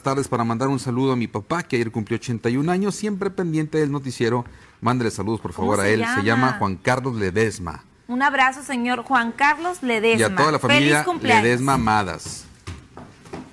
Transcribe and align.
Buenas 0.00 0.14
tardes 0.16 0.28
para 0.28 0.44
mandar 0.44 0.68
un 0.68 0.78
saludo 0.78 1.12
a 1.12 1.16
mi 1.16 1.26
papá 1.26 1.62
que 1.62 1.76
ayer 1.76 1.90
cumplió 1.90 2.16
81 2.16 2.72
años, 2.72 2.94
siempre 2.94 3.28
pendiente 3.28 3.76
del 3.76 3.92
noticiero. 3.92 4.46
Mándele 4.80 5.10
saludos 5.10 5.42
por 5.42 5.52
¿Cómo 5.52 5.72
favor 5.72 5.84
a 5.84 5.90
él. 5.90 6.02
Se 6.14 6.22
llama? 6.22 6.56
Juan 6.58 6.76
Carlos 6.76 7.16
Ledesma. 7.16 7.84
Un 8.08 8.22
abrazo, 8.22 8.62
señor 8.62 9.02
Juan 9.02 9.30
Carlos 9.32 9.82
Ledesma. 9.82 10.20
Y 10.20 10.22
a 10.22 10.34
toda 10.34 10.52
la 10.52 10.58
familia. 10.58 11.04
Ledesma 11.20 11.74
Amadas. 11.74 12.46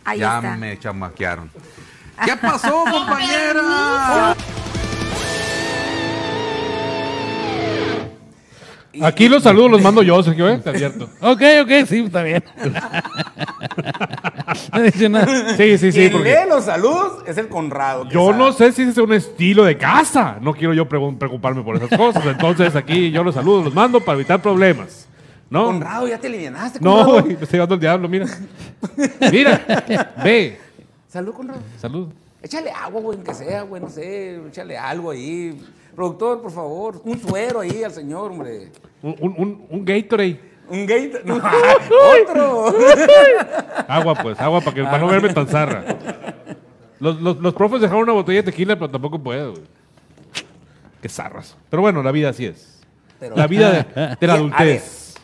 Ahí 0.05 0.19
ya 0.19 0.37
está. 0.37 0.55
me 0.55 0.79
chamaquearon. 0.79 1.51
¿Qué 2.25 2.37
pasó, 2.37 2.85
compañera? 2.89 4.33
Aquí 9.03 9.27
los 9.29 9.41
saludos 9.43 9.71
los 9.71 9.81
mando 9.81 10.01
yo, 10.03 10.21
Sergio, 10.23 10.49
¿eh? 10.49 10.57
Te 10.59 10.69
advierto. 10.71 11.05
Ok, 11.21 11.41
ok, 11.63 11.71
sí, 11.87 11.99
está 12.05 12.23
bien. 12.23 12.43
no 14.73 14.81
dice 14.81 15.09
nada. 15.09 15.55
Sí, 15.55 15.77
sí, 15.77 15.91
sí. 15.91 15.99
Quien 15.99 16.11
Porque 16.13 16.29
lee 16.29 16.49
los 16.49 16.65
saludos 16.65 17.23
es 17.27 17.37
el 17.37 17.47
Conrado. 17.47 18.07
yo 18.09 18.33
no 18.33 18.51
sé 18.53 18.71
si 18.71 18.83
ese 18.83 18.91
es 18.91 18.97
un 18.97 19.13
estilo 19.13 19.63
de 19.63 19.77
casa. 19.77 20.37
No 20.41 20.53
quiero 20.53 20.73
yo 20.73 20.87
pregun- 20.87 21.17
preocuparme 21.17 21.63
por 21.63 21.75
esas 21.77 21.97
cosas. 21.97 22.25
Entonces 22.25 22.75
aquí 22.75 23.11
yo 23.11 23.23
los 23.23 23.35
saludo, 23.35 23.63
los 23.65 23.73
mando 23.73 23.99
para 23.99 24.15
evitar 24.17 24.41
problemas. 24.41 25.07
¿No? 25.49 25.65
Conrado, 25.67 26.07
ya 26.07 26.17
te 26.17 26.27
alivianaste. 26.27 26.79
No, 26.81 26.91
Conrado. 26.97 27.11
güey, 27.21 27.25
me 27.37 27.43
estoy 27.43 27.57
llevando 27.57 27.75
el 27.75 27.81
diablo, 27.81 28.09
mira. 28.09 28.25
Mira, 29.31 29.61
ve. 30.23 30.59
Salud, 31.07 31.33
Conrado. 31.33 31.61
Salud. 31.79 32.07
Échale 32.43 32.69
agua, 32.71 33.01
güey, 33.01 33.17
que 33.19 33.33
sea, 33.33 33.61
güey, 33.63 33.81
no 33.81 33.89
sé. 33.89 34.39
Échale 34.49 34.77
algo 34.77 35.11
ahí. 35.11 35.57
Productor, 35.97 36.43
por 36.43 36.51
favor. 36.51 37.01
Un 37.05 37.19
suero 37.19 37.61
ahí 37.61 37.83
al 37.83 37.91
señor, 37.91 38.29
hombre. 38.29 38.71
Un, 39.01 39.15
un, 39.19 39.33
un, 39.35 39.65
un 39.67 39.83
Gatorade. 39.83 40.39
Un. 40.69 40.85
No, 41.25 41.35
otro. 42.21 42.67
Agua, 43.87 44.13
pues, 44.21 44.39
agua 44.39 44.61
para, 44.61 44.75
que, 44.75 44.83
para 44.83 44.99
no 44.99 45.07
verme 45.07 45.33
tan 45.33 45.47
zarra. 45.47 45.83
Los, 46.99 47.19
los, 47.19 47.37
los 47.39 47.53
profes 47.55 47.81
dejaron 47.81 48.03
una 48.03 48.13
botella 48.13 48.43
de 48.43 48.51
tequila, 48.51 48.75
pero 48.75 48.91
tampoco 48.91 49.17
puedo, 49.17 49.53
güey. 49.53 49.63
Qué 51.01 51.09
zarras. 51.09 51.57
Pero 51.71 51.81
bueno, 51.81 52.03
la 52.03 52.11
vida 52.11 52.29
así 52.29 52.45
es. 52.45 52.79
Pero- 53.19 53.35
La 53.35 53.47
vida 53.47 53.71
de, 53.71 54.15
de 54.19 54.27
la 54.27 54.33
adultez. 54.35 55.15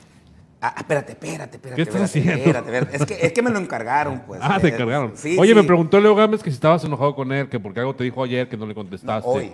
Ah, 0.59 0.73
espérate, 0.75 1.11
espérate, 1.11 1.57
espérate. 1.57 1.75
¿Qué 1.75 1.81
estás 1.83 2.15
espérate, 2.15 2.41
haciendo? 2.41 2.59
Espérate, 2.61 2.87
espérate. 2.87 2.97
Es 2.97 3.05
que, 3.19 3.27
es 3.27 3.33
que 3.33 3.41
me 3.43 3.51
lo 3.51 3.59
encargaron, 3.59 4.21
pues. 4.25 4.39
Ah, 4.43 4.57
te 4.59 4.69
Eh, 4.69 4.73
encargaron. 4.73 5.11
Sí, 5.15 5.37
Oye, 5.37 5.51
sí. 5.51 5.55
me 5.55 5.63
preguntó 5.65 5.99
Leo 5.99 6.15
Gámez 6.15 6.41
que 6.41 6.49
si 6.49 6.55
estabas 6.55 6.83
enojado 6.83 7.13
con 7.13 7.31
él, 7.31 7.47
que 7.47 7.59
porque 7.59 7.79
algo 7.79 7.93
te 7.93 8.03
dijo 8.05 8.23
ayer 8.23 8.49
que 8.49 8.57
no 8.57 8.65
le 8.65 8.73
contestaste. 8.73 9.27
No, 9.27 9.33
hoy. 9.35 9.51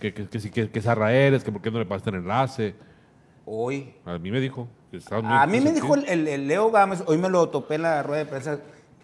Que, 0.00 0.14
que, 0.14 0.28
que, 0.28 0.40
si- 0.40 0.50
que, 0.50 0.70
que 0.70 0.80
zarra 0.82 1.12
eres, 1.12 1.44
que 1.44 1.52
por 1.52 1.60
qué 1.62 1.70
no 1.70 1.78
le 1.78 1.86
pasaste 1.86 2.10
el 2.10 2.16
enlace. 2.16 2.74
Hoy. 3.44 3.94
A 4.04 4.18
mí 4.18 4.30
me 4.30 4.40
dijo. 4.40 4.68
que 4.90 4.98
muy- 5.22 5.32
A 5.32 5.46
mí 5.46 5.60
me 5.60 5.72
dijo 5.72 5.94
el, 5.94 6.04
el- 6.08 6.28
el 6.28 6.48
Leo 6.48 6.70
Gámez, 6.70 7.02
hoy 7.06 7.18
me 7.18 7.28
lo 7.28 7.48
topé 7.48 7.74
en 7.76 7.82
la 7.82 8.02
rueda 8.02 8.24
de 8.24 8.30
prensa 8.30 8.58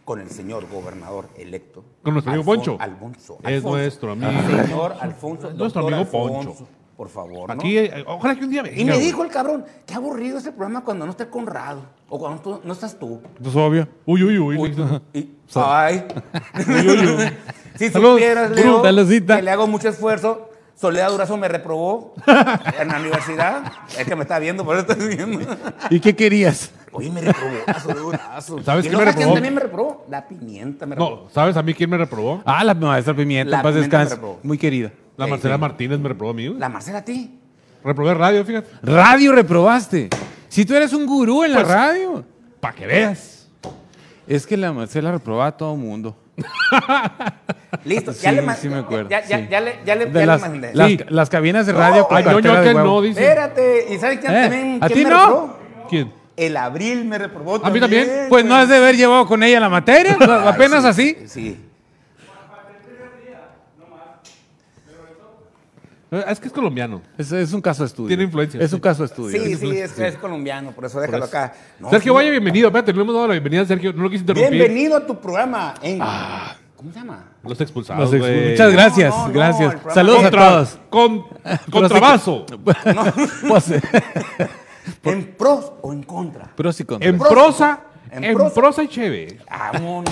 con 0.04 0.20
el 0.20 0.30
señor 0.30 0.66
gobernador 0.70 1.28
electo. 1.36 1.84
Con 2.02 2.14
nuestro 2.14 2.32
amigo 2.32 2.44
Poncho. 2.44 2.76
Alfonso. 2.80 3.38
Es 3.44 3.62
nuestro 3.62 4.12
amigo. 4.12 4.30
Señor 4.64 4.94
Alfonso. 5.00 5.50
Nuestro 5.52 5.82
amigo 5.82 5.98
Alfonso, 5.98 6.50
Poncho. 6.54 6.68
Por 6.96 7.08
favor. 7.10 7.48
¿no? 7.48 7.54
Aquí, 7.54 7.76
eh, 7.76 8.04
ojalá 8.06 8.34
que 8.36 8.44
un 8.44 8.50
día 8.50 8.62
venga. 8.62 8.76
Y 8.80 8.84
me 8.84 8.98
dijo 8.98 9.22
el 9.22 9.30
cabrón, 9.30 9.66
qué 9.84 9.92
aburrido 9.94 10.38
ese 10.38 10.50
programa 10.52 10.82
cuando 10.82 11.04
no 11.04 11.10
está 11.10 11.28
Conrado. 11.28 11.82
O 12.08 12.18
cuando 12.18 12.40
tú- 12.40 12.60
no 12.64 12.72
estás 12.72 12.98
tú. 12.98 13.20
Pues 13.42 13.54
obvio. 13.54 13.86
Uy, 14.06 14.22
uy, 14.22 14.38
uy. 14.38 14.56
Uy, 14.56 14.74
y- 15.12 15.36
ay. 15.56 16.04
uy. 16.54 17.32
si 17.76 17.90
Salud, 17.90 18.12
supieras, 18.12 18.50
Bru, 18.50 18.82
Leo, 18.82 19.26
que 19.36 19.42
le 19.42 19.50
hago 19.50 19.66
mucho 19.66 19.88
esfuerzo. 19.90 20.45
Soledad 20.76 21.10
Durazo 21.10 21.36
me 21.38 21.48
reprobó 21.48 22.14
en 22.80 22.88
la 22.88 22.98
universidad. 23.00 23.72
Es 23.98 24.06
que 24.06 24.14
me 24.14 24.22
está 24.22 24.38
viendo, 24.38 24.64
por 24.64 24.76
eso 24.76 24.86
estoy 24.92 25.16
viendo. 25.16 25.40
¿Y 25.90 25.98
qué 26.00 26.14
querías? 26.14 26.70
Oye, 26.92 27.10
me 27.10 27.20
reprobó 27.22 27.50
a 27.66 27.80
Soledad 27.80 28.00
Durazo. 28.02 28.62
¿Sabes 28.62 28.84
¿Y 28.86 28.88
qué 28.90 28.92
no 28.96 28.98
me 28.98 29.04
quién 29.04 29.14
reprobó? 29.16 29.34
también 29.34 29.54
me 29.54 29.60
reprobó? 29.60 30.06
La 30.10 30.28
pimienta 30.28 30.86
me 30.86 30.94
reprobó. 30.94 31.24
No, 31.24 31.30
¿sabes 31.30 31.56
a 31.56 31.62
mí 31.62 31.72
quién 31.74 31.88
me 31.90 31.96
reprobó? 31.96 32.42
Ah, 32.44 32.62
la 32.62 32.74
maestra 32.74 33.14
Pimienta, 33.14 33.50
La 33.50 33.56
en 33.58 33.62
paz 33.62 33.72
Pimienta 33.72 33.96
me 33.96 34.00
descanse. 34.04 34.14
reprobó. 34.16 34.40
Muy 34.42 34.58
querida. 34.58 34.92
La 35.16 35.24
Sí, 35.24 35.30
Marcela 35.30 35.54
sí. 35.54 35.60
Martínez 35.60 35.98
me 35.98 36.08
reprobó 36.10 36.30
a 36.30 36.34
mí. 36.34 36.46
güey. 36.48 36.60
La 36.60 36.68
Marcela 36.68 36.98
a 36.98 37.04
ti. 37.04 37.38
Reprobé 37.82 38.14
radio, 38.14 38.44
fíjate. 38.44 38.68
Radio 38.82 39.32
reprobaste. 39.32 40.10
Si 40.48 40.64
tú 40.66 40.74
eres 40.74 40.92
un 40.92 41.06
gurú 41.06 41.42
en 41.44 41.54
Pues- 41.54 41.66
la 41.66 41.74
radio. 41.74 42.24
Para 42.60 42.74
que 42.74 42.86
veas. 42.86 43.48
Es 44.26 44.46
que 44.46 44.56
la 44.56 44.72
Marcela 44.72 45.10
reprobaba 45.12 45.46
a 45.46 45.56
todo 45.56 45.74
mundo. 45.76 46.16
Listo, 47.86 48.12
Sí, 48.12 48.20
ya 48.22 48.32
le 48.32 48.42
ma- 48.42 48.54
sí 48.54 48.68
me 48.68 48.78
acuerdo, 48.78 49.08
Ya, 49.08 49.24
ya, 49.24 49.38
sí. 49.38 49.46
ya 49.48 49.60
le, 49.60 49.78
ya 49.86 49.94
le, 49.94 50.06
De 50.06 50.26
ya 50.26 50.34
le 50.36 50.40
mandé. 50.42 50.70
las, 50.74 50.88
Sí. 50.90 50.98
las 51.08 51.30
cabinas 51.30 51.66
de 51.66 51.72
No, 51.72 51.78
radio 51.78 52.08
con 52.08 52.16
de 52.24 52.30
aquel 52.50 52.74
huevo. 52.74 52.80
no, 52.84 53.00
dice. 53.02 53.22
Espérate, 53.22 53.86
¿y 53.94 53.98
sabes 53.98 54.18
quién 54.18 54.32
Eh, 54.34 54.42
también 54.42 54.78
¿a 54.82 54.86
quién 54.88 54.98
ti 54.98 55.04
me 55.04 55.10
no? 55.10 55.20
reprobó? 55.20 55.58
¿Quién? 55.88 56.12
El 56.36 56.56
abril 56.56 57.04
me 57.04 57.16
reprobó 57.16 57.64
¿A 57.64 57.70
mí 57.70 57.80
también? 57.80 58.26
Pues 58.28 58.44
no 58.44 58.54
has 58.56 58.68
de 58.68 58.76
haber 58.76 58.96
llevado 58.96 59.24
con 59.26 59.42
ella 59.42 59.60
la 59.60 59.68
materia, 59.68 60.16
Ay, 60.20 60.26
apenas 60.46 60.82
sí, 60.82 60.88
así. 60.88 61.28
Sí. 61.28 61.60
Eh, 66.10 66.24
Es 66.28 66.38
que 66.40 66.46
es 66.48 66.52
colombiano. 66.52 67.02
Es, 67.18 67.32
es 67.32 67.52
un 67.52 67.60
caso 67.60 67.82
de 67.82 67.88
estudio. 67.88 68.08
Tiene 68.08 68.24
influencia, 68.24 68.60
Es 68.60 68.70
sí. 68.70 68.74
un 68.76 68.80
caso 68.80 69.02
de 69.02 69.06
estudio. 69.06 69.30
Sí, 69.42 69.52
Es- 69.52 69.60
sí, 69.60 69.70
es, 69.78 69.98
es 69.98 70.16
colombiano, 70.16 70.72
por 70.72 70.84
eso 70.84 71.00
déjalo 71.00 71.24
acá. 71.24 71.52
No, 71.80 71.90
Sergio, 71.90 72.12
sí. 72.12 72.16
vaya, 72.16 72.30
bienvenido. 72.30 72.68
Espérate, 72.68 72.92
no 72.92 72.98
le 72.98 73.02
hemos 73.02 73.14
dado 73.14 73.26
la 73.28 73.32
bienvenida 73.32 73.62
a 73.62 73.66
Sergio. 73.66 73.92
No 73.92 74.02
lo 74.04 74.10
quise 74.10 74.20
interrumpir. 74.22 74.50
Bienvenido 74.50 74.96
a 74.96 75.06
tu 75.06 75.20
programa 75.20 75.74
en... 75.82 75.98
Ah. 76.02 76.56
¿Cómo 76.76 76.92
se 76.92 76.98
llama? 76.98 77.24
Los 77.42 77.60
expulsados, 77.60 78.10
Los. 78.12 78.50
Muchas 78.50 78.72
gracias, 78.72 79.10
No, 79.14 79.20
no, 79.22 79.26
no, 79.28 79.32
gracias. 79.34 79.76
Saludos 79.94 80.22
Contra- 80.22 80.46
a 80.46 80.50
todos. 80.52 80.78
Con, 80.90 81.24
contrabazo. 81.70 82.46
Pues, 83.48 83.64
¿En 85.04 85.34
pros 85.36 85.72
o 85.82 85.92
en 85.92 86.02
contra? 86.02 86.44
pros 86.54 86.78
y 86.80 86.84
contras. 86.84 87.08
En 87.12 87.18
prosa. 87.18 87.80
En 88.10 88.24
En 88.24 88.34
prosa. 88.34 88.54
prosa 88.54 88.82
y 88.82 88.88
chévere. 88.88 89.38
Vámonos. 89.72 90.04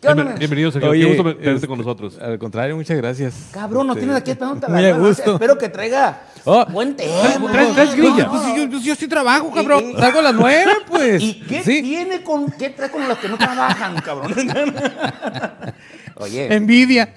¿Qué 0.00 0.08
onda? 0.08 0.22
Bienven- 0.24 0.38
Bienvenido, 0.38 0.70
Sergio. 0.70 0.90
Oye, 0.90 1.00
Qué 1.02 1.14
gusto 1.16 1.36
tenerte 1.36 1.66
con 1.66 1.78
nosotros. 1.78 2.18
Al 2.20 2.38
contrario, 2.38 2.76
muchas 2.76 2.96
gracias. 2.96 3.34
Cabrón, 3.52 3.86
no 3.88 3.92
Este, 3.94 4.00
tienes 4.04 4.20
aquí 4.20 4.30
esperando 4.30 4.68
Muy 4.68 4.84
a 4.84 4.96
gusto. 4.96 5.32
Espero 5.34 5.58
que 5.58 5.68
traiga 5.68 6.20
Oh. 6.44 6.64
buen 6.66 6.94
tema. 6.96 7.12
Tres- 7.52 7.74
tres 7.74 7.94
grillas. 7.96 8.28
Pues, 8.28 8.42
yo, 8.56 8.70
pues, 8.70 8.84
yo 8.84 8.94
sí 8.94 9.08
trabajo, 9.08 9.48
Y- 9.52 9.54
cabrón. 9.54 9.90
y- 9.90 9.96
Salgo 9.98 10.18
a 10.20 10.22
las 10.22 10.34
nueve, 10.34 10.72
pues. 10.88 11.22
¿Y 11.22 11.40
qué 11.40 11.62
Sí. 11.62 11.82
tiene 11.82 12.22
con 12.22 12.50
qué 12.52 12.70
trae 12.70 12.90
con 12.90 13.06
los 13.08 13.18
que 13.18 13.28
no 13.28 13.36
trabajan, 13.36 13.96
cabrón? 14.00 14.34
Oye. 16.20 16.52
Envidia. 16.54 17.12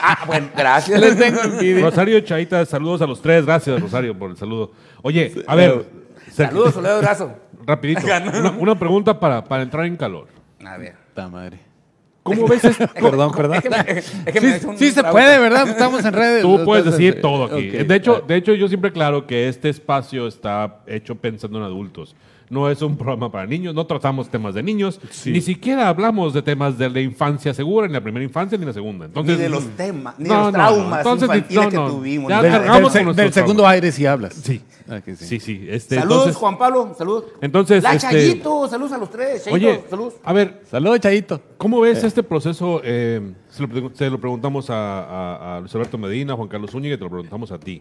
Ah, 0.00 0.24
bueno, 0.26 0.48
gracias. 0.56 1.00
Les 1.00 1.16
tengo 1.18 1.40
envidia. 1.42 1.82
Rosario 1.84 2.20
Chaita, 2.20 2.64
saludos 2.66 3.02
a 3.02 3.06
los 3.06 3.20
tres. 3.22 3.44
Gracias, 3.46 3.80
Rosario, 3.80 4.16
por 4.18 4.30
el 4.30 4.36
saludo. 4.36 4.72
Oye, 5.02 5.32
a 5.46 5.54
ver. 5.54 5.86
Saludos, 6.32 6.74
Soledad 6.74 7.00
Brazo. 7.00 7.32
Rapidito. 7.66 8.02
Una, 8.04 8.50
una 8.50 8.78
pregunta 8.78 9.18
para, 9.18 9.44
para 9.44 9.62
entrar 9.62 9.86
en 9.86 9.96
calor. 9.96 10.28
A 10.64 10.76
ver. 10.76 10.94
Ta 11.14 11.28
madre. 11.28 11.72
¿Cómo 12.22 12.46
ves 12.46 12.64
esto? 12.64 12.86
Perdón, 12.94 13.32
perdón. 13.32 13.56
Es 13.56 13.62
que 13.62 13.70
me, 13.70 13.98
es 13.98 14.32
que 14.32 14.40
me 14.40 14.76
Sí, 14.78 14.92
se 14.92 15.02
puede, 15.02 15.38
¿verdad? 15.38 15.68
Estamos 15.68 16.04
en 16.04 16.12
redes. 16.12 16.42
Tú 16.42 16.64
puedes 16.64 16.84
decir 16.84 17.16
eh, 17.16 17.20
todo 17.20 17.44
aquí. 17.44 17.68
De 17.68 17.96
hecho, 17.96 18.22
de 18.26 18.36
hecho, 18.36 18.54
yo 18.54 18.68
siempre 18.68 18.92
claro 18.92 19.26
que 19.26 19.48
este 19.48 19.68
espacio 19.68 20.26
está 20.28 20.82
hecho 20.86 21.16
pensando 21.16 21.58
en 21.58 21.64
adultos. 21.64 22.14
No 22.52 22.68
es 22.68 22.82
un 22.82 22.98
programa 22.98 23.32
para 23.32 23.46
niños, 23.46 23.74
no 23.74 23.86
tratamos 23.86 24.28
temas 24.28 24.52
de 24.54 24.62
niños, 24.62 25.00
ni 25.24 25.40
siquiera 25.40 25.88
hablamos 25.88 26.34
de 26.34 26.42
temas 26.42 26.76
de 26.76 26.90
la 26.90 27.00
infancia 27.00 27.54
segura, 27.54 27.86
ni 27.86 27.94
la 27.94 28.02
primera 28.02 28.22
infancia 28.22 28.58
ni 28.58 28.66
la 28.66 28.74
segunda. 28.74 29.06
Entonces, 29.06 29.38
ni 29.38 29.42
de 29.44 29.48
los 29.48 29.64
temas, 29.70 30.18
ni 30.18 30.28
No, 30.28 30.34
de 30.34 30.38
no, 30.38 30.44
los 30.44 30.52
no. 30.52 30.58
traumas 30.58 30.98
Entonces, 30.98 31.28
infantiles 31.28 31.64
no, 31.64 31.70
que 31.70 31.76
no. 31.76 31.90
tuvimos. 31.90 32.28
Ya 32.28 32.36
¿no? 32.36 32.42
Del, 32.42 32.52
con 33.06 33.16
del 33.16 33.32
segundo 33.32 33.62
traumas. 33.62 33.72
aire 33.72 33.90
sí 33.92 34.04
hablas. 34.04 34.34
Sí. 34.34 34.60
Ah, 34.86 35.00
que 35.00 35.16
sí. 35.16 35.24
Sí, 35.24 35.40
sí. 35.40 35.66
Este, 35.66 35.94
Saludos, 35.94 36.18
entonces- 36.18 36.36
Juan 36.36 36.58
Pablo, 36.58 36.94
saludos. 36.98 37.24
Entonces, 37.40 37.82
La 37.82 37.94
este- 37.94 38.08
Chayito, 38.08 38.68
saludos 38.68 38.92
a 38.92 38.98
los 38.98 39.08
tres. 39.10 39.44
Chayito, 39.44 39.54
Oye, 39.70 39.80
saludos. 39.88 40.14
a 40.22 40.32
ver, 40.34 40.60
Saludos, 40.70 41.00
Chayito. 41.00 41.40
¿Cómo 41.56 41.80
ves 41.80 42.04
este 42.04 42.22
proceso? 42.22 42.82
Eh, 42.84 43.32
se, 43.48 43.62
lo, 43.66 43.90
se 43.94 44.10
lo 44.10 44.20
preguntamos 44.20 44.68
a, 44.68 44.74
a- 44.74 45.56
a 45.56 45.60
Luis 45.60 45.74
Alberto 45.74 45.96
Medina, 45.96 46.34
Juan 46.34 46.48
Carlos 46.48 46.70
Zúñiga, 46.70 46.96
y 46.96 46.98
te 46.98 47.04
lo 47.04 47.10
preguntamos 47.10 47.50
a 47.50 47.58
ti. 47.58 47.80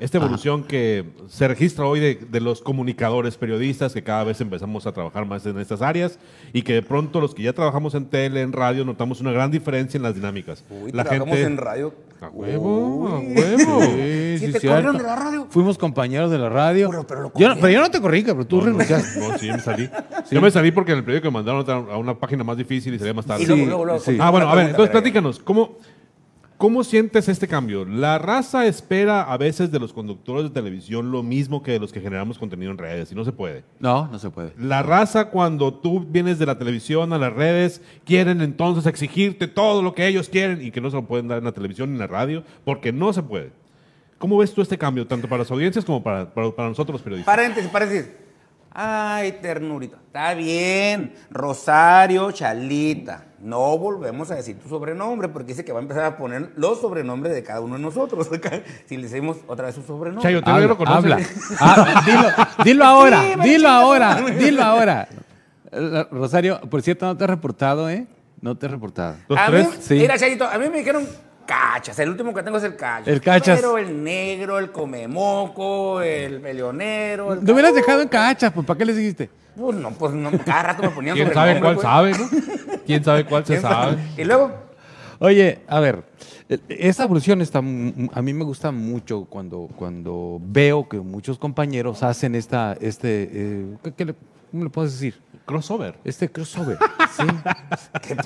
Esta 0.00 0.16
evolución 0.16 0.64
que 0.64 1.04
se 1.28 1.46
registra 1.46 1.84
hoy 1.84 2.00
de, 2.00 2.14
de 2.14 2.40
los 2.40 2.62
comunicadores 2.62 3.36
periodistas, 3.36 3.92
que 3.92 4.02
cada 4.02 4.24
vez 4.24 4.40
empezamos 4.40 4.86
a 4.86 4.92
trabajar 4.92 5.26
más 5.26 5.44
en 5.44 5.58
estas 5.58 5.82
áreas, 5.82 6.18
y 6.54 6.62
que 6.62 6.72
de 6.72 6.82
pronto 6.82 7.20
los 7.20 7.34
que 7.34 7.42
ya 7.42 7.52
trabajamos 7.52 7.94
en 7.94 8.06
tele, 8.06 8.40
en 8.40 8.52
radio, 8.52 8.84
notamos 8.84 9.20
una 9.20 9.30
gran 9.30 9.50
diferencia 9.50 9.98
en 9.98 10.02
las 10.02 10.14
dinámicas. 10.14 10.64
Uy, 10.70 10.90
la 10.92 11.04
trabajamos 11.04 11.36
gente... 11.36 11.52
en 11.52 11.56
radio. 11.58 11.94
A 12.22 12.28
huevo, 12.28 13.08
a 13.08 13.18
huevo. 13.18 13.80
Sí, 13.82 14.36
¿Sí 14.38 14.46
sí, 14.46 14.52
te 14.52 14.68
corrieron 14.68 14.96
de 14.98 15.02
la 15.04 15.16
radio? 15.16 15.46
Fuimos 15.48 15.78
compañeros 15.78 16.30
de 16.30 16.38
la 16.38 16.48
radio. 16.50 16.90
Pero- 16.90 17.06
pero 17.06 17.20
lo 17.22 17.26
yo 17.28 17.30
no, 17.30 17.32
corrieron. 17.32 17.58
pero 17.60 17.72
yo 17.72 17.80
no 17.80 17.90
te 17.90 18.00
corrí, 18.00 18.22
pero 18.22 18.46
tú 18.46 18.60
renunciaste. 18.60 19.20
No, 19.20 19.38
sí, 19.38 19.46
yo 19.46 19.54
me 19.54 19.60
salí. 19.60 19.90
Yo 20.30 20.40
me 20.42 20.50
salí 20.50 20.70
porque 20.70 20.92
en 20.92 20.98
el 20.98 21.04
periódico 21.04 21.30
me 21.30 21.42
mandaron 21.42 21.90
a 21.90 21.96
una 21.96 22.14
página 22.18 22.44
más 22.44 22.56
difícil 22.58 22.92
y 22.94 22.98
salía 22.98 23.14
más 23.14 23.24
tarde. 23.26 23.42
Y 23.42 23.46
luego, 23.46 23.64
luego, 23.66 23.84
luego, 23.86 24.00
sí. 24.00 24.18
Ah, 24.20 24.28
bueno, 24.30 24.48
a 24.50 24.54
ver, 24.54 24.68
entonces 24.70 24.90
platícanos, 24.90 25.38
¿cómo, 25.38 25.78
¿cómo 26.60 26.84
sientes 26.84 27.26
este 27.30 27.48
cambio? 27.48 27.86
¿La 27.86 28.18
raza 28.18 28.66
espera 28.66 29.22
a 29.22 29.38
veces 29.38 29.72
de 29.72 29.78
los 29.78 29.94
conductores 29.94 30.44
de 30.44 30.50
televisión 30.50 31.10
lo 31.10 31.22
mismo 31.22 31.62
que 31.62 31.72
de 31.72 31.78
los 31.78 31.90
que 31.90 32.02
generamos 32.02 32.38
contenido 32.38 32.70
en 32.70 32.76
redes? 32.76 33.10
Y 33.10 33.14
no 33.14 33.24
se 33.24 33.32
puede. 33.32 33.64
No, 33.78 34.08
no 34.08 34.18
se 34.18 34.28
puede. 34.28 34.52
La 34.58 34.82
raza, 34.82 35.30
cuando 35.30 35.72
tú 35.72 36.04
vienes 36.06 36.38
de 36.38 36.44
la 36.44 36.58
televisión 36.58 37.14
a 37.14 37.18
las 37.18 37.32
redes, 37.32 37.80
quieren 38.04 38.42
entonces 38.42 38.84
exigirte 38.84 39.48
todo 39.48 39.80
lo 39.80 39.94
que 39.94 40.06
ellos 40.06 40.28
quieren 40.28 40.60
y 40.60 40.70
que 40.70 40.82
no 40.82 40.90
se 40.90 40.96
lo 40.96 41.06
pueden 41.06 41.28
dar 41.28 41.38
en 41.38 41.44
la 41.44 41.52
televisión 41.52 41.88
ni 41.88 41.94
en 41.94 42.00
la 42.00 42.06
radio, 42.06 42.44
porque 42.66 42.92
no 42.92 43.14
se 43.14 43.22
puede. 43.22 43.52
¿Cómo 44.18 44.36
ves 44.36 44.52
tú 44.52 44.60
este 44.60 44.76
cambio, 44.76 45.06
tanto 45.06 45.30
para 45.30 45.38
las 45.38 45.50
audiencias 45.50 45.82
como 45.82 46.02
para, 46.02 46.28
para, 46.28 46.50
para 46.50 46.68
nosotros 46.68 46.92
los 46.92 47.02
periodistas? 47.02 47.34
Paréntesis, 47.34 47.70
paréntesis. 47.70 48.10
Ay, 48.72 49.32
ternurita. 49.42 49.96
Está 50.06 50.34
bien. 50.34 51.14
Rosario 51.30 52.30
Chalita. 52.32 53.24
No 53.40 53.78
volvemos 53.78 54.30
a 54.30 54.34
decir 54.34 54.58
tu 54.58 54.68
sobrenombre 54.68 55.28
porque 55.28 55.48
dice 55.48 55.64
que 55.64 55.72
va 55.72 55.78
a 55.78 55.82
empezar 55.82 56.04
a 56.04 56.16
poner 56.16 56.52
los 56.56 56.80
sobrenombres 56.80 57.34
de 57.34 57.42
cada 57.42 57.60
uno 57.60 57.76
de 57.76 57.82
nosotros. 57.82 58.28
si 58.86 58.96
le 58.96 59.04
decimos 59.04 59.38
otra 59.46 59.66
vez 59.66 59.74
su 59.74 59.82
sobrenombre. 59.82 60.22
Chayo, 60.22 60.42
tú 60.42 60.50
ya 60.50 60.58
lo 60.66 60.76
conoces. 60.76 60.96
habla. 61.12 61.18
Ah, 61.60 62.02
dilo, 62.06 62.64
dilo 62.64 62.84
ahora, 62.84 63.20
Sí, 63.22 63.28
dilo 63.42 63.58
chico. 63.58 63.68
ahora, 63.68 64.14
dilo 64.38 64.62
ahora. 64.62 65.08
Rosario, 66.10 66.60
por 66.62 66.82
cierto, 66.82 67.06
no 67.06 67.16
te 67.16 67.24
has 67.24 67.30
reportado, 67.30 67.88
¿eh? 67.88 68.06
No 68.40 68.56
te 68.56 68.66
has 68.66 68.72
reportado. 68.72 69.16
Los 69.28 69.38
a 69.38 69.46
tres. 69.46 69.68
Mí, 69.68 69.74
Sí. 69.80 69.94
Mira, 69.94 70.18
Chayito, 70.18 70.44
a 70.46 70.58
mí 70.58 70.68
me 70.68 70.78
dijeron 70.78 71.06
cachas. 71.50 71.98
El 71.98 72.10
último 72.10 72.32
que 72.32 72.42
tengo 72.42 72.58
es 72.58 72.64
el 72.64 72.76
cachas. 72.76 73.08
El 73.08 73.20
cachas. 73.20 73.58
Pero 73.58 73.76
el 73.78 74.02
negro, 74.04 74.58
el 74.58 74.70
comemoco, 74.70 76.00
el 76.00 76.40
peleonero. 76.40 77.32
El 77.32 77.44
Te 77.44 77.52
hubieras 77.52 77.74
dejado 77.74 78.02
en 78.02 78.08
cachas, 78.08 78.52
pues 78.52 78.66
¿para 78.66 78.78
qué 78.78 78.84
le 78.84 78.94
seguiste? 78.94 79.30
Pues 79.56 79.76
no, 79.76 79.90
pues 79.90 80.12
no, 80.12 80.30
cada 80.44 80.62
rato 80.62 80.82
me 80.82 80.90
ponían 80.90 81.16
¿Quién 81.16 81.34
sabe 81.34 81.60
cuál 81.60 81.80
sabe, 81.80 82.14
pues. 82.14 82.32
no? 82.32 82.78
¿Quién 82.86 83.04
sabe 83.04 83.24
cuál 83.26 83.44
se 83.44 83.54
¿Quién 83.54 83.62
sabe? 83.62 83.98
Y 84.16 84.24
luego, 84.24 84.52
Oye, 85.22 85.58
a 85.68 85.80
ver, 85.80 86.02
esa 86.68 87.04
evolución 87.04 87.42
está, 87.42 87.58
a 87.58 87.62
mí 87.62 88.32
me 88.32 88.42
gusta 88.44 88.70
mucho 88.70 89.26
cuando, 89.28 89.68
cuando 89.76 90.38
veo 90.40 90.88
que 90.88 90.98
muchos 90.98 91.38
compañeros 91.38 92.02
hacen 92.02 92.34
esta, 92.34 92.74
este, 92.80 93.28
eh, 93.32 93.66
¿qué- 93.84 93.92
qué 93.92 94.04
le, 94.06 94.14
¿cómo 94.50 94.64
le 94.64 94.70
puedes 94.70 94.92
decir? 94.92 95.14
Crossover. 95.46 95.96
Este 96.04 96.30
crossover. 96.30 96.78
Sí. 97.10 97.24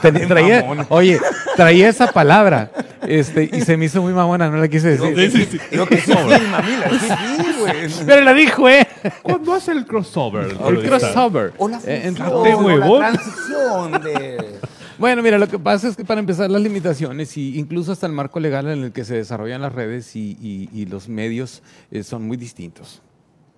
Tra- 0.02 0.28
traía, 0.28 0.86
oye, 0.90 1.18
traía 1.56 1.88
esa 1.88 2.12
palabra 2.12 2.70
este, 3.08 3.48
y 3.50 3.62
se 3.62 3.78
me 3.78 3.86
hizo 3.86 4.02
muy 4.02 4.12
mamona, 4.12 4.50
no 4.50 4.58
la 4.58 4.68
quise 4.68 4.90
decir. 4.96 5.14
que 5.14 5.30
sí, 5.30 5.46
sí, 5.58 6.12
mamila, 6.50 6.90
sí, 6.90 6.98
sí, 7.08 7.60
güey. 7.60 8.06
Pero 8.06 8.22
la 8.22 8.34
dijo, 8.34 8.68
¿eh? 8.68 8.86
¿Cuándo 9.22 9.54
hace 9.54 9.72
el 9.72 9.86
crossover? 9.86 10.54
El 10.68 10.82
crossover. 10.82 11.54
O 11.56 11.66
la 11.68 11.80
Eh, 11.86 12.02
función, 12.04 12.28
o 12.30 12.44
la 12.46 12.56
huevón. 12.58 13.00
transición 13.00 13.92
de... 14.02 14.58
Bueno, 14.98 15.22
mira, 15.22 15.38
lo 15.38 15.48
que 15.48 15.58
pasa 15.58 15.88
es 15.88 15.96
que 15.96 16.04
para 16.04 16.20
empezar 16.20 16.48
las 16.50 16.62
limitaciones 16.62 17.36
y 17.36 17.58
incluso 17.58 17.90
hasta 17.90 18.06
el 18.06 18.12
marco 18.12 18.38
legal 18.38 18.68
en 18.68 18.84
el 18.84 18.92
que 18.92 19.04
se 19.04 19.14
desarrollan 19.16 19.60
las 19.62 19.72
redes 19.72 20.14
y, 20.14 20.36
y- 20.40 20.68
y 20.72 20.86
los 20.86 21.08
medios 21.08 21.62
eh, 21.90 22.04
son 22.04 22.22
muy 22.28 22.36
distintos. 22.36 23.02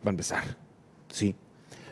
Para 0.03 0.13
empezar, 0.13 0.45
sí. 1.13 1.35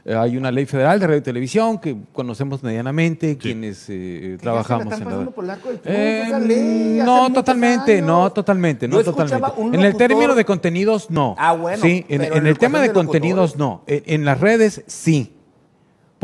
Eh, 0.07 0.15
hay 0.15 0.37
una 0.37 0.51
ley 0.51 0.67
federal 0.67 1.01
de 1.01 1.07
radio 1.07 1.19
y 1.19 1.23
televisión 1.23 1.79
que 1.79 1.97
conocemos 2.13 2.63
medianamente, 2.63 3.39
quienes 3.39 3.87
eh, 3.89 4.37
trabajamos 4.39 4.93
están 4.93 5.11
en 5.11 5.25
la... 5.25 5.31
por 5.31 5.45
el 5.45 5.51
arco 5.51 5.69
del 5.71 5.81
triunfo 5.81 6.01
Eh, 6.01 6.23
esa 6.27 6.41
ley, 6.41 7.01
hace 7.01 7.07
no, 7.07 7.33
totalmente, 7.33 8.03
no, 8.03 8.33
totalmente, 8.33 8.87
no 8.87 8.97
Yo 8.97 9.05
totalmente. 9.05 9.49
En 9.73 9.81
el 9.81 9.97
término 9.97 10.35
de 10.35 10.45
contenidos, 10.45 11.11
no. 11.11 11.35
Ah, 11.39 11.55
bueno, 11.55 11.83
Sí, 11.83 12.05
en, 12.09 12.21
el 12.23 12.47
el 12.47 12.59
tema 12.59 12.81
de 12.81 12.93
contenidos, 12.93 13.57
no. 13.57 13.83
En, 13.87 14.03
en 14.07 14.25
las 14.27 14.41
redes, 14.41 14.83
sí. 14.87 15.35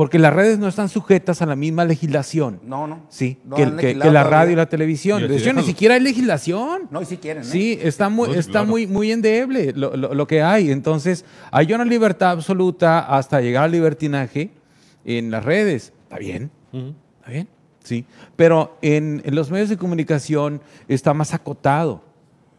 Porque 0.01 0.19
las 0.19 0.33
redes 0.33 0.59
no 0.59 0.67
están 0.67 0.89
sujetas 0.89 1.43
a 1.43 1.47
la 1.47 1.57
misma 1.57 1.85
legislación. 1.85 2.59
No, 2.65 2.87
no. 2.87 3.03
Sí, 3.11 3.37
No 3.45 3.55
que, 3.55 3.67
la 3.67 4.07
todavía. 4.07 4.25
radio 4.25 4.53
y 4.55 4.57
la 4.57 4.65
televisión. 4.67 5.29
De 5.29 5.37
hecho, 5.37 5.53
ni 5.53 5.63
siquiera 5.63 5.97
hay 5.97 6.01
legislación. 6.01 6.89
No, 6.91 7.03
y 7.03 7.05
si 7.05 7.19
quieren, 7.19 7.43
¿eh? 7.43 7.47
Sí, 7.47 7.79
está 7.83 8.09
muy, 8.09 8.29
No, 8.29 8.35
está 8.35 8.51
claro. 8.53 8.67
muy, 8.69 8.87
muy 8.87 9.13
endeble 9.13 9.75
lo, 9.77 9.95
lo- 9.95 10.15
lo 10.15 10.27
que 10.27 10.41
hay. 10.41 10.71
Entonces, 10.71 11.27
hay 11.51 11.71
una 11.75 11.85
libertad 11.85 12.31
absoluta 12.31 13.01
hasta 13.01 13.43
llegar 13.43 13.65
al 13.65 13.73
libertinaje 13.73 14.49
en 15.05 15.31
las 15.31 15.45
redes. 15.45 15.93
Está 16.05 16.17
bien, 16.17 16.51
está 16.73 17.31
bien, 17.31 17.49
sí. 17.85 18.07
Pero 18.37 18.79
en, 18.81 19.21
en 19.27 19.35
los 19.35 19.51
medios 19.51 19.69
de 19.69 19.77
comunicación 19.77 20.63
está 20.89 21.13
más 21.13 21.35
acotado. 21.35 22.03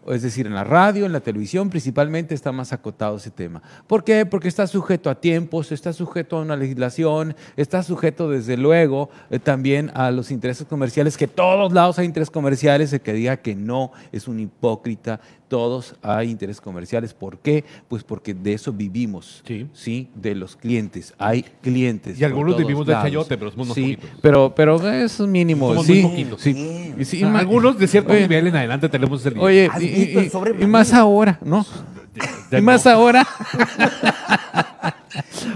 Es 0.09 0.24
decir, 0.24 0.48
en 0.48 0.56
la 0.56 0.63
radio, 0.63 1.06
en 1.06 1.12
la 1.12 1.19
televisión 1.19 1.69
principalmente 1.69 2.33
está 2.33 2.51
más 2.51 2.74
acotado 2.74 3.18
ese 3.18 3.30
tema. 3.30 3.62
¿Por 3.86 4.03
qué? 4.03 4.25
Porque 4.25 4.48
está 4.48 4.65
sujeto 4.65 5.09
a 5.09 5.15
tiempos, 5.21 5.71
está 5.71 5.94
sujeto 5.94 6.38
a 6.38 6.42
una 6.42 6.56
legislación, 6.56 7.36
está 7.56 7.83
sujeto 7.83 8.30
desde 8.30 8.57
luego 8.57 9.09
eh, 9.30 9.38
también 9.39 9.92
a 9.94 10.09
los 10.12 10.31
intereses 10.31 10.65
comerciales, 10.68 11.18
que 11.18 11.27
todos 11.27 11.71
lados 11.71 12.00
hay 12.00 12.06
intereses 12.07 12.31
comerciales, 12.31 12.92
el 12.94 13.01
que 13.01 13.13
diga 13.13 13.38
que 13.38 13.56
no 13.56 13.92
es 14.12 14.27
un 14.27 14.39
hipócrita, 14.39 15.19
todos 15.48 15.95
hay 16.01 16.30
intereses 16.31 16.62
comerciales. 16.62 17.13
¿Por 17.13 17.38
qué? 17.39 17.65
Pues 17.89 18.03
porque 18.06 18.33
de 18.33 18.53
eso 18.53 18.71
vivimos, 18.71 19.44
Sí. 19.74 20.07
de 20.15 20.33
los 20.33 20.56
clientes. 20.56 21.13
Hay 21.18 21.44
clientes. 21.62 22.19
Y 22.19 22.24
algunos 22.24 22.56
vivimos 22.57 22.88
del 22.88 22.95
chayote, 22.95 23.38
pero 23.38 23.51
somos 23.51 23.74
Sí, 23.75 23.98
poquitos. 23.98 24.19
pero, 24.21 24.56
pero 24.56 24.89
es 24.89 25.19
mínimo. 25.19 25.68
Somos 25.69 25.86
sí, 25.86 26.01
muy 26.01 26.09
poquitos. 26.09 26.42
sí. 26.42 26.94
Sí, 27.03 27.24
algunos 27.24 27.77
de 27.77 27.88
cierto 27.88 28.13
Oye, 28.13 28.21
nivel 28.21 28.48
en 28.48 28.56
adelante 28.56 28.88
tenemos 28.88 29.25
nivel. 29.25 29.39
Oye, 29.42 29.69
¿Has 29.69 29.81
y, 29.81 29.88
el 29.88 29.90
y- 29.91 30.29
sobre 30.29 30.63
y 30.63 30.67
más 30.67 30.93
ahora, 30.93 31.39
¿no? 31.43 31.65
Ya 32.51 32.59
y 32.59 32.61
más 32.61 32.85
ahora. 32.88 33.25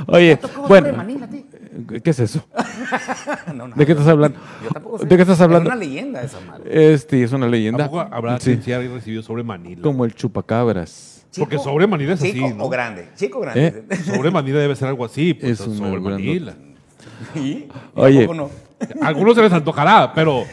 Oye, 0.07 0.37
¿Cómo 0.37 0.67
bueno, 0.67 0.93
Manila? 0.95 1.27
¿qué 2.03 2.09
es 2.09 2.19
eso? 2.19 2.45
No, 3.53 3.67
no. 3.67 3.75
¿De 3.75 3.85
qué 3.85 3.93
estás 3.93 4.07
hablando? 4.07 4.37
Yo 4.63 4.69
tampoco 4.69 4.99
sé. 4.99 5.05
¿De 5.05 5.15
qué 5.15 5.21
estás 5.21 5.41
hablando? 5.41 5.69
Es 5.69 5.75
una 5.75 5.83
leyenda 5.85 6.21
esa 6.21 6.39
madre. 6.41 6.93
Este 6.93 7.23
es 7.23 7.31
una 7.31 7.47
leyenda. 7.47 7.89
Habrá 8.11 8.39
Sí, 8.39 8.57
quien 8.57 8.79
haya 8.79 8.93
recibido 8.93 9.23
sobre 9.23 9.43
Manila. 9.43 9.81
como 9.81 10.05
el 10.05 10.13
chupacabras. 10.13 11.25
Porque 11.37 11.57
sobre 11.59 11.87
Manila 11.87 12.13
es 12.13 12.19
así, 12.21 12.33
Chico 12.33 12.49
¿no? 12.55 12.65
o 12.65 12.69
grande. 12.69 13.07
Chico 13.15 13.39
o 13.39 13.41
grande. 13.41 13.83
Sobre 14.05 14.31
Manila 14.31 14.59
debe 14.59 14.75
ser 14.75 14.87
algo 14.89 15.05
así, 15.05 15.33
pues, 15.33 15.59
Es 15.59 15.77
sobre 15.77 15.99
Manila. 15.99 16.53
¿Y? 17.35 17.65
Oye. 17.95 18.29
Algunos 19.01 19.35
se 19.35 19.41
les 19.41 19.51
antojará, 19.51 20.13
pero, 20.13 20.43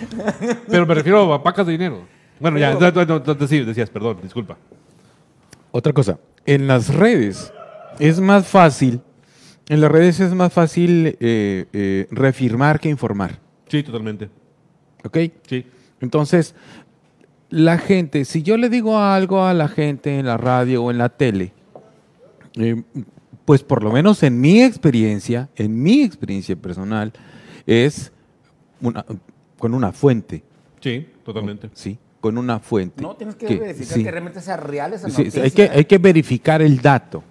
pero 0.69 0.87
me 0.87 0.95
refiero 0.95 1.33
a 1.35 1.43
pacas 1.43 1.67
de 1.67 1.73
dinero. 1.73 2.03
Bueno, 2.43 2.59
ya, 2.59 2.75
no, 2.75 2.91
no, 2.91 3.05
no, 3.05 3.35
no, 3.35 3.47
sí, 3.47 3.61
decías, 3.65 3.89
perdón, 3.89 4.19
disculpa. 4.23 4.57
Otra 5.71 5.93
cosa, 5.93 6.19
en 6.45 6.67
las 6.67 6.93
redes 6.95 7.53
es 7.99 8.21
más 8.21 8.47
fácil, 8.47 9.01
en 9.69 9.81
las 9.81 9.91
redes 9.91 10.21
es 10.21 10.35
más 10.35 10.53
fácil 10.53 11.17
eh, 11.21 11.67
eh, 11.73 12.07
reafirmar 12.11 12.81
que 12.81 12.89
informar. 12.91 13.39
Sí, 13.69 13.83
totalmente. 13.83 14.29
¿Ok? 15.05 15.19
Sí. 15.47 15.65
Entonces, 16.01 16.55
la 17.49 17.79
gente, 17.79 18.25
si 18.25 18.43
yo 18.43 18.57
le 18.57 18.69
digo 18.69 18.99
algo 18.99 19.45
a 19.45 19.55
la 19.55 19.69
gente 19.69 20.19
en 20.19 20.27
la 20.27 20.37
radio 20.37 20.83
o 20.85 20.91
en 20.91 20.99
la 20.99 21.09
tele, 21.11 21.53
eh, 22.57 22.83
pues 23.45 23.63
por 23.63 23.83
lo 23.83 23.93
menos 23.93 24.23
en 24.25 24.41
mi 24.41 24.63
experiencia, 24.63 25.49
en 25.57 25.81
mi 25.83 26.03
experiencia 26.03 26.57
personal, 26.57 27.13
es 27.67 28.13
una- 28.81 29.05
con 29.59 29.75
una 29.75 29.93
fuente, 29.93 30.43
Sí, 30.81 31.07
totalmente. 31.25 31.71
¿sí? 31.75 31.99
Con 32.23 32.39
una 32.39 32.59
fuente. 32.61 33.03
No, 33.03 33.15
tienes 33.17 33.35
que, 33.35 33.45
que- 33.47 33.57
verificar 33.59 33.95
sí. 33.99 34.03
que 34.05 34.11
realmente 34.11 34.41
sea 34.41 34.57
real 34.57 34.95
esa 34.95 35.09
Sí, 35.09 35.13
sí, 35.17 35.19
noticia. 35.25 35.43
hay, 35.43 35.51
que, 35.51 35.63
hay 35.69 35.85
que 35.85 35.99
verificar 35.99 36.63
el 36.63 36.81
dato, 36.81 37.23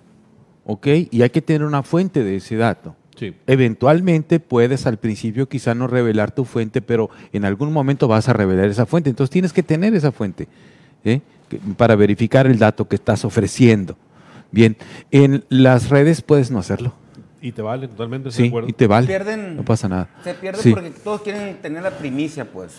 ¿ok? 0.66 0.88
Y 1.10 1.24
hay 1.24 1.30
que 1.32 1.42
tener 1.42 1.64
una 1.64 1.82
fuente 1.82 2.24
de 2.24 2.36
ese 2.36 2.56
dato. 2.58 2.96
Sí. 3.18 3.34
Eventualmente 3.48 4.40
puedes 4.40 4.86
al 4.86 4.98
principio 4.98 5.48
quizá 5.48 5.74
no 5.74 5.88
revelar 5.88 6.32
tu 6.36 6.44
fuente, 6.46 6.82
pero 6.82 7.10
en 7.34 7.46
algún 7.46 7.72
momento 7.72 8.08
vas 8.08 8.28
a 8.30 8.34
revelar 8.34 8.66
esa 8.70 8.86
fuente. 8.86 9.10
Entonces 9.10 9.32
tienes 9.32 9.54
que 9.54 9.64
tener 9.64 9.96
esa 9.96 10.12
fuente 10.12 10.48
¿eh? 11.06 11.22
Para 11.78 11.96
verificar 11.96 12.46
el 12.48 12.60
dato 12.60 12.88
que 12.88 12.96
estás 12.96 13.24
ofreciendo. 13.26 13.96
Bien, 14.52 14.76
en 15.12 15.46
las 15.50 15.90
redes 15.90 16.22
puedes 16.22 16.52
no 16.52 16.60
hacerlo. 16.60 16.94
Y 17.42 17.54
te 17.54 17.62
vale, 17.62 17.88
totalmente, 17.88 18.30
estoy 18.30 18.44
de 18.44 18.48
Sí, 18.48 18.50
acuerdo. 18.50 18.70
y 18.70 18.74
te 18.74 18.88
vale. 18.88 19.08
Pierden- 19.08 19.56
no 19.56 19.64
pasa 19.64 19.88
nada. 19.88 20.10
Se 20.24 20.34
pierde 20.34 20.62
Sí. 20.62 20.72
porque 20.72 20.90
todos 20.92 21.22
quieren 21.22 21.58
tener 21.62 21.82
la 21.82 21.92
primicia, 21.92 22.46
pues. 22.46 22.74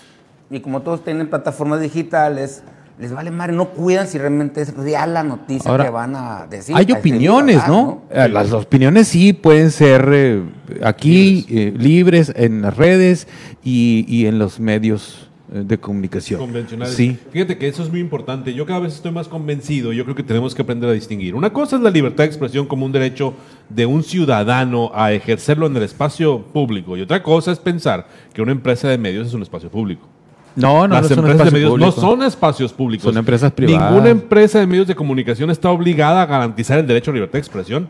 Y 0.51 0.61
como 0.61 0.83
todos 0.83 1.03
tienen 1.05 1.29
plataformas 1.29 1.81
digitales, 1.81 2.63
les 2.99 3.13
vale 3.13 3.31
madre, 3.31 3.53
no 3.55 3.71
cuidan 3.71 4.07
si 4.07 4.19
realmente 4.19 4.61
es 4.61 4.75
real 4.77 5.15
la 5.15 5.23
noticia 5.23 5.71
Ahora, 5.71 5.85
que 5.85 5.91
van 5.91 6.15
a 6.15 6.47
decir. 6.49 6.77
Hay 6.77 6.91
opiniones, 6.93 7.57
dar, 7.57 7.69
¿no? 7.69 8.03
Eh, 8.11 8.29
Las 8.29 8.53
opiniones 8.53 9.09
sí 9.09 9.33
pueden 9.33 9.71
ser 9.71 10.09
eh, 10.13 10.43
aquí 10.85 11.47
eh, 11.49 11.75
libres 11.77 12.33
en 12.37 12.63
las 12.63 12.77
redes 12.77 13.27
y, 13.65 14.05
y 14.07 14.27
en 14.27 14.39
los 14.39 14.61
medios 14.61 15.29
de 15.53 15.79
comunicación. 15.79 16.41
convencionales. 16.41 16.95
Sí. 16.95 17.19
Fíjate 17.31 17.59
que 17.59 17.69
eso 17.69 17.83
es 17.83 17.91
muy 17.91 18.01
importante. 18.01 18.55
Yo 18.55 18.65
cada 18.65 18.81
vez 18.81 18.95
estoy 18.95 19.13
más 19.13 19.29
convencido. 19.29 19.93
Yo 19.93 20.05
creo 20.05 20.17
que 20.17 20.23
tenemos 20.23 20.55
que 20.55 20.63
aprender 20.63 20.89
a 20.89 20.93
distinguir. 20.95 21.35
Una 21.35 21.53
cosa 21.53 21.77
es 21.77 21.83
la 21.83 21.91
libertad 21.91 22.25
de 22.25 22.29
expresión 22.29 22.67
como 22.67 22.87
un 22.87 22.93
derecho 22.93 23.35
de 23.69 23.85
un 23.85 24.03
ciudadano 24.03 24.91
a 24.95 25.13
ejercerlo 25.13 25.67
en 25.67 25.77
el 25.77 25.83
espacio 25.83 26.41
público. 26.41 26.97
Y 26.97 27.03
otra 27.03 27.23
cosa 27.23 27.53
es 27.53 27.59
pensar 27.59 28.07
que 28.33 28.41
una 28.41 28.53
empresa 28.53 28.89
de 28.89 28.97
medios 28.97 29.27
es 29.27 29.35
un 29.35 29.43
espacio 29.43 29.71
público. 29.71 30.09
No, 30.55 30.87
no, 30.87 30.95
Las 30.95 31.11
no 31.17 31.23
de 31.23 31.51
medios 31.51 31.79
no 31.79 31.93
son 31.93 32.23
espacios 32.23 32.73
públicos. 32.73 33.05
Son 33.05 33.17
empresas 33.17 33.53
privadas. 33.53 33.91
Ninguna 33.91 34.11
empresa 34.11 34.59
de 34.59 34.67
medios 34.67 34.87
de 34.87 34.95
comunicación 34.95 35.51
está 35.51 35.71
obligada 35.71 36.23
a 36.23 36.27
garantizar 36.27 36.79
el 36.79 36.87
derecho 36.87 37.11
a 37.11 37.15
libertad 37.15 37.35
de 37.35 37.39
expresión. 37.39 37.89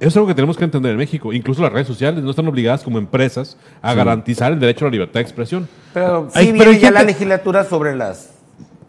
Eso 0.00 0.08
es 0.08 0.16
algo 0.16 0.26
que 0.26 0.34
tenemos 0.34 0.56
que 0.56 0.64
entender 0.64 0.92
en 0.92 0.98
México. 0.98 1.32
Incluso 1.32 1.62
las 1.62 1.72
redes 1.72 1.86
sociales 1.86 2.24
no 2.24 2.30
están 2.30 2.48
obligadas 2.48 2.82
como 2.82 2.98
empresas 2.98 3.56
a 3.80 3.94
garantizar 3.94 4.52
el 4.52 4.58
derecho 4.58 4.84
a 4.84 4.88
la 4.88 4.92
libertad 4.92 5.14
de 5.14 5.20
expresión. 5.20 5.68
Pero 5.94 6.28
sí 6.28 6.38
Ay, 6.38 6.44
viene 6.46 6.58
pero 6.58 6.70
hay 6.72 6.80
ya 6.80 6.90
la 6.90 7.04
legislatura 7.04 7.64
sobre 7.64 7.94
las 7.94 8.31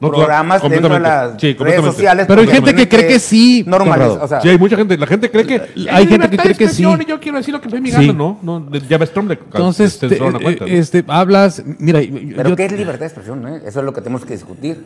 No, 0.10 0.18
programas 0.18 0.60
claro, 0.62 0.74
dentro 0.74 0.94
de 0.94 1.00
las 1.00 1.42
Sí, 1.42 1.54
redes 1.54 1.82
sociales. 1.82 2.26
Pero 2.28 2.42
hay 2.42 2.48
gente 2.48 2.76
que 2.76 2.88
cree 2.90 3.08
que 3.08 3.20
sí, 3.20 3.66
Conrado. 3.70 4.20
o 4.22 4.28
sea, 4.28 4.42
Sí, 4.42 4.50
hay 4.50 4.58
mucha 4.58 4.76
gente. 4.76 4.98
La 4.98 5.08
gente 5.08 5.30
cree 5.32 5.46
que. 5.46 5.54
Hay 5.56 5.64
gente 5.66 5.80
que 5.80 5.88
libertad 5.90 6.30
de 6.30 6.38
cree 6.38 6.44
que 6.44 6.64
expresión 6.66 6.98
sí. 6.98 7.04
Y 7.06 7.10
yo 7.10 7.20
quiero 7.20 7.38
decir 7.38 7.54
lo 7.54 7.62
que 7.62 7.70
me 7.70 7.82
mi 7.82 7.92
Sí. 7.92 8.14
¿no? 8.14 8.38
no 8.42 8.70
ya 8.72 8.98
ves, 8.98 9.12
Trump 9.12 9.32
Entonces, 9.32 9.98
te 10.00 10.18
cuenta, 10.18 10.40
eh, 10.44 10.58
¿no? 10.60 10.66
este, 10.68 11.04
hablas, 11.08 11.64
mira, 11.80 12.02
yo- 12.02 12.36
pero 12.36 12.50
yo- 12.50 12.56
¿qué 12.56 12.66
es 12.66 12.72
libertad 12.74 13.00
de 13.02 13.06
expresión? 13.08 13.48
eh? 13.48 13.62
Eso 13.66 13.80
es 13.80 13.86
lo 13.86 13.94
que 13.94 14.02
tenemos 14.02 14.26
que 14.26 14.34
discutir. 14.34 14.84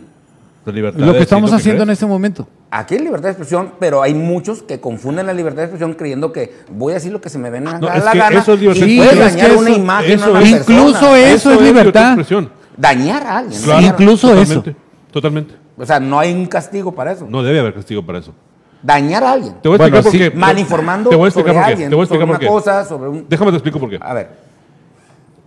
La 0.66 0.74
libertad 0.74 1.00
Lo 1.00 1.14
que 1.14 1.20
estamos 1.20 1.54
haciendo 1.54 1.84
en 1.84 1.92
este 1.92 2.06
momento. 2.06 2.46
Aquí 2.72 2.96
hay 2.96 3.00
libertad 3.00 3.24
de 3.24 3.30
expresión, 3.30 3.72
pero 3.80 4.02
hay 4.02 4.14
muchos 4.14 4.62
que 4.64 4.82
confunden 4.82 5.26
la 5.26 5.34
libertad 5.34 5.60
de 5.60 5.64
expresión 5.64 5.94
creyendo 5.94 6.34
que 6.34 6.54
voy 6.70 6.92
a 6.92 6.96
decir 6.96 7.14
lo 7.14 7.22
que 7.22 7.30
se 7.30 7.38
me 7.40 7.50
ven 7.50 7.70
a 7.70 7.80
No, 7.80 7.88
la 7.88 7.96
es 7.96 8.04
que 8.04 8.18
gana. 8.18 8.40
eso 8.42 8.54
es 8.54 8.60
libertad 8.60 8.86
y 8.86 8.90
de 8.90 8.98
puedes 8.98 9.14
expresión. 9.14 9.38
dañar 9.38 9.52
Es 9.52 9.58
una 9.62 9.70
imagen 9.70 10.12
eso 10.12 10.26
a 10.26 10.30
una 10.32 10.42
es- 10.42 10.52
persona. 10.56 10.78
Incluso 10.80 11.16
eso 11.16 11.26
es 11.26 11.44
libertad 11.46 11.60
de 11.62 11.66
libertad. 11.72 12.08
expresión. 12.08 12.50
Dañar 12.76 13.24
a 13.28 13.38
alguien. 13.38 13.62
Claro, 13.62 13.80
dañar- 13.82 13.94
Incluso 14.02 14.34
eso. 14.42 14.64
Totalmente. 15.12 15.56
O 15.78 15.86
sea, 15.86 16.00
no 16.00 16.20
hay 16.20 16.34
un 16.34 16.46
castigo 16.46 16.92
para 16.94 17.12
eso. 17.12 17.28
No 17.30 17.44
debe 17.44 17.60
haber 17.60 17.74
castigo 17.74 18.04
para 18.06 18.20
eso. 18.20 18.34
Dañar 18.82 19.24
a 19.24 19.32
alguien. 19.34 19.56
Te 19.62 19.70
voy 19.70 19.76
a 19.76 19.78
Bueno, 19.80 19.98
explicar 19.98 20.30
por 20.30 20.34
qué. 20.34 20.40
Mal 20.40 20.60
informando 20.60 21.10
Te 21.10 21.16
voy 21.16 21.26
a 21.26 21.28
explicar 21.30 21.54
sobre 21.54 21.60
por 21.60 21.66
qué. 21.66 21.72
alguien, 21.72 21.90
Te 21.90 21.96
voy 21.96 22.02
a 22.02 22.06
explicar 22.06 22.28
sobre 22.28 22.38
por 22.38 22.46
una 22.48 22.54
cosa, 22.62 22.86
sobre 22.86 23.10
un... 23.10 23.26
Déjame 23.28 23.52
te 23.52 23.58
explico 23.58 23.80
por 23.80 23.90
qué. 23.90 24.00
A 24.02 24.14
ver, 24.14 24.30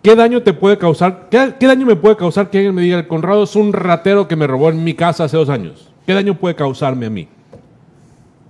¿Qué 0.02 0.16
daño 0.16 0.42
te 0.42 0.54
puede 0.54 0.78
causar? 0.78 1.28
¿Qué, 1.30 1.54
qué 1.60 1.66
daño 1.66 1.86
me 1.86 1.94
puede 1.94 2.16
causar 2.16 2.48
que 2.48 2.58
alguien 2.58 2.74
me 2.74 2.82
diga, 2.82 2.98
el 2.98 3.06
Conrado 3.06 3.42
es 3.44 3.54
un 3.54 3.72
ratero 3.72 4.26
que 4.26 4.34
me 4.34 4.46
robó 4.46 4.70
en 4.70 4.82
mi 4.82 4.94
casa 4.94 5.24
hace 5.24 5.36
dos 5.36 5.50
años? 5.50 5.90
¿Qué 6.06 6.14
daño 6.14 6.34
puede 6.34 6.54
causarme 6.54 7.06
a 7.06 7.10
mí? 7.10 7.28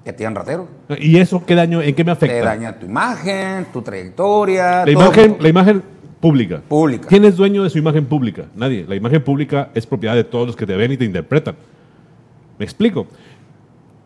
que 0.04 0.12
te 0.12 0.28
ratero. 0.30 0.66
¿Y 0.98 1.18
eso 1.18 1.44
qué 1.44 1.54
daño, 1.54 1.82
en 1.82 1.94
qué 1.94 2.04
me 2.04 2.12
afecta? 2.12 2.34
Te 2.34 2.42
daña 2.42 2.78
tu 2.78 2.86
imagen, 2.86 3.66
tu 3.72 3.82
trayectoria. 3.82 4.78
La 4.78 4.84
todo. 4.84 4.92
imagen, 4.92 5.36
la 5.40 5.48
imagen 5.48 5.82
pública. 6.20 6.62
Pública. 6.68 7.08
¿Quién 7.08 7.24
es 7.24 7.36
dueño 7.36 7.62
de 7.62 7.70
su 7.70 7.78
imagen 7.78 8.06
pública? 8.06 8.46
Nadie. 8.54 8.84
La 8.88 8.94
imagen 8.94 9.22
pública 9.22 9.70
es 9.74 9.86
propiedad 9.86 10.14
de 10.14 10.24
todos 10.24 10.46
los 10.46 10.56
que 10.56 10.66
te 10.66 10.76
ven 10.76 10.92
y 10.92 10.96
te 10.96 11.04
interpretan. 11.04 11.56
¿Me 12.58 12.64
explico? 12.64 13.06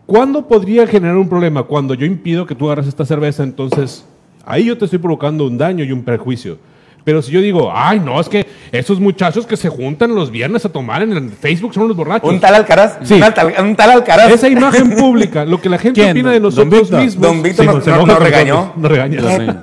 ¿Cuándo 0.06 0.46
podría 0.46 0.86
generar 0.86 1.16
un 1.16 1.28
problema? 1.28 1.62
Cuando 1.62 1.94
yo 1.94 2.06
impido 2.06 2.46
que 2.46 2.54
tú 2.54 2.66
agarres 2.66 2.86
esta 2.86 3.04
cerveza, 3.04 3.42
entonces 3.42 4.06
ahí 4.44 4.66
yo 4.66 4.78
te 4.78 4.84
estoy 4.84 4.98
provocando 4.98 5.46
un 5.46 5.58
daño 5.58 5.82
y 5.82 5.92
un 5.92 6.04
perjuicio. 6.04 6.58
Pero 7.04 7.20
si 7.22 7.30
yo 7.32 7.40
digo, 7.40 7.70
ay, 7.74 8.00
no, 8.00 8.18
es 8.20 8.28
que 8.28 8.46
esos 8.72 8.98
muchachos 8.98 9.46
que 9.46 9.56
se 9.56 9.68
juntan 9.68 10.14
los 10.14 10.30
viernes 10.30 10.64
a 10.64 10.68
tomar 10.70 11.02
en 11.02 11.12
el 11.12 11.30
Facebook 11.30 11.74
son 11.74 11.86
los 11.88 11.96
borrachos. 11.96 12.28
Un 12.28 12.40
tal 12.40 12.54
Alcaraz. 12.54 12.98
Sí. 13.02 13.14
Un, 13.14 13.32
tal, 13.34 13.54
un 13.62 13.76
tal 13.76 13.90
Alcaraz. 13.90 14.30
Esa 14.30 14.48
imagen 14.48 14.90
pública, 14.96 15.44
lo 15.44 15.60
que 15.60 15.68
la 15.68 15.78
gente 15.78 16.00
¿Quién? 16.00 16.12
opina 16.12 16.32
de 16.32 16.40
nosotros 16.40 16.90
mismos. 16.90 17.20
Don 17.20 17.42
Víctor 17.42 17.66
Sí, 17.66 17.72
nos, 17.72 17.84
se 17.84 17.90
nos- 17.90 17.98
enoja 17.98 18.06
nos 18.06 18.16
con 18.16 18.24
regañó. 18.24 18.72
Nos 18.76 18.90
regaña. 18.90 19.18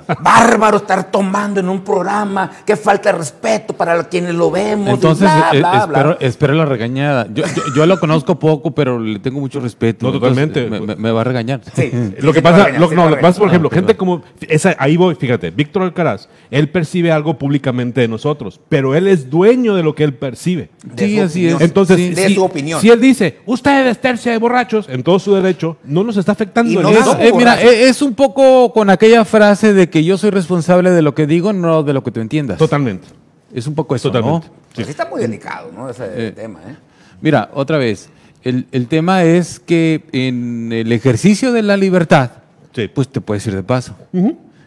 Qué 0.07 0.15
bárbaro 0.21 0.77
estar 0.77 1.11
tomando 1.11 1.59
en 1.59 1.67
un 1.69 1.81
programa. 1.81 2.51
Qué 2.65 2.75
falta 2.75 3.11
de 3.11 3.17
respeto 3.17 3.73
para 3.73 4.03
quienes 4.07 4.35
lo 4.35 4.51
vemos. 4.51 4.89
y 4.89 4.91
Entonces, 4.93 5.27
bla, 5.29 5.49
eh, 5.53 5.59
bla, 5.59 5.71
bla. 5.71 5.79
espero, 5.99 6.17
espero 6.19 6.53
la 6.53 6.65
regañada. 6.65 7.27
Yo, 7.33 7.43
yo, 7.45 7.61
yo 7.75 7.85
lo 7.85 7.99
conozco 7.99 8.37
poco, 8.37 8.71
pero 8.71 8.99
le 8.99 9.19
tengo 9.19 9.39
mucho 9.39 9.59
respeto. 9.59 10.05
No, 10.05 10.13
totalmente. 10.13 10.69
Me, 10.69 10.79
me- 10.79 10.95
me 10.95 11.11
va 11.11 11.21
a 11.21 11.23
regañar. 11.23 11.61
Sí. 11.75 11.91
Lo 12.19 12.33
que 12.33 12.41
pasa, 12.41 12.65
regañar, 12.65 12.81
lo, 12.81 12.87
no, 12.91 13.09
lo 13.09 13.15
por 13.15 13.21
regañar. 13.23 13.47
ejemplo, 13.47 13.69
gente 13.69 13.95
como, 13.97 14.21
esa, 14.47 14.75
ahí 14.77 14.95
voy, 14.95 15.15
fíjate, 15.15 15.49
Víctor 15.51 15.83
Alcaraz, 15.83 16.29
él 16.49 16.69
percibe 16.69 17.11
algo 17.11 17.30
públicamente 17.37 18.01
de 18.01 18.07
nosotros, 18.07 18.59
pero 18.69 18.95
él 18.95 19.07
es 19.07 19.29
dueño 19.29 19.75
de 19.75 19.83
lo 19.83 19.95
que 19.95 20.03
él 20.03 20.13
percibe. 20.13 20.69
De 20.83 21.05
Sí, 21.07 21.15
su 21.17 21.21
así 21.23 21.39
opinión. 21.39 21.55
es. 21.57 21.61
Entonces, 21.67 21.97
Sí. 21.97 22.09
De 22.13 22.27
si, 22.27 22.35
su 22.35 22.43
opinión. 22.43 22.81
si 22.81 22.89
él 22.89 23.01
dice, 23.01 23.39
ustedes 23.45 23.99
tercia 24.01 24.31
de 24.31 24.37
borrachos, 24.37 24.87
en 24.89 25.03
todo 25.03 25.19
su 25.19 25.33
derecho, 25.35 25.77
no 25.83 26.03
nos 26.03 26.17
está 26.17 26.31
afectando 26.33 26.71
Y 26.71 26.75
en 26.77 26.81
no 26.83 26.89
Es, 26.89 27.07
eh, 27.19 27.31
mira, 27.35 27.61
eh, 27.61 27.89
es 27.89 28.01
un 28.01 28.13
poco 28.15 28.73
con 28.73 28.89
aquella 28.89 29.25
frase 29.25 29.73
de 29.73 29.89
que 29.89 30.03
yo 30.03 30.17
soy 30.17 30.29
responsable 30.31 30.91
de 30.91 31.01
lo 31.01 31.13
que 31.15 31.27
digo, 31.27 31.53
no 31.53 31.83
de 31.83 31.93
lo 31.93 32.03
que 32.03 32.11
tú 32.11 32.19
entiendas. 32.19 32.57
Totalmente. 32.57 33.07
Es 33.53 33.67
un 33.67 33.75
poco 33.75 33.95
eso, 33.95 34.09
Totalmente. 34.11 34.47
¿no? 34.47 34.53
Pues 34.73 34.87
sí 34.87 34.91
está 34.91 35.05
muy 35.09 35.19
delicado, 35.21 35.71
¿no? 35.75 35.89
Ese 35.89 36.31
tema, 36.31 36.59
¿eh? 36.67 36.75
Mira, 37.21 37.49
otra 37.53 37.77
vez, 37.77 38.09
el, 38.43 38.65
el 38.71 38.87
tema 38.87 39.23
es 39.23 39.59
que 39.59 40.03
en 40.13 40.71
el 40.71 40.91
ejercicio 40.91 41.51
de 41.51 41.61
la 41.61 41.75
libertad, 41.77 42.31
Sí. 42.73 42.87
pues 42.87 43.09
te 43.09 43.19
puedes 43.19 43.45
ir 43.47 43.53
de 43.55 43.63
paso. 43.63 43.95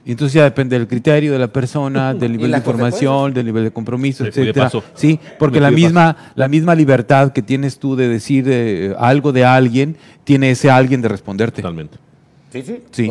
Y 0.06 0.12
entonces 0.12 0.34
ya 0.34 0.44
depende 0.44 0.78
del 0.78 0.86
criterio 0.86 1.32
de 1.32 1.38
la 1.38 1.48
persona, 1.48 2.12
del 2.14 2.32
nivel 2.32 2.50
de 2.50 2.58
información, 2.58 3.32
del 3.32 3.46
nivel 3.46 3.64
de 3.64 3.72
compromiso, 3.72 4.24
etcétera. 4.24 4.70
Sí, 4.94 5.18
porque 5.38 5.60
la 5.60 5.70
misma, 5.70 6.16
la 6.34 6.48
misma 6.48 6.74
libertad 6.74 7.32
que 7.32 7.42
tienes 7.42 7.78
tú 7.78 7.96
de 7.96 8.08
decir 8.08 8.44
eh, 8.48 8.94
algo 8.98 9.32
de 9.32 9.44
alguien, 9.44 9.96
tiene 10.24 10.50
ese 10.50 10.70
alguien 10.70 11.00
de 11.00 11.08
responderte. 11.08 11.62
Totalmente. 11.62 11.98
Sí, 12.52 12.62
sí. 12.62 12.84
Sí. 12.90 13.10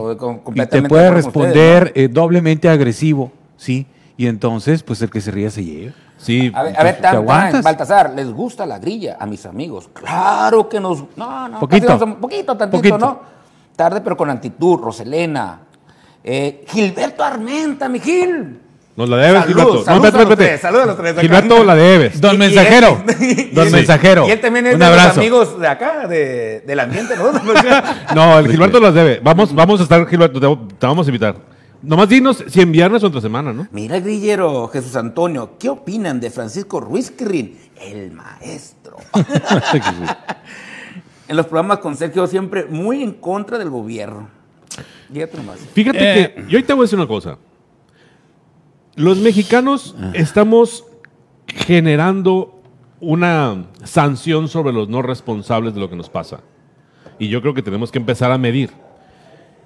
Y 0.56 0.66
te 0.68 0.84
puede 0.84 1.12
responder 1.12 1.92
eh, 1.96 2.08
doblemente 2.08 2.70
agresivo, 2.70 3.32
sí. 3.58 3.88
Y 4.16 4.28
entonces, 4.28 4.84
pues 4.84 5.02
el 5.02 5.10
que 5.10 5.20
se 5.20 5.32
ría 5.32 5.50
se 5.50 5.66
lleva. 5.66 5.94
Sí, 6.18 6.52
A 6.56 6.64
ver, 6.64 6.80
a 6.80 6.84
ver 6.84 6.96
¿Te 6.96 7.02
tan, 7.02 7.26
tan? 7.26 7.62
Baltasar, 7.62 8.14
¿les 8.16 8.32
gusta 8.32 8.66
la 8.66 8.80
grilla 8.80 9.18
a 9.20 9.26
mis 9.26 9.46
amigos? 9.46 9.90
Claro 9.92 10.70
que 10.70 10.80
nos... 10.80 11.04
No, 11.18 11.50
no. 11.50 11.60
Poquito. 11.60 11.98
poquito, 12.22 12.56
tantito, 12.56 12.78
Poquito. 12.78 12.98
¿no? 12.98 13.20
Tarde, 13.76 14.00
pero 14.00 14.16
con 14.16 14.30
actitud. 14.30 14.80
Roselena. 14.80 15.60
Eh, 16.24 16.64
Gilberto 16.68 17.24
Armenta, 17.24 17.90
mi 17.90 18.00
Gil. 18.00 18.60
nos 18.96 19.10
la 19.10 19.18
debes, 19.18 19.46
Gilberto. 19.46 19.84
saludos 19.84 19.88
No, 19.88 19.92
a 19.92 19.96
espérate, 19.96 20.14
los 20.14 20.22
espérate. 20.32 20.46
tres, 20.48 20.62
saludos 20.62 20.84
a 20.84 20.88
los 20.88 20.98
tres. 20.98 21.20
Gilberto, 21.20 21.64
la 21.64 21.76
debes. 21.76 22.22
Don 22.22 22.32
Y- 22.32 22.36
y 22.36 22.38
Mensajero. 22.40 23.04
él- 23.20 23.50
Don 23.54 23.68
y 23.68 23.72
Mensajero. 23.72 24.28
Y 24.28 24.32
él 24.32 24.42
también 24.42 24.68
es 24.68 24.74
Un 24.76 24.80
de 24.80 24.86
abrazo. 24.86 25.08
los 25.10 25.18
amigos 25.18 25.60
de 25.60 25.68
acá, 25.68 26.08
de, 26.08 26.62
del 26.66 26.80
ambiente, 26.80 27.16
¿no? 27.18 27.32
No, 28.16 28.40
el 28.40 28.48
Gilberto 28.50 28.80
las 28.80 28.94
debe. 28.94 29.20
Vamos, 29.24 29.54
vamos 29.54 29.80
a 29.80 29.84
estar, 29.84 30.06
Gilberto, 30.08 30.40
te, 30.40 30.76
te 30.78 30.86
vamos 30.88 31.08
a 31.08 31.10
invitar. 31.10 31.36
Nomás 31.82 32.08
dinos 32.08 32.42
si 32.48 32.62
en 32.62 32.72
viernes 32.72 33.04
o 33.04 33.08
entre 33.08 33.20
semana, 33.20 33.52
¿no? 33.52 33.68
Mira, 33.72 34.00
grillero 34.00 34.70
Jesús 34.70 34.96
Antonio, 34.96 35.58
¿qué 35.60 35.68
opinan 35.68 36.22
de 36.22 36.30
Francisco 36.30 36.80
Ruiz 36.80 37.12
Quirrín, 37.12 37.60
el 37.82 38.12
maestro? 38.12 38.96
en 41.28 41.36
los 41.36 41.46
programas 41.48 41.80
con 41.80 41.98
Sergio 41.98 42.26
siempre 42.28 42.66
muy 42.70 43.04
en 43.04 43.12
contra 43.14 43.58
del 43.58 43.70
gobierno. 43.70 44.30
Fíjate 45.14 45.38
nomás. 45.38 45.60
Fíjate 45.74 45.98
Eh. 46.24 46.34
que 46.36 46.44
yo 46.50 46.58
ahí 46.58 46.64
te 46.64 46.74
voy 46.74 46.82
a 46.82 46.86
decir 46.86 46.98
una 47.00 47.08
cosa. 47.08 47.38
Los 48.96 49.18
mexicanos 49.20 49.96
estamos 50.14 50.86
generando 51.48 52.62
una 53.00 53.66
sanción 53.84 54.48
sobre 54.48 54.72
los 54.74 54.88
no 54.90 55.02
responsables 55.02 55.74
de 55.74 55.80
lo 55.80 55.90
que 55.90 55.96
nos 55.96 56.10
pasa. 56.10 56.42
Y 57.20 57.28
yo 57.28 57.42
creo 57.42 57.54
que 57.54 57.62
tenemos 57.62 57.92
que 57.92 58.00
empezar 58.00 58.32
a 58.32 58.38
medir. 58.38 58.72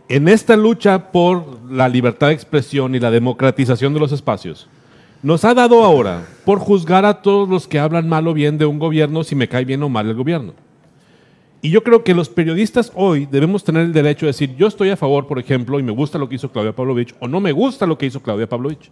En 0.10 0.28
esta 0.28 0.56
lucha 0.56 1.12
por 1.12 1.70
la 1.70 1.90
libertad 1.90 2.28
de 2.28 2.34
expresión 2.34 2.96
y 2.96 3.00
la 3.00 3.12
democratización 3.12 3.94
de 3.94 4.00
los 4.00 4.12
espacios, 4.12 4.68
nos 5.22 5.44
ha 5.44 5.54
dado 5.54 5.84
ahora 5.84 6.26
por 6.46 6.60
juzgar 6.60 7.04
a 7.06 7.22
todos 7.22 7.50
los 7.50 7.68
que 7.68 7.80
hablan 7.80 8.08
mal 8.08 8.28
o 8.28 8.34
bien 8.34 8.58
de 8.58 8.66
un 8.66 8.80
gobierno 8.80 9.24
si 9.24 9.36
me 9.36 9.48
cae 9.50 9.66
bien 9.66 9.84
o 9.84 9.90
mal 9.90 10.08
el 10.08 10.16
gobierno. 10.16 10.54
Y 11.62 11.72
yo 11.72 11.84
creo 11.84 12.04
que 12.04 12.14
los 12.14 12.30
periodistas 12.30 12.92
hoy 12.94 13.28
debemos 13.30 13.64
tener 13.64 13.84
el 13.84 13.94
derecho 13.94 14.26
de 14.26 14.32
decir, 14.32 14.56
yo 14.58 14.68
estoy 14.68 14.90
a 14.92 14.98
favor, 14.98 15.26
por 15.28 15.40
ejemplo, 15.40 15.80
y 15.80 15.84
me 15.84 15.92
gusta 15.92 16.18
lo 16.20 16.30
que 16.30 16.36
hizo 16.36 16.52
Claudia 16.52 16.74
Pavlovich, 16.74 17.16
o 17.20 17.28
no 17.28 17.40
me 17.40 17.52
gusta 17.52 17.86
lo 17.88 17.98
que 17.98 18.06
hizo 18.06 18.22
Claudia 18.22 18.48
Pavlovich. 18.48 18.92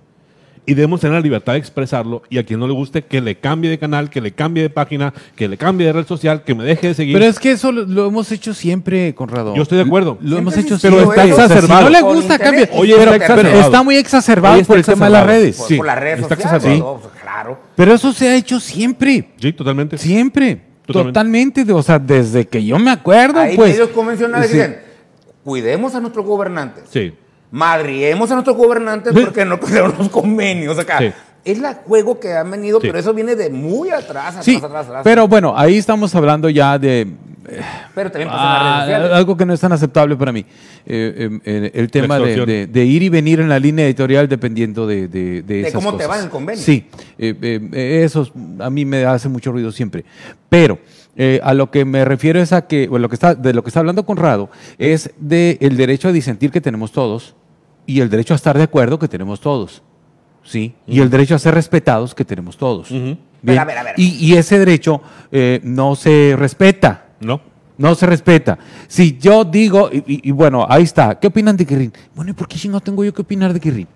Y 0.67 0.73
debemos 0.73 0.99
tener 0.99 1.13
la 1.13 1.21
libertad 1.21 1.53
de 1.53 1.59
expresarlo, 1.59 2.23
y 2.27 2.39
a 2.39 2.43
quien 2.43 2.59
no 2.59 2.65
le 2.65 2.73
guste, 2.73 3.03
que 3.03 3.21
le 3.21 3.35
cambie 3.35 3.69
de 3.69 3.77
canal, 3.77 4.09
que 4.09 4.19
le 4.19 4.31
cambie 4.31 4.63
de 4.63 4.71
página, 4.71 5.13
que 5.35 5.47
le 5.47 5.57
cambie 5.57 5.85
de 5.85 5.93
red 5.93 6.07
social, 6.07 6.43
que 6.43 6.55
me 6.55 6.63
deje 6.63 6.87
de 6.87 6.93
seguir. 6.95 7.13
Pero 7.13 7.29
es 7.29 7.37
que 7.37 7.51
eso 7.51 7.71
lo, 7.71 7.83
lo 7.85 8.07
hemos 8.07 8.31
hecho 8.31 8.51
siempre, 8.55 9.13
Conrado. 9.13 9.55
Yo 9.55 9.61
estoy 9.61 9.77
de 9.77 9.83
acuerdo. 9.83 10.17
Lo 10.21 10.39
hemos 10.39 10.57
hecho 10.57 10.79
siempre. 10.79 11.01
eso. 11.03 11.11
O 11.11 11.13
sea, 11.13 11.25
exacerbado. 11.25 11.81
Si 11.81 11.83
no 11.85 11.89
le 11.91 12.01
gusta, 12.01 12.33
internet. 12.33 12.69
cambie. 12.71 12.81
Oye, 12.81 12.95
pero, 12.97 13.13
está 13.13 13.35
pero 13.35 13.49
está 13.49 13.83
muy 13.83 13.95
exacerbado 13.97 14.55
está 14.55 14.67
por 14.67 14.77
el 14.79 14.85
tema 14.85 15.05
de 15.05 15.11
las 15.11 15.25
redes. 15.27 15.57
Por, 15.57 15.67
Sí, 15.67 15.77
por 15.77 15.85
las 15.85 15.99
redes 15.99 16.19
está 16.21 16.35
sociales. 16.35 16.83
claro. 17.21 17.59
Pero 17.75 17.93
eso 17.93 18.11
se 18.11 18.27
ha 18.27 18.35
hecho 18.35 18.59
siempre. 18.59 19.29
Sí, 19.39 19.53
totalmente. 19.53 19.99
Siempre. 19.99 20.61
Totalmente. 20.85 21.65
O 21.71 21.81
sea, 21.83 21.99
desde 21.99 22.47
que 22.47 22.63
yo 22.63 22.77
me 22.79 22.91
acuerdo, 22.91 23.39
Hay 23.39 23.55
pues. 23.55 23.71
medios 23.71 23.89
convencionales 23.89 24.49
sí. 24.49 24.57
dicen, 24.57 24.77
cuidemos 25.43 25.95
a 25.95 25.99
nuestros 25.99 26.25
gobernantes. 26.25 26.83
Sí. 26.89 27.13
Madriemos 27.51 28.29
a 28.31 28.33
nuestros 28.35 28.57
gobernantes 28.57 29.13
porque 29.13 29.45
no 29.45 29.59
cuidaron 29.59 29.93
los 29.97 30.09
convenios 30.09 30.77
acá. 30.79 30.97
Sí. 30.99 31.11
Es 31.43 31.59
el 31.59 31.65
juego 31.85 32.19
que 32.19 32.33
han 32.33 32.49
venido, 32.49 32.81
Sí. 32.81 32.87
pero 32.87 32.99
eso 32.99 33.13
viene 33.13 33.35
de 33.35 33.49
muy 33.51 33.89
atrás, 33.89 34.29
atrás, 34.29 34.45
Sí, 34.45 34.55
atrás, 34.55 34.87
atrás. 34.87 35.01
pero 35.03 35.27
bueno, 35.27 35.53
ahí 35.55 35.77
estamos 35.77 36.13
hablando 36.15 36.49
ya 36.49 36.79
de 36.79 37.07
Pero 37.93 38.11
también 38.11 38.29
pasa 38.29 38.41
en 38.43 38.49
las 38.49 38.61
ah, 38.63 38.85
redes 38.85 38.85
sociales. 38.97 39.11
algo 39.17 39.37
que 39.37 39.45
no 39.45 39.53
es 39.53 39.59
tan 39.59 39.71
aceptable 39.71 40.15
para 40.15 40.31
mí. 40.31 40.41
Eh, 40.41 40.45
eh, 40.85 41.39
eh, 41.45 41.71
el 41.73 41.89
tema 41.91 42.19
de, 42.19 42.45
de- 42.45 42.67
de 42.67 42.85
ir 42.85 43.03
y 43.03 43.09
venir 43.09 43.39
en 43.39 43.49
la 43.49 43.59
línea 43.59 43.85
editorial 43.85 44.27
dependiendo 44.27 44.85
de, 44.87 45.07
de, 45.07 45.41
de 45.41 45.61
esas 45.61 45.73
cómo 45.73 45.91
te 45.91 46.03
cosas. 46.05 46.09
va 46.11 46.17
en 46.19 46.23
el 46.25 46.29
convenio. 46.29 46.63
Sí, 46.63 46.85
eh, 47.17 47.35
eh, 47.41 48.01
eso 48.03 48.29
a 48.59 48.69
mí 48.69 48.85
me 48.85 49.05
hace 49.05 49.29
mucho 49.29 49.51
ruido 49.51 49.71
siempre. 49.71 50.05
Pero 50.49 50.79
eh, 51.15 51.39
a 51.43 51.53
lo 51.53 51.71
que 51.71 51.85
me 51.85 52.03
refiero 52.05 52.41
es 52.41 52.51
a 52.53 52.67
que, 52.67 52.87
bueno, 52.87 53.03
lo 53.03 53.09
que 53.09 53.15
está, 53.15 53.35
de 53.35 53.53
lo 53.53 53.63
que 53.63 53.69
está 53.69 53.79
hablando 53.79 54.05
Conrado, 54.05 54.49
es 54.77 55.11
de 55.17 55.57
el 55.61 55.77
derecho 55.77 56.07
a 56.07 56.11
disentir 56.11 56.51
que 56.51 56.61
tenemos 56.61 56.91
todos 56.91 57.35
y 57.85 58.01
el 58.01 58.09
derecho 58.09 58.33
a 58.33 58.37
estar 58.37 58.57
de 58.57 58.63
acuerdo 58.63 58.99
que 58.99 59.07
tenemos 59.07 59.39
todos. 59.39 59.81
¿sí? 60.43 60.75
Y 60.87 60.99
el 60.99 61.09
derecho 61.09 61.33
a 61.35 61.39
ser 61.39 61.55
respetados 61.55 62.13
que 62.13 62.23
tenemos 62.25 62.57
todos. 62.57 62.91
Ujú. 62.91 62.99
Bien. 62.99 63.19
Pero, 63.43 63.61
a 63.61 63.65
ver, 63.65 63.77
a 63.77 63.83
ver. 63.83 63.93
Y, 63.97 64.09
y 64.25 64.33
ese 64.37 64.57
derecho 64.59 65.01
eh, 65.31 65.59
no 65.63 65.95
se 65.95 66.35
respeta. 66.37 67.04
¿No? 67.19 67.41
No 67.77 67.93
se 67.95 68.05
respeta. 68.05 68.57
Si 68.87 69.17
yo 69.17 69.43
digo, 69.43 69.89
y, 69.91 69.97
y- 69.97 70.29
y 70.29 70.31
bueno, 70.31 70.65
ahí 70.69 70.83
está, 70.83 71.19
¿qué 71.19 71.27
opinan 71.27 71.57
de 71.57 71.65
Kirin? 71.65 71.91
Bueno, 72.15 72.31
¿y 72.31 72.33
por 72.33 72.47
qué 72.47 72.57
no 72.69 72.79
tengo 72.79 73.03
yo 73.03 73.13
que 73.13 73.21
opinar 73.21 73.53
de 73.53 73.59
Kirin? 73.59 73.87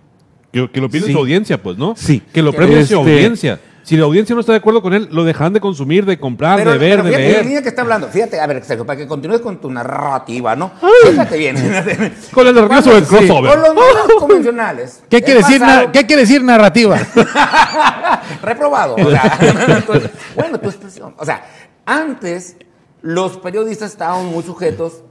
Que, 0.51 0.69
que 0.69 0.81
lo 0.81 0.89
pide 0.89 1.05
Sí. 1.07 1.13
su 1.13 1.17
audiencia, 1.19 1.61
pues, 1.61 1.77
¿no? 1.77 1.93
Sí. 1.95 2.21
Que 2.33 2.41
lo 2.41 2.51
premie 2.51 2.77
su 2.77 2.81
Este- 2.81 2.95
audiencia. 2.95 3.59
Si 3.83 3.95
la 3.97 4.03
audiencia 4.03 4.35
no 4.35 4.41
está 4.41 4.51
de 4.51 4.57
acuerdo 4.57 4.81
con 4.83 4.93
él, 4.93 5.07
lo 5.11 5.23
dejan 5.23 5.51
de 5.53 5.59
consumir, 5.61 6.05
de 6.05 6.19
comprar, 6.19 6.57
Pero, 6.59 6.73
de 6.73 6.77
ver, 6.77 6.89
pero 6.97 7.03
de 7.05 7.09
fíjate, 7.09 7.23
la 7.23 7.31
leer. 7.31 7.45
línea 7.45 7.61
que 7.63 7.69
está 7.69 7.81
hablando, 7.81 8.07
fíjate, 8.09 8.39
a 8.39 8.45
ver, 8.45 8.63
Sergio, 8.63 8.85
para 8.85 8.99
que 8.99 9.07
continúes 9.07 9.41
con 9.41 9.59
tu 9.59 9.71
narrativa, 9.71 10.55
¿no? 10.55 10.71
Fíjate 11.09 11.37
bien. 11.37 11.55
Con 12.33 12.45
la 12.45 12.51
narrativa 12.51 12.81
sobre 12.83 12.97
el 12.97 13.03
crossover. 13.05 13.51
Con 13.51 13.61
los 13.61 13.73
medios 13.73 14.19
convencionales. 14.19 15.03
¿Qué 15.09 15.21
quiere, 15.23 15.39
decir, 15.39 15.61
¿Qué 15.93 16.05
quiere 16.05 16.21
decir 16.23 16.43
narrativa? 16.43 16.99
Reprobado. 18.43 18.95
o 18.95 19.09
sea, 19.09 19.37
entonces, 19.77 20.11
bueno, 20.35 20.59
tu 20.59 20.69
expresión. 20.69 21.13
O 21.17 21.25
sea, 21.25 21.43
Antes, 21.85 22.55
los 23.01 23.37
periodistas 23.37 23.91
estaban 23.91 24.25
muy 24.27 24.43
sujetos 24.43 25.01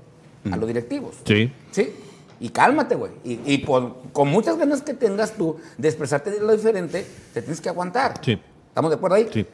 a 0.51 0.57
los 0.57 0.67
directivos. 0.67 1.17
Sí. 1.25 1.53
Sí. 1.71 1.93
Y 2.41 2.51
cálmate, 2.51 2.95
güey. 2.95 3.13
Y, 3.25 3.41
y 3.45 3.59
por- 3.59 3.97
con 4.13 4.29
muchas 4.29 4.57
ganas 4.59 4.83
que 4.83 4.95
tengas 4.95 5.33
tú 5.33 5.57
de 5.77 5.89
expresarte 5.89 6.31
de 6.31 6.41
lo 6.41 6.53
diferente, 6.53 7.05
te 7.35 7.43
tienes 7.43 7.61
que 7.61 7.69
aguantar. 7.69 8.15
Sí. 8.25 8.41
¿Estamos 8.69 8.91
de 8.91 8.97
acuerdo 8.97 9.17
ahí? 9.17 9.29
Sí. 9.33 9.45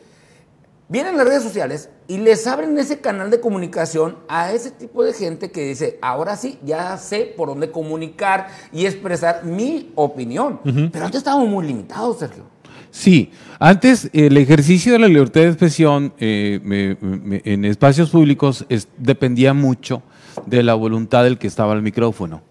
Vienen 0.87 1.17
las 1.17 1.27
redes 1.27 1.43
sociales 1.43 1.89
y 2.07 2.19
les 2.19 2.47
abren 2.47 2.79
ese 2.79 3.01
canal 3.01 3.31
de 3.31 3.41
comunicación 3.41 4.19
a 4.29 4.53
ese 4.53 4.71
tipo 4.71 5.03
de 5.03 5.15
gente 5.15 5.51
que 5.51 5.63
dice, 5.67 5.99
ahora 6.03 6.37
sí, 6.37 6.59
ya 6.63 6.99
sé 6.99 7.33
por 7.35 7.49
dónde 7.49 7.71
comunicar 7.71 8.49
y 8.71 8.85
expresar 8.85 9.45
mi 9.45 9.91
opinión. 9.95 10.61
Pero 10.93 11.07
antes 11.07 11.19
estábamos 11.21 11.49
muy 11.49 11.67
limitados, 11.67 12.19
Sergio. 12.19 12.45
Sí, 12.97 13.33
antes 13.59 14.09
el 14.13 14.37
ejercicio 14.37 14.93
de 14.93 15.01
la 15.01 15.09
libertad 15.09 15.41
de 15.41 15.49
expresión 15.49 16.13
eh, 16.21 16.61
me- 16.63 16.97
me- 17.01 17.43
en 17.45 17.65
espacios 17.65 18.11
públicos 18.11 18.65
es- 18.69 18.87
dependía 18.99 19.53
mucho 19.53 20.05
de 20.47 20.63
la 20.63 20.75
voluntad 20.75 21.25
del 21.25 21.37
que 21.37 21.49
estaba 21.49 21.73
al 21.73 21.83
micrófono. 21.83 22.43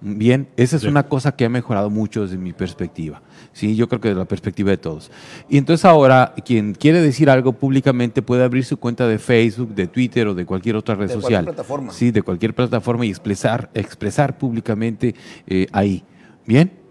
Bien, 0.00 0.48
esa 0.56 0.74
es 0.74 0.82
Sí. 0.82 0.88
una 0.88 1.04
cosa 1.04 1.36
que 1.36 1.44
ha 1.44 1.48
mejorado 1.48 1.88
mucho 1.88 2.22
desde 2.22 2.36
mi 2.36 2.52
perspectiva. 2.52 3.22
Sí, 3.52 3.76
yo 3.76 3.88
creo 3.88 4.00
que 4.00 4.08
de 4.08 4.16
la 4.16 4.24
perspectiva 4.24 4.70
de 4.70 4.76
todos. 4.76 5.12
Y 5.48 5.56
entonces 5.56 5.84
ahora, 5.84 6.34
quien 6.44 6.74
quiere 6.74 7.00
decir 7.00 7.30
algo 7.30 7.52
públicamente 7.52 8.22
puede 8.22 8.42
abrir 8.42 8.64
su 8.64 8.78
cuenta 8.78 9.06
de 9.06 9.20
Facebook, 9.20 9.72
de 9.72 9.86
Twitter 9.86 10.26
o 10.26 10.34
de 10.34 10.44
cualquier 10.44 10.74
otra 10.74 10.96
red 10.96 11.02
De 11.06 11.14
cualquier 11.14 11.22
social. 11.22 11.44
plataforma. 11.44 11.92
Sí, 11.92 12.10
de 12.10 12.22
cualquier 12.22 12.54
plataforma 12.56 13.06
y 13.06 13.10
expresar, 13.10 13.70
expresar 13.72 14.36
públicamente 14.36 15.14
eh, 15.46 15.68
ahí. 15.70 16.02
Bien. 16.44 16.81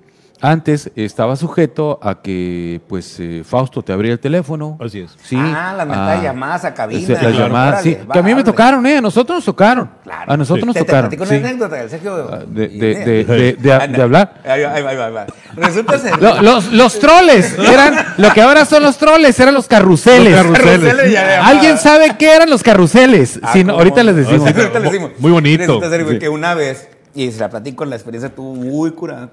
Antes 0.44 0.90
estaba 0.96 1.36
sujeto 1.36 2.00
a 2.02 2.22
que 2.22 2.82
pues 2.88 3.16
eh, 3.20 3.44
Fausto 3.48 3.84
te 3.84 3.94
abría 3.94 4.14
el 4.14 4.20
teléfono. 4.20 4.76
Así 4.84 5.02
es. 5.02 5.12
Sí. 5.24 5.36
Ah, 5.40 5.74
las 5.78 5.88
Ah, 5.90 6.20
llamadas 6.24 6.66
a 6.66 6.74
cabina. 6.74 7.00
ese- 7.00 7.12
Las 7.14 7.22
Claro, 7.22 7.38
llamadas, 7.38 7.74
órale, 7.82 7.90
sí. 8.02 8.06
va, 8.10 8.14
Que 8.14 8.20
a 8.20 8.24
mí 8.24 8.34
me 8.36 8.44
tocaron, 8.44 8.86
¿eh? 8.88 8.98
A 8.98 9.02
nosotros 9.02 9.38
nos 9.38 9.46
tocaron. 9.46 9.90
Claro. 10.04 10.32
A 10.32 10.38
nosotros 10.38 10.66
nos 10.66 10.74
Te- 10.74 10.80
te 10.82 10.86
tocaron. 10.88 11.10
platico 11.12 11.26
sí. 11.28 11.36
una 11.38 11.48
anécdota 11.50 11.76
del 11.76 11.90
Sergio. 11.92 12.30
Ah, 12.34 12.40
de- 12.48 12.68
de- 12.70 12.96
de- 13.06 13.24
de- 13.26 13.54
de- 13.54 13.74
Anda. 13.74 13.98
de 13.98 14.02
hablar. 14.04 14.42
Ahí 14.44 14.64
va, 14.64 14.74
ahí 14.74 14.84
va, 14.84 15.06
ahí 15.06 15.14
va. 15.14 15.26
Resulta 15.56 16.00
ser. 16.00 16.20
Lo- 16.20 16.42
los, 16.42 16.72
los 16.72 17.00
troles 17.00 17.56
eran 17.60 17.96
lo 18.18 18.32
que 18.32 18.42
ahora 18.42 18.66
son 18.66 18.82
los 18.82 18.98
troles, 18.98 19.40
eran 19.40 19.54
los 19.54 19.68
carruseles. 19.68 20.32
Los 20.34 20.42
carruseles. 20.58 20.94
Carruseles. 20.96 21.40
¿Alguien 21.44 21.78
sabe 21.78 22.16
qué 22.18 22.36
eran 22.36 22.50
los 22.50 22.64
carruseles? 22.64 23.40
Ah, 23.44 23.54
Si 23.54 23.64
no, 23.64 23.74
¿cómo? 23.74 23.80
ahorita 23.80 24.04
les 24.04 24.16
decimos. 24.16 24.48
Ah, 24.50 24.54
sí. 24.56 24.60
Ahorita 24.60 24.80
les 24.80 24.92
decimos. 24.92 25.12
Muy 25.20 25.32
bonito. 25.32 25.60
Resulta 25.62 25.90
ser, 25.92 26.04
güey, 26.04 26.16
Sí. 26.16 26.20
que 26.20 26.30
una 26.30 26.56
vez, 26.56 26.88
y 27.14 27.30
se 27.32 27.40
la 27.40 27.50
platico, 27.50 27.86
la 27.86 27.96
experiencia 27.96 28.30
estuvo 28.30 28.56
muy 28.56 28.90
curada. 28.92 29.30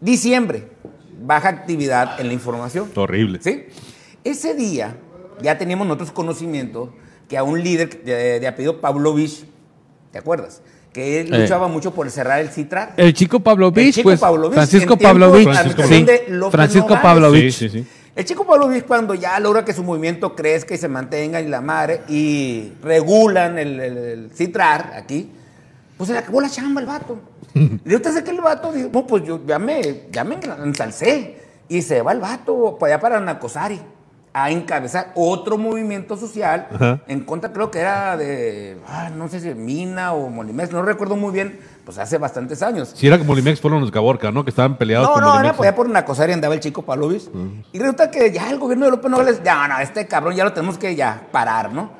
Diciembre, 0.00 0.68
baja 1.22 1.48
actividad 1.48 2.20
en 2.20 2.28
la 2.28 2.32
información. 2.32 2.90
Horrible. 2.94 3.38
¿Sí? 3.42 3.66
Ese 4.24 4.54
día 4.54 4.96
ya 5.42 5.58
teníamos 5.58 5.86
nosotros 5.86 6.10
conocimiento 6.10 6.94
que 7.28 7.36
a 7.36 7.42
un 7.42 7.62
líder 7.62 8.02
de, 8.02 8.40
de 8.40 8.48
apellido 8.48 8.80
Pavlovich, 8.80 9.44
¿te 10.10 10.18
acuerdas? 10.18 10.62
Que 10.92 11.20
él 11.20 11.32
Eh. 11.32 11.38
luchaba 11.40 11.68
mucho 11.68 11.92
por 11.94 12.10
cerrar 12.10 12.40
el 12.40 12.48
Citrar. 12.48 12.94
El 12.96 13.14
chico 13.14 13.40
Pavlovich, 13.40 13.98
El 13.98 14.02
pues 14.02 14.18
Pavlovich, 14.20 14.54
Francisco 14.54 14.96
Pavlovich, 14.96 15.44
Francisco 15.44 15.82
sí, 15.84 16.06
Francisco. 16.50 16.98
Pavlovich. 17.00 17.52
Sí, 17.54 17.68
sí, 17.68 17.80
sí. 17.82 17.86
El 18.16 18.24
chico 18.24 18.44
Pavlovich 18.44 18.84
cuando 18.86 19.14
ya 19.14 19.38
logra 19.38 19.64
que 19.64 19.72
su 19.72 19.84
movimiento 19.84 20.34
crezca 20.34 20.74
y 20.74 20.78
se 20.78 20.88
mantenga 20.88 21.40
y 21.40 21.46
la 21.46 21.60
madre 21.60 22.02
y 22.08 22.72
regulan 22.82 23.56
el, 23.58 23.78
el, 23.78 23.96
el 23.98 24.30
citrar 24.34 24.92
aquí, 24.96 25.30
pues 25.96 26.08
se 26.08 26.14
le 26.14 26.18
acabó 26.18 26.40
la 26.40 26.50
chamba 26.50 26.80
el 26.80 26.86
vato. 26.88 27.20
Y 27.54 27.92
ahorita 27.92 28.12
sé 28.12 28.24
que 28.24 28.30
el 28.30 28.40
vato 28.40 28.72
dijo, 28.72 28.88
no, 28.92 29.06
pues 29.06 29.24
yo 29.24 29.40
ya 29.46 29.58
me, 29.58 30.02
ya 30.10 30.24
me 30.24 30.38
ensalcé. 30.64 31.38
Y 31.68 31.82
se 31.82 32.02
va 32.02 32.12
el 32.12 32.20
vato 32.20 32.76
para 32.78 32.94
allá 32.94 33.00
para 33.00 33.20
Nacosari 33.20 33.80
a 34.32 34.50
encabezar 34.50 35.10
otro 35.16 35.58
movimiento 35.58 36.16
social 36.16 36.68
Ajá. 36.72 37.00
en 37.08 37.20
contra, 37.24 37.52
creo 37.52 37.70
que 37.70 37.80
era 37.80 38.16
de, 38.16 38.78
ah, 38.86 39.10
no 39.12 39.26
sé 39.28 39.40
si 39.40 39.52
Mina 39.54 40.12
o 40.12 40.28
Molimex, 40.30 40.70
no 40.72 40.82
recuerdo 40.82 41.16
muy 41.16 41.32
bien, 41.32 41.58
pues 41.84 41.98
hace 41.98 42.16
bastantes 42.16 42.62
años. 42.62 42.92
Si 42.94 43.08
era 43.08 43.18
como 43.18 43.32
Molimex 43.32 43.60
fueron 43.60 43.80
los 43.80 43.90
Caborca, 43.90 44.30
¿no? 44.30 44.44
Que 44.44 44.50
estaban 44.50 44.76
peleados 44.78 45.08
No, 45.08 45.14
con 45.14 45.22
no, 45.22 45.28
era 45.30 45.34
Molimex. 45.38 45.56
por 45.56 45.66
allá 45.66 45.74
por 45.76 45.86
una 45.88 46.04
cosa 46.04 46.24
andaba 46.24 46.54
el 46.54 46.60
chico 46.60 46.82
Pavlovich. 46.82 47.28
Y 47.72 47.78
resulta 47.80 48.10
que 48.10 48.30
ya 48.30 48.48
el 48.50 48.58
gobierno 48.60 48.84
de 48.84 48.92
López 48.92 49.10
Nogales, 49.10 49.42
ya, 49.44 49.66
no, 49.66 49.78
este 49.80 50.06
cabrón 50.06 50.36
ya 50.36 50.44
lo 50.44 50.52
tenemos 50.52 50.78
que 50.78 50.94
ya 50.94 51.22
parar, 51.32 51.72
¿no? 51.72 51.90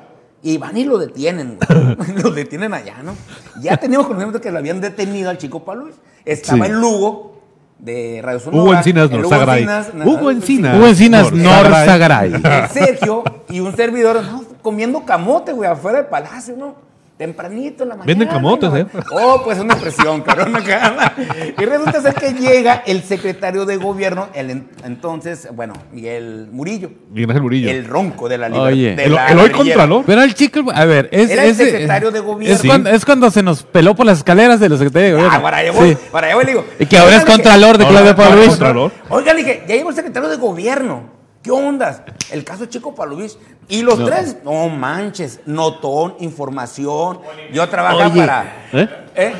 Y 0.43 0.57
van 0.57 0.75
y 0.75 0.85
lo 0.85 0.97
detienen, 0.97 1.57
güey. 1.57 2.15
lo 2.23 2.31
detienen 2.31 2.73
allá, 2.73 2.97
¿no? 3.03 3.15
Ya 3.61 3.77
teníamos 3.77 4.07
conocimiento 4.07 4.41
que 4.41 4.51
lo 4.51 4.57
habían 4.57 4.81
detenido 4.81 5.29
al 5.29 5.37
chico 5.37 5.63
Pavlovich. 5.63 5.95
Estaba 6.25 6.65
Sí. 6.65 6.71
el 6.71 6.79
Lugo 6.79 7.41
de 7.77 8.21
Radio 8.23 8.39
Sonora. 8.39 8.63
Hugo 8.63 8.73
Encinas 8.73 9.11
Norzagaray. 9.11 9.67
Hugo 10.05 10.31
Encinas. 10.31 10.77
Hugo 10.77 10.87
Encinas 10.87 11.31
Norzagaray. 11.31 12.33
Sergio 12.71 13.23
y 13.49 13.59
un 13.59 13.75
servidor 13.75 14.23
no, 14.23 14.43
comiendo 14.61 15.05
camote, 15.05 15.51
güey, 15.53 15.69
afuera 15.69 15.99
del 15.99 16.07
palacio, 16.07 16.55
¿no? 16.57 16.75
Tempranito 17.21 17.83
en 17.83 17.89
la 17.89 17.95
mañana. 17.97 18.07
Venden 18.07 18.27
camotes. 18.27 18.73
¿eh? 18.73 18.85
Oh, 19.11 19.41
pues 19.43 19.59
una 19.59 19.75
impresión, 19.75 20.21
cabrón. 20.21 20.55
acá. 20.55 21.13
Y 21.55 21.63
resulta 21.65 22.01
ser 22.01 22.15
que 22.15 22.33
llega 22.33 22.81
el 22.87 23.03
secretario 23.03 23.65
de 23.67 23.77
gobierno, 23.77 24.29
el 24.33 24.49
en- 24.49 24.69
entonces, 24.83 25.47
bueno, 25.53 25.73
Miguel 25.91 26.47
Murillo, 26.51 26.89
Miguel 27.11 27.39
Murillo. 27.39 27.69
el 27.69 27.85
ronco 27.85 28.27
de 28.27 28.39
la 28.39 28.49
libertad. 28.49 28.71
Oye. 28.71 28.93
El, 28.93 29.15
el 29.29 29.39
hoy 29.39 29.49
Contralor. 29.51 30.03
Pero 30.03 30.23
el 30.23 30.33
chico, 30.33 30.61
a 30.73 30.85
ver, 30.85 31.09
es, 31.11 31.29
Era 31.29 31.43
el 31.43 31.51
es- 31.51 31.57
secretario 31.57 32.09
de 32.09 32.19
gobierno. 32.21 32.55
Es, 32.55 32.63
cuando, 32.65 32.89
es 32.89 33.05
cuando 33.05 33.29
se 33.29 33.43
nos 33.43 33.61
peló 33.61 33.93
por 33.93 34.07
las 34.07 34.17
escaleras 34.17 34.59
de 34.59 34.69
los 34.69 34.79
secretarios 34.79 35.11
de 35.11 35.17
Ah, 35.17 35.25
gobierno. 35.25 35.43
para 35.43 35.57
allá 35.57 35.71
voy, 35.73 35.89
Sí. 35.91 35.97
para 36.11 36.25
allá 36.27 36.35
voy, 36.37 36.45
le 36.45 36.51
digo. 36.53 36.65
Y 36.79 36.85
que 36.87 36.97
ahora 36.97 37.17
es 37.17 37.25
contralor 37.25 37.77
de 37.77 37.85
Claudio 37.85 38.15
Pavlovich. 38.15 38.49
Contralor. 38.49 38.91
Oiga, 39.09 39.33
le 39.35 39.39
dije, 39.43 39.63
ya 39.67 39.75
llegó 39.75 39.89
el 39.91 39.95
secretario 39.95 40.27
de 40.27 40.37
gobierno. 40.37 41.20
¿Qué 41.41 41.51
ondas? 41.51 42.01
El 42.31 42.43
caso 42.43 42.65
Chico 42.67 42.93
Palovich. 42.93 43.37
Y 43.67 43.81
los 43.83 43.99
No. 43.99 44.05
tres, 44.05 44.37
no 44.43 44.69
manches, 44.69 45.39
notón, 45.45 46.15
información. 46.19 47.19
Yo 47.53 47.67
trabajo 47.69 47.97
Oye. 47.97 48.19
para. 48.19 48.67
¿Eh? 48.73 48.89
¿Eh? 49.15 49.33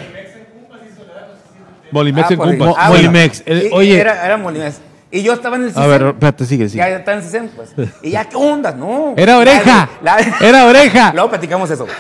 Molimex 1.92 2.28
Ah, 2.30 2.34
en. 2.34 2.40
Cumpas. 2.40 2.76
Ah, 2.78 2.90
Molimex. 2.90 3.44
bueno. 3.46 3.62
Y- 3.64 3.70
oye. 3.74 4.00
Era, 4.00 4.26
era 4.26 4.38
Molimex. 4.38 4.80
Y 5.14 5.24
yo 5.24 5.34
estaba 5.34 5.58
en 5.58 5.64
el 5.64 5.70
A 5.70 5.74
CISEN. 5.74 5.90
ver, 5.90 6.02
espérate, 6.04 6.46
sigue, 6.46 6.70
sigue. 6.70 6.78
Ya 6.78 6.88
estaba 6.90 7.18
en 7.18 7.20
el 7.20 7.26
CISEN, 7.26 7.50
pues. 7.54 7.74
Y 8.02 8.12
ya, 8.12 8.24
¿qué 8.24 8.38
ondas? 8.38 8.76
No. 8.78 9.14
Era 9.18 9.38
oreja. 9.38 9.90
La- 10.02 10.18
la- 10.18 10.38
Era 10.48 10.66
oreja. 10.66 11.12
Luego 11.14 11.30
platicamos 11.30 11.70
eso. 11.70 11.86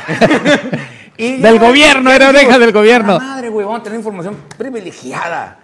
Y 1.17 1.33
Del 1.37 1.59
ya, 1.59 1.67
gobierno, 1.67 2.09
ya 2.09 2.15
era 2.15 2.27
digo, 2.29 2.39
oreja 2.39 2.57
del 2.57 2.71
gobierno. 2.71 3.17
"Ah, 3.21 3.23
Madre, 3.35 3.49
güey, 3.49 3.65
vamos 3.65 3.81
a 3.81 3.83
tener 3.83 3.99
información 3.99 4.37
privilegiada. 4.57 5.59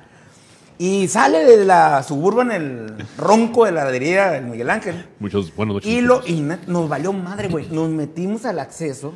Y 0.80 1.08
sale 1.08 1.44
de 1.44 1.66
la 1.66 2.04
suburban 2.04 2.52
el 2.52 2.94
ronco 3.18 3.66
de 3.66 3.72
la 3.72 3.82
heladería 3.82 4.30
del 4.32 4.46
Miguel 4.46 4.70
Ángel. 4.70 5.06
Muchos 5.20 5.56
buenos 5.56 5.76
noches. 5.76 5.92
Y, 5.92 6.02
lo, 6.02 6.22
y 6.26 6.42
nos 6.68 6.88
valió 6.88 7.12
madre, 7.14 7.48
güey. 7.48 7.68
Nos 7.72 7.90
metimos 7.90 8.46
al 8.46 8.60
acceso 8.60 9.14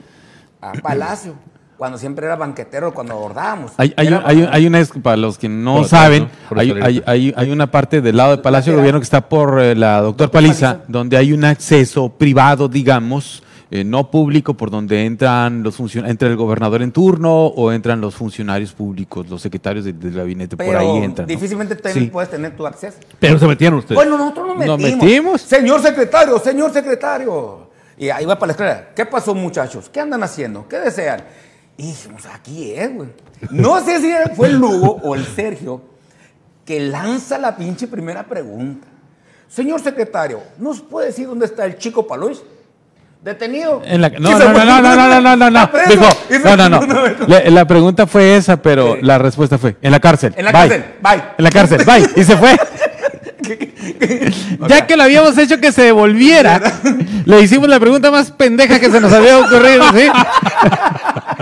a 0.60 0.71
Palacio. 0.84 1.36
Cuando 1.78 1.97
siempre 1.97 2.26
era 2.28 2.36
banquetero, 2.36 2.93
cuando 2.93 3.13
abordábamos. 3.13 3.71
Hay, 3.78 3.91
hay, 3.97 4.08
un- 4.10 4.21
hay, 4.24 4.47
hay 4.52 4.67
una, 4.67 4.84
para 5.02 5.17
los 5.17 5.38
que 5.39 5.50
no 5.50 5.78
Por 5.78 5.86
atrás, 5.86 5.89
saben, 6.02 6.24
¿no? 6.52 6.60
Hay, 6.60 6.67
escalera. 6.69 6.88
hay, 6.88 7.04
hay, 7.08 7.34
hay 7.36 7.52
una 7.52 7.71
parte 7.71 8.02
del 8.02 8.17
lado 8.17 8.39
Palacio 8.41 8.71
de 8.71 8.78
Lateral. 8.78 8.82
Gobierno 8.84 9.00
que 9.00 9.04
está 9.04 9.28
por 9.30 9.60
eh, 9.62 9.76
la 9.76 9.93
doctor 10.02 10.28
Doctor 10.28 10.32
Paliza, 10.32 10.74
Paliza. 10.74 10.86
donde 10.88 11.17
hay 11.17 11.34
un 11.34 11.43
acceso 11.43 12.10
privado, 12.10 12.67
digamos, 12.67 13.41
eh, 13.73 13.84
no 13.86 14.12
público, 14.12 14.53
por 14.55 14.69
donde 14.69 15.05
entran 15.05 15.63
los 15.63 15.79
funcio- 15.79 16.05
entra 16.05 16.27
el 16.27 16.36
gobernador 16.36 16.81
en 16.81 16.91
turno 16.91 17.47
o 17.47 17.71
entran 17.71 18.01
los 18.01 18.13
funcionarios 18.15 18.73
públicos, 18.73 19.29
los 19.29 19.41
secretarios 19.41 19.86
del, 19.86 19.97
del 19.97 20.13
gabinete, 20.13 20.57
Pero 20.57 20.71
por 20.71 20.77
ahí 20.79 20.97
entran. 20.97 21.25
¿no? 21.25 21.34
difícilmente 21.34 21.77
Sí. 21.93 22.07
puedes 22.12 22.29
tener 22.29 22.55
tu 22.57 22.67
acceso. 22.67 22.97
Pero 23.19 23.39
se 23.39 23.47
metieron 23.47 23.79
ustedes. 23.79 23.95
Bueno, 23.95 24.17
nosotros 24.17 24.47
nos 24.57 24.65
Nos 24.65 24.77
metimos. 24.77 25.03
metimos. 25.05 25.41
Señor 25.41 25.81
secretario, 25.81 26.38
señor 26.39 26.71
secretario. 26.73 27.69
Y 27.97 28.10
ahí 28.10 28.25
va 28.25 28.36
para 28.38 28.47
la 28.47 28.51
escuela. 28.51 28.88
¿Qué 28.95 29.05
pasó, 29.05 29.34
muchachos? 29.34 29.89
¿Qué 29.89 29.99
andan 30.01 30.21
haciendo? 30.23 30.67
¿Qué 30.67 30.77
desean? 30.77 31.23
Y 31.77 31.84
dijimos, 31.88 32.25
aquí 32.25 32.71
es, 32.73 32.93
güey. 32.93 33.10
No 33.51 33.79
sé 33.79 34.01
si 34.01 34.12
fue 34.36 34.47
el 34.49 34.57
Lugo 34.57 34.99
o 35.03 35.15
el 35.15 35.25
Sergio 35.25 35.81
que 36.65 36.79
lanza 36.81 37.38
la 37.38 37.55
pinche 37.55 37.88
primera 37.88 38.23
pregunta. 38.27 38.88
Señor 39.47 39.81
secretario, 39.81 40.41
¿nos 40.57 40.81
puede 40.81 41.07
decir 41.07 41.27
dónde 41.27 41.45
está 41.45 41.65
el 41.65 41.77
chico 41.77 42.05
Palois? 42.07 42.41
Detenido. 43.23 43.81
En 43.86 44.01
la- 44.01 44.10
no, 44.10 44.31
no, 44.31 44.39
no, 44.51 44.65
no, 44.65 44.81
no, 44.81 44.95
no, 45.07 45.21
no, 45.21 45.36
no, 45.38 45.49
no. 45.51 45.69
Dijo, 45.88 46.05
no, 46.57 46.69
no, 46.69 46.79
no. 46.81 47.03
La, 47.27 47.41
la 47.51 47.65
pregunta 47.67 48.07
fue 48.07 48.36
esa, 48.36 48.57
pero 48.57 48.95
Sí. 48.95 48.99
la 49.03 49.19
respuesta 49.19 49.60
fue, 49.60 49.75
en 49.81 49.91
la 49.91 49.99
cárcel. 49.99 50.34
En 50.36 50.45
la 50.45 50.51
bye. 50.51 50.62
cárcel, 50.62 50.86
bye. 51.01 51.23
En 51.38 51.43
la 51.43 51.49
cárcel, 51.51 51.81
bye. 51.86 52.10
Y 52.15 52.23
se 52.23 52.36
fue. 52.38 52.57
Ya 54.69 54.86
que 54.86 54.95
lo 54.95 55.03
habíamos 55.03 55.38
hecho 55.38 55.60
que 55.60 55.71
se 55.71 55.81
devolviera, 55.84 56.62
le 57.25 57.41
hicimos 57.41 57.67
la 57.67 57.79
pregunta 57.79 58.12
más 58.12 58.31
pendeja 58.31 58.79
que 58.79 58.89
se 58.89 59.01
nos 59.01 59.12
había 59.12 59.39
ocurrido, 59.39 59.84
¿sí? 59.93 60.07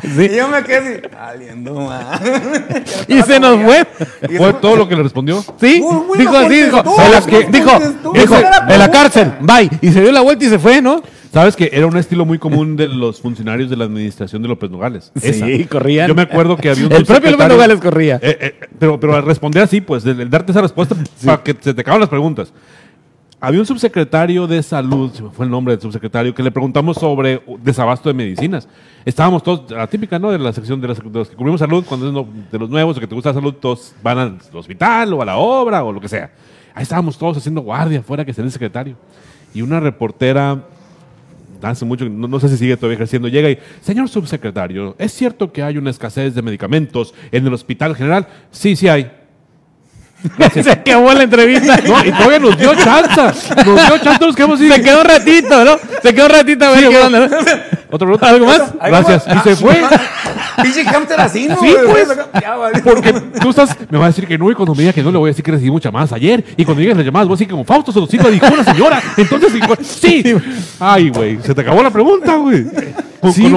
Y 0.31 0.35
yo 0.35 0.47
me 0.47 0.63
quedé 0.63 1.01
así, 1.01 1.01
valiendo 1.13 1.73
más. 1.75 2.19
Y 3.07 3.21
se 3.21 3.39
nos 3.39 3.61
fue. 3.61 3.85
¿Fue 4.37 4.53
todo 4.53 4.75
lo 4.77 4.87
que 4.87 4.95
le 4.95 5.03
respondió? 5.03 5.43
¿Sí? 5.59 5.83
Dijo 6.17 6.37
así, 6.37 6.55
dijo, 6.63 6.83
dijo, 7.51 7.79
dijo, 8.13 8.35
en 8.69 8.79
la 8.79 8.89
cárcel, 8.91 9.33
bye. 9.41 9.69
Y 9.81 9.91
se 9.91 10.01
dio 10.01 10.11
la 10.11 10.21
vuelta 10.21 10.45
y 10.45 10.49
se 10.49 10.57
fue, 10.57 10.81
¿no? 10.81 11.03
Sabes 11.31 11.55
que 11.55 11.69
era 11.71 11.85
un 11.85 11.95
estilo 11.95 12.25
muy 12.25 12.39
común 12.39 12.75
de 12.75 12.87
los 12.87 13.21
funcionarios 13.21 13.69
de 13.69 13.77
la 13.77 13.85
administración 13.85 14.41
de 14.41 14.47
López 14.47 14.71
Nogales. 14.71 15.11
Esa. 15.21 15.45
Sí, 15.45 15.65
corrían. 15.65 16.07
Yo 16.07 16.15
me 16.15 16.23
acuerdo 16.23 16.57
que 16.57 16.69
había 16.71 16.87
un 16.87 16.91
El 16.93 17.05
propio 17.05 17.31
López 17.31 17.47
Nogales 17.49 17.79
corría. 17.79 18.15
Eh, 18.21 18.37
eh, 18.41 18.59
pero, 18.79 18.99
pero 18.99 19.15
al 19.15 19.23
responder 19.23 19.61
así, 19.63 19.79
pues, 19.79 20.03
el, 20.05 20.19
el 20.21 20.29
darte 20.29 20.51
esa 20.51 20.61
respuesta 20.61 20.95
para 21.23 21.43
que 21.43 21.55
se 21.59 21.73
te 21.73 21.81
acaban 21.81 21.99
las 21.99 22.09
preguntas. 22.09 22.51
había 23.39 23.59
un 23.59 23.65
subsecretario 23.67 24.47
de 24.47 24.63
salud, 24.63 25.11
se 25.13 25.21
me 25.21 25.29
fue 25.29 25.45
el 25.45 25.51
nombre 25.51 25.73
del 25.75 25.81
subsecretario, 25.81 26.33
que 26.33 26.41
le 26.41 26.49
preguntamos 26.51 26.97
sobre 26.97 27.41
desabasto 27.61 28.09
de 28.09 28.13
medicinas. 28.15 28.67
Estábamos 29.05 29.43
todos, 29.43 29.69
la 29.69 29.85
típica, 29.87 30.17
¿no? 30.17 30.31
De 30.31 30.39
la 30.39 30.51
sección 30.51 30.81
de, 30.81 30.87
las- 30.87 30.97
de 30.97 31.09
los 31.11 31.29
que 31.29 31.35
cubrimos 31.35 31.59
salud, 31.59 31.85
cuando 31.87 32.07
es 32.09 32.51
de 32.51 32.57
los 32.59 32.69
nuevos 32.71 32.97
o 32.97 32.99
que 32.99 33.07
te 33.07 33.13
gusta 33.15 33.29
la 33.29 33.35
salud, 33.35 33.53
todos 33.53 33.93
van 34.01 34.17
al 34.17 34.37
hospital 34.53 35.13
o 35.13 35.21
a 35.21 35.25
la 35.25 35.37
obra 35.37 35.83
o 35.83 35.91
lo 35.93 36.01
que 36.01 36.09
sea. 36.09 36.31
Ahí 36.73 36.81
estábamos 36.83 37.17
todos 37.19 37.37
haciendo 37.37 37.61
guardia 37.61 37.99
afuera 37.99 38.25
que 38.25 38.33
sea 38.33 38.43
el 38.43 38.51
secretario. 38.51 38.95
Y 39.53 39.61
una 39.61 39.79
reportera, 39.79 40.63
hace 41.61 41.85
mucho, 41.85 42.05
no, 42.09 42.27
no 42.27 42.39
sé 42.39 42.49
si 42.49 42.57
sigue 42.57 42.75
todavía 42.77 42.95
ejerciendo, 42.95 43.27
llega 43.27 43.49
y, 43.49 43.59
señor 43.81 44.09
subsecretario, 44.09 44.95
¿es 44.97 45.13
cierto 45.13 45.51
que 45.51 45.63
hay 45.63 45.77
una 45.77 45.89
escasez 45.89 46.35
de 46.35 46.41
medicamentos 46.41 47.13
en 47.31 47.45
el 47.45 47.53
hospital 47.53 47.95
general? 47.95 48.27
Sí, 48.51 48.75
sí 48.75 48.87
hay. 48.87 49.11
Se 50.53 50.69
acabó 50.71 51.13
la 51.13 51.23
entrevista. 51.23 51.77
No, 51.77 52.03
y 52.05 52.11
todavía 52.11 52.39
nos 52.39 52.57
dio 52.57 52.75
chance. 52.75 53.55
Nos 53.65 53.87
dio 53.87 53.97
chance, 53.99 54.25
nos 54.25 54.35
quedamos 54.35 54.59
así. 54.59 54.69
Se 54.69 54.81
quedó 54.81 54.99
un 54.99 55.05
ratito, 55.05 55.65
¿no? 55.65 55.77
Se 56.03 56.13
quedó 56.13 56.25
un 56.25 56.31
ratito 56.31 56.65
a 56.65 56.71
ver 56.71 56.79
Sí, 56.79 56.89
qué 56.89 56.99
bueno. 56.99 57.23
onda. 57.23 57.39
¿Otra 57.91 58.05
pregunta? 58.05 58.29
¿Algo 58.29 58.45
más? 58.45 58.73
Gracias. 58.75 59.25
Y 59.27 59.39
se 59.49 59.55
fue. 59.55 59.81
Pinche 60.61 60.83
hamster 60.85 61.19
así, 61.21 61.47
¿no? 61.47 61.57
Sí, 61.59 61.73
pues. 61.87 62.07
Ya, 62.41 62.55
vale. 62.55 62.81
Porque 62.83 63.13
tú 63.13 63.49
estás, 63.49 63.75
me 63.89 63.97
va 63.97 64.05
a 64.05 64.07
decir 64.09 64.27
que 64.27 64.37
no, 64.37 64.49
y 64.51 64.55
cuando 64.55 64.73
me 64.75 64.81
diga 64.81 64.93
que 64.93 65.03
no, 65.03 65.11
le 65.11 65.17
voy 65.17 65.29
a 65.29 65.31
decir 65.31 65.43
que 65.43 65.51
recibí 65.51 65.71
muchas 65.71 65.91
llamadas 65.91 66.13
ayer. 66.13 66.43
Y 66.57 66.65
cuando 66.65 66.81
digas 66.81 66.97
las 66.97 67.05
llamadas, 67.05 67.27
voy 67.27 67.35
a 67.35 67.37
decir 67.37 67.49
como 67.49 67.63
Fausto 67.63 67.91
se 67.91 67.99
lo 67.99 68.07
dijo 68.29 68.47
la 68.55 68.63
señora. 68.63 69.01
Entonces, 69.17 69.53
sí. 69.83 70.23
Ay, 70.79 71.09
güey, 71.09 71.39
se 71.41 71.53
te 71.53 71.61
acabó 71.61 71.81
la 71.83 71.89
pregunta, 71.91 72.35
güey. 72.35 72.65
Con, 73.19 73.33
Sí. 73.33 73.43
con 73.43 73.51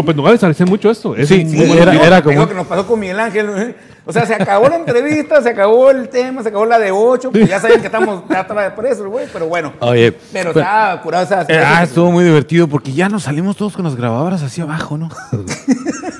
hacen 0.51 0.69
mucho 0.69 0.91
esto. 0.91 1.15
Es 1.15 1.29
Sí, 1.29 1.47
sí, 1.49 1.63
era- 1.73 1.95
era 1.95 2.23
como- 2.23 2.49
que 2.49 2.55
nos 2.55 2.67
pasó 2.67 2.87
con 2.87 2.99
Miguel 2.99 3.21
Ángel. 3.21 3.47
¿eh? 3.57 3.75
O 4.05 4.13
sea, 4.13 4.27
se 4.27 4.35
acabó 4.35 4.69
la 4.69 4.77
entrevista, 4.77 5.41
se 5.43 5.51
acabó 5.51 5.91
el 5.91 6.09
tema, 6.09 6.43
se 6.43 6.49
acabó 6.49 6.67
la 6.67 6.79
de 6.79 6.91
8. 6.91 7.31
Pues 7.31 7.49
ya 7.49 7.61
saben 7.61 7.81
que 7.81 7.87
estamos 7.87 8.25
ya 8.29 8.41
estaba 8.41 8.75
presos, 8.75 9.07
güey, 9.07 9.27
pero 9.33 9.47
bueno. 9.47 9.73
Oye, 9.79 10.13
Pero 10.33 10.51
está 10.51 11.01
curado 11.03 11.25
esa. 11.25 11.43
Eh, 11.43 11.63
ah, 11.65 11.85
estuvo 11.85 12.11
muy 12.11 12.25
divertido 12.25 12.67
porque 12.67 12.93
ya 12.93 13.09
nos 13.09 13.23
salimos 13.25 13.57
todos 13.57 13.75
con 13.75 13.85
las 13.85 13.95
grabadoras 13.95 14.43
así 14.43 14.61
abajo, 14.61 14.99
¿no? 14.99 15.09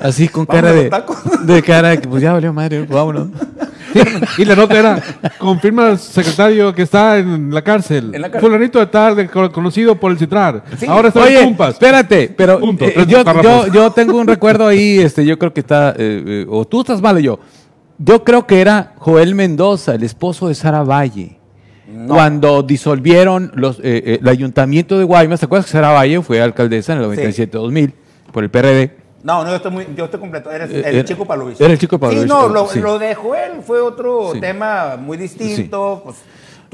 Así 0.01 0.29
con 0.29 0.47
cara 0.47 0.73
de, 0.73 0.91
de 1.43 1.63
cara 1.63 1.91
de 1.91 2.01
que 2.01 2.09
pues 2.09 2.23
ya 2.23 2.33
valió 2.33 2.53
madre, 2.53 2.87
vámonos. 2.89 3.29
Y 4.39 4.45
la 4.47 4.55
nota 4.57 4.79
era, 4.79 5.03
confirma 5.39 5.91
el 5.91 5.99
secretario 5.99 6.75
que 6.75 6.83
está 6.83 7.19
en 7.19 7.53
la 7.53 7.63
cárcel. 7.63 8.11
En 8.15 8.23
la 8.23 8.31
cárcel. 8.31 8.49
Fulanito 8.51 8.79
de 8.79 8.87
tarde, 8.87 9.29
co- 9.29 9.53
conocido 9.53 9.97
por 9.97 10.11
el 10.11 10.19
Citrar. 10.19 10.63
Sí. 10.79 10.87
Ahora 10.89 11.09
está 11.09 11.21
Oye, 11.21 11.41
en 11.41 11.49
Cumpas. 11.49 11.75
espérate, 11.75 12.33
pero 12.35 12.59
Punto, 12.59 12.87
eh, 12.87 12.95
yo, 13.07 13.23
yo, 13.43 13.67
yo 13.67 13.91
tengo 13.91 14.19
un 14.19 14.27
recuerdo 14.27 14.67
ahí, 14.67 14.99
este, 14.99 15.27
yo 15.27 15.39
creo 15.39 15.53
que 15.53 15.61
está, 15.61 15.91
eh, 15.91 15.95
eh, 15.99 16.47
o 16.49 16.65
tú 16.65 16.81
estás 16.81 17.03
mal 17.03 17.17
o 17.17 17.21
yo. 17.21 17.39
Yo 18.05 18.25
creo 18.25 18.47
que 18.47 18.61
era 18.61 18.95
Joel 18.99 19.35
Mendoza, 19.35 19.95
el 19.95 20.03
esposo 20.03 20.49
de 20.49 20.55
Sara 20.55 20.83
Valle. 20.83 21.39
Cuando 22.09 22.63
disolvieron 22.63 23.53
los, 23.55 23.79
eh, 23.79 23.83
eh, 23.85 24.19
el 24.21 24.29
ayuntamiento 24.29 24.99
de 24.99 25.05
Guaymas, 25.05 25.41
¿te 25.41 25.47
acuerdas 25.47 25.67
que 25.67 25.73
Sara 25.73 25.91
Valle 25.93 26.21
fue 26.23 26.41
alcaldesa 26.41 26.95
en 26.95 27.01
el 27.03 27.05
97-2000 27.07 27.93
por 28.33 28.43
el 28.45 28.51
PRD? 28.51 28.97
No, 29.23 29.45
no, 29.45 29.51
yo 29.51 29.57
estoy, 29.57 29.71
muy, 29.71 29.87
yo 29.95 30.07
estoy 30.07 30.19
completo. 30.19 30.51
Eres 30.51 30.71
Eh, 30.71 30.83
el 30.87 30.95
era- 30.97 31.05
chico 31.05 31.25
Palovich. 31.27 31.61
era 31.61 31.73
el 31.73 31.79
chico 31.79 31.99
Palovich, 31.99 32.23
Sí, 32.23 32.29
no, 32.29 32.49
lo, 32.49 32.67
sí. 32.67 32.81
lo 32.81 32.99
de 32.99 33.15
Joel 33.15 33.63
fue 33.65 33.81
otro 33.81 34.31
Sí. 34.33 34.41
tema 34.41 34.97
muy 34.97 35.17
distinto. 35.17 36.01
Pues, 36.05 36.17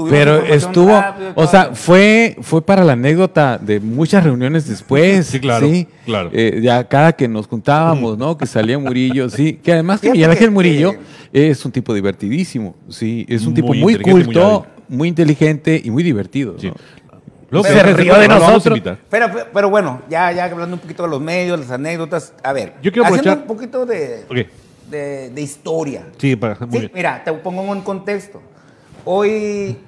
Pero 0.08 0.44
estuvo, 0.44 0.92
rápido 1.00 1.32
o 1.34 1.46
sea, 1.46 1.70
fue, 1.74 2.36
fue 2.42 2.62
para 2.62 2.84
la 2.84 2.92
anécdota 2.92 3.58
de 3.58 3.80
muchas 3.80 4.22
reuniones 4.24 4.68
después. 4.68 5.26
Sí, 5.26 5.40
claro, 5.40 5.68
claro. 6.04 6.30
Eh, 6.32 6.60
ya 6.62 6.84
cada 6.88 7.12
que 7.12 7.26
nos 7.28 7.46
juntábamos, 7.46 8.16
¿no? 8.18 8.36
Que 8.38 8.46
salía 8.46 8.78
Murillo, 8.78 9.28
sí. 9.30 9.54
Que 9.62 9.72
además 9.72 10.00
que 10.00 10.10
Miguel 10.12 10.30
Ángel 10.30 10.50
Murillo 10.50 10.92
eh, 11.32 11.48
es 11.50 11.64
un 11.64 11.72
tipo 11.72 11.92
divertidísimo, 11.94 12.74
sí. 12.88 13.26
Es 13.28 13.46
un 13.46 13.54
tipo 13.54 13.74
Muy 13.74 13.96
culto, 13.98 14.66
muy, 14.88 15.08
inteligente 15.08 15.80
y 15.82 15.90
muy 15.90 16.02
divertido. 16.02 16.54
Sí. 16.58 16.68
¿no? 16.68 16.74
Luego 17.50 17.66
Se 17.66 17.82
rió 17.94 18.18
de 18.18 18.28
nosotros. 18.28 18.80
Pero, 19.08 19.26
pero 19.54 19.70
bueno, 19.70 20.02
ya, 20.10 20.30
ya 20.32 20.44
hablando 20.44 20.76
un 20.76 20.80
poquito 20.80 21.04
de 21.04 21.08
los 21.08 21.20
medios, 21.20 21.58
las 21.58 21.70
anécdotas. 21.70 22.34
A 22.42 22.52
ver, 22.52 22.74
Yo 22.82 22.92
quiero 22.92 23.06
haciendo 23.06 23.30
aprovechar- 23.32 23.40
un 23.42 23.46
poquito 23.46 23.86
de, 23.86 24.24
Ok. 24.28 24.90
de, 24.90 25.30
de 25.30 25.40
historia. 25.40 26.04
Sí, 26.18 26.36
para, 26.36 26.56
muy 26.60 26.68
Sí, 26.72 26.78
bien. 26.80 26.92
mira, 26.94 27.22
te 27.24 27.32
pongo 27.32 27.74
en 27.74 27.80
contexto. 27.80 28.42
Hoy, 29.04 29.78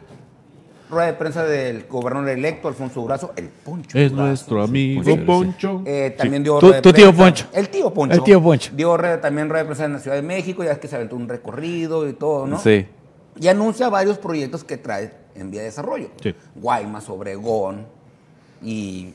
rueda 0.90 1.07
de 1.07 1.12
prensa 1.14 1.44
del 1.44 1.87
gobernador 1.88 2.29
electo, 2.31 2.68
Alfonso 2.68 3.00
Durazo, 3.00 3.33
el 3.37 3.48
Poncho. 3.48 3.98
Es 3.98 4.11
Durazo. 4.11 4.26
nuestro 4.29 4.62
amigo 4.62 5.03
Sí. 5.05 5.16
Poncho. 5.18 5.83
Eh, 5.87 6.14
también 6.18 6.42
dio 6.42 6.61
rueda 6.61 6.76
de 6.76 6.83
tu 6.83 6.92
tío 6.92 7.07
prensa- 7.12 7.22
Poncho. 7.24 7.46
El 7.53 7.68
tío 7.68 7.94
Poncho. 7.94 8.14
El 8.16 8.22
tío 8.22 8.42
Poncho. 8.42 8.72
Dio 8.74 8.96
rueda- 8.96 9.20
también 9.20 9.48
rueda 9.48 9.62
de 9.62 9.66
prensa 9.66 9.85
en 9.87 9.92
la 9.94 9.98
Ciudad 10.00 10.16
de 10.16 10.22
México, 10.22 10.62
ya 10.64 10.72
es 10.72 10.79
que 10.79 10.88
se 10.88 10.96
aventó 10.96 11.16
un 11.16 11.29
recorrido 11.29 12.09
y 12.09 12.12
todo, 12.12 12.46
¿no? 12.46 12.59
Sí. 12.59 12.87
Y 13.38 13.48
anuncia 13.48 13.88
varios 13.88 14.18
proyectos 14.18 14.64
que 14.64 14.76
trae 14.76 15.12
en 15.35 15.50
vía 15.50 15.61
de 15.61 15.66
desarrollo. 15.66 16.09
Sí. 16.22 16.35
Guaymas, 16.57 17.09
Obregón 17.09 17.87
y 18.62 19.14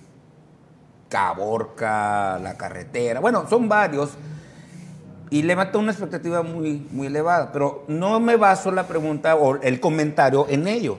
Caborca, 1.09 2.39
la 2.39 2.55
carretera. 2.57 3.19
Bueno, 3.19 3.45
son 3.49 3.69
varios. 3.69 4.11
Y 5.29 5.41
le 5.43 5.55
mató 5.55 5.79
una 5.79 5.91
expectativa 5.91 6.41
muy, 6.43 6.85
muy 6.91 7.07
elevada. 7.07 7.51
Pero 7.51 7.83
no 7.87 8.19
me 8.19 8.35
baso 8.37 8.71
la 8.71 8.87
pregunta 8.87 9.35
o 9.35 9.61
el 9.61 9.79
comentario 9.79 10.45
en 10.49 10.67
ello. 10.67 10.97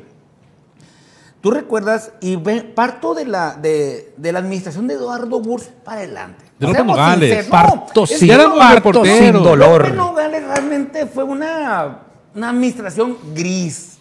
Tú 1.47 1.53
recuerdas, 1.53 2.11
y 2.21 2.35
ve- 2.35 2.63
parto 2.65 3.15
de 3.15 3.25
la, 3.25 3.55
de, 3.55 4.13
de 4.17 4.33
la 4.33 4.41
administración 4.41 4.89
de 4.89 4.95
Eduardo 4.95 5.39
Burs 5.41 5.71
para 5.85 5.99
adelante. 5.99 6.45
De 6.59 6.67
López 6.67 6.85
Nogales. 6.85 7.47
Parto 7.47 8.05
sin- 8.05 8.29
reporteros. 8.75 9.07
sin 9.19 9.33
dolor. 9.35 9.83
López 9.83 9.95
Nogales 9.95 10.43
realmente 10.45 11.07
fue 11.07 11.23
una, 11.23 11.99
una 12.35 12.49
administración 12.51 13.17
gris. 13.33 13.93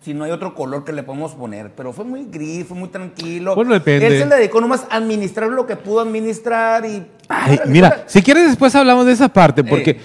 Si 0.00 0.14
no 0.14 0.22
hay 0.22 0.30
otro 0.30 0.54
color 0.54 0.84
que 0.84 0.92
le 0.92 1.02
podemos 1.02 1.32
poner. 1.34 1.72
Pero 1.74 1.92
fue 1.92 2.04
muy 2.04 2.26
gris, 2.26 2.66
fue 2.68 2.76
muy 2.76 2.88
tranquilo. 2.88 3.56
Bueno, 3.56 3.72
depende. 3.74 4.06
Él 4.06 4.18
se 4.22 4.26
le 4.26 4.36
dedicó 4.36 4.60
nomás 4.60 4.86
a 4.88 4.94
administrar 4.98 5.50
lo 5.50 5.66
que 5.66 5.74
pudo 5.74 5.98
administrar 6.02 6.86
y. 6.86 7.04
Ay, 7.28 7.58
mira, 7.66 8.04
si 8.06 8.22
quieres 8.22 8.46
después 8.46 8.72
hablamos 8.76 9.06
de 9.06 9.12
esa 9.12 9.28
parte, 9.28 9.64
porque 9.64 9.90
Eh. 9.90 10.00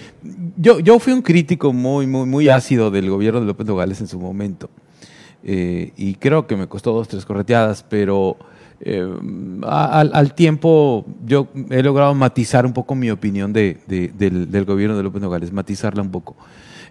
yo, 0.58 0.80
yo 0.80 0.98
fui 0.98 1.14
un 1.14 1.22
crítico 1.22 1.72
muy, 1.74 2.08
muy, 2.08 2.26
muy 2.26 2.50
ácido 2.50 2.90
del 2.90 3.08
gobierno 3.12 3.40
de 3.42 3.46
López 3.46 3.68
Nogales 3.68 4.02
en 4.02 4.08
su 4.08 4.20
momento. 4.20 4.68
Eh, 5.44 5.94
y 5.96 6.16
creo 6.16 6.48
que 6.48 6.56
me 6.58 6.68
costó 6.68 6.92
dos, 6.94 7.08
tres 7.08 7.26
correteadas, 7.26 7.84
pero 7.88 8.38
eh, 8.82 9.08
al, 9.64 10.12
al 10.14 10.34
tiempo 10.34 11.06
yo 11.26 11.48
he 11.70 11.82
logrado 11.84 12.14
matizar 12.16 12.66
un 12.66 12.74
poco 12.74 12.96
mi 12.96 13.10
opinión 13.12 13.54
de, 13.54 13.78
de- 13.88 14.10
del, 14.10 14.52
del 14.52 14.66
gobierno 14.66 14.98
de 14.98 15.04
López 15.04 15.22
Nogales, 15.22 15.52
matizarla 15.54 16.02
un 16.02 16.12
poco 16.12 16.36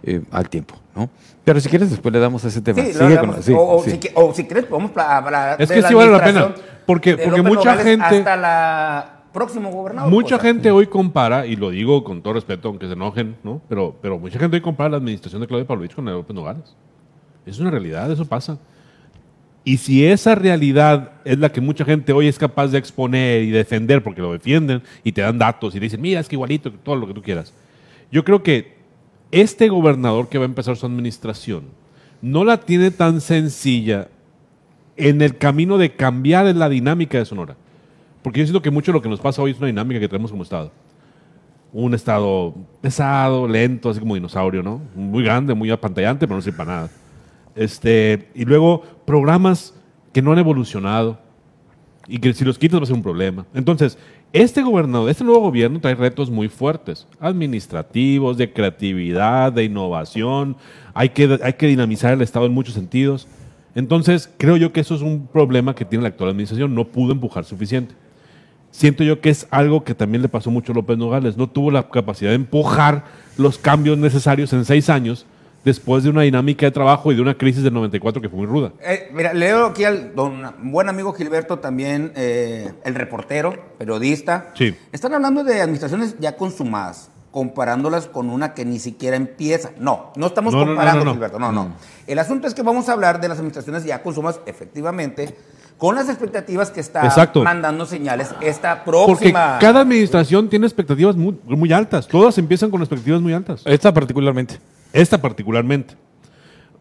eh, 0.03 0.23
al 0.31 0.49
tiempo, 0.49 0.77
¿no? 0.95 1.11
Pero 1.45 1.61
si 1.61 1.69
quieres 1.69 1.91
después 1.91 2.13
le 2.13 2.19
damos 2.21 2.45
a 2.45 2.49
ese 2.49 2.61
tema. 2.61 2.81
Sí, 2.83 2.89
lo 2.89 2.93
Sigue 2.93 3.05
hablamos. 3.05 3.35
con- 3.37 3.45
sí, 3.45 3.53
o, 3.57 3.83
sí. 3.85 3.91
Si, 4.01 4.11
o 4.15 4.35
si 4.35 4.45
quieres, 4.45 4.65
podemos 4.67 4.91
hablar 4.97 5.61
Es 5.61 5.69
de 5.69 5.75
que 5.77 5.81
la 5.83 5.89
sí 5.89 5.95
vale 5.95 6.11
la 6.13 6.25
pena, 6.25 6.55
porque- 6.87 7.17
porque 7.17 7.31
López 7.39 7.45
mucha 7.45 7.71
Nogales 7.75 7.85
gente- 7.85 8.05
Hasta 8.19 8.37
la 8.37 9.13
próximo 9.33 9.71
gobernador. 9.71 10.11
Mucha 10.11 10.37
o 10.37 10.41
sea. 10.41 10.49
gente 10.51 10.71
hoy 10.71 10.87
compara, 10.87 11.47
y 11.47 11.57
lo 11.57 11.71
digo 11.71 12.03
con 12.05 12.23
todo 12.23 12.33
respeto, 12.35 12.69
aunque 12.69 12.87
se 12.87 12.95
enojen, 12.95 13.37
¿no? 13.45 13.61
Pero, 13.69 13.95
pero 14.01 14.19
mucha 14.19 14.39
gente 14.39 14.57
hoy 14.57 14.63
compara 14.63 14.89
la 14.91 14.97
administración 14.97 15.43
de 15.43 15.47
Claudio 15.47 15.67
Pavlovich 15.67 15.95
con 15.95 16.05
la 16.07 16.13
de 16.13 16.17
López 16.17 16.35
Nogales. 16.35 16.75
Es 17.47 17.61
una 17.61 17.71
realidad, 17.71 18.11
eso 18.11 18.27
pasa. 18.27 18.59
Y 19.65 19.79
si 19.79 20.05
esa 20.05 20.35
realidad 20.35 21.13
es 21.25 21.39
la 21.39 21.51
que 21.51 21.61
mucha 21.61 21.85
gente 21.85 22.13
hoy 22.13 22.29
es 22.29 22.39
capaz 22.39 22.69
de 22.69 22.79
exponer 22.79 23.43
y 23.43 23.51
defender, 23.51 24.03
porque 24.03 24.21
lo 24.21 24.33
defienden 24.33 24.83
y 25.03 25.13
te 25.13 25.23
dan 25.23 25.39
datos 25.39 25.75
y 25.75 25.81
dicen, 25.81 26.01
mira, 26.01 26.21
es 26.21 26.29
que 26.29 26.37
igualito, 26.37 26.71
todo 26.71 26.97
lo 26.97 27.07
que 27.07 27.15
tú 27.15 27.23
quieras. 27.23 27.53
Yo 28.13 28.25
creo 28.25 28.43
que 28.43 28.77
este 29.31 29.69
gobernador 29.69 30.29
que 30.29 30.39
va 30.39 30.45
a 30.45 30.47
empezar 30.47 30.77
su 30.77 30.87
administración 30.87 31.65
no 32.23 32.45
la 32.45 32.59
tiene 32.59 32.91
tan 32.91 33.21
sencilla 33.21 34.09
en 34.97 35.21
el 35.21 35.37
camino 35.37 35.79
de 35.79 35.95
cambiar 35.95 36.47
la 36.55 36.69
dinámica 36.69 37.19
de 37.19 37.25
Sonora. 37.25 37.57
Porque 38.23 38.41
yo 38.41 38.47
siento 38.47 38.63
que 38.63 38.71
mucho 38.71 38.93
de 38.93 38.99
lo 38.99 39.03
que 39.03 39.09
nos 39.09 39.21
pasa 39.21 39.43
hoy 39.43 39.51
es 39.51 39.59
una 39.59 39.67
dinámica 39.67 40.01
que 40.01 40.09
tenemos 40.09 40.31
como 40.31 40.43
Estado. 40.43 40.73
Un 41.73 41.93
Estado 41.95 42.55
pesado, 42.81 43.47
lento, 43.47 43.91
así 43.91 44.01
como 44.01 44.15
dinosaurio, 44.15 44.63
¿no? 44.63 44.81
Muy 44.95 45.23
grande, 45.25 45.55
muy 45.55 45.71
apantallante, 45.71 46.27
pero 46.27 46.37
no 46.37 46.43
sirve 46.43 46.57
para 46.57 46.73
nada. 46.73 46.91
Este, 47.57 48.29
y 48.35 48.45
luego 48.45 48.83
programas 49.07 49.75
que 50.13 50.23
no 50.23 50.33
han 50.33 50.39
evolucionado 50.39 51.19
y 52.07 52.19
que 52.19 52.33
si 52.35 52.45
los 52.45 52.59
quitas 52.59 52.79
va 52.79 52.85
a 52.85 52.87
ser 52.87 52.95
un 52.95 53.03
problema. 53.03 53.47
Entonces, 53.55 53.99
este 54.33 54.63
gobernador, 54.63 55.09
este 55.09 55.25
nuevo 55.25 55.41
gobierno 55.41 55.81
trae 55.81 55.95
retos 55.95 56.31
muy 56.31 56.49
fuertes, 56.49 57.07
administrativos, 57.19 58.37
de 58.37 58.53
creatividad, 58.53 59.53
de 59.53 59.65
innovación, 59.65 60.57
hay 60.95 61.09
que, 61.09 61.39
hay 61.43 61.55
que 61.55 61.67
dinamizar 61.67 62.13
el 62.13 62.23
Estado 62.23 62.47
en 62.47 62.53
muchos 62.53 62.75
sentidos. 62.75 63.27
Entonces, 63.75 64.31
creo 64.37 64.57
yo 64.57 64.73
que 64.73 64.81
eso 64.81 64.95
es 64.95 65.03
un 65.03 65.27
problema 65.27 65.75
que 65.75 65.85
tiene 65.85 66.03
la 66.03 66.09
actual 66.09 66.31
administración, 66.31 66.75
no 66.75 66.87
pudo 66.87 67.13
empujar 67.13 67.45
suficiente. 67.45 67.95
Siento 68.71 69.05
yo 69.05 69.21
que 69.21 69.31
es 69.31 69.49
algo 69.51 69.85
que 69.85 69.95
también 69.95 70.21
le 70.21 70.29
pasó 70.29 70.51
mucho 70.51 70.73
a 70.73 70.75
López 70.75 70.99
Nogales, 70.99 71.37
no 71.37 71.49
tuvo 71.49 71.71
la 71.71 71.89
capacidad 71.89 72.31
de 72.31 72.37
empujar 72.37 73.05
los 73.39 73.57
cambios 73.57 73.97
necesarios 73.97 74.53
en 74.53 74.67
seis 74.67 74.91
años 74.91 75.25
después 75.67 76.05
de 76.05 76.11
una 76.11 76.23
dinámica 76.23 76.65
de 76.65 76.71
trabajo 76.71 77.11
y 77.11 77.17
de 77.17 77.23
una 77.23 77.37
crisis 77.37 77.65
del 77.65 77.75
94 77.75 78.23
que 78.23 78.29
fue 78.29 78.39
muy 78.39 78.47
ruda. 78.47 78.73
Eh, 78.81 79.11
mira, 79.13 79.35
leo 79.35 79.67
aquí 79.67 79.83
al 79.83 80.15
don, 80.15 80.55
buen 80.63 80.89
amigo 80.89 81.13
Gilberto 81.13 81.59
también, 81.59 82.13
eh, 82.15 82.73
el 82.85 82.95
reportero, 82.95 83.53
periodista. 83.77 84.53
Sí. 84.55 84.77
Están 84.93 85.13
hablando 85.15 85.43
de 85.43 85.61
administraciones 85.61 86.15
ya 86.21 86.37
consumadas, 86.37 87.11
comparándolas 87.33 88.07
con 88.07 88.31
una 88.31 88.55
que 88.55 88.65
ni 88.65 88.79
siquiera 88.79 89.17
empieza. 89.17 89.73
No, 89.81 90.13
no 90.15 90.29
estamos 90.29 90.55
No, 90.55 90.65
comparando, 90.65 91.01
no, 91.01 91.05
no. 91.07 91.13
Gilberto, 91.15 91.39
no, 91.41 91.51
no. 91.51 91.75
El 92.07 92.21
asunto 92.21 92.47
es 92.47 92.55
que 92.55 92.63
vamos 92.63 92.89
a 92.89 92.93
hablar 92.93 93.21
de 93.21 93.27
las 93.27 93.39
administraciones 93.39 93.85
ya 93.85 94.05
consumas 94.05 94.39
efectivamente 94.47 95.35
con 95.79 95.95
las 95.95 96.09
expectativas 96.09 96.71
que 96.71 96.81
está 96.81 97.05
Exacto. 97.05 97.43
mandando 97.45 97.85
señales 97.85 98.35
esta 98.41 98.83
Porque 98.85 99.17
próxima. 99.31 99.59
cada 99.61 99.81
administración 99.81 100.49
tiene 100.49 100.67
expectativas 100.67 101.17
muy, 101.17 101.37
muy 101.45 101.73
altas. 101.73 102.09
Todas 102.09 102.39
empiezan 102.39 102.71
con 102.71 102.81
expectativas 102.81 103.21
muy 103.21 103.33
altas. 103.35 103.63
Esta 103.65 103.93
particularmente. 103.93 104.59
Esta 104.93 105.21
particularmente. 105.21 105.95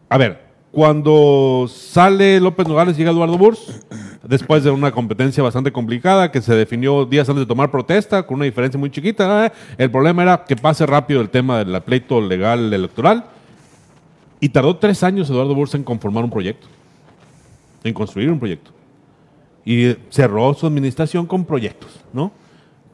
A 0.08 0.16
ver, 0.16 0.46
cuando 0.72 1.66
sale 1.68 2.40
López 2.40 2.66
Nogales, 2.68 2.96
llega 2.96 3.10
Eduardo 3.10 3.36
Burs, 3.36 3.80
después 4.22 4.62
de 4.64 4.70
una 4.70 4.92
competencia 4.92 5.42
bastante 5.42 5.72
complicada 5.72 6.30
que 6.30 6.40
se 6.40 6.54
definió 6.54 7.04
días 7.04 7.28
antes 7.28 7.42
de 7.42 7.46
tomar 7.46 7.70
protesta, 7.70 8.24
con 8.26 8.36
una 8.36 8.44
diferencia 8.44 8.78
muy 8.78 8.90
chiquita. 8.90 9.46
eh, 9.46 9.52
El 9.78 9.90
problema 9.90 10.22
era 10.22 10.44
que 10.44 10.56
pase 10.56 10.86
rápido 10.86 11.20
el 11.20 11.28
tema 11.30 11.62
del 11.62 11.80
pleito 11.82 12.20
legal 12.20 12.72
electoral. 12.72 13.24
Y 14.38 14.50
tardó 14.50 14.76
tres 14.76 15.02
años 15.02 15.30
Eduardo 15.30 15.54
Burs 15.54 15.74
en 15.74 15.82
conformar 15.82 16.22
un 16.24 16.30
proyecto, 16.30 16.66
en 17.84 17.94
construir 17.94 18.30
un 18.30 18.38
proyecto. 18.38 18.70
Y 19.66 19.96
cerró 20.08 20.54
su 20.54 20.66
administración 20.66 21.26
con 21.26 21.44
proyectos, 21.44 21.90
¿no? 22.14 22.32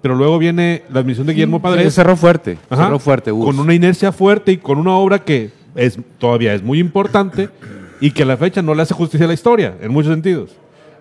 Pero 0.01 0.17
luego 0.17 0.39
viene 0.39 0.83
la 0.91 0.99
administración 0.99 1.29
de 1.29 1.35
Guillermo 1.35 1.63
Padres. 1.63 1.95
cerró 1.95 2.17
fuerte. 2.17 2.59
Ajá. 2.69 2.87
Cerró 2.87 2.99
fuerte. 2.99 3.31
Con 3.31 3.61
una 3.61 3.73
inercia 3.75 4.11
fuerte 4.11 4.51
y 4.51 4.57
con 4.57 4.79
una 4.79 4.97
obra 4.97 5.21
que 5.21 5.53
es, 5.77 5.99
todavía 6.19 6.55
es 6.55 6.63
muy 6.63 6.81
importante 6.81 7.49
y 8.01 8.11
que 8.11 8.25
a 8.25 8.27
la 8.27 8.37
fecha 8.37 8.63
no 8.63 8.75
le 8.75 8.83
hace 8.83 8.95
justicia 8.95 9.27
a 9.27 9.29
la 9.29 9.35
historia, 9.35 9.77
en 9.81 9.93
muchos 9.93 10.13
sentidos. 10.13 10.57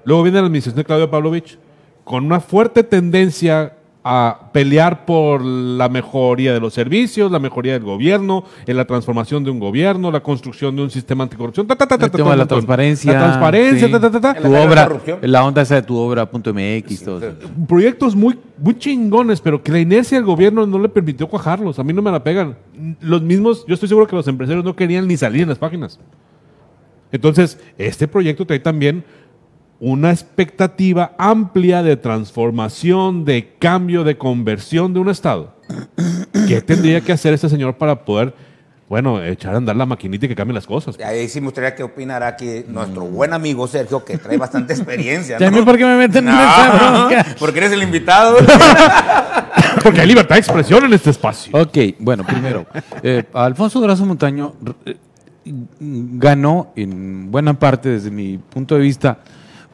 Luego 0.05 0.21
viene 0.21 0.39
la 0.39 0.45
administración 0.45 0.77
de 0.77 0.85
Claudio 0.85 1.09
Pavlovich 1.09 1.57
con 2.03 2.25
una 2.25 2.39
fuerte 2.39 2.83
tendencia 2.83 3.73
a 4.03 4.49
pelear 4.51 5.05
por 5.05 5.43
la 5.43 5.87
mejoría 5.87 6.53
de 6.53 6.59
los 6.59 6.73
servicios, 6.73 7.31
la 7.31 7.39
mejoría 7.39 7.73
del 7.73 7.83
gobierno, 7.83 8.43
en 8.65 8.77
la 8.77 8.85
transformación 8.85 9.43
de 9.43 9.51
un 9.51 9.59
gobierno, 9.59 10.11
la 10.11 10.21
construcción 10.21 10.75
de 10.75 10.81
un 10.81 10.89
sistema 10.89 11.23
anticorrupción, 11.23 11.67
ta, 11.67 11.75
ta, 11.75 11.85
ta, 11.87 11.97
ta, 11.97 12.05
El 12.05 12.11
ta, 12.11 12.17
tema 12.17 12.31
de 12.31 12.35
ta, 12.35 12.43
la 12.43 12.47
transparencia. 12.47 13.13
La 13.13 13.19
transparencia, 13.19 13.87
sí. 13.87 13.91
ta, 13.91 13.99
ta, 13.99 14.11
ta, 14.11 14.21
ta. 14.21 14.31
En 14.37 14.43
Tu 14.43 14.49
la 14.51 14.61
obra, 14.61 14.89
la 15.21 15.45
onda 15.45 15.61
esa 15.61 15.75
de 15.75 15.83
tu 15.83 15.95
obra.mx, 15.97 17.03
todo 17.03 17.19
eso. 17.19 17.35
proyectos 17.67 18.15
muy, 18.15 18.39
muy 18.57 18.77
chingones, 18.77 19.39
pero 19.39 19.61
que 19.61 19.71
la 19.71 19.79
inercia 19.79 20.17
del 20.17 20.25
gobierno 20.25 20.65
no 20.65 20.79
le 20.79 20.89
permitió 20.89 21.27
cuajarlos. 21.27 21.77
A 21.77 21.83
mí 21.83 21.93
no 21.93 22.01
me 22.01 22.11
la 22.11 22.23
pegan. 22.23 22.57
Los 23.01 23.21
mismos, 23.21 23.65
yo 23.67 23.75
estoy 23.75 23.87
seguro 23.89 24.07
que 24.07 24.15
los 24.15 24.27
empresarios 24.27 24.65
no 24.65 24.75
querían 24.75 25.07
ni 25.07 25.15
salir 25.15 25.43
en 25.43 25.49
las 25.49 25.59
páginas. 25.59 25.99
Entonces, 27.11 27.59
este 27.77 28.07
proyecto 28.07 28.45
trae 28.45 28.59
también 28.59 29.03
una 29.81 30.11
expectativa 30.11 31.15
amplia 31.17 31.81
de 31.81 31.97
transformación, 31.97 33.25
de 33.25 33.55
cambio, 33.57 34.03
de 34.03 34.15
conversión 34.15 34.93
de 34.93 34.99
un 34.99 35.09
Estado. 35.09 35.55
¿Qué 36.47 36.61
tendría 36.61 37.01
que 37.01 37.11
hacer 37.11 37.33
este 37.33 37.49
señor 37.49 37.75
para 37.75 38.05
poder, 38.05 38.31
bueno, 38.87 39.23
echar 39.23 39.55
a 39.55 39.57
andar 39.57 39.75
la 39.75 39.87
maquinita 39.87 40.27
y 40.27 40.29
que 40.29 40.35
cambien 40.35 40.53
las 40.53 40.67
cosas? 40.67 40.99
Ahí 40.99 41.27
sí 41.27 41.41
me 41.41 41.47
gustaría 41.47 41.73
que 41.73 41.81
opinara 41.81 42.27
aquí 42.27 42.63
nuestro 42.67 43.05
buen 43.05 43.33
amigo 43.33 43.67
Sergio, 43.67 44.05
que 44.05 44.19
trae 44.19 44.37
bastante 44.37 44.73
experiencia. 44.73 45.37
¿Y 45.39 45.43
a 45.43 45.49
¿no? 45.49 45.57
mí 45.57 45.63
por 45.63 45.75
qué 45.79 45.85
me 45.85 45.97
meten 45.97 46.27
en 46.27 46.35
No, 46.35 46.39
esa 46.39 46.69
bronca? 46.69 47.25
Porque 47.39 47.57
eres 47.57 47.71
el 47.71 47.81
invitado. 47.81 48.37
Porque 49.83 50.01
hay 50.01 50.07
libertad 50.07 50.35
de 50.35 50.41
expresión 50.41 50.85
en 50.85 50.93
este 50.93 51.09
espacio. 51.09 51.59
Ok, 51.59 51.95
bueno, 51.97 52.23
primero, 52.23 52.67
eh, 53.01 53.23
Alfonso 53.33 53.79
Durazo 53.79 54.05
Montaño 54.05 54.53
eh, 54.85 54.95
ganó 55.43 56.71
en 56.75 57.31
buena 57.31 57.57
parte 57.57 57.89
desde 57.89 58.11
mi 58.11 58.37
punto 58.37 58.75
de 58.75 58.81
vista 58.81 59.17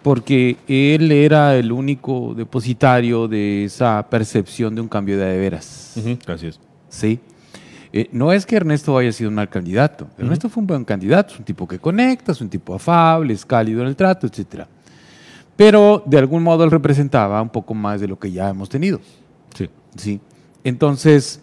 porque 0.07 0.55
él 0.69 1.11
era 1.11 1.57
el 1.57 1.69
único 1.69 2.33
depositario 2.33 3.27
de 3.27 3.65
esa 3.65 4.07
percepción 4.09 4.73
de 4.73 4.79
un 4.79 4.87
cambio 4.87 5.17
de 5.17 5.25
de 5.25 5.37
veras. 5.37 5.95
Así 6.25 6.47
es. 6.47 6.61
¿sí? 6.87 7.19
Eh, 7.91 8.07
no 8.13 8.31
es 8.31 8.45
que 8.45 8.55
Ernesto 8.55 8.97
haya 8.97 9.11
sido 9.11 9.29
un 9.29 9.35
mal 9.35 9.49
candidato. 9.49 10.07
Ernesto 10.17 10.47
fue 10.47 10.61
un 10.61 10.67
buen 10.67 10.85
candidato, 10.85 11.33
es 11.33 11.39
un 11.39 11.43
tipo 11.43 11.67
que 11.67 11.77
conecta, 11.77 12.31
es 12.31 12.39
un 12.39 12.47
tipo 12.47 12.73
afable, 12.73 13.33
es 13.33 13.45
cálido 13.45 13.81
en 13.81 13.89
el 13.89 13.97
trato, 13.97 14.27
etc. 14.27 14.63
Pero 15.57 16.01
de 16.05 16.17
algún 16.17 16.41
modo 16.41 16.63
él 16.63 16.71
representaba 16.71 17.41
un 17.41 17.49
poco 17.49 17.73
más 17.73 17.99
de 17.99 18.07
lo 18.07 18.17
que 18.17 18.31
ya 18.31 18.47
hemos 18.47 18.69
tenido. 18.69 19.01
Sí. 19.57 19.69
¿sí? 19.97 20.21
Entonces, 20.63 21.41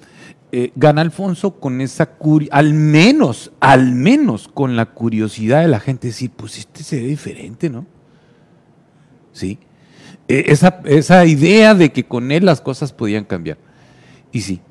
eh, 0.53 0.73
gana 0.75 1.03
Alfonso 1.03 1.61
con 1.61 1.83
esa 1.83 2.07
curiosidad, 2.07 2.61
al 2.61 2.73
menos, 2.73 3.53
al 3.61 3.93
menos 3.93 4.49
con 4.49 4.75
la 4.75 4.87
curiosidad 4.87 5.61
de 5.61 5.69
la 5.69 5.81
gente, 5.81 6.07
decir, 6.07 6.31
pues 6.35 6.57
este 6.57 6.83
se 6.83 6.99
ve 7.03 7.09
diferente, 7.09 7.69
¿no? 7.69 7.93
¿Sí? 9.35 9.59
Eh, 10.29 10.45
esa, 10.47 10.81
esa 10.87 11.27
idea 11.27 11.75
de 11.75 11.93
que 11.93 12.05
con 12.05 12.33
él 12.33 12.47
las 12.47 12.63
cosas 12.63 12.95
podían 12.95 13.25
cambiar. 13.25 13.59
Y 14.33 14.41
sí, 14.41 14.63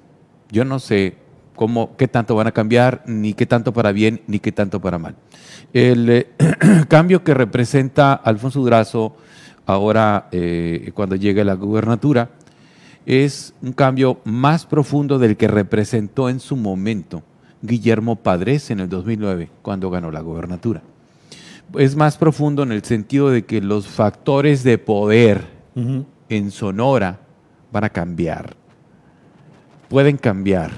yo 0.52 0.66
no 0.66 0.80
sé 0.80 1.18
cómo, 1.56 1.96
qué 1.96 2.08
tanto 2.08 2.34
van 2.34 2.48
a 2.48 2.52
cambiar, 2.52 3.04
ni 3.06 3.36
qué 3.36 3.46
tanto 3.46 3.72
para 3.72 3.92
bien, 3.92 4.22
ni 4.26 4.40
qué 4.40 4.52
tanto 4.52 4.82
para 4.82 4.98
mal. 4.98 5.16
El 5.74 6.10
eh, 6.10 6.28
cambio 6.88 7.24
que 7.24 7.36
representa 7.36 8.14
Alfonso 8.14 8.60
Durazo 8.60 9.16
ahora 9.66 10.28
eh, 10.32 10.92
cuando 10.96 11.16
llegue 11.16 11.42
a 11.42 11.46
la 11.46 11.54
gubernatura 11.54 12.32
es 13.06 13.54
un 13.62 13.74
cambio 13.74 14.22
más 14.24 14.66
profundo 14.66 15.20
del 15.20 15.38
que 15.38 15.48
representó 15.48 16.30
en 16.30 16.40
su 16.40 16.56
momento 16.56 17.22
Guillermo 17.62 18.18
Padres 18.18 18.72
en 18.72 18.80
el 18.80 18.90
2009, 18.90 19.50
cuando 19.62 19.90
ganó 19.90 20.12
la 20.12 20.22
gubernatura. 20.22 20.82
Es 21.78 21.96
más 21.96 22.18
profundo 22.18 22.64
en 22.64 22.72
el 22.72 22.84
sentido 22.84 23.30
de 23.30 23.46
que 23.46 23.62
los 23.62 23.88
factores 23.88 24.64
de 24.64 24.78
poder 24.78 25.42
en 26.30 26.52
Sonora 26.52 27.20
van 27.72 27.84
a 27.84 27.90
cambiar. 27.90 28.56
Pueden 29.90 30.18
cambiar, 30.18 30.72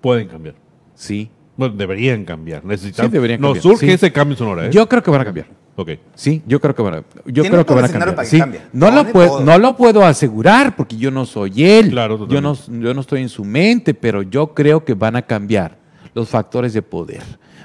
Pueden 0.00 0.28
cambiar. 0.28 0.54
¿sí? 0.94 1.30
Bueno, 1.56 1.74
deberían 1.76 2.24
cambiar. 2.24 2.64
Necesitamos. 2.64 3.10
Sí, 3.10 3.12
deberían 3.12 3.40
Nos 3.40 3.54
cambiar, 3.58 3.62
surge 3.62 3.86
sí. 3.86 3.92
ese 3.92 4.12
cambio 4.12 4.34
en 4.34 4.38
Sonora, 4.38 4.66
¿eh? 4.66 4.70
Yo 4.72 4.88
creo 4.88 5.02
que 5.02 5.10
van 5.10 5.20
a 5.20 5.24
cambiar. 5.24 5.46
Ok. 5.76 5.90
Sí, 6.14 6.42
yo 6.46 6.60
creo 6.60 6.74
que 6.74 6.82
van 6.82 6.94
a, 6.94 7.04
yo 7.26 7.44
creo 7.44 7.64
que 7.66 7.74
van 7.74 7.84
a 7.84 7.88
cambiar. 7.88 8.14
para 8.14 8.24
que 8.24 8.30
Sí. 8.30 8.38
cambie. 8.38 8.60
No, 8.72 8.90
lo 8.90 9.04
puedo, 9.06 9.40
no 9.40 9.58
lo 9.58 9.76
puedo 9.76 10.04
asegurar 10.04 10.74
porque 10.76 10.96
yo 10.96 11.10
no 11.10 11.24
soy 11.26 11.64
él. 11.64 11.90
Claro, 11.90 12.26
yo, 12.28 12.40
no, 12.40 12.54
yo 12.54 12.94
no 12.94 13.00
estoy 13.00 13.22
en 13.22 13.28
su 13.28 13.44
mente, 13.44 13.94
pero 13.94 14.22
yo 14.22 14.52
creo 14.54 14.84
que 14.84 14.94
van 14.94 15.16
a 15.16 15.22
cambiar 15.22 15.78
los 16.14 16.28
factores 16.28 16.72
de 16.72 16.82
poder. 16.82 17.22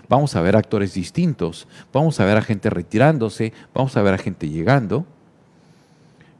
Vamos 0.07 0.35
a 0.35 0.41
ver 0.41 0.55
actores 0.55 0.93
distintos, 0.93 1.67
vamos 1.91 2.19
a 2.19 2.25
ver 2.25 2.37
a 2.37 2.41
gente 2.41 2.69
retirándose, 2.69 3.53
vamos 3.73 3.95
a 3.97 4.01
ver 4.01 4.13
a 4.13 4.17
gente 4.17 4.49
llegando. 4.49 5.05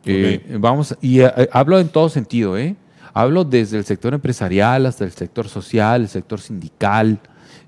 Eh, 0.06 0.58
vamos, 0.60 0.96
y 1.02 1.22
eh, 1.22 1.50
hablo 1.52 1.80
en 1.80 1.90
todo 1.90 2.10
sentido, 2.10 2.58
¿eh? 2.58 2.76
Hablo 3.14 3.44
desde 3.44 3.78
el 3.78 3.86
sector 3.86 4.14
empresarial 4.14 4.86
hasta 4.86 5.04
el 5.04 5.12
sector 5.12 5.48
social, 5.48 6.02
el 6.02 6.10
sector 6.10 6.40
sindical, 6.40 7.20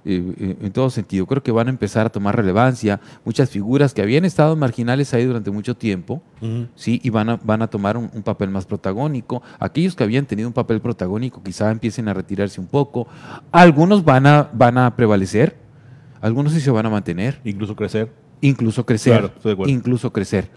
eh, 0.05 0.55
en 0.61 0.71
todo 0.71 0.89
sentido. 0.89 1.25
Creo 1.25 1.41
que 1.41 1.51
van 1.51 1.67
a 1.67 1.69
empezar 1.69 2.05
a 2.05 2.09
tomar 2.09 2.35
relevancia 2.35 2.99
muchas 3.25 3.49
figuras 3.49 3.93
que 3.93 4.01
habían 4.01 4.25
estado 4.25 4.55
marginales 4.55 5.13
ahí 5.13 5.25
durante 5.25 5.49
mucho 5.49 5.75
tiempo, 5.75 6.21
¿sí? 6.75 6.99
Y 7.03 7.09
van 7.09 7.29
a, 7.29 7.39
van 7.43 7.61
a 7.61 7.67
tomar 7.67 7.97
un, 7.97 8.11
un 8.13 8.23
papel 8.23 8.49
más 8.49 8.65
protagónico. 8.65 9.41
Aquellos 9.57 9.95
que 9.95 10.03
habían 10.03 10.25
tenido 10.25 10.47
un 10.47 10.53
papel 10.53 10.81
protagónico 10.81 11.41
quizá 11.41 11.71
empiecen 11.71 12.07
a 12.07 12.13
retirarse 12.13 12.61
un 12.61 12.67
poco. 12.67 13.07
Algunos 13.51 14.03
van 14.03 14.27
a, 14.27 14.49
van 14.53 14.77
a 14.77 14.95
prevalecer, 14.95 15.55
algunos 16.21 16.53
sí 16.53 16.61
se 16.61 16.71
van 16.71 16.85
a 16.85 16.89
mantener 16.89 17.39
Incluso 17.43 17.75
crecer. 17.75 18.11
incluso 18.41 18.85
crecer, 18.85 19.13
Claro, 19.13 19.27
estoy 19.35 19.49
de 19.49 19.53
acuerdo. 19.53 19.73
incluso 19.73 20.11
crecer. 20.13 20.49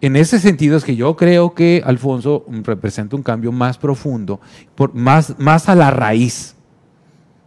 En 0.00 0.16
ese 0.16 0.38
sentido 0.40 0.76
es 0.76 0.84
que 0.84 0.96
yo 0.96 1.16
creo 1.16 1.54
que 1.54 1.82
Alfonso 1.84 2.44
representa 2.64 3.14
un 3.16 3.22
cambio 3.22 3.52
más 3.52 3.78
profundo, 3.78 4.40
por, 4.74 4.92
más, 4.94 5.38
más 5.38 5.68
a 5.68 5.74
la 5.76 5.90
raíz, 5.90 6.56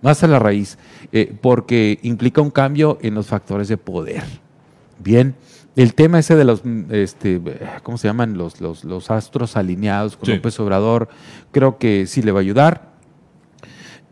más 0.02 0.24
a 0.24 0.28
la 0.28 0.40
raíz, 0.40 0.78
eh, 1.12 1.36
porque 1.42 2.00
implica 2.04 2.42
un 2.42 2.50
cambio 2.52 2.98
en 3.02 3.14
los 3.16 3.28
factores 3.28 3.68
de 3.68 3.78
poder. 3.78 4.24
Bien, 5.00 5.36
el 5.76 5.94
tema 5.94 6.20
ese 6.20 6.36
de 6.38 6.46
los, 6.46 6.64
mm, 6.64 6.84
este, 6.92 7.42
¿cómo 7.84 7.98
se 7.98 8.08
llaman? 8.08 8.38
Los, 8.38 8.62
los, 8.62 8.86
los 8.86 9.12
astros 9.12 9.58
alineados 9.58 10.16
con 10.16 10.26
Sí. 10.28 10.34
López 10.36 10.58
Obrador, 10.62 11.10
creo 11.52 11.78
que 11.78 12.06
sí 12.08 12.22
le 12.22 12.32
va 12.32 12.40
a 12.40 12.42
ayudar. 12.42 12.90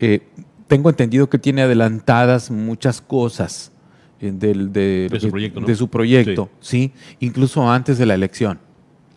Eh, 0.00 0.20
tengo 0.68 0.90
entendido 0.90 1.28
que 1.28 1.38
tiene 1.38 1.62
adelantadas 1.62 2.50
muchas 2.50 3.00
cosas 3.00 3.72
eh, 4.20 4.30
del, 4.32 4.72
de, 4.72 5.08
De 5.10 5.18
su 5.20 5.30
proyecto, 5.30 5.60
¿no? 5.60 5.66
de 5.66 5.74
su 5.74 5.88
proyecto, 5.88 6.48
sí, 6.60 6.92
incluso 7.20 7.68
antes 7.68 7.98
de 7.98 8.06
la 8.06 8.14
elección, 8.14 8.58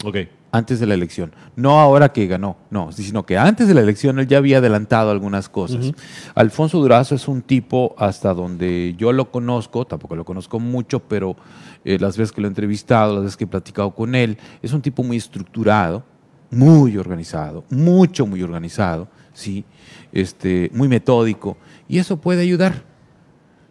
Ok. 0.03 0.17
antes 0.51 0.79
de 0.79 0.87
la 0.87 0.93
elección, 0.93 1.33
no 1.55 1.79
ahora 1.79 2.11
que 2.13 2.25
ganó, 2.27 2.57
no, 2.69 2.91
sino 2.91 3.25
que 3.25 3.37
antes 3.37 3.67
de 3.67 3.73
la 3.73 3.81
elección 3.81 4.19
él 4.19 4.27
ya 4.27 4.37
había 4.37 4.57
adelantado 4.59 5.11
algunas 5.11 5.49
cosas. 5.49 5.91
Alfonso 6.35 6.79
Durazo 6.79 7.15
es 7.15 7.27
un 7.27 7.41
tipo 7.41 7.95
hasta 7.97 8.33
donde 8.33 8.95
yo 8.97 9.11
lo 9.11 9.31
conozco, 9.31 9.85
tampoco 9.85 10.15
lo 10.15 10.25
conozco 10.25 10.59
mucho, 10.59 10.99
pero 11.01 11.35
eh, 11.83 11.97
las 11.99 12.17
veces 12.17 12.31
que 12.31 12.41
lo 12.41 12.47
he 12.47 12.49
entrevistado, 12.49 13.15
las 13.15 13.23
veces 13.23 13.37
que 13.37 13.43
he 13.43 13.47
platicado 13.47 13.91
con 13.91 14.15
él, 14.15 14.37
es 14.61 14.73
un 14.73 14.81
tipo 14.81 15.03
muy 15.03 15.17
estructurado, 15.17 16.03
muy 16.49 16.97
organizado, 16.97 17.63
mucho, 17.69 18.25
muy 18.27 18.43
organizado, 18.43 19.07
sí, 19.41 19.65
este, 20.13 20.69
muy 20.73 20.87
metódico, 20.87 21.57
y 21.87 21.99
eso 21.99 22.17
puede 22.17 22.41
ayudar. 22.43 22.83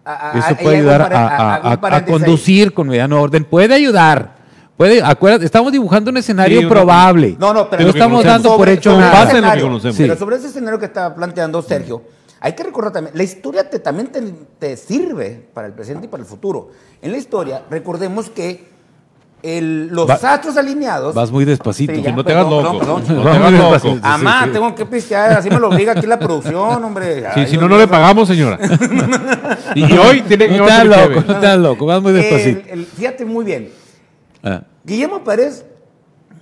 A- 0.04 0.30
a- 0.32 0.38
Eso 0.38 0.56
puede 0.56 0.78
ayudar 0.78 1.02
a, 1.02 1.06
a- 1.06 1.54
algún 1.56 1.70
a- 1.70 1.72
a 1.74 1.80
paréntesis 1.80 2.14
ahí. 2.14 2.20
conducir 2.24 2.72
con 2.74 2.88
mediano 2.88 3.20
orden. 3.20 3.44
Puede 3.44 3.74
ayudar. 3.74 4.40
Puede, 4.76 5.02
acuérdate, 5.02 5.44
estamos 5.44 5.70
dibujando 5.72 6.10
un 6.10 6.16
escenario 6.16 6.60
Sí, 6.62 6.66
probable. 6.66 7.36
No, 7.38 7.52
no, 7.52 7.68
pero 7.68 7.82
no 7.82 7.90
estamos 7.90 8.22
conocemos. 8.22 8.42
dando 8.42 8.56
por 8.56 8.68
hecho 8.70 8.92
sobre 8.92 9.04
nada. 9.04 9.12
en 9.12 9.20
lo 9.20 9.26
que 9.30 9.36
escenario, 9.36 9.64
conocemos. 9.64 9.96
Pero 9.98 10.16
sobre 10.16 10.36
ese 10.36 10.46
escenario 10.46 10.78
que 10.78 10.86
estaba 10.86 11.14
planteando 11.14 11.60
Sergio, 11.62 12.02
Hay 12.42 12.54
que 12.54 12.62
recordar 12.62 12.90
también, 12.90 13.14
la 13.14 13.22
historia 13.22 13.68
te, 13.68 13.78
también 13.80 14.06
te, 14.06 14.22
te 14.58 14.74
sirve 14.78 15.46
para 15.52 15.66
el 15.66 15.74
presente 15.74 16.06
y 16.06 16.08
para 16.08 16.22
el 16.22 16.26
futuro. 16.26 16.70
En 17.02 17.12
la 17.12 17.18
historia, 17.18 17.64
recordemos 17.70 18.30
que 18.30 18.69
el- 19.42 19.88
los 19.88 20.08
Va- 20.08 20.14
astros 20.14 20.56
alineados... 20.56 21.14
Vas 21.14 21.30
muy 21.30 21.44
despacito. 21.44 21.92
Sí, 21.92 21.98
Que 22.00 22.04
ya, 22.10 22.12
no 22.16 22.24
te 22.24 22.32
hagas 22.32 22.44
perdón, 22.44 22.62
loco. 22.64 22.78
perdón, 22.78 23.02
No 23.08 23.22
perdón. 23.22 23.24
te 23.24 23.38
hagas 23.38 23.52
loco. 23.52 23.72
despacito. 23.72 24.06
Amá, 24.06 24.38
Sí, 24.40 24.46
sí. 24.46 24.52
tengo 24.52 24.74
que 24.74 24.86
pistear, 24.86 25.32
así 25.32 25.50
me 25.50 25.58
lo 25.58 25.68
obliga 25.68 25.92
aquí 25.92 26.06
la 26.06 26.18
producción, 26.18 26.84
hombre. 26.84 27.24
Sí, 27.34 27.46
si 27.46 27.56
no, 27.56 27.68
no 27.68 27.78
le 27.78 27.88
pagamos, 27.88 28.28
señora. 28.28 28.58
y 29.74 29.82
hoy 29.96 30.22
tiene 30.22 30.48
que 30.48 30.58
No 30.58 30.66
te 30.66 30.84
loco, 30.84 31.14
no 31.26 31.40
te 31.40 31.46
hagas 31.46 31.58
loco, 31.58 31.86
vas 31.86 32.02
muy 32.02 32.12
despacito. 32.12 32.60
El- 32.72 32.80
el- 32.80 32.86
fíjate 32.86 33.24
muy 33.24 33.44
bien, 33.44 33.70
Ah, 34.42 34.62
Guillermo 34.84 35.22
Pérez 35.22 35.66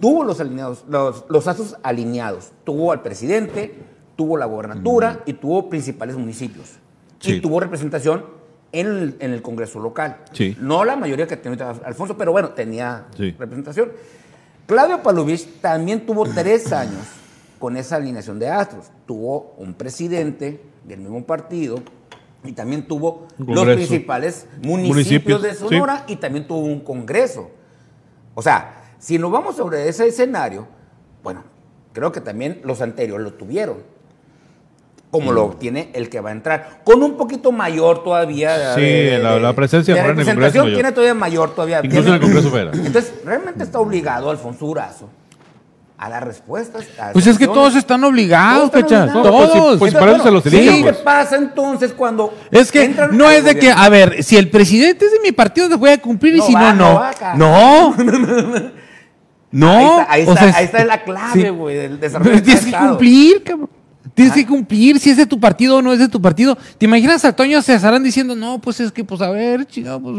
tuvo 0.01 0.23
los 0.23 0.41
alineados, 0.41 0.85
los, 0.89 1.25
los 1.29 1.49
astros 1.49 1.77
alineados. 1.83 2.53
Tuvo 2.65 2.93
al 2.93 3.03
presidente, 3.03 3.77
tuvo 4.15 4.37
la 4.37 4.47
gobernatura 4.47 5.21
y 5.27 5.33
tuvo 5.33 5.69
principales 5.69 6.17
municipios. 6.17 6.75
Sí. 7.19 7.33
Y 7.35 7.41
tuvo 7.41 7.59
representación 7.59 8.25
en 8.73 8.87
el, 8.87 9.17
en 9.21 9.33
el 9.33 9.43
Congreso 9.43 9.81
local. 9.81 10.19
Sí. 10.33 10.57
No 10.61 10.85
la 10.85 10.97
mayoría 10.97 11.27
que 11.27 11.37
tenía 11.37 11.71
Alfonso, 11.71 12.17
pero 12.17 12.33
bueno, 12.33 12.51
tenía 12.51 13.07
Sí. 13.17 13.35
representación. 13.39 13.93
Claudio 14.67 15.03
Palovich 15.03 15.61
también 15.61 16.05
tuvo 16.05 16.27
tres 16.27 16.73
años 16.73 17.07
con 17.59 17.77
esa 17.77 17.97
alineación 17.97 18.39
de 18.39 18.49
astros. 18.49 18.91
Tuvo 19.07 19.55
un 19.57 19.73
presidente 19.75 20.63
del 20.85 21.01
mismo 21.01 21.25
partido 21.25 21.81
y 22.45 22.53
también 22.53 22.87
tuvo 22.87 23.27
los 23.39 23.65
principales 23.65 24.47
municipios, 24.63 24.95
Municipios, 24.97 25.43
de 25.43 25.55
sí. 25.55 25.59
Sonora 25.61 26.05
y 26.07 26.17
también 26.17 26.47
tuvo 26.47 26.61
un 26.67 26.81
congreso. 26.81 27.51
O 28.35 28.43
sea, 28.43 28.83
si 28.99 29.19
nos 29.19 29.31
vamos 29.33 29.57
sobre 29.57 29.89
ese 29.89 30.07
escenario, 30.07 30.67
bueno, 31.23 31.43
creo 31.93 32.13
que 32.13 32.21
también 32.21 32.61
los 32.65 32.81
anteriores 32.83 33.25
lo 33.25 33.33
tuvieron. 33.35 33.79
Como 35.11 35.33
lo 35.33 35.49
Mm. 35.49 35.59
tiene 35.59 35.91
el 35.95 36.11
que 36.11 36.21
va 36.21 36.29
a 36.29 36.33
entrar. 36.33 36.81
Con 36.85 37.03
un 37.03 37.17
poquito 37.17 37.51
mayor 37.51 38.05
todavía. 38.05 38.75
Sí, 38.75 39.07
la- 39.23 39.39
la 39.39 39.53
presencia 39.55 39.95
de 39.95 40.01
de 40.01 40.07
Morena 40.07 40.23
en 40.23 40.29
el 40.29 40.35
Congreso 40.35 40.53
representación 40.59 40.75
tiene 40.75 40.93
todavía 40.93 41.15
mayor 41.15 41.55
todavía. 41.55 41.79
Incluso 41.83 42.03
Tiene- 42.03 42.09
en 42.09 42.15
el 42.15 42.21
Congreso 42.21 42.51
Federal. 42.51 42.87
Entonces, 42.87 43.13
realmente 43.25 43.65
está 43.65 43.79
obligado 43.81 44.29
Alfonso 44.31 44.67
Durazo 44.67 45.09
a 45.97 46.11
dar 46.11 46.27
respuestas. 46.27 46.85
a 47.01 47.13
Pues 47.13 47.27
es 47.27 47.39
que 47.39 47.47
todos 47.47 47.75
están 47.75 48.05
obligados, 48.05 48.71
Todos 48.71 48.83
están 48.83 48.83
Pecha. 48.83 49.03
obligados. 49.19 49.25
No, 49.27 49.33
pues 49.39 49.51
sí, 49.53 49.59
Todos. 49.59 49.79
pues 49.79 49.95
Entonces, 49.95 49.99
para 49.99 50.13
eso 50.13 50.23
se 50.25 50.31
los 50.31 50.43
¿qué 50.43 50.49
eligen, 50.51 50.77
que 50.77 50.83
pues. 50.93 50.97
pasa 50.99 51.37
entonces 51.37 51.93
cuando 51.95 52.35
Es 52.51 52.71
que 52.71 52.85
entran 52.85 53.17
no 53.17 53.31
es 53.31 53.45
de 53.45 53.59
que, 53.59 53.73
a 53.73 53.89
ver, 53.89 54.23
si 54.23 54.37
el 54.37 54.51
presidente 54.51 55.07
es 55.07 55.13
de 55.13 55.21
mi 55.21 55.33
partido, 55.33 55.71
te 55.71 55.75
voy 55.77 55.89
a 55.91 55.99
cumplir 56.03 56.37
y 56.37 56.43
si 56.43 56.53
va, 56.53 56.75
no, 56.75 57.03
no 57.35 57.95
no. 57.97 57.97
No. 59.51 59.69
No. 59.71 59.71
Ahí 59.73 59.87
está, 59.87 60.13
ahí 60.13 60.27
o 60.27 60.33
está- 60.35 60.45
sea, 60.51 60.59
ahí 60.59 60.65
está 60.67 60.85
la 60.85 61.03
clave, 61.05 61.51
güey, 61.51 61.75
del 61.77 61.99
desarrollo 61.99 62.31
Pero 62.33 62.37
de 62.45 62.45
tienes 62.45 62.67
que 62.67 62.77
cumplir, 62.77 63.43
cabrón. 63.43 63.71
Tienes 64.19 64.35
que 64.35 64.47
cumplir 64.47 64.99
si 64.99 65.11
es 65.11 65.17
de 65.17 65.27
tu 65.27 65.39
partido 65.39 65.77
o 65.77 65.83
no 65.83 65.93
es 65.93 65.99
de 65.99 66.09
tu 66.09 66.21
partido. 66.21 66.59
¿Te 66.77 66.87
imaginas 66.87 67.25
a 67.25 67.33
Toño 67.35 67.63
Cesarán 67.63 68.03
diciendo, 68.03 68.35
no, 68.35 68.59
pues 68.61 68.81
es 68.81 68.91
que, 68.93 69.05
pues 69.05 69.21
a 69.21 69.31
ver, 69.31 69.65
chica, 69.67 69.99
pues 69.99 70.17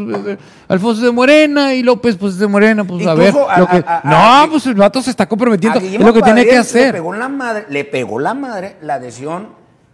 Alfonso 0.68 1.02
de 1.02 1.10
Morena 1.12 1.74
y 1.74 1.82
López, 1.82 2.16
pues 2.16 2.38
de 2.38 2.46
Morena, 2.46 2.82
pues 2.84 3.06
a 3.06 3.14
ver. 3.14 3.28
Incluso 3.28 3.50
a- 3.50 3.58
lo 3.58 3.66
que- 3.68 3.84
a- 3.86 4.00
a- 4.02 4.44
no, 4.44 4.50
pues 4.52 4.66
el 4.66 4.74
vato 4.74 5.02
se 5.02 5.10
está 5.10 5.28
comprometiendo. 5.28 5.78
Es 5.80 6.00
lo 6.00 6.12
que 6.14 6.22
tiene 6.22 6.42
que 6.44 6.48
Paredes 6.50 6.74
Le 6.74 6.80
hacer. 6.80 6.92
pegó, 6.94 7.12
la 7.12 7.28
madre, 7.28 7.66
le 7.68 7.84
pegó 7.84 8.18
la 8.18 8.34
madre 8.34 8.76
la 8.82 8.94
adhesión 8.94 9.48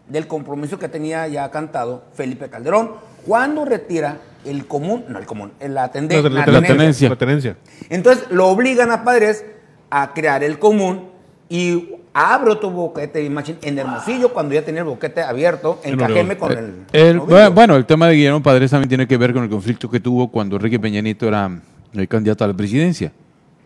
del 0.09 0.27
compromiso 0.29 0.79
que 0.79 0.89
tenía 0.89 1.27
ya 1.27 1.51
cantado 1.51 2.05
Felipe 2.15 2.49
Calderón 2.49 2.93
cuando 3.27 3.65
retira 3.65 4.19
el 4.45 4.67
común, 4.69 5.05
no 5.09 5.19
el 5.19 5.27
común, 5.27 5.51
la, 5.61 5.91
tende- 5.91 6.15
La, 6.23 6.29
la 6.29 6.29
la- 6.29 6.39
la 6.39 6.45
tenencia. 6.45 6.77
tenencia. 6.77 7.09
La 7.09 7.17
tenencia. 7.17 7.57
Entonces 7.91 8.25
lo 8.31 8.47
obligan 8.47 8.93
a 8.93 9.03
padres 9.03 9.45
a 9.91 10.15
crear 10.15 10.45
el 10.45 10.61
común 10.61 11.09
y 11.49 11.89
abre 12.19 12.51
otro 12.53 12.71
boquete, 12.71 13.23
imagín- 13.23 13.59
en 13.61 13.79
Hermosillo 13.79 14.33
cuando 14.33 14.55
ya 14.55 14.63
tenía 14.63 14.81
el 14.81 14.87
boquete 14.87 15.21
abierto, 15.21 15.81
en 15.85 15.93
En 15.93 15.99
Cajeme 15.99 16.21
Obregón. 16.41 16.49
con 16.49 16.59
el... 16.59 17.21
El- 17.39 17.51
bueno, 17.51 17.77
el 17.77 17.85
tema 17.85 18.09
de 18.09 18.15
Guillermo 18.15 18.43
Padres 18.43 18.71
también 18.71 18.89
tiene 18.89 19.07
que 19.07 19.19
ver 19.19 19.35
con 19.35 19.43
el 19.45 19.51
conflicto 19.51 19.91
que 19.91 20.01
tuvo 20.01 20.29
cuando 20.29 20.57
Enrique 20.57 20.81
Peña 20.81 21.03
Nieto 21.03 21.29
era 21.29 21.51
el 21.93 22.09
candidato 22.09 22.43
a 22.45 22.49
la 22.49 22.55
presidencia. 22.55 23.13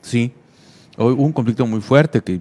Sí. 0.02 0.32
Hubo 0.98 1.22
un 1.22 1.32
conflicto 1.32 1.64
muy 1.64 1.80
fuerte 1.80 2.20
que 2.20 2.40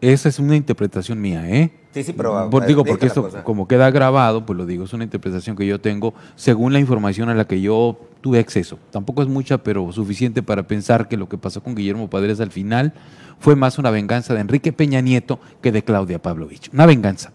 esa 0.00 0.28
es 0.28 0.38
una 0.38 0.54
interpretación 0.54 1.20
mía, 1.20 1.48
¿eh? 1.50 1.70
Sí, 1.92 2.02
sí, 2.02 2.12
pero, 2.14 2.48
Por- 2.50 2.64
eh, 2.64 2.66
digo, 2.66 2.84
porque 2.84 3.06
esto, 3.06 3.22
cosa. 3.22 3.44
como 3.44 3.68
queda 3.68 3.90
grabado, 3.90 4.46
pues 4.46 4.56
lo 4.56 4.64
digo, 4.64 4.84
es 4.84 4.92
una 4.94 5.04
interpretación 5.04 5.56
que 5.56 5.66
yo 5.66 5.80
tengo 5.80 6.14
según 6.36 6.72
la 6.72 6.78
información 6.80 7.28
a 7.28 7.34
la 7.34 7.46
que 7.46 7.60
yo 7.60 7.98
tuve 8.22 8.38
acceso. 8.38 8.78
Tampoco 8.90 9.20
es 9.22 9.28
mucha, 9.28 9.58
pero 9.58 9.92
suficiente 9.92 10.42
para 10.42 10.66
pensar 10.66 11.06
que 11.08 11.16
lo 11.18 11.28
que 11.28 11.36
pasó 11.36 11.62
con 11.62 11.74
Guillermo 11.74 12.08
Padres 12.08 12.40
al 12.40 12.50
final 12.50 12.94
fue 13.38 13.56
más 13.56 13.78
una 13.78 13.90
venganza 13.90 14.32
de 14.32 14.40
Enrique 14.40 14.72
Peña 14.72 15.00
Nieto 15.02 15.38
que 15.60 15.70
de 15.70 15.84
Claudia 15.84 16.20
Pavlovich. 16.22 16.70
Una 16.72 16.86
venganza. 16.86 17.32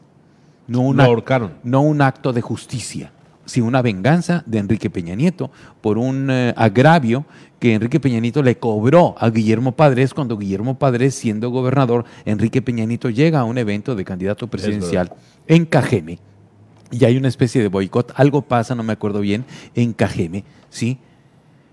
No, 0.68 0.80
Lo 0.80 0.88
una, 0.88 1.06
ahorcaron. 1.06 1.52
no 1.64 1.82
un 1.82 2.02
acto 2.02 2.34
de 2.34 2.42
justicia, 2.42 3.12
sino 3.48 3.66
una 3.66 3.82
venganza 3.82 4.44
de 4.46 4.60
Enrique 4.60 4.92
Peña 4.92 5.16
Nieto 5.16 5.50
por 5.82 5.98
un 5.98 6.30
eh, 6.30 6.54
agravio 6.56 7.26
que 7.60 7.74
Enrique 7.74 8.00
Peña 8.00 8.20
Nieto 8.20 8.44
le 8.44 8.60
cobró 8.60 9.16
a 9.18 9.32
Guillermo 9.32 9.72
Padres 9.72 10.14
cuando 10.14 10.38
Guillermo 10.38 10.78
Padres, 10.78 11.16
siendo 11.16 11.50
gobernador, 11.50 12.06
Enrique 12.26 12.62
Peña 12.62 12.86
Nieto 12.86 13.10
llega 13.10 13.40
a 13.40 13.46
un 13.46 13.58
evento 13.58 13.96
de 13.96 14.06
candidato 14.06 14.48
presidencial 14.48 15.12
en 15.48 15.66
Cajeme 15.66 16.20
y 16.92 17.06
hay 17.06 17.18
una 17.18 17.28
especie 17.28 17.62
de 17.62 17.68
boicot, 17.68 18.14
algo 18.16 18.44
pasa, 18.44 18.76
no 18.76 18.84
me 18.84 18.94
acuerdo 18.94 19.20
bien, 19.20 19.46
en 19.76 19.94
Cajeme, 19.94 20.44
¿sí? 20.70 21.00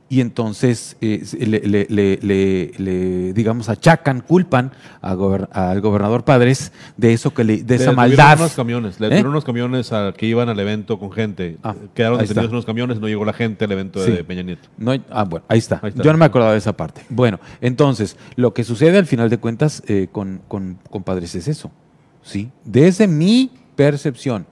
Y 0.06 0.20
entonces, 0.20 0.96
eh, 1.00 1.24
le, 1.40 1.60
le- 1.60 1.86
le- 1.88 2.18
le- 2.22 2.72
le, 2.76 3.32
digamos, 3.32 3.70
achacan, 3.70 4.20
culpan 4.20 4.70
a 5.00 5.14
gober- 5.14 5.48
al 5.50 5.80
gobernador 5.80 6.24
Padres 6.24 6.72
de 6.98 7.14
eso 7.14 7.32
que 7.32 7.42
le, 7.42 7.62
de 7.64 7.74
esa 7.76 7.92
maldad. 7.92 8.38
unos 8.38 8.52
camiones, 8.54 9.00
le 9.00 9.06
¿Eh? 9.06 9.08
detuvieron 9.08 9.30
unos 9.32 9.44
camiones 9.44 9.92
a- 9.92 10.12
que 10.16 10.26
iban 10.26 10.50
al 10.50 10.60
evento 10.60 10.98
con 10.98 11.10
gente. 11.10 11.56
Ah, 11.62 11.74
Quedaron 11.94 12.18
detenidos 12.18 12.52
unos 12.52 12.66
camiones, 12.66 13.00
no 13.00 13.08
llegó 13.08 13.24
la 13.24 13.32
gente 13.32 13.64
al 13.64 13.72
evento 13.72 14.04
Sí. 14.04 14.10
de 14.12 14.22
Peña 14.24 14.42
Nieto. 14.42 14.68
No 14.76 14.92
ah, 15.10 15.24
bueno, 15.24 15.46
ahí 15.48 15.58
está. 15.58 15.80
Ahí 15.82 15.88
está. 15.88 16.02
Yo 16.02 16.12
no 16.12 16.18
me 16.18 16.26
acordaba 16.26 16.52
de 16.52 16.58
esa 16.58 16.76
parte. 16.76 17.00
Bueno, 17.08 17.40
entonces, 17.62 18.16
lo 18.36 18.52
que 18.52 18.62
sucede 18.62 18.98
al 18.98 19.06
final 19.06 19.30
de 19.30 19.38
cuentas 19.38 19.82
eh, 19.88 20.08
con, 20.12 20.42
con, 20.48 20.78
con 20.90 21.02
Padres 21.02 21.34
es 21.34 21.48
eso. 21.48 21.72
¿sí? 22.22 22.50
Desde 22.64 23.08
mi 23.08 23.50
percepción, 23.74 24.46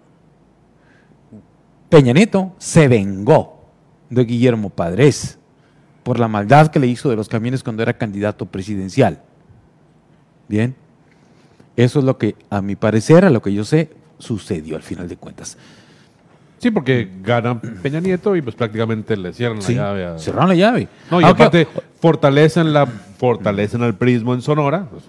Peña 1.91 2.12
Nieto 2.15 2.55
se 2.59 2.88
vengó 2.88 3.67
de 4.09 4.25
Guillermo 4.25 4.71
Padres 4.71 5.38
por 6.03 6.19
la 6.19 6.29
maldad 6.29 6.69
que 6.69 6.79
le 6.79 6.87
hizo 6.87 7.09
de 7.11 7.17
los 7.17 7.29
camiones 7.29 7.62
cuando 7.62 7.83
era 7.83 7.93
candidato 7.97 8.47
presidencial. 8.47 9.21
Bien. 10.49 10.75
Eso 11.77 12.01
es 12.01 12.05
lo 12.05 12.19
que, 12.19 12.35
a 12.51 12.61
mi 12.61 12.77
parecer, 12.77 13.25
a 13.25 13.31
lo 13.31 13.41
que 13.41 13.53
yo 13.53 13.65
sé, 13.65 13.91
sucedió 14.19 14.77
al 14.77 14.83
final 14.83 15.09
de 15.09 15.17
cuentas. 15.17 15.57
Sí, 16.59 16.71
porque 16.71 17.09
gana 17.23 17.61
Peña 17.61 17.99
Nieto 18.01 18.37
y 18.37 18.43
pues 18.43 18.55
prácticamente 18.55 19.17
le 19.17 19.33
cierran 19.33 19.62
Sí, 19.62 19.75
la 19.75 19.83
llave. 19.83 20.05
a- 20.07 20.19
cerraron 20.19 20.49
la 20.51 20.55
llave. 20.55 20.88
No, 21.11 21.21
y 21.21 21.25
Aunque- 21.25 21.43
aparte 21.43 21.69
fortalecen 22.01 22.73
la 22.73 22.87
fortalecen 22.87 23.83
al 23.83 23.95
prismo 23.97 24.35
en 24.35 24.43
Sonora. 24.43 24.87
pues, 24.91 25.05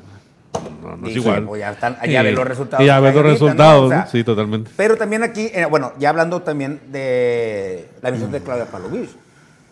no, 0.82 0.95
no 0.97 1.08
es 1.08 1.15
igual. 1.15 1.47
ya 1.60 1.71
están- 1.71 1.97
ya 2.08 2.21
Y- 2.21 2.25
ven 2.25 2.36
los 2.36 2.47
resultados 2.47 2.84
Y 2.84 2.88
ya 2.88 2.99
ven 2.99 3.13
los 3.15 3.23
resultados, 3.25 3.86
O 3.86 3.89
sea, 3.89 4.01
¿no? 4.06 4.08
Sí, 4.10 4.23
totalmente. 4.23 4.71
Pero 4.75 4.95
también 4.97 5.21
aquí, 5.23 5.49
eh, 5.53 5.65
bueno, 5.69 5.93
ya 5.99 6.10
hablando 6.10 6.41
también 6.41 6.79
de 6.91 7.89
la 8.01 8.10
misión 8.12 8.32
de 8.32 8.39
Claudia 8.41 8.65
Palovich, 8.65 9.10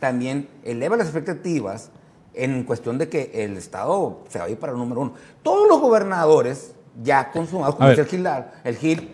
también 0.02 0.50
eleva 0.64 0.98
las 0.98 1.06
expectativas 1.06 1.92
en 2.34 2.64
cuestión 2.64 2.98
de 2.98 3.08
que 3.08 3.32
el 3.36 3.56
Estado 3.56 4.22
se 4.30 4.40
va 4.40 4.46
a 4.46 4.50
ir 4.50 4.58
para 4.58 4.74
el 4.74 4.80
número 4.80 5.02
uno. 5.02 5.14
Todos 5.44 5.70
los 5.70 5.80
gobernadores 5.80 6.74
ya 7.04 7.32
consumados, 7.32 7.76
como 7.76 7.90
dice 7.90 8.02
el 8.02 8.08
Gil, 8.08 8.28
el 8.64 8.78
Gil 8.78 9.12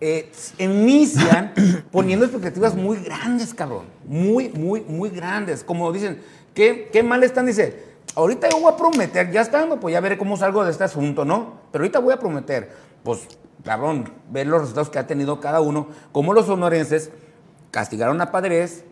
eh, 0.00 0.30
inician 0.58 1.52
poniendo 1.90 2.24
expectativas 2.24 2.76
muy 2.76 2.98
grandes, 2.98 3.52
cabrón. 3.52 3.86
Muy, 4.06 4.48
muy, 4.50 4.82
muy 4.82 5.10
grandes. 5.10 5.64
Como 5.64 5.90
dicen, 5.92 6.22
¿qué, 6.54 6.88
qué 6.92 7.02
mal 7.02 7.24
están? 7.24 7.46
Dice, 7.46 7.82
ahorita 8.14 8.48
yo 8.48 8.60
voy 8.60 8.72
a 8.72 8.76
prometer, 8.76 9.32
ya 9.32 9.40
estando, 9.40 9.80
pues 9.80 9.92
ya 9.92 10.00
veré 10.00 10.16
cómo 10.18 10.36
salgo 10.36 10.64
de 10.64 10.70
este 10.70 10.84
asunto, 10.84 11.24
¿no? 11.24 11.54
Pero 11.72 11.82
ahorita 11.82 11.98
voy 11.98 12.14
a 12.14 12.20
prometer. 12.20 12.70
Pues, 13.02 13.26
cabrón, 13.64 14.08
ver 14.30 14.46
los 14.46 14.60
resultados 14.60 14.88
que 14.88 15.00
ha 15.00 15.06
tenido 15.08 15.40
cada 15.40 15.60
uno, 15.60 15.88
cómo 16.12 16.32
los 16.32 16.46
sonorenses 16.46 17.10
castigaron 17.72 18.20
a 18.20 18.30
Padres, 18.30 18.84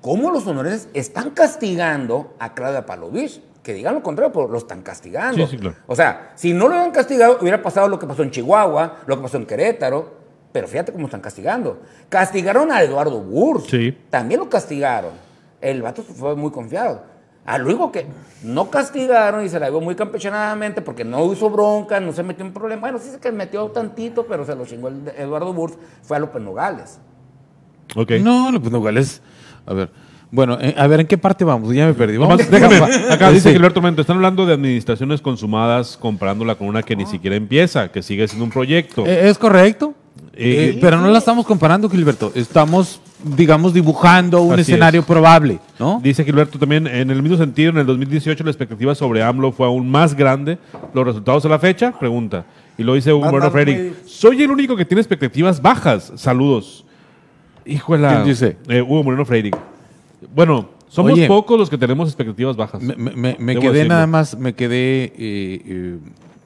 cómo 0.00 0.30
los 0.30 0.44
sonorenses 0.44 0.88
están 0.94 1.30
castigando 1.30 2.34
a 2.38 2.54
Claudia 2.54 2.86
Palovich. 2.86 3.40
Que 3.62 3.74
digan 3.74 3.94
lo 3.94 4.02
contrario, 4.02 4.32
pero 4.32 4.46
lo 4.46 4.58
están 4.58 4.82
castigando. 4.82 5.44
Sí, 5.44 5.56
sí, 5.56 5.58
claro. 5.58 5.76
O 5.88 5.96
sea, 5.96 6.30
si 6.36 6.52
no 6.52 6.68
lo 6.68 6.74
hubieran 6.74 6.92
castigado, 6.92 7.38
hubiera 7.40 7.60
pasado 7.60 7.88
lo 7.88 7.98
que 7.98 8.06
pasó 8.06 8.22
en 8.22 8.30
Chihuahua, 8.30 8.98
lo 9.06 9.16
que 9.16 9.22
pasó 9.22 9.38
en 9.38 9.46
Querétaro. 9.46 10.14
Pero 10.52 10.68
fíjate 10.68 10.92
cómo 10.92 11.06
están 11.06 11.20
castigando. 11.20 11.80
Castigaron 12.08 12.70
a 12.70 12.80
Eduardo 12.80 13.20
Burs. 13.20 13.64
Sí. 13.64 13.98
También 14.08 14.38
lo 14.38 14.48
castigaron. 14.48 15.10
El 15.60 15.82
vato 15.82 16.04
fue 16.04 16.36
muy 16.36 16.52
confiado. 16.52 17.02
A 17.44 17.58
luego 17.58 17.92
que 17.92 18.06
no 18.42 18.70
castigaron 18.70 19.44
y 19.44 19.48
se 19.48 19.60
la 19.60 19.68
vio 19.68 19.80
muy 19.80 19.94
campechanadamente 19.94 20.80
porque 20.80 21.04
no 21.04 21.32
hizo 21.32 21.50
bronca, 21.50 22.00
no 22.00 22.12
se 22.12 22.22
metió 22.22 22.44
en 22.44 22.52
problemas. 22.52 22.80
Bueno, 22.80 22.98
sí 22.98 23.10
se 23.10 23.18
que 23.18 23.30
metió 23.32 23.68
tantito, 23.70 24.26
pero 24.26 24.44
se 24.44 24.54
lo 24.54 24.64
chingó 24.64 24.88
el 24.88 25.12
Eduardo 25.16 25.52
Burs. 25.52 25.74
Fue 26.02 26.16
a 26.16 26.20
López 26.20 26.40
Nogales. 26.40 26.98
Ok. 27.94 28.12
No, 28.20 28.48
pues 28.60 28.72
Nogales. 28.72 29.22
A 29.66 29.74
ver. 29.74 29.90
Bueno, 30.30 30.58
eh, 30.60 30.74
a 30.76 30.86
ver, 30.88 31.00
¿en 31.00 31.06
qué 31.06 31.16
parte 31.18 31.44
vamos? 31.44 31.72
Ya 31.74 31.86
me 31.86 31.94
perdí. 31.94 32.14
Nomás, 32.18 32.38
Vamos- 32.38 32.50
déjame, 32.50 32.76
acá 33.12 33.30
dice 33.30 33.48
Sí. 33.48 33.54
Gilberto 33.54 33.80
Mento, 33.80 34.00
están 34.00 34.16
hablando 34.16 34.44
de 34.44 34.54
administraciones 34.54 35.20
consumadas 35.20 35.96
comparándola 36.00 36.56
con 36.56 36.66
una 36.66 36.82
que 36.82 36.96
ni 36.96 37.06
siquiera 37.06 37.36
empieza, 37.36 37.90
que 37.92 38.02
sigue 38.02 38.26
siendo 38.26 38.44
un 38.44 38.50
proyecto. 38.50 39.06
Eh, 39.06 39.28
¿Es 39.28 39.38
correcto? 39.38 39.94
Eh, 40.34 40.78
pero 40.80 41.00
no 41.00 41.08
la 41.08 41.18
estamos 41.18 41.46
comparando, 41.46 41.88
Gilberto. 41.88 42.32
Estamos, 42.34 43.00
digamos, 43.22 43.72
dibujando 43.72 44.42
un 44.42 44.54
Así 44.54 44.62
escenario 44.62 45.00
es. 45.00 45.06
probable, 45.06 45.60
¿no? 45.78 46.00
Dice 46.02 46.24
Gilberto 46.24 46.58
también, 46.58 46.86
en 46.86 47.10
el 47.10 47.22
mismo 47.22 47.38
sentido, 47.38 47.70
en 47.70 47.78
el 47.78 47.86
2018 47.86 48.42
la 48.44 48.50
expectativa 48.50 48.94
sobre 48.94 49.22
AMLO 49.22 49.52
fue 49.52 49.66
aún 49.66 49.88
más 49.90 50.14
grande. 50.14 50.58
¿Los 50.92 51.06
resultados 51.06 51.44
a 51.46 51.48
la 51.48 51.58
fecha? 51.58 51.92
Pregunta. 51.98 52.44
Y 52.76 52.82
lo 52.82 52.94
dice 52.94 53.12
Freire. 53.52 53.72
muy- 53.84 53.92
Soy 54.06 54.42
el 54.42 54.50
único 54.50 54.76
que 54.76 54.84
tiene 54.84 55.00
expectativas 55.00 55.62
bajas. 55.62 56.12
Saludos. 56.16 56.84
Híjole. 57.66 58.08
¿Quién 58.08 58.24
dice? 58.24 58.56
Hugo 58.82 59.02
Moreno 59.04 59.24
Freire. 59.24 59.50
Bueno, 60.34 60.68
somos 60.88 61.12
Oye. 61.12 61.26
pocos 61.26 61.58
los 61.58 61.68
que 61.70 61.78
tenemos 61.78 62.08
expectativas 62.08 62.56
bajas. 62.56 62.80
Me, 62.80 62.94
quedé 63.56 63.68
decirlo. 63.72 63.88
nada 63.88 64.06
más, 64.06 64.38
me 64.38 64.54
quedé. 64.54 65.04
eh, 65.04 65.12
eh, 65.18 65.98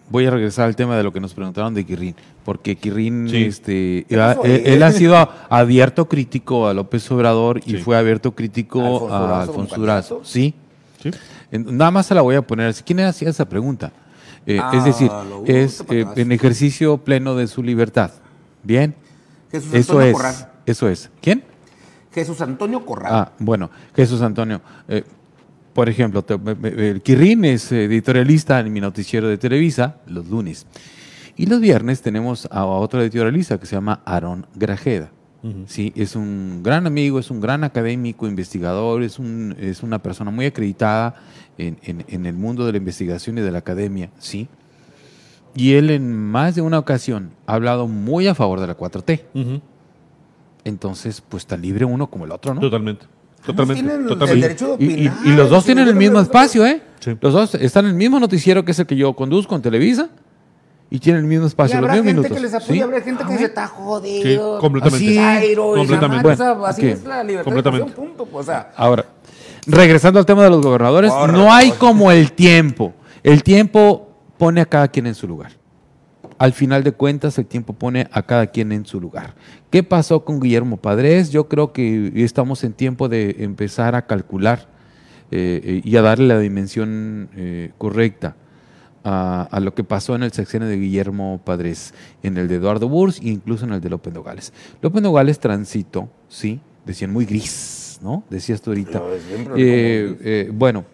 voy 0.09 0.27
a 0.27 0.31
regresar 0.33 0.66
al 0.66 0.75
tema 0.75 0.97
de 0.97 1.05
lo 1.05 1.12
que 1.12 1.21
nos 1.21 1.35
preguntaron 1.35 1.73
de 1.73 1.85
Quirrín, 1.87 2.16
porque 2.45 2.75
Quirrín, 2.75 3.29
Sí. 3.29 3.45
este, 3.45 4.07
¿Qué 4.09 4.21
ha- 4.21 4.35
pasó 4.35 4.45
él, 4.45 4.83
ha 4.83 4.91
sido 4.91 5.16
abierto 5.49 6.09
crítico 6.09 6.66
a 6.66 6.75
López 6.75 7.09
Obrador 7.12 7.61
y 7.64 7.73
Sí. 7.73 7.77
fue 7.77 7.97
abierto 7.97 8.33
crítico 8.35 8.81
Alfonso 8.83 9.14
a 9.14 9.43
Alfonso. 9.43 9.77
Durazo. 9.77 10.21
Sí. 10.25 10.55
Nada 11.53 11.91
más 11.93 12.07
se 12.07 12.14
la 12.16 12.23
voy 12.23 12.35
a 12.35 12.43
poner 12.43 12.66
así. 12.68 12.83
¿Quién 12.83 13.01
hacía 13.01 13.29
esa 13.29 13.49
pregunta? 13.49 13.93
Eh, 14.47 14.59
Ah, 14.61 14.73
es 14.75 14.85
decir, 14.85 15.11
es 15.47 15.85
eh, 15.91 16.05
en 16.16 16.33
ejercicio 16.33 16.99
pleno 16.99 17.37
de 17.37 17.47
su 17.47 17.62
libertad. 17.62 18.11
Bien. 18.64 18.95
Jesús 19.53 19.73
Eso 19.75 19.93
Antonio 19.93 20.09
es. 20.11 20.16
Corral. 20.16 20.35
Eso 20.67 20.89
es. 20.89 21.11
¿Quién? 21.21 21.43
Jesús 22.13 22.41
Antonio 22.41 22.85
Corral. 22.85 23.13
Ah, 23.15 23.33
bueno, 23.39 23.71
Jesús 23.95 24.21
Antonio. 24.23 24.61
eh, 24.89 25.05
por 25.73 25.89
ejemplo, 25.89 26.23
te- 26.23 26.37
me- 26.37 26.55
me- 26.57 26.91
el 26.91 27.01
Quirrín 27.03 27.45
es 27.45 27.71
editorialista 27.71 28.59
en 28.59 28.73
mi 28.73 28.81
noticiero 28.81 29.29
de 29.29 29.39
Televisa 29.39 29.97
los 30.07 30.29
lunes. 30.29 30.67
Y 31.37 31.47
los 31.47 31.61
viernes 31.61 32.03
tenemos 32.03 32.49
a 32.51 32.65
otro 32.67 33.01
editorialista 33.01 33.59
que 33.59 33.67
se 33.67 33.77
llama 33.77 34.03
Aarón 34.05 34.47
Grajeda. 34.55 35.11
Sí, 35.67 35.91
es 35.97 36.17
un 36.17 36.63
gran 36.63 36.87
amigo, 36.87 37.19
es 37.19 37.31
un 37.31 37.41
gran 37.41 37.65
académico, 37.65 38.27
investigador, 38.27 39.03
es, 39.03 39.19
un, 39.19 39.57
es 39.59 39.83
una 39.83 39.99
persona 40.03 40.31
muy 40.31 40.45
acreditada 40.45 41.15
en, 41.57 41.79
en- 41.83 42.05
en 42.09 42.27
el 42.27 42.35
mundo 42.35 42.67
de 42.67 42.73
la 42.73 42.79
investigación 42.79 43.39
y 43.39 43.41
de 43.41 43.51
la 43.51 43.59
academia, 43.61 44.11
¿sí? 44.19 44.49
Y 45.55 45.75
él 45.75 45.89
en 45.91 46.15
más 46.15 46.57
de 46.57 46.61
una 46.63 46.79
ocasión 46.79 47.31
ha 47.47 47.55
hablado 47.55 47.89
muy 47.89 48.27
a 48.27 48.35
favor 48.35 48.61
de 48.61 48.67
la 48.67 48.77
4T. 48.77 49.23
Ujú. 49.35 49.63
Entonces, 50.65 51.23
pues 51.27 51.47
tan 51.47 51.63
libre 51.63 51.85
uno 51.85 52.09
como 52.09 52.25
el 52.25 52.33
otro, 52.33 52.55
¿no? 52.55 52.61
Totalmente. 52.61 53.07
Totalmente. 53.45 53.83
tienen 53.83 54.07
el 54.11 54.41
derecho 54.41 54.77
de 54.77 54.85
Y, 54.85 54.89
y- 54.89 54.93
opinar. 55.09 55.17
y 55.25 55.29
los 55.31 55.49
dos 55.51 55.65
tienen 55.65 55.89
el 55.89 55.95
mismo 55.95 56.21
espacio, 56.21 56.67
¿eh? 56.67 56.83
Sí. 57.01 57.17
Los 57.21 57.33
dos 57.33 57.55
están 57.55 57.87
en 57.87 57.93
el 57.93 57.97
mismo 57.97 58.21
noticiero 58.21 58.65
que 58.65 58.73
es 58.73 58.79
el 58.79 58.87
que 58.87 58.97
yo 58.97 59.15
conduzco 59.15 59.57
en 59.57 59.63
Televisa 59.63 60.11
y 60.91 60.99
tienen 60.99 61.23
el 61.23 61.27
mismo 61.29 61.47
espacio, 61.47 61.77
los 61.81 61.85
habrá 61.89 61.95
gente 61.95 62.13
minutos. 62.13 62.37
que 62.37 62.41
les 62.43 62.53
apoya, 62.53 62.73
¿sí? 62.75 62.81
habrá 62.83 63.01
gente 63.01 63.25
que 63.25 63.33
dice, 63.33 63.45
está 63.47 63.67
jodido. 63.69 64.57
Sí, 64.57 64.61
completamente. 64.61 65.19
Así, 65.19 65.55
completamente. 65.79 66.31
así 66.69 66.81
Bueno, 66.83 66.97
es 66.97 67.05
la 67.05 67.25
libertad 67.25 67.45
completamente. 67.45 67.85
de 67.85 67.91
expresión, 67.91 68.17
punto. 68.17 68.27
pues, 68.31 68.47
O 68.47 68.51
sea, 68.53 68.73
Ahora, 68.77 69.07
regresando 69.67 70.19
al 70.19 70.27
tema 70.27 70.43
de 70.45 70.51
los 70.51 70.61
gobernadores, 70.61 71.11
Por 71.11 71.33
no 71.33 71.51
hay 71.53 71.71
favor. 71.71 71.79
como 71.79 72.11
el 72.13 72.33
tiempo. 72.33 72.93
El 73.23 73.43
tiempo 73.43 74.11
pone 74.37 74.61
a 74.61 74.67
cada 74.67 74.89
quien 74.89 75.07
en 75.07 75.15
su 75.15 75.27
lugar. 75.27 75.53
Al 76.41 76.55
final 76.55 76.82
de 76.84 76.93
cuentas, 76.93 77.36
el 77.38 77.45
tiempo 77.45 77.74
pone 77.74 78.09
a 78.12 78.22
cada 78.22 78.47
quien 78.47 78.72
en 78.72 78.86
su 78.86 78.99
lugar. 78.99 79.34
¿Qué 79.68 79.82
pasó 79.82 80.24
con 80.24 80.41
Guillermo 80.41 80.78
Padres? 80.78 81.30
Yo 81.30 81.49
creo 81.49 81.74
que 81.74 82.12
estamos 82.14 82.64
en 82.64 82.72
tiempo 82.72 83.11
de 83.11 83.36
empezar 83.41 83.95
a 83.95 84.07
calcular 84.07 84.66
eh, 85.30 85.61
eh, 85.62 85.80
y 85.84 85.97
a 85.97 86.01
darle 86.01 86.28
la 86.28 86.38
dimensión 86.38 87.28
eh, 87.36 87.72
correcta 87.76 88.36
a, 89.05 89.49
a 89.51 89.61
lo 89.61 89.74
que 89.74 89.84
pasó 89.84 90.14
en 90.14 90.22
el 90.22 90.32
sexenio 90.32 90.66
de 90.66 90.78
Guillermo 90.78 91.43
Padres, 91.45 91.93
en 92.22 92.38
el 92.38 92.49
de 92.49 92.55
Eduardo 92.55 92.88
Burs 92.88 93.20
e 93.20 93.28
incluso 93.28 93.66
en 93.66 93.74
el 93.74 93.82
de 93.82 93.91
López 93.91 94.14
Nogales. 94.14 94.55
López 94.80 95.03
Nogales 95.03 95.41
transitó, 95.41 96.09
sí, 96.30 96.59
decían 96.86 97.12
muy 97.12 97.26
gris, 97.26 97.99
¿no? 98.03 98.24
Decías 98.30 98.62
tú 98.62 98.70
ahorita. 98.70 99.03
Eh, 99.57 100.16
eh, 100.22 100.51
bueno, 100.55 100.86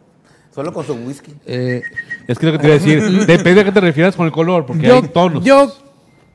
solo 0.57 0.73
con 0.73 0.85
su 0.85 0.95
whisky. 0.95 1.33
eh, 1.47 1.83
Es 2.27 2.39
que 2.39 2.47
lo 2.47 2.53
que 2.53 2.59
te 2.59 2.67
iba 2.67 2.75
a 2.77 2.79
decir, 2.79 3.27
depende 3.27 3.61
a 3.61 3.65
qué 3.65 3.71
te 3.73 3.81
refieras 3.81 4.17
con 4.17 4.27
el 4.27 4.33
color, 4.33 4.67
porque 4.67 4.87
yo, 4.89 4.97
hay 4.97 5.03
tonos. 5.03 5.45
yo, 5.45 5.71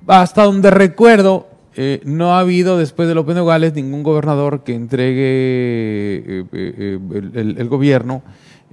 hasta 0.07 0.43
donde 0.43 0.69
recuerdo, 0.71 1.49
eh, 1.75 2.01
no 2.05 2.33
ha 2.35 2.39
habido 2.39 2.77
después 2.77 3.07
de 3.07 3.15
López 3.15 3.35
Nogales 3.35 3.73
ningún 3.73 4.03
gobernador 4.03 4.63
que 4.63 4.73
entregue 4.75 5.23
eh, 5.23 6.45
eh, 6.53 6.99
el, 7.13 7.31
el- 7.35 7.57
el 7.57 7.67
gobierno, 7.67 8.21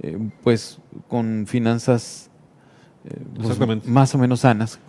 eh, 0.01 0.17
pues 0.43 0.77
con 1.07 1.45
finanzas 1.47 2.29
eh, 3.05 3.15
pues, 3.35 3.85
más 3.87 4.13
o 4.15 4.17
menos 4.17 4.41
sanas, 4.41 4.79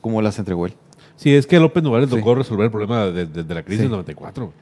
como 0.00 0.20
las 0.20 0.38
entregó 0.38 0.66
él. 0.66 0.74
Sí, 1.16 1.32
es 1.34 1.46
que 1.46 1.58
López 1.60 1.82
Nogales 1.82 2.10
Sí. 2.10 2.16
tocó 2.16 2.34
resolver 2.34 2.66
el 2.66 2.70
problema 2.70 3.06
de, 3.06 3.26
de- 3.26 3.42
de 3.44 3.54
la 3.54 3.62
crisis 3.62 3.78
Sí. 3.78 3.82
del 3.84 3.92
94. 3.92 4.52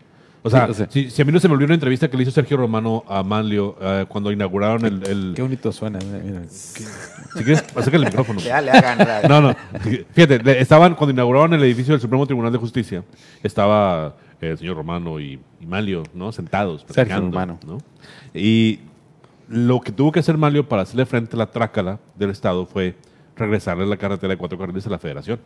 O 0.44 0.50
sea, 0.50 0.66
Sí, 0.66 0.70
o 0.70 0.74
sea. 0.74 0.86
si, 0.90 1.10
si 1.10 1.22
a 1.22 1.24
mí 1.24 1.32
no 1.32 1.38
se 1.40 1.46
me 1.48 1.54
olvidó 1.54 1.66
una 1.66 1.74
entrevista 1.74 2.08
que 2.10 2.16
le 2.16 2.24
hizo 2.24 2.32
Sergio 2.32 2.56
Romano 2.56 3.04
a 3.08 3.22
Manlio 3.22 3.76
eh, 3.80 4.06
cuando 4.08 4.32
inauguraron 4.32 4.84
el... 4.84 5.06
el- 5.06 5.32
Qué 5.36 5.42
bonito 5.42 5.70
suena. 5.72 5.98
mira, 6.00 6.18
mira. 6.24 6.42
si 6.48 6.84
quieres, 7.44 7.62
acércale 7.76 7.98
el 8.06 8.10
micrófono. 8.10 8.40
Ya 8.40 8.60
le 8.60 8.70
hagan. 8.72 9.28
No, 9.28 9.40
no. 9.40 9.56
Fíjate, 10.12 10.40
le- 10.42 10.60
estaban, 10.60 10.94
cuando 10.96 11.12
inauguraron 11.12 11.54
el 11.54 11.62
edificio 11.62 11.92
del 11.92 12.00
Supremo 12.00 12.26
Tribunal 12.26 12.50
de 12.52 12.58
Justicia, 12.58 13.04
estaba 13.42 14.16
eh, 14.40 14.50
el 14.50 14.58
señor 14.58 14.76
Romano 14.76 15.20
y, 15.20 15.38
y 15.60 15.66
Manlio, 15.66 16.02
¿no? 16.14 16.32
Sentados, 16.32 16.80
Sergio 16.80 16.94
platicando, 16.94 17.26
Romano. 17.30 17.58
¿no? 17.66 17.78
Y 18.34 18.80
lo 19.48 19.80
que 19.80 19.92
tuvo 19.92 20.10
que 20.12 20.20
hacer 20.20 20.36
Manlio 20.38 20.68
para 20.68 20.82
hacerle 20.82 21.06
frente 21.06 21.36
a 21.36 21.38
la 21.38 21.46
trácala 21.50 21.98
del 22.16 22.30
Estado 22.30 22.66
fue 22.66 22.96
regresarle 23.36 23.86
la 23.86 23.96
carretera 23.96 24.32
de 24.32 24.36
cuatro 24.38 24.58
carriles 24.58 24.86
a 24.86 24.90
la 24.90 24.98
Federación. 24.98 25.38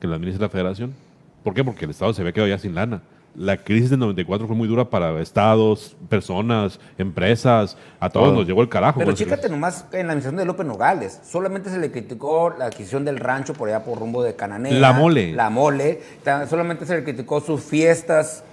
Que 0.00 0.06
la 0.06 0.16
administre 0.16 0.42
la 0.42 0.48
Federación. 0.50 0.94
¿Por 1.42 1.54
qué? 1.54 1.64
Porque 1.64 1.84
el 1.86 1.90
Estado 1.90 2.12
se 2.12 2.20
había 2.22 2.32
quedado 2.32 2.48
ya 2.48 2.58
sin 2.58 2.74
lana. 2.74 3.02
La 3.36 3.56
crisis 3.56 3.90
del 3.90 3.98
94 3.98 4.46
fue 4.46 4.54
muy 4.54 4.68
dura 4.68 4.84
para 4.84 5.20
estados, 5.20 5.96
personas, 6.08 6.78
empresas, 6.98 7.76
a 7.98 8.08
todos 8.08 8.28
Todo. 8.28 8.36
nos 8.38 8.46
llegó 8.46 8.62
el 8.62 8.68
carajo. 8.68 9.00
Pero 9.00 9.12
chécate 9.12 9.42
crisis. 9.42 9.50
nomás 9.50 9.86
en 9.92 10.06
la 10.06 10.12
administración 10.12 10.36
de 10.36 10.44
López 10.44 10.64
Nogales. 10.66 11.20
Solamente 11.28 11.68
se 11.68 11.78
le 11.78 11.90
criticó 11.90 12.54
la 12.56 12.66
adquisición 12.66 13.04
del 13.04 13.18
rancho 13.18 13.52
por 13.54 13.68
allá 13.68 13.82
por 13.82 13.98
rumbo 13.98 14.22
de 14.22 14.36
Cananea. 14.36 14.72
La 14.74 14.92
mole. 14.92 15.32
La 15.32 15.50
mole. 15.50 16.00
Solamente 16.48 16.86
se 16.86 16.94
le 16.94 17.02
criticó 17.02 17.40
sus 17.40 17.60
fiestas 17.62 18.44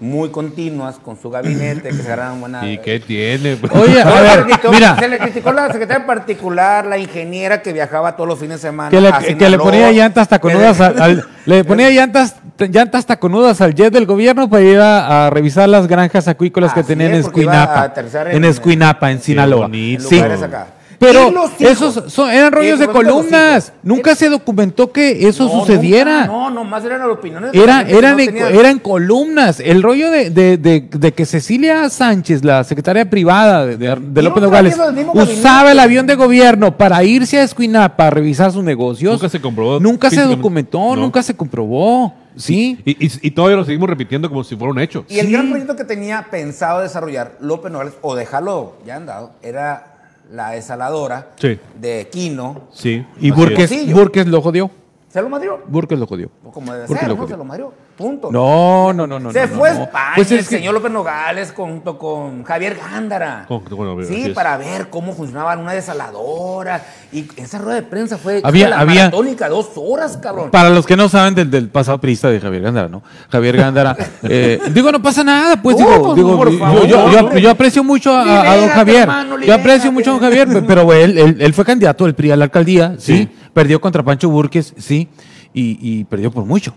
muy 0.00 0.28
continuas 0.28 1.00
con 1.00 1.20
su 1.20 1.28
gabinete, 1.28 1.88
que 1.88 1.94
se 1.96 2.02
agarraban 2.02 2.38
buena... 2.40 2.64
¿Y 2.70 2.78
qué 2.78 3.00
tiene? 3.00 3.58
Oye, 3.72 4.00
a 4.00 4.04
Se 4.08 4.14
le 4.14 4.22
ver, 4.22 4.44
criticó- 4.46 4.70
mira, 4.70 4.96
Se 4.96 5.08
le 5.08 5.18
criticó 5.18 5.52
la 5.52 5.72
secretaria 5.72 6.06
particular, 6.06 6.86
la 6.86 6.98
ingeniera 6.98 7.60
que 7.62 7.72
viajaba 7.72 8.14
todos 8.14 8.28
los 8.28 8.38
fines 8.38 8.62
de 8.62 8.68
semana. 8.68 8.90
que 8.90 9.00
le, 9.00 9.08
a 9.08 9.18
que 9.18 9.30
le 9.32 9.32
Sinaloa. 9.34 9.64
ponía 9.64 9.90
llantas 9.90 10.28
taconudas 10.28 10.80
al- 10.80 11.24
le 11.46 11.64
ponía 11.64 11.90
llantas 11.90 12.36
llantas 12.66 13.06
taconudas 13.06 13.60
al 13.60 13.74
jet 13.74 13.92
del 13.92 14.06
gobierno 14.06 14.48
para 14.50 14.62
ir 14.62 14.78
a, 14.80 15.26
a 15.26 15.30
revisar 15.30 15.68
las 15.68 15.86
granjas 15.86 16.28
acuícolas 16.28 16.72
que 16.74 16.82
tenían 16.82 17.12
en 17.12 17.20
Escuinapa. 17.20 17.92
En, 18.30 18.36
en- 18.36 18.44
Escuinapa, 18.44 19.10
en 19.10 19.20
Sinaloa. 19.20 19.66
En 19.72 20.00
Sí. 20.00 20.16
lugares 20.16 20.42
acá. 20.42 20.66
Pero 21.00 21.32
esos 21.60 22.12
son- 22.12 22.28
eran 22.28 22.50
rollos 22.50 22.80
de 22.80 22.88
columnas. 22.88 23.72
Nunca 23.84 24.16
se 24.16 24.28
documentó 24.28 24.90
que 24.90 25.28
eso 25.28 25.44
No, 25.44 25.60
sucediera. 25.60 26.22
nunca, 26.26 26.32
no, 26.32 26.50
nomás 26.50 26.84
eran 26.84 27.02
opiniones. 27.08 27.52
de 27.52 27.62
Era, 27.62 27.82
eran, 27.82 28.16
no 28.16 28.22
en, 28.24 28.26
tenía- 28.26 28.48
eran 28.50 28.80
columnas. 28.80 29.60
El 29.60 29.80
rollo 29.84 30.10
de, 30.10 30.30
de- 30.30 30.56
de- 30.56 30.88
de 30.90 31.12
que 31.12 31.24
Cecilia 31.24 31.88
Sánchez, 31.88 32.42
la 32.44 32.64
secretaria 32.64 33.08
privada 33.08 33.64
de, 33.64 33.76
de- 33.76 33.94
de 33.96 34.22
López 34.22 34.42
Nogales, 34.42 34.76
usaba 35.14 35.70
el 35.70 35.78
avión 35.78 36.04
de 36.08 36.16
gobierno 36.16 36.76
para 36.76 37.04
irse 37.04 37.38
a 37.38 37.44
Escuinapa 37.44 38.08
a 38.08 38.10
revisar 38.10 38.50
sus 38.50 38.64
negocios. 38.64 39.12
Nunca 39.12 39.28
se 39.28 39.40
comprobó 39.40 39.78
Nunca 39.78 40.10
se 40.10 40.22
documentó, 40.22 40.80
No. 40.80 40.96
nunca 40.96 41.22
se 41.22 41.32
comprobó. 41.36 42.12
Sí. 42.38 42.80
Y, 42.84 43.04
y- 43.06 43.10
y 43.22 43.30
todavía 43.32 43.56
lo 43.56 43.64
seguimos 43.64 43.88
repitiendo 43.90 44.28
como 44.28 44.44
si 44.44 44.56
fuera 44.56 44.72
un 44.72 44.78
hecho. 44.78 45.04
Y 45.08 45.18
el 45.18 45.26
Sí. 45.26 45.32
gran 45.32 45.48
proyecto 45.50 45.76
que 45.76 45.84
tenía 45.84 46.26
pensado 46.30 46.80
desarrollar 46.80 47.36
López 47.40 47.70
Nogales, 47.72 47.94
o 48.00 48.14
dejarlo 48.14 48.76
ya 48.86 48.96
andado, 48.96 49.32
era 49.42 49.94
la 50.30 50.50
desaladora 50.52 51.30
Sí. 51.36 51.58
de 51.80 52.08
Quino. 52.10 52.68
Sí. 52.72 53.04
Y 53.20 53.30
Burques. 53.30 53.92
Burques 53.92 54.26
lo 54.26 54.40
jodió. 54.40 54.70
¿Se 55.08 55.20
lo 55.22 55.28
madrió? 55.28 55.62
Burques 55.66 55.98
lo 55.98 56.06
jodió. 56.06 56.30
Como 56.52 56.72
debe 56.72 56.86
Burques 56.86 57.00
ser, 57.00 57.08
lo 57.08 57.14
¿no? 57.14 57.20
jodió. 57.22 57.34
Se 57.34 57.38
lo 57.38 57.44
madrió. 57.44 57.72
Punto. 57.98 58.30
No, 58.30 58.92
no, 58.92 59.08
no, 59.08 59.18
no. 59.18 59.32
Se 59.32 59.48
no, 59.48 59.56
fue 59.56 59.72
no. 59.74 59.80
a 59.80 59.82
España 59.82 60.12
Pues 60.14 60.30
el 60.30 60.38
que- 60.38 60.44
señor 60.44 60.72
López 60.72 60.92
Nogales 60.92 61.52
junto 61.54 61.98
con 61.98 62.44
Javier 62.44 62.76
Gándara. 62.76 63.44
Con- 63.48 63.64
sí, 64.06 64.30
para 64.32 64.56
ver 64.56 64.88
cómo 64.88 65.12
funcionaba 65.14 65.56
una 65.56 65.72
desaladora. 65.72 66.80
Y 67.12 67.26
esa 67.36 67.58
rueda 67.58 67.74
de 67.76 67.82
prensa 67.82 68.16
fue 68.16 68.40
Había- 68.44 68.68
la 68.68 68.78
había- 68.78 68.94
maratónica, 69.06 69.48
dos 69.48 69.70
horas, 69.74 70.16
cabrón. 70.16 70.50
Para 70.52 70.70
los 70.70 70.86
que 70.86 70.96
no 70.96 71.08
saben 71.08 71.34
del, 71.34 71.50
del 71.50 71.68
pasado 71.70 71.98
priista 72.00 72.28
de 72.30 72.38
Javier 72.40 72.62
Gándara, 72.62 72.88
¿no? 72.88 73.02
Javier 73.30 73.56
Gándara, 73.56 73.96
eh, 74.22 74.60
digo, 74.72 74.92
no 74.92 75.02
pasa 75.02 75.24
nada, 75.24 75.60
pues 75.60 75.76
digo, 75.76 76.00
pues, 76.02 76.14
digo, 76.14 76.36
por 76.36 76.52
yo, 76.52 76.58
favor, 76.58 76.86
yo- 76.86 77.38
yo- 77.38 77.50
aprecio 77.50 77.82
mucho 77.82 78.12
a, 78.14 78.52
a 78.52 78.56
don 78.58 78.68
Javier. 78.68 79.00
hermano, 79.02 79.40
yo 79.40 79.54
aprecio 79.54 79.90
mucho 79.90 80.10
a 80.10 80.12
don 80.14 80.22
Javier, 80.22 80.46
pe- 80.46 80.62
pero 80.62 80.92
él, 80.92 81.18
él, 81.18 81.36
él 81.40 81.52
fue 81.52 81.64
candidato 81.64 82.04
del 82.04 82.14
PRI 82.14 82.30
a 82.30 82.36
la 82.36 82.44
alcaldía, 82.44 82.94
¿sí? 82.98 83.16
Sí. 83.16 83.28
Perdió 83.52 83.80
contra 83.80 84.04
Pancho 84.04 84.28
Burques, 84.30 84.72
sí, 84.78 85.08
y, 85.52 85.78
y 85.80 86.04
perdió 86.04 86.30
por 86.30 86.44
mucho, 86.44 86.74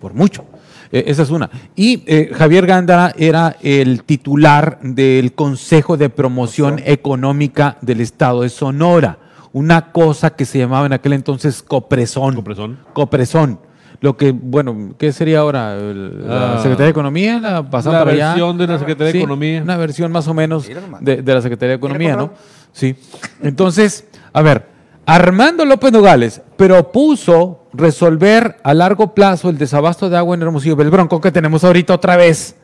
por 0.00 0.14
mucho. 0.14 0.44
Eh, 0.92 1.04
esa 1.06 1.22
es 1.22 1.30
una. 1.30 1.50
Y 1.76 2.02
eh, 2.06 2.30
Javier 2.34 2.66
Gándara 2.66 3.14
era 3.16 3.56
el 3.62 4.02
titular 4.04 4.78
del 4.82 5.34
Consejo 5.34 5.96
de 5.96 6.10
Promoción 6.10 6.80
Económica 6.84 7.76
del 7.80 8.00
Estado 8.00 8.42
de 8.42 8.48
Sonora, 8.48 9.18
una 9.52 9.92
cosa 9.92 10.30
que 10.30 10.44
se 10.44 10.58
llamaba 10.58 10.86
en 10.86 10.92
aquel 10.92 11.12
entonces 11.12 11.62
Copresón. 11.62 12.34
Copresón. 12.34 12.78
Copresón. 12.92 13.60
lo 14.00 14.16
que, 14.16 14.30
bueno, 14.32 14.94
¿qué 14.96 15.12
sería 15.12 15.40
ahora? 15.40 15.76
¿La 15.76 16.54
Ah. 16.54 16.56
Secretaría 16.56 16.86
de 16.86 16.90
Economía? 16.90 17.38
¿La 17.38 17.50
La 17.50 17.68
para 17.70 18.10
allá? 18.12 18.28
versión 18.28 18.56
de 18.56 18.66
la 18.66 18.78
Secretaría 18.78 19.12
de 19.12 19.18
Economía. 19.18 19.62
Una 19.62 19.76
versión 19.76 20.10
más 20.10 20.26
o 20.26 20.32
menos 20.34 20.66
de, 21.00 21.20
de 21.22 21.34
la 21.34 21.42
Secretaría 21.42 21.70
de 21.72 21.76
Economía, 21.76 22.16
¿no? 22.16 22.30
Sí. 22.72 22.94
Entonces, 23.42 24.06
a 24.32 24.40
ver, 24.42 24.66
Armando 25.04 25.64
López 25.66 25.92
Nogales 25.92 26.40
propuso 26.56 27.59
resolver 27.72 28.56
a 28.62 28.74
largo 28.74 29.14
plazo 29.14 29.48
el 29.50 29.58
desabasto 29.58 30.10
de 30.10 30.16
agua 30.16 30.34
en 30.36 30.42
Hermosillo, 30.42 30.80
el 30.80 30.90
bronco 30.90 31.20
que 31.20 31.30
tenemos 31.32 31.64
ahorita 31.64 31.94
otra 31.94 32.16
vez, 32.16 32.56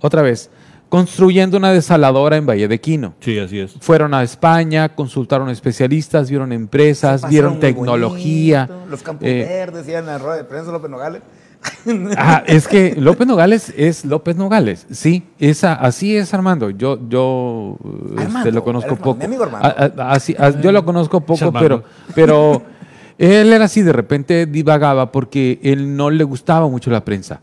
otra 0.00 0.22
vez, 0.22 0.50
construyendo 0.88 1.56
una 1.56 1.70
desaladora 1.72 2.36
en 2.36 2.46
Valle 2.46 2.66
de 2.68 2.80
Quino. 2.80 3.14
Sí, 3.20 3.38
así 3.38 3.60
es. 3.60 3.72
Fueron 3.80 4.12
a 4.12 4.22
España, 4.22 4.88
consultaron 4.90 5.48
especialistas, 5.50 6.28
vieron 6.28 6.52
empresas, 6.52 7.28
vieron 7.28 7.60
tecnología. 7.60 8.66
bonito, 8.66 8.90
Los 8.90 9.02
campos 9.02 9.26
eh, 9.28 9.46
verdes, 9.48 9.86
decían 9.86 10.00
en 10.00 10.06
la 10.06 10.18
rueda 10.18 10.36
de 10.38 10.44
prensa 10.44 10.72
López 10.72 10.90
Nogales. 10.90 11.22
Ah, 12.16 12.42
es 12.46 12.66
que 12.68 12.94
López 12.98 13.26
Nogales 13.26 13.72
es 13.76 14.06
López 14.06 14.34
Nogales, 14.34 14.86
sí, 14.90 15.24
esa, 15.38 15.74
así 15.74 16.16
es 16.16 16.32
Armando. 16.32 16.70
Yo, 16.70 16.98
yo 17.08 17.76
este, 18.12 18.22
Armando, 18.24 18.50
lo 18.50 18.64
conozco 18.64 18.86
Armando, 18.92 19.04
poco. 19.04 19.18
mi 19.18 19.24
amigo 19.26 19.42
Armando. 19.44 19.68
A- 19.68 20.04
a- 20.08 20.12
así- 20.12 20.34
a- 20.38 20.58
yo 20.60 20.72
lo 20.72 20.84
conozco 20.86 21.20
poco, 21.20 21.52
pero, 21.52 21.84
pero 22.14 22.62
él 23.20 23.52
era 23.52 23.66
así, 23.66 23.82
de 23.82 23.92
repente 23.92 24.46
divagaba 24.46 25.12
porque 25.12 25.60
él 25.62 25.94
no 25.94 26.08
le 26.08 26.24
gustaba 26.24 26.66
mucho 26.68 26.90
la 26.90 27.04
prensa. 27.04 27.40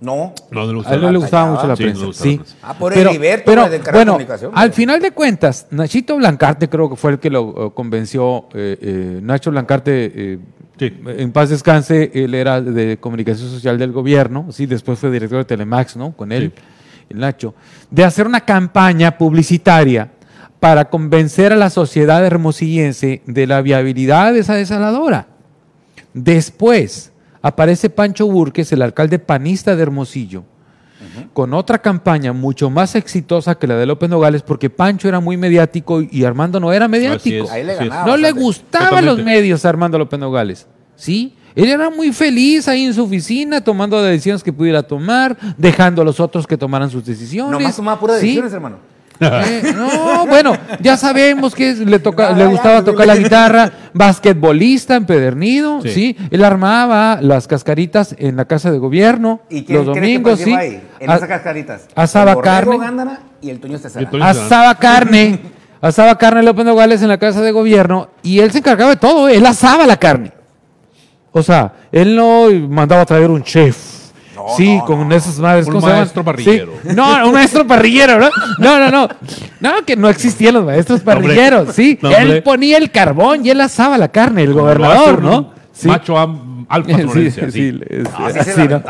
No. 0.00 0.34
No, 0.50 0.70
le 0.70 0.86
A 0.86 0.94
él 0.94 1.00
no 1.00 1.10
le 1.10 1.16
gustaba 1.18 1.50
mucho 1.50 1.66
la 1.66 1.76
Sí, 1.76 1.84
no 1.84 1.88
le 1.88 1.98
prensa. 1.98 2.22
Sí. 2.22 2.40
Ah, 2.62 2.74
por 2.76 2.92
pero, 2.92 3.10
el 3.10 3.42
bueno, 3.94 4.12
comunicación, 4.12 4.52
al 4.54 4.72
final 4.74 5.00
de 5.00 5.12
cuentas, 5.12 5.66
Nachito 5.70 6.16
Blancarte 6.16 6.68
creo 6.68 6.90
que 6.90 6.96
fue 6.96 7.12
el 7.12 7.18
que 7.18 7.30
lo 7.30 7.68
eh, 7.68 7.70
convenció. 7.74 8.48
eh, 8.52 8.76
eh, 8.82 9.20
Nacho 9.22 9.50
Blancarte, 9.50 10.12
eh, 10.14 10.38
Sí. 10.78 10.92
en 11.06 11.32
paz 11.32 11.48
descanse, 11.50 12.10
él 12.12 12.34
era 12.34 12.60
de 12.60 12.98
comunicación 12.98 13.48
social 13.48 13.78
del 13.78 13.92
gobierno, 13.92 14.48
sí, 14.50 14.66
después 14.66 14.98
fue 14.98 15.10
director 15.10 15.38
de 15.38 15.44
Telemax, 15.44 15.96
¿no? 15.96 16.12
Con 16.12 16.32
él, 16.32 16.52
el 17.08 17.18
Nacho, 17.18 17.54
de 17.90 18.04
hacer 18.04 18.26
una 18.26 18.40
campaña 18.40 19.16
publicitaria 19.16 20.10
para 20.60 20.86
convencer 20.88 21.52
a 21.52 21.56
la 21.56 21.70
sociedad 21.70 22.24
hermosillense 22.24 23.22
de 23.26 23.46
la 23.46 23.60
viabilidad 23.62 24.32
de 24.32 24.40
esa 24.40 24.54
desaladora. 24.54 25.26
Después 26.12 27.12
aparece 27.42 27.90
Pancho 27.90 28.26
Burques, 28.26 28.72
el 28.72 28.82
alcalde 28.82 29.18
panista 29.18 29.76
de 29.76 29.82
Hermosillo, 29.82 30.44
con 31.32 31.52
otra 31.52 31.78
campaña 31.78 32.32
mucho 32.32 32.70
más 32.70 32.94
exitosa 32.94 33.56
que 33.56 33.66
la 33.66 33.76
de 33.76 33.84
López 33.86 34.08
Nogales, 34.08 34.42
porque 34.42 34.70
Pancho 34.70 35.06
era 35.08 35.20
muy 35.20 35.36
mediático 35.36 36.00
y 36.00 36.24
Armando 36.24 36.58
no 36.60 36.72
era 36.72 36.88
mediático. 36.88 37.44
es. 37.44 37.50
Ahí 37.50 37.64
le 37.64 37.76
Sí, 37.76 37.84
ganaba. 37.84 38.06
No 38.06 38.16
le 38.16 38.32
gustaban 38.32 39.04
los 39.04 39.22
medios 39.22 39.64
a 39.64 39.68
Armando 39.68 39.98
López 39.98 40.18
Nogales. 40.18 40.66
¿Sí? 40.96 41.34
Él 41.54 41.68
era 41.68 41.90
muy 41.90 42.12
feliz 42.12 42.66
ahí 42.68 42.84
en 42.84 42.94
su 42.94 43.04
oficina, 43.04 43.62
tomando 43.62 43.96
las 44.00 44.06
decisiones 44.06 44.42
que 44.42 44.52
pudiera 44.52 44.82
tomar, 44.82 45.36
dejando 45.56 46.02
a 46.02 46.04
los 46.04 46.18
otros 46.18 46.46
que 46.46 46.56
tomaran 46.56 46.90
sus 46.90 47.04
decisiones. 47.04 47.52
Nomás 47.52 47.76
tomaba 47.76 48.00
puras 48.00 48.16
¿Sí? 48.18 48.26
decisiones, 48.26 48.52
hermano. 48.52 48.78
Eh, 49.20 49.72
no, 49.76 50.26
bueno, 50.26 50.56
ya 50.80 50.96
sabemos 50.96 51.54
que 51.54 51.70
es- 51.70 51.78
le, 51.78 51.98
toca, 52.00 52.32
le 52.32 52.46
gustaba 52.46 52.82
tocar 52.84 53.06
la 53.06 53.16
guitarra, 53.16 53.70
basquetbolista 53.92 54.96
empedernido, 54.96 55.80
¿sí? 55.82 55.88
Sí. 55.90 56.16
Él 56.30 56.44
armaba 56.44 57.18
las 57.20 57.46
cascaritas 57.46 58.14
en 58.18 58.36
la 58.36 58.44
casa 58.44 58.70
de 58.72 58.78
gobierno 58.78 59.40
¿Y 59.48 59.64
quién 59.64 59.78
los 59.78 59.86
domingos, 59.94 60.40
¿sí? 60.40 60.52
ahí? 60.52 60.82
En 61.00 61.10
A- 61.10 61.16
esas 61.16 61.28
cascaritas. 61.28 61.86
asaba 61.94 62.32
El 62.32 62.40
carne. 62.40 62.78
Gándara 62.78 63.20
y 63.40 63.50
el 63.50 63.60
Toño 63.60 63.78
César. 63.78 64.08
Asaba 64.20 64.74
carne, 64.76 65.38
asaba 65.80 66.18
carne 66.18 66.42
López 66.42 66.64
Nogales 66.64 67.00
en 67.02 67.08
la 67.08 67.18
casa 67.18 67.40
de 67.40 67.52
gobierno 67.52 68.08
y 68.22 68.40
él 68.40 68.50
se 68.50 68.58
encargaba 68.58 68.90
de 68.90 68.96
todo, 68.96 69.28
él 69.28 69.46
asaba 69.46 69.86
la 69.86 69.96
carne. 69.96 70.32
O 71.32 71.42
sea, 71.42 71.72
él 71.92 72.14
no 72.16 72.46
mandaba 72.68 73.02
a 73.02 73.06
traer 73.06 73.30
un 73.30 73.42
chef. 73.42 74.03
Sí, 74.56 74.80
con 74.86 75.10
esas 75.12 75.38
madres. 75.38 75.66
Un 75.66 75.80
maestro 75.80 76.24
parrillero. 76.24 76.72
Sí. 76.82 76.88
No, 76.94 77.26
un 77.26 77.32
maestro 77.32 77.66
parrillero, 77.66 78.18
¿no? 78.18 78.28
No, 78.58 78.78
no, 78.78 78.90
no. 78.90 79.08
No, 79.60 79.84
que 79.86 79.96
no 79.96 80.08
existían 80.08 80.54
los 80.54 80.64
maestros 80.64 81.00
hombre. 81.00 81.14
parrilleros, 81.14 81.74
sí. 81.74 81.98
No, 82.02 82.10
él 82.10 82.42
ponía 82.42 82.78
el 82.78 82.90
carbón 82.90 83.44
y 83.46 83.50
él 83.50 83.60
asaba 83.60 83.96
la 83.98 84.08
carne, 84.08 84.42
el 84.42 84.52
gobernador, 84.52 85.22
¿no? 85.22 85.52
Sí. 85.72 85.88
Macho 85.88 86.16
alfa 86.68 86.98
sonorense, 86.98 87.50
sí, 87.50 87.72
sí, 87.72 87.80
Ah, 88.14 88.30
así, 88.40 88.60
¿no? 88.68 88.82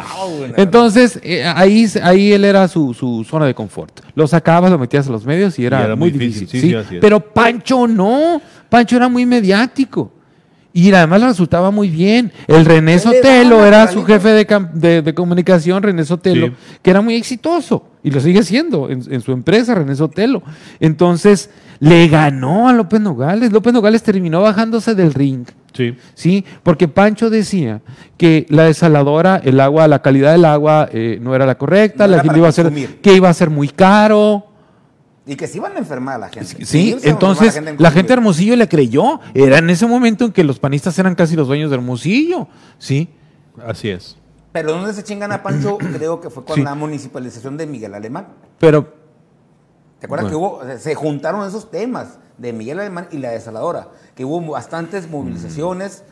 Entonces, 0.57 1.19
eh, 1.23 1.45
ahí, 1.45 1.87
ahí 2.03 2.33
él 2.33 2.45
era 2.45 2.69
su, 2.69 2.95
su 2.95 3.25
zona 3.29 3.47
de 3.47 3.55
confort. 3.55 4.01
Lo 4.15 4.27
sacabas, 4.27 4.71
lo 4.71 4.79
metías 4.79 5.09
a 5.09 5.11
los 5.11 5.25
medios 5.25 5.59
y 5.59 5.67
era, 5.67 5.81
Y 5.81 5.85
era 5.85 5.97
muy 5.97 6.11
difícil. 6.11 6.47
difícil. 6.49 6.99
Pero 7.01 7.21
Pancho 7.21 7.87
no. 7.89 8.41
Pancho 8.69 8.97
era 8.97 9.09
muy 9.09 9.27
mediático. 9.27 10.13
Y 10.77 10.93
además 10.93 11.23
resultaba 11.23 11.71
muy 11.71 11.89
bien. 11.89 12.33
El 12.49 12.65
René 12.65 12.99
Sotelo 12.99 13.65
era 13.65 13.87
su 13.87 14.05
jefe 14.05 14.31
de, 14.31 14.45
cam- 14.45 14.73
de- 14.73 15.03
de 15.03 15.15
comunicación, 15.15 15.81
René 15.85 16.05
Sotelo, 16.05 16.49
Sí. 16.49 16.53
que 16.83 16.91
era 16.91 17.01
muy 17.01 17.15
exitoso. 17.15 17.85
Y 18.03 18.11
lo 18.11 18.19
sigue 18.21 18.43
siendo 18.43 18.91
en, 18.91 19.01
en 19.09 19.21
su 19.21 19.31
empresa, 19.31 19.77
René 19.77 19.95
Sotelo. 19.95 20.43
Entonces, 20.81 21.49
le 21.79 22.09
ganó 22.09 22.69
a 22.69 22.73
López 22.73 23.01
Nogales. 23.01 23.53
López 23.53 23.73
Nogales 23.73 24.03
terminó 24.03 24.43
bajándose 24.43 24.95
del 24.97 25.15
ring. 25.15 25.47
Sí. 25.73 25.97
Sí, 26.15 26.45
porque 26.65 26.89
Pancho 26.89 27.31
decía 27.31 27.81
que 28.17 28.47
la 28.49 28.65
desaladora, 28.65 29.41
el 29.45 29.61
agua, 29.61 29.87
la 29.89 30.03
calidad 30.03 30.33
del 30.33 30.45
agua 30.45 30.89
eh, 30.93 31.19
no 31.23 31.35
era 31.37 31.47
la 31.47 31.57
correcta, 31.57 32.05
No 32.07 32.11
la 32.11 32.17
era 32.17 32.23
que 32.23 32.27
para 32.29 32.39
iba 32.39 32.49
a 32.49 32.53
ser, 32.53 32.73
que 33.01 33.15
iba 33.15 33.29
a 33.29 33.35
ser 33.35 33.49
muy 33.51 33.69
caro. 33.69 34.47
Y 35.27 35.37
que 35.37 35.47
se 35.47 35.57
iban 35.57 35.75
a 35.75 35.79
enfermar 35.79 36.21
la 36.21 36.29
gente. 36.29 36.67
Sí, 36.67 36.97
a 37.03 37.09
entonces 37.09 37.57
en 37.57 37.77
la 37.79 37.91
gente 37.91 38.09
de 38.09 38.15
Hermosillo 38.15 38.57
le 38.57 38.69
creyó. 38.69 39.21
Era 39.33 39.59
en 39.59 39.71
ese 39.71 39.87
momento 39.87 40.27
en 40.27 40.33
que 40.33 40.45
los 40.45 40.59
panistas 40.59 40.99
eran 40.99 41.15
casi 41.15 41.35
los 41.35 41.47
dueños 41.49 41.71
de 41.71 41.77
Hermosillo. 41.77 42.47
Sí, 42.79 43.09
Así 43.67 43.89
es. 43.89 44.17
Pero 44.53 44.73
¿dónde 44.73 44.93
se 44.93 45.03
chingan 45.05 45.31
a 45.33 45.43
Pancho? 45.43 45.79
Creo 45.97 46.21
que 46.21 46.29
fue 46.29 46.45
con 46.45 46.57
Sí. 46.57 46.63
la 46.63 46.75
municipalización 46.75 47.57
de 47.57 47.67
Miguel 47.67 47.95
Alemán. 47.95 48.27
pero 48.59 48.93
¿Te 50.01 50.07
acuerdas 50.07 50.31
Bueno. 50.33 50.61
que 50.61 50.67
hubo, 50.73 50.79
se 50.79 50.95
juntaron 50.95 51.47
esos 51.49 51.71
temas 51.71 52.19
de 52.37 52.53
Miguel 52.53 52.81
Alemán 52.81 53.09
y 53.11 53.19
la 53.19 53.31
desaladora? 53.31 53.89
Que 54.15 54.25
hubo 54.27 54.41
bastantes 54.53 55.09
movilizaciones 55.09 56.03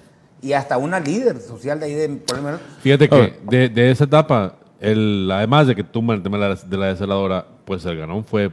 y 0.41 0.55
hasta 0.55 0.79
una 0.79 0.99
líder 1.01 1.39
social 1.41 1.79
de 1.81 1.87
ahí 1.87 1.95
de 1.95 2.09
por 2.09 2.39
lo 2.39 2.43
menos, 2.45 2.61
Fíjate 2.81 3.05
A 3.05 3.09
que 3.09 3.17
ver. 3.17 3.41
de, 3.43 3.69
de 3.69 3.91
esa 3.91 4.05
etapa, 4.05 4.57
el, 4.81 5.29
además 5.31 5.67
de 5.67 5.75
que 5.77 5.85
tumba 5.85 6.15
el 6.15 6.23
tema 6.23 6.39
de 6.39 6.49
la, 6.49 6.55
de 6.55 6.77
la 6.79 6.87
desaladora, 6.87 7.47
pues 7.65 7.85
el 7.85 7.97
ganón 7.99 8.25
fue, 8.25 8.51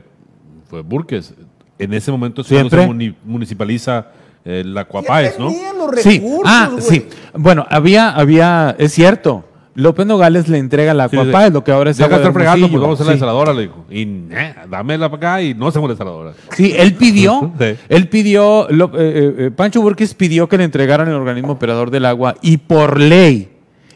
fue 0.70 0.82
Burques. 0.82 1.34
En 1.78 1.93
ese 1.93 2.11
momento 2.11 2.43
cuando 2.47 2.70
se 2.70 2.88
muni- 2.88 3.15
municipaliza 3.26 4.07
eh, 4.45 4.63
la 4.65 4.86
Cuapáez, 4.86 5.38
¿no? 5.39 5.45
los 5.45 6.01
sí, 6.01 6.17
recursos, 6.20 6.43
ah, 6.45 6.70
güey. 6.72 6.82
sí. 6.84 7.05
Bueno, 7.34 7.65
había, 7.70 8.09
había, 8.09 8.76
es 8.78 8.93
cierto. 8.93 9.45
López 9.76 10.05
Nogales 10.05 10.49
le 10.49 10.57
entrega 10.57 10.93
la 10.93 11.07
Sí, 11.07 11.15
sí. 11.17 11.51
lo 11.53 11.63
que 11.63 11.72
ahora 11.72 11.91
es 11.91 11.97
Deja 11.97 12.13
estar 12.17 12.34
fregando, 12.34 12.67
pues 12.70 12.82
vamos 12.82 12.99
a 12.99 13.03
hacer 13.03 13.05
la 13.05 13.13
Sí. 13.13 13.15
desaladora, 13.17 13.53
le 13.53 13.61
dijo. 13.61 13.86
Y 13.89 14.01
eh, 14.32 14.55
dámela 14.70 15.09
para 15.09 15.17
acá 15.36 15.41
y 15.41 15.53
no 15.53 15.67
hacemos 15.67 15.89
desaladora. 15.89 16.34
Sí, 16.55 16.74
él 16.78 16.95
pidió, 16.95 17.53
Sí. 17.59 17.76
él 17.88 18.09
pidió, 18.09 18.67
lo- 18.70 18.88
eh, 18.95 18.97
eh, 18.99 19.36
eh, 19.38 19.51
Pancho 19.51 19.82
Burques 19.82 20.13
pidió 20.15 20.49
que 20.49 20.57
le 20.57 20.65
entregaran 20.65 21.07
el 21.07 21.13
organismo 21.13 21.53
operador 21.53 21.91
del 21.91 22.05
agua 22.05 22.36
y 22.41 22.57
por 22.57 22.99
ley 22.99 23.51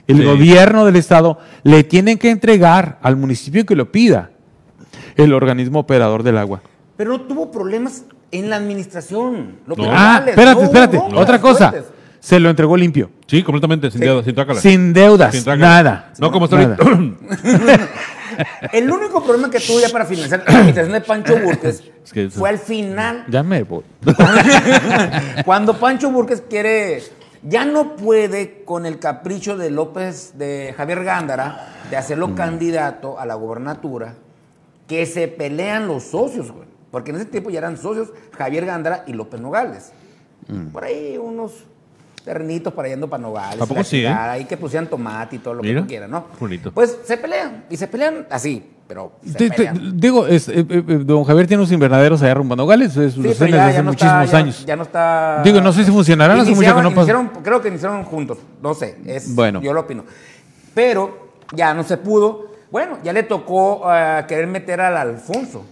el 0.07 0.17
Sí. 0.19 0.23
gobierno 0.23 0.85
del 0.85 0.95
estado 0.95 1.39
le 1.63 1.83
tienen 1.83 2.17
que 2.17 2.29
entregar 2.29 2.99
al 3.01 3.17
municipio 3.17 3.65
que 3.65 3.75
lo 3.75 3.91
pida 3.91 4.29
el 5.15 5.33
organismo 5.33 5.79
operador 5.79 6.23
del 6.23 6.37
agua. 6.37 6.61
Pero 6.97 7.11
no 7.11 7.21
tuvo 7.21 7.51
problemas 7.51 8.03
en 8.31 8.49
la 8.49 8.55
administración. 8.57 9.57
Lo 9.67 9.75
No. 9.75 9.83
que 9.83 9.89
Ah, 9.91 10.23
espérate, 10.27 10.59
no 10.59 10.63
espérate, 10.65 10.97
broncas 10.97 11.19
otra 11.19 11.41
cosa, 11.41 11.69
fuertes. 11.71 11.91
se 12.19 12.39
lo 12.39 12.49
entregó 12.49 12.77
limpio, 12.77 13.09
Sí, 13.27 13.41
completamente, 13.43 13.89
sin, 13.91 13.99
Sí. 13.99 14.05
deuda, 14.05 14.23
sin 14.23 14.35
sin 14.61 14.93
deudas, 14.93 15.35
Sin 15.35 15.59
nada. 15.59 16.11
No 16.19 16.31
como 16.31 16.45
está 16.45 16.57
Nada. 16.57 16.77
ahorita. 16.79 17.87
El 18.73 18.89
único 18.89 19.23
problema 19.23 19.49
que 19.51 19.59
tuvo 19.59 19.79
ya 19.79 19.89
para 19.89 20.05
financiar 20.05 20.43
la 20.47 20.53
administración 20.53 20.93
de 20.93 21.01
Pancho 21.01 21.37
Burques 21.39 21.83
Es 22.03 22.11
que 22.11 22.25
eso- 22.25 22.39
fue 22.39 22.49
al 22.49 22.57
final, 22.57 23.25
Ya 23.29 23.43
me 23.43 23.63
voy. 23.63 23.83
cuando 25.45 25.77
Pancho 25.79 26.09
Burques 26.11 26.41
quiere, 26.49 27.03
ya 27.43 27.65
no 27.65 27.95
puede 27.95 28.63
con 28.65 28.85
el 28.85 28.99
capricho 28.99 29.57
de 29.57 29.69
López, 29.69 30.33
de 30.37 30.73
Javier 30.75 31.03
Gándara, 31.03 31.75
de 31.89 31.97
hacerlo 31.97 32.33
candidato 32.35 33.19
a 33.19 33.25
la 33.25 33.35
gobernatura, 33.35 34.15
que 34.93 35.05
se 35.07 35.27
pelean 35.27 35.87
los 35.87 36.03
socios, 36.03 36.51
güey. 36.51 36.67
Porque 36.91 37.09
en 37.09 37.17
ese 37.17 37.25
tiempo 37.25 37.49
ya 37.49 37.57
eran 37.57 37.77
socios 37.77 38.09
Javier 38.37 38.65
Gándara 38.67 39.03
y 39.07 39.13
López 39.13 39.41
Nogales. 39.41 39.91
Por 40.71 40.83
ahí 40.83 41.17
unos 41.17 41.51
terrenitos 42.23 42.71
para 42.73 42.89
yendo 42.89 43.09
para 43.09 43.23
Nogales. 43.23 43.59
¿A 43.59 43.65
poco 43.65 43.83
sí, 43.83 44.01
eh? 44.05 44.07
Ahí 44.07 44.45
que 44.45 44.55
pusieran 44.55 44.87
tomate 44.87 45.37
y 45.37 45.39
todo 45.39 45.55
lo 45.55 45.63
Mira, 45.63 45.75
que 45.77 45.81
tú 45.81 45.87
quieras, 45.87 46.09
¿no? 46.11 46.25
bonito. 46.39 46.71
Pues 46.71 46.99
se 47.03 47.17
pelean, 47.17 47.65
y 47.71 47.75
se 47.77 47.87
pelean 47.87 48.27
así, 48.29 48.63
pero 48.87 49.13
se 49.25 49.33
Te- 49.33 49.49
te- 49.49 49.55
pelean. 49.55 49.99
digo, 49.99 50.27
es, 50.27 50.47
eh, 50.47 50.63
eh, 50.69 50.83
don 51.03 51.23
Javier 51.23 51.47
tiene 51.47 51.61
unos 51.63 51.71
invernaderos 51.71 52.21
allá 52.21 52.35
rumbo 52.35 52.53
a 52.53 52.57
Nogales, 52.57 52.95
es, 52.95 53.13
Sí, 53.15 53.21
los 53.21 53.35
pero 53.35 53.47
tiene 53.47 53.51
ya, 53.57 53.65
desde 53.65 53.69
hace 53.69 53.75
ya 53.77 53.81
no 53.83 53.89
muchísimos 53.91 54.25
está, 54.25 54.37
años. 54.37 54.65
Ya, 54.67 54.75
no 54.75 54.83
está. 54.83 55.41
Digo, 55.43 55.59
no 55.59 55.73
sé 55.73 55.83
si 55.85 55.91
funcionarán, 55.91 56.39
hace 56.39 56.51
mucho 56.51 56.75
que 56.75 56.81
no 56.83 56.91
iniciaron- 56.91 57.31
creo 57.41 57.59
que 57.61 57.67
iniciaron 57.69 58.03
juntos, 58.03 58.37
no 58.61 58.73
sé, 58.75 58.97
es, 59.07 59.33
Bueno. 59.33 59.59
yo 59.61 59.73
lo 59.73 59.79
opino. 59.81 60.03
Pero 60.75 61.29
ya 61.55 61.73
no 61.73 61.83
se 61.83 61.97
pudo. 61.97 62.52
Bueno, 62.73 62.97
ya 63.03 63.13
le 63.13 63.21
tocó 63.21 63.83
eh, 63.93 64.25
querer 64.27 64.47
meter 64.47 64.81
al 64.81 64.97
Alfonso 64.97 65.63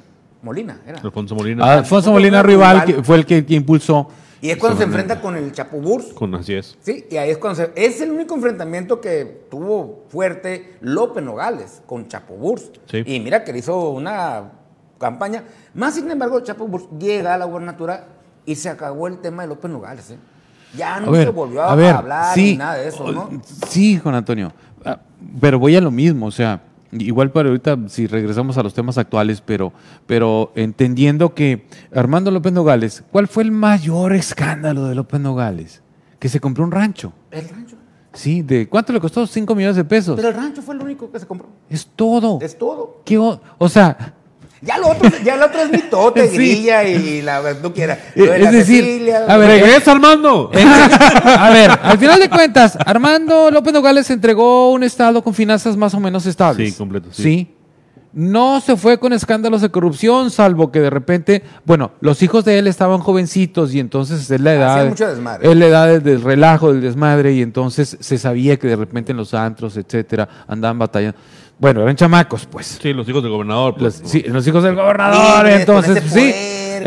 Molina, 0.43 0.81
era. 0.85 0.99
Alfonso 0.99 1.33
Molina. 1.33 1.65
Ah, 1.65 1.73
Alfonso 1.79 2.11
Molina 2.11 2.43
Rival 2.43 2.85
que 2.85 3.01
fue 3.01 3.15
el 3.15 3.25
que, 3.25 3.43
que 3.43 3.55
impulsó 3.55 4.07
Y 4.39 4.51
es 4.51 4.57
cuando 4.57 4.77
se 4.77 4.83
enfrenta 4.83 5.19
con 5.19 5.35
el 5.35 5.51
Chapo 5.51 5.77
Burs. 5.77 6.13
Con 6.13 6.35
así 6.35 6.53
es. 6.53 6.77
Sí, 6.79 7.07
y 7.09 7.17
ahí 7.17 7.31
es 7.31 7.39
cuando 7.39 7.55
se, 7.55 7.71
es 7.73 8.01
el 8.01 8.11
único 8.11 8.35
enfrentamiento 8.35 9.01
que 9.01 9.47
tuvo 9.49 10.05
fuerte 10.09 10.77
López 10.81 11.23
Nogales 11.23 11.81
con 11.87 12.07
Chapo 12.07 12.35
Burs. 12.35 12.69
Sí. 12.85 13.01
Y 13.03 13.19
mira 13.19 13.43
que 13.43 13.51
le 13.51 13.57
hizo 13.57 13.89
una 13.89 14.51
campaña. 14.99 15.43
Más 15.73 15.95
sin 15.95 16.11
embargo, 16.11 16.39
Chapo 16.41 16.67
Burs 16.67 16.85
llega 16.99 17.33
a 17.33 17.37
la 17.39 17.45
gubernatura 17.45 18.05
y 18.45 18.53
se 18.53 18.69
acabó 18.69 19.07
el 19.07 19.17
tema 19.17 19.41
de 19.41 19.49
López 19.49 19.71
Nogales. 19.71 20.11
¿eh? 20.11 20.17
Ya 20.77 20.99
no 20.99 21.07
A 21.07 21.09
ver, 21.09 21.23
se 21.23 21.31
volvió 21.31 21.63
a, 21.63 21.71
a 21.71 21.75
ver, 21.75 21.95
hablar 21.95 22.35
sí, 22.35 22.51
ni 22.51 22.57
nada 22.57 22.75
de 22.75 22.89
eso, 22.89 23.11
¿no? 23.11 23.27
Sí, 23.69 23.97
Juan 23.97 24.13
Antonio. 24.13 24.53
Ah, 24.85 24.99
Pero 25.39 25.57
voy 25.57 25.75
a 25.75 25.81
lo 25.81 25.89
mismo, 25.89 26.27
o 26.27 26.31
sea, 26.31 26.61
igual 26.91 27.31
para 27.31 27.49
ahorita 27.49 27.77
si 27.87 28.07
regresamos 28.07 28.57
a 28.57 28.63
los 28.63 28.73
temas 28.73 28.97
actuales, 28.97 29.41
pero, 29.41 29.73
pero 30.07 30.51
entendiendo 30.55 31.33
que 31.33 31.65
Armando 31.93 32.31
López 32.31 32.53
Nogales, 32.53 33.03
¿cuál 33.11 33.27
fue 33.27 33.43
el 33.43 33.51
mayor 33.51 34.13
escándalo 34.13 34.85
de 34.85 34.95
López 34.95 35.19
Nogales? 35.19 35.81
Que 36.19 36.29
se 36.29 36.39
compró 36.39 36.63
un 36.63 36.71
rancho. 36.71 37.13
El 37.31 37.49
rancho. 37.49 37.75
Sí, 38.13 38.41
¿de 38.41 38.67
cuánto 38.67 38.91
le 38.91 38.99
costó? 38.99 39.25
5 39.25 39.55
millones 39.55 39.77
de 39.77 39.85
pesos. 39.85 40.15
Pero 40.15 40.29
el 40.29 40.35
rancho 40.35 40.61
fue 40.61 40.75
el 40.75 40.81
único 40.81 41.11
que 41.11 41.19
se 41.19 41.25
compró. 41.25 41.47
es 41.69 41.87
todo. 41.95 42.39
Es 42.41 42.57
todo. 42.57 43.01
¿Qué 43.05 43.17
o, 43.17 43.41
o 43.57 43.69
sea, 43.69 44.15
Ya 44.63 44.77
lo 44.77 44.89
otro, 44.89 45.09
ya 45.23 45.35
lo 45.37 45.45
otro 45.47 45.61
es 45.61 45.71
mitote, 45.71 46.27
Sí. 46.29 46.35
grilla 46.37 46.83
y 46.83 47.21
la 47.23 47.41
tú 47.61 47.73
quieras. 47.73 47.97
Eh, 48.15 48.25
Lo 48.25 48.25
de 48.31 48.37
es 48.37 48.43
la 48.43 48.51
decir, 48.51 48.83
Cecilia, 48.83 49.25
a 49.27 49.37
ver, 49.37 49.49
¡Regresa, 49.61 49.91
Armando! 49.91 50.51
a 51.25 51.49
ver, 51.49 51.71
al 51.81 51.97
final 51.97 52.19
de 52.19 52.29
cuentas, 52.29 52.77
Armando 52.85 53.49
López 53.49 53.73
Nogales 53.73 54.09
entregó 54.11 54.71
un 54.71 54.83
estado 54.83 55.23
con 55.23 55.33
finanzas 55.33 55.75
más 55.75 55.93
o 55.95 55.99
menos 55.99 56.25
estables. 56.27 56.71
Sí, 56.71 56.77
completo, 56.77 57.09
sí. 57.11 57.55
No 58.13 58.59
se 58.59 58.75
fue 58.75 58.99
con 58.99 59.13
escándalos 59.13 59.61
de 59.61 59.69
corrupción, 59.69 60.31
salvo 60.31 60.69
que 60.71 60.81
de 60.81 60.89
repente, 60.89 61.43
bueno, 61.65 61.91
los 62.01 62.21
hijos 62.23 62.43
de 62.43 62.59
él 62.59 62.67
estaban 62.67 62.99
jovencitos 62.99 63.73
y 63.73 63.79
entonces 63.79 64.29
es 64.29 64.41
la 64.41 64.53
edad, 64.53 64.71
Hacían 64.73 64.89
mucho 64.89 65.07
desmadre. 65.07 65.49
es 65.49 65.55
la 65.57 65.65
edad 65.67 66.01
del- 66.01 66.21
relajo, 66.21 66.73
del 66.73 66.81
desmadre 66.81 67.31
y 67.33 67.41
entonces 67.41 67.95
se 67.99 68.17
sabía 68.17 68.57
que 68.57 68.67
de 68.67 68.75
repente 68.75 69.11
en 69.13 69.17
los 69.17 69.33
antros, 69.33 69.77
etcétera, 69.77 70.27
andaban 70.47 70.77
batallando. 70.79 71.17
Bueno, 71.57 71.83
eran 71.83 71.95
chamacos, 71.95 72.45
pues. 72.47 72.79
Sí, 72.81 72.91
los 72.91 73.07
hijos 73.07 73.21
del 73.23 73.31
gobernador. 73.31 73.75
Los, 73.81 73.99
pues, 74.01 74.11
sí, 74.11 74.21
los 74.27 74.45
hijos 74.47 74.63
del 74.63 74.75
gobernador, 74.75 75.47
entonces, 75.47 76.03
sí. 76.11 76.33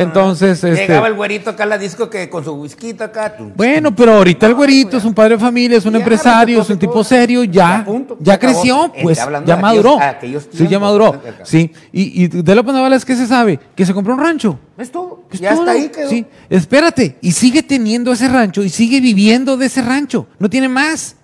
Entonces, 0.02 0.62
este, 0.64 0.74
Llegaba 0.86 1.08
el 1.08 1.14
güerito 1.14 1.50
acá 1.50 1.64
a 1.64 1.66
la 1.66 1.78
disco 1.78 2.08
que 2.10 2.28
con 2.28 2.44
su 2.44 2.52
whisky 2.54 2.94
acá. 2.98 3.36
bueno, 3.56 3.94
pero 3.94 4.14
ahorita 4.14 4.46
el 4.46 4.54
güerito 4.54 4.96
es 4.96 5.04
un 5.04 5.14
padre 5.14 5.34
de 5.34 5.40
familia, 5.40 5.78
es 5.78 5.84
un 5.86 5.92
Ya, 5.92 5.98
empresario, 5.98 6.54
es 6.54 6.58
respetó 6.68 6.74
un 6.74 6.78
tipo 6.80 6.92
todo. 6.94 7.04
serio, 7.04 7.44
Ya, 7.44 7.78
ya, 7.78 7.84
punto, 7.84 8.16
creció, 8.38 8.92
pues, 9.02 9.18
ya 9.44 9.56
maduró. 9.56 9.98
aquellos- 10.00 10.44
aquellos 10.44 10.48
Sí, 10.52 10.66
ya 10.68 10.78
maduró. 10.78 11.20
Sí, 11.44 11.70
y, 11.92 12.24
y 12.24 12.28
de 12.28 12.54
López 12.54 12.74
Nogales, 12.74 13.04
¿qué 13.04 13.16
se 13.16 13.26
sabe? 13.26 13.58
Que 13.74 13.84
se 13.86 13.94
compró 13.94 14.14
un 14.14 14.20
rancho. 14.20 14.58
Es 14.78 14.90
todo. 14.90 15.22
Es 15.30 15.40
ya 15.40 15.50
todo. 15.54 15.60
está 15.60 15.72
ahí 15.72 15.88
quedó. 15.88 16.08
Sí, 16.10 16.26
espérate, 16.50 17.16
y 17.20 17.32
sigue 17.32 17.62
teniendo 17.62 18.12
ese 18.12 18.28
rancho 18.28 18.62
y 18.62 18.68
sigue 18.68 19.00
viviendo 19.00 19.56
de 19.56 19.66
ese 19.66 19.82
rancho. 19.82 20.26
No 20.38 20.50
tiene 20.50 20.68
más. 20.68 21.16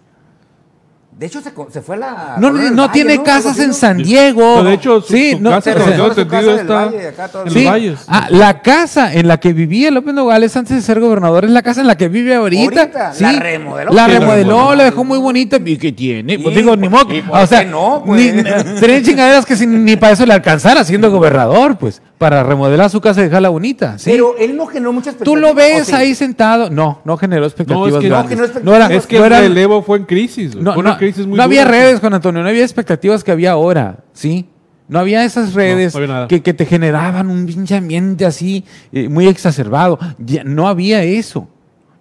De 1.21 1.27
hecho, 1.27 1.43
se, 1.43 1.53
se 1.71 1.83
fue 1.83 1.97
a 1.97 1.99
la. 1.99 2.37
No, 2.39 2.51
no 2.51 2.83
Valle, 2.85 2.93
tiene 2.95 3.16
¿no? 3.18 3.23
casas 3.25 3.59
en 3.59 3.75
San 3.75 3.99
¿no? 3.99 4.05
Diego. 4.05 4.41
No, 4.57 4.64
de 4.64 4.73
hecho, 4.73 5.03
su- 5.03 5.12
sí, 5.12 5.33
su 5.33 5.41
no, 5.41 5.51
casa, 5.51 5.75
que 5.75 5.81
su 6.14 6.27
casa 6.27 6.55
está 6.55 6.75
Valle, 6.87 7.09
acá 7.09 7.29
todo 7.29 7.45
en 7.45 7.51
Sí. 7.51 7.64
valles. 7.66 7.99
Ah, 8.09 8.29
la 8.31 8.62
casa 8.62 9.12
en 9.12 9.29
la 9.29 9.39
que 9.39 9.53
vivía 9.53 9.91
López 9.91 10.14
Nogales 10.14 10.57
antes 10.57 10.75
de 10.77 10.81
ser 10.83 10.99
gobernador 10.99 11.45
es 11.45 11.51
la 11.51 11.61
casa 11.61 11.83
en 11.83 11.89
la 11.89 11.97
que 11.99 12.09
vive 12.09 12.35
ahorita. 12.35 12.81
Ahorita, 12.81 13.12
Sí. 13.12 13.23
la 13.23 13.33
remodeló. 13.33 13.93
La 13.93 14.07
remodeló, 14.07 14.75
la 14.75 14.85
dejó 14.85 15.05
muy 15.05 15.18
bonita. 15.18 15.59
¿Y 15.62 15.77
qué 15.77 15.93
tiene? 15.93 16.39
Pues 16.39 16.57
digo, 16.57 16.75
ni 16.75 16.89
pues, 16.89 17.05
modo. 17.05 17.14
¿y 17.14 17.21
por 17.21 17.39
O 17.39 17.47
sea, 17.47 17.64
no, 17.64 18.03
pues? 18.07 18.35
ni- 18.35 18.79
serían 18.79 19.03
chingaderas 19.03 19.45
que 19.45 19.57
si- 19.57 19.66
ni 19.66 19.97
para 19.97 20.14
eso 20.14 20.25
le 20.25 20.33
alcanzara 20.33 20.85
siendo 20.85 21.11
gobernador, 21.11 21.77
pues, 21.77 22.01
para 22.21 22.43
remodelar 22.43 22.91
su 22.91 23.01
casa 23.01 23.23
y 23.23 23.25
dejarla 23.25 23.49
bonita. 23.49 23.99
¿sí? 23.99 24.11
Pero 24.11 24.37
él 24.37 24.55
no 24.55 24.66
generó 24.66 24.93
muchas 24.93 25.16
Tú 25.16 25.37
lo 25.37 25.49
expectativas, 25.49 25.87
ves 25.89 25.95
ahí 25.95 26.14
sentado. 26.14 26.68
No, 26.68 27.01
no 27.07 27.16
generó 27.16 27.47
expectativas 27.47 27.89
No, 27.93 27.97
es 27.97 28.03
que- 28.03 28.09
grandes. 28.11 28.39
no 28.39 28.45
generó 28.47 28.64
No 28.64 28.77
era- 28.77 28.93
Es 28.95 29.07
que 29.07 29.18
no 29.18 29.25
el 29.25 29.31
relevo 29.33 29.83
fue 29.83 29.97
en 29.97 30.05
crisis. 30.05 30.55
no, 30.55 30.75
fue 30.75 30.83
una 30.83 30.91
no- 30.91 30.99
crisis 30.99 31.27
muy 31.27 31.39
no 31.39 31.43
había 31.43 31.64
dura. 31.64 31.71
redes, 31.79 32.01
Juan 32.01 32.12
Antonio, 32.12 32.43
no 32.43 32.49
había 32.51 32.62
expectativas 32.62 33.25
que 33.25 33.33
había 33.33 33.53
ahora, 33.53 34.01
¿sí? 34.12 34.51
No 34.87 34.99
había 34.99 35.25
esas 35.25 35.55
redes 35.55 35.95
no 35.95 36.03
había 36.03 36.12
nada. 36.12 36.29
que, 36.29 36.43
que 36.43 36.53
te 36.53 36.66
generaban 36.66 37.31
un 37.31 37.47
pinche 37.47 37.75
ambiente 37.77 38.27
así, 38.27 38.66
eh, 38.93 39.09
muy 39.09 39.27
exacerbado. 39.27 39.99
Ya, 40.18 40.45
no 40.45 40.68
había 40.68 41.03
eso. 41.03 41.49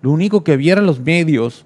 Lo 0.02 0.12
único 0.12 0.44
que 0.44 0.52
había 0.52 0.74
eran 0.74 0.86
los 0.86 1.00
medios 1.00 1.66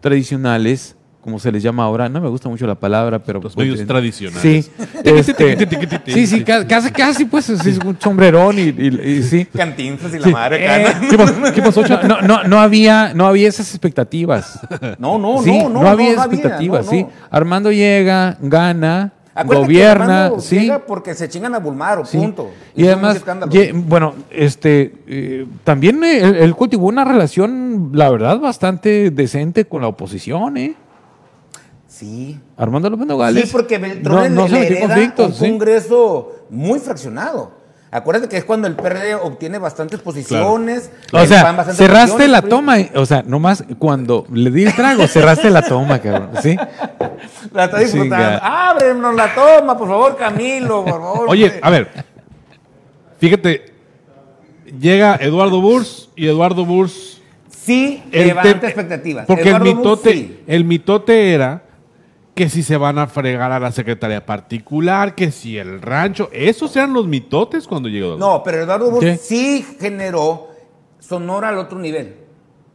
tradicionales, 0.00 0.95
como 1.26 1.38
se 1.38 1.52
les 1.52 1.62
llama 1.62 1.82
ahora. 1.84 2.08
No 2.08 2.20
me 2.22 2.28
gusta 2.30 2.48
mucho 2.48 2.66
la 2.66 2.74
palabra, 2.76 3.18
pero... 3.18 3.40
Los 3.42 3.54
pues, 3.54 3.68
medios 3.68 3.86
tradicionales. 3.86 4.40
Sí. 4.64 4.70
este, 5.04 5.58
sí, 6.06 6.26
sí, 6.26 6.44
ca- 6.44 6.66
casi, 6.66 6.90
casi, 6.90 7.24
pues, 7.26 7.44
sí, 7.44 7.68
es 7.70 7.78
un 7.84 7.98
sombrerón 8.00 8.58
y, 8.58 8.62
y- 8.68 9.00
y 9.18 9.22
sí. 9.22 9.44
Cantinflas 9.46 10.14
y 10.14 10.18
la 10.20 10.24
Sí. 10.24 10.32
madre. 10.32 10.64
Eh, 10.64 10.86
¿Qué 11.10 11.18
pasó, 11.18 11.34
¿Qué 11.54 11.62
pasó, 11.62 11.82
Cha? 11.84 12.02
No, 12.04 12.22
no, 12.22 12.44
no 12.44 12.58
había, 12.60 13.12
no 13.12 13.26
había 13.26 13.48
esas 13.48 13.68
expectativas. 13.70 14.58
No, 14.98 15.18
no, 15.18 15.42
sí, 15.42 15.50
no, 15.62 15.68
no. 15.68 15.82
no 15.82 15.88
había 15.88 16.14
no 16.14 16.22
expectativas, 16.22 16.86
no, 16.86 16.90
sí. 16.92 17.06
Armando 17.30 17.70
llega, 17.72 18.38
gana, 18.40 19.12
Acuérdate 19.34 19.66
gobierna, 19.66 20.30
sí. 20.38 20.60
llega 20.60 20.78
porque 20.78 21.14
se 21.14 21.28
chingan 21.28 21.54
a 21.54 21.58
Bulmaro, 21.58 22.06
sí. 22.06 22.16
punto. 22.16 22.50
Y 22.74 22.86
además, 22.86 23.22
ye- 23.50 23.72
bueno, 23.74 24.14
este, 24.30 24.94
eh, 25.06 25.46
también 25.64 26.02
él, 26.04 26.36
él 26.36 26.54
cultivó 26.54 26.86
una 26.86 27.04
relación, 27.04 27.90
la 27.92 28.08
verdad, 28.08 28.38
bastante 28.38 29.10
decente 29.10 29.66
con 29.66 29.82
la 29.82 29.88
oposición, 29.88 30.56
¿eh? 30.56 30.74
Sí. 31.98 32.38
Armando 32.58 32.90
López 32.90 33.06
Nogales. 33.06 33.44
Sí, 33.44 33.50
porque 33.50 33.78
Beltrón 33.78 34.34
no, 34.34 34.42
no 34.42 34.48
le, 34.48 34.66
hereda 34.66 35.14
un 35.24 35.32
sí. 35.32 35.38
congreso 35.38 36.44
muy 36.50 36.78
fraccionado. 36.78 37.52
Acuérdate 37.90 38.28
que 38.28 38.36
es 38.36 38.44
cuando 38.44 38.68
el 38.68 38.76
PRD 38.76 39.14
obtiene 39.14 39.56
bastantes 39.56 40.00
posiciones. 40.00 40.90
O 41.10 41.24
sea, 41.24 41.64
cerraste 41.72 42.28
la 42.28 42.42
toma, 42.42 42.76
o 42.94 43.06
sea, 43.06 43.22
nomás 43.22 43.64
cuando 43.78 44.26
le 44.30 44.50
di 44.50 44.64
el 44.64 44.74
trago, 44.74 45.06
cerraste 45.06 45.48
la 45.48 45.62
toma, 45.62 45.98
cabrón, 46.00 46.32
¿sí? 46.42 46.54
La 47.54 47.64
está 47.64 47.78
disfrutando. 47.78 48.40
Ábrenos 48.42 49.14
la 49.14 49.34
toma, 49.34 49.78
por 49.78 49.88
favor, 49.88 50.16
Camilo, 50.18 50.84
por 50.84 51.00
favor. 51.00 51.24
Oye, 51.28 51.44
hombre. 51.44 51.60
a 51.62 51.70
ver. 51.70 52.04
Fíjate. 53.18 53.72
Llega 54.78 55.16
Eduardo 55.18 55.62
Burs 55.62 56.10
y 56.16 56.26
Eduardo 56.26 56.66
Burs. 56.66 57.22
Sí, 57.48 58.02
el 58.12 58.26
levanta 58.26 58.66
expectativas. 58.66 59.24
Porque 59.26 59.48
Eduardo 59.48 59.64
el 59.70 59.76
mitote, 59.76 60.12
sí. 60.12 60.42
el 60.46 60.64
mitote 60.64 61.32
era 61.32 61.62
que 62.36 62.50
si 62.50 62.62
se 62.62 62.76
van 62.76 62.98
a 62.98 63.06
fregar 63.06 63.50
a 63.50 63.58
la 63.58 63.72
secretaría 63.72 64.24
particular, 64.26 65.14
que 65.14 65.30
si 65.30 65.56
el 65.56 65.80
rancho. 65.80 66.28
Esos 66.32 66.76
eran 66.76 66.92
los 66.92 67.06
mitotes 67.06 67.66
cuando 67.66 67.88
llegó. 67.88 68.16
No, 68.18 68.42
pero 68.44 68.62
Eduardo 68.62 68.98
¿Qué? 68.98 69.16
sí 69.16 69.66
generó 69.80 70.48
Sonora 71.00 71.48
al 71.48 71.56
otro 71.56 71.78
nivel. 71.78 72.14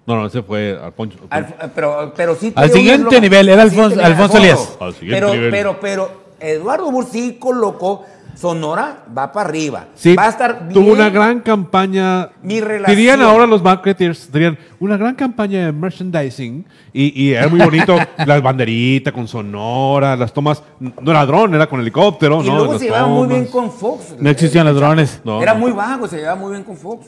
no, 0.08 0.16
no, 0.16 0.26
ese 0.26 0.42
fue 0.42 0.80
al 0.82 0.94
Poncho. 0.94 1.20
Al- 1.30 1.72
pero, 1.76 2.12
pero 2.18 2.34
sí 2.36 2.52
Al 2.56 2.72
siguiente 2.72 3.22
nivel, 3.22 3.50
era 3.50 3.62
Alfonso- 3.62 4.02
Alfonso 4.04 4.40
nivel, 4.40 4.50
Elías. 4.56 4.78
Al 4.80 4.94
siguiente 4.96 5.16
pero, 5.22 5.34
nivel. 5.36 5.52
pero, 5.52 5.80
pero, 5.80 6.12
Eduardo 6.40 6.90
Bur 6.92 7.06
sí 7.06 7.38
colocó 7.40 8.04
Sonora 8.36 9.04
va 9.16 9.32
para 9.32 9.50
arriba. 9.50 9.86
Sí, 9.96 10.16
va 10.16 10.26
a 10.26 10.30
estar 10.30 10.68
bien. 10.68 10.74
tuvo 10.74 10.94
una 10.94 11.10
gran 11.10 11.42
campaña. 11.42 12.30
Mi 12.42 12.60
relación. 12.60 12.96
Dirían 12.98 13.22
ahora 13.22 13.46
los 13.46 13.62
marketers, 13.62 14.32
dirían 14.32 14.58
una 14.80 14.98
gran 14.98 15.16
campaña 15.16 15.66
de 15.66 15.72
merchandising 15.72 16.66
y, 16.94 17.24
y 17.24 17.34
era 17.34 17.48
muy 17.48 17.60
bonito 17.60 17.96
las 18.26 18.42
banderitas 18.42 19.14
con 19.14 19.28
sonora, 19.28 20.16
las 20.16 20.34
tomas. 20.34 20.64
No 20.80 21.12
era 21.12 21.26
dron, 21.26 21.54
era 21.54 21.68
con 21.68 21.80
helicóptero, 21.82 22.42
Y 22.44 22.48
¿no? 22.48 22.56
luego 22.56 22.72
Las 22.74 22.82
se 22.82 22.88
llevaba 22.88 23.08
muy 23.08 23.28
bien 23.28 23.46
con 23.46 23.72
Fox. 23.72 24.16
No 24.20 24.30
existían 24.30 24.66
los 24.66 24.76
drones. 24.76 25.22
No, 25.24 25.42
Era 25.42 25.54
no. 25.54 25.60
muy 25.60 25.72
vago, 25.72 26.08
se 26.08 26.18
llevaba 26.18 26.36
muy 26.40 26.52
bien 26.52 26.64
con 26.64 26.78
Fox. 26.78 27.08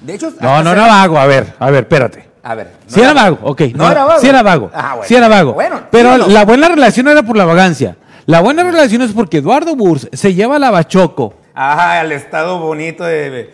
De 0.00 0.14
hecho, 0.14 0.32
No, 0.40 0.62
no 0.62 0.72
era 0.72 0.86
vago, 0.86 1.18
a 1.18 1.26
ver, 1.26 1.54
a 1.58 1.70
ver, 1.70 1.82
espérate. 1.84 2.30
A 2.42 2.54
ver. 2.54 2.68
no 2.88 2.94
Sí 2.94 3.00
era 3.00 3.12
vago, 3.12 3.38
ok. 3.42 3.60
No, 3.74 3.90
era 3.90 4.04
vago. 4.04 4.20
Sí 4.20 4.26
era 4.28 4.42
vago. 4.42 4.70
Ah, 4.72 4.92
bueno. 4.94 5.04
Sí 5.06 5.14
era 5.14 5.28
vago. 5.28 5.52
Bueno, 5.52 5.80
pero 5.90 6.16
la 6.16 6.44
buena 6.46 6.68
relación 6.68 7.06
era 7.08 7.22
por 7.22 7.36
la 7.36 7.44
vagancia. 7.44 7.96
La 8.30 8.40
buena 8.40 8.62
relación 8.62 9.02
es 9.02 9.12
porque 9.12 9.38
Eduardo 9.38 9.74
Burs 9.74 10.08
se 10.12 10.34
lleva 10.34 10.58
la 10.58 10.70
Bachoco. 10.70 11.34
Ajá, 11.54 12.00
el 12.02 12.12
estado 12.12 12.58
bonito 12.60 13.04
de. 13.04 13.50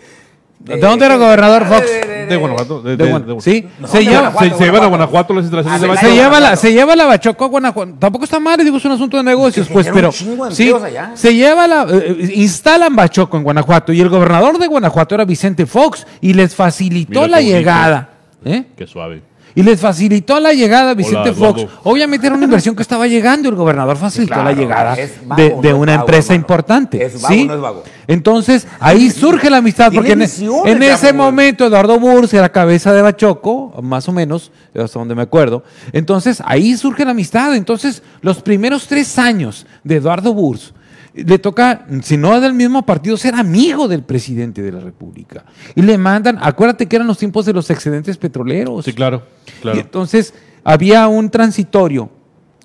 ¿De 0.59 0.79
dónde 0.79 1.07
era 1.07 1.16
gobernador 1.16 1.64
Fox? 1.66 1.87
de- 2.29 2.37
Guanajuato. 2.37 2.83
De, 2.83 2.97
sí, 3.41 3.68
se 3.87 4.03
lleva, 4.05 4.31
Guanajuato. 4.31 4.51
se, 4.51 4.59
se 4.59 4.64
llevan 4.64 4.83
a 4.83 4.87
Guanajuato 4.87 5.35
las 5.35 5.43
instalaciones 5.45 5.79
Ah, 5.79 5.83
de 5.83 5.89
Bachoco. 5.89 6.07
se 6.09 6.14
lleva 6.14 6.41
la, 6.41 6.57
se 6.57 6.72
lleva 6.72 6.97
la 6.97 7.07
Bachoco 7.07 7.45
a 7.45 7.49
Guanajuato. 7.49 7.93
Tampoco 8.01 8.24
está 8.24 8.41
mal, 8.41 8.59
digo, 8.64 8.77
es 8.77 8.85
un 8.85 8.93
asunto 8.93 9.16
de 9.16 9.22
negocios, 9.22 9.68
pues, 9.72 9.89
pero. 9.93 10.11
Sí, 10.12 10.72
se 11.14 11.35
lleva 11.35 11.66
la. 11.68 11.87
eh, 11.91 12.33
instalan 12.35 12.97
Bachoco 12.97 13.37
en 13.37 13.45
Guanajuato 13.45 13.93
y 13.93 14.01
el 14.01 14.09
gobernador 14.09 14.59
de 14.59 14.66
Guanajuato 14.66 15.14
era 15.14 15.24
Vicente 15.24 15.66
Fox 15.66 16.07
y 16.20 16.35
les 16.35 16.55
facilitó 16.55 17.27
la 17.29 17.41
llegada. 17.41 18.11
¿eh? 18.45 18.64
Qué 18.77 18.87
suave. 18.87 19.22
Y 19.57 19.62
les 19.62 19.80
facilitó 19.80 20.38
la 20.38 20.52
llegada 20.52 20.90
a 20.90 20.94
Vicente. 20.94 21.32
Fox. 21.32 21.66
Obviamente 21.82 22.26
era 22.26 22.36
una 22.36 22.44
inversión 22.44 22.76
que 22.76 22.82
estaba 22.82 23.07
llegando. 23.07 23.48
El 23.48 23.54
gobernador 23.54 23.96
facilitó 23.96 24.34
Claro, 24.34 24.50
la 24.50 24.52
llegada 24.54 24.96
vago, 25.24 25.42
de, 25.42 25.50
no 25.50 25.62
de 25.62 25.68
es 25.68 25.74
una 25.74 25.92
vago, 25.92 26.02
empresa 26.04 26.34
hermano. 26.34 26.40
importante. 26.42 27.02
Es 27.02 27.22
vago, 27.22 27.34
¿sí? 27.34 27.44
no 27.46 27.54
es 27.54 27.61
vago. 27.61 27.82
Entonces, 28.07 28.66
ahí 28.78 29.11
surge 29.11 29.48
la 29.48 29.57
amistad. 29.57 29.90
Porque 29.94 30.12
en, 30.12 30.18
visión 30.20 30.68
en 30.68 30.82
ese 30.82 31.14
momento 31.14 31.64
Eduardo 31.66 31.98
Burs 31.98 32.34
era 32.34 32.50
cabeza 32.52 32.92
de 32.92 33.00
Bachoco, 33.00 33.72
más 33.82 34.07
o 34.09 34.12
menos, 34.12 34.52
hasta 34.78 34.98
donde 34.98 35.14
me 35.14 35.22
acuerdo. 35.22 35.64
Entonces, 35.92 36.42
ahí 36.44 36.76
surge 36.76 37.07
la 37.07 37.12
amistad. 37.12 37.57
Entonces, 37.57 38.02
los 38.20 38.42
primeros 38.42 38.86
tres 38.86 39.18
años 39.18 39.66
de 39.82 39.96
Eduardo 39.96 40.34
Burs, 40.34 40.74
le 41.17 41.39
toca, 41.39 41.87
si 42.03 42.17
no 42.17 42.41
del 42.41 42.53
mismo 42.53 42.85
partido, 42.85 43.17
ser 43.17 43.35
amigo 43.35 43.89
del 43.89 44.03
presidente 44.03 44.62
de 44.62 44.73
la 44.73 44.81
República. 44.81 45.45
Y 45.75 45.83
le 45.83 45.97
mandan, 45.99 46.39
acuérdate 46.41 46.87
que 46.87 46.97
eran 46.97 47.09
los 47.09 47.19
tiempos 47.19 47.47
de 47.47 47.53
los 47.53 47.71
excedentes 47.71 48.17
petroleros. 48.19 48.85
Sí, 48.85 48.93
claro, 48.93 49.23
Y 49.47 49.61
claro. 49.62 49.81
entonces 49.81 50.35
había 50.64 51.07
un 51.09 51.31
transitorio 51.31 52.11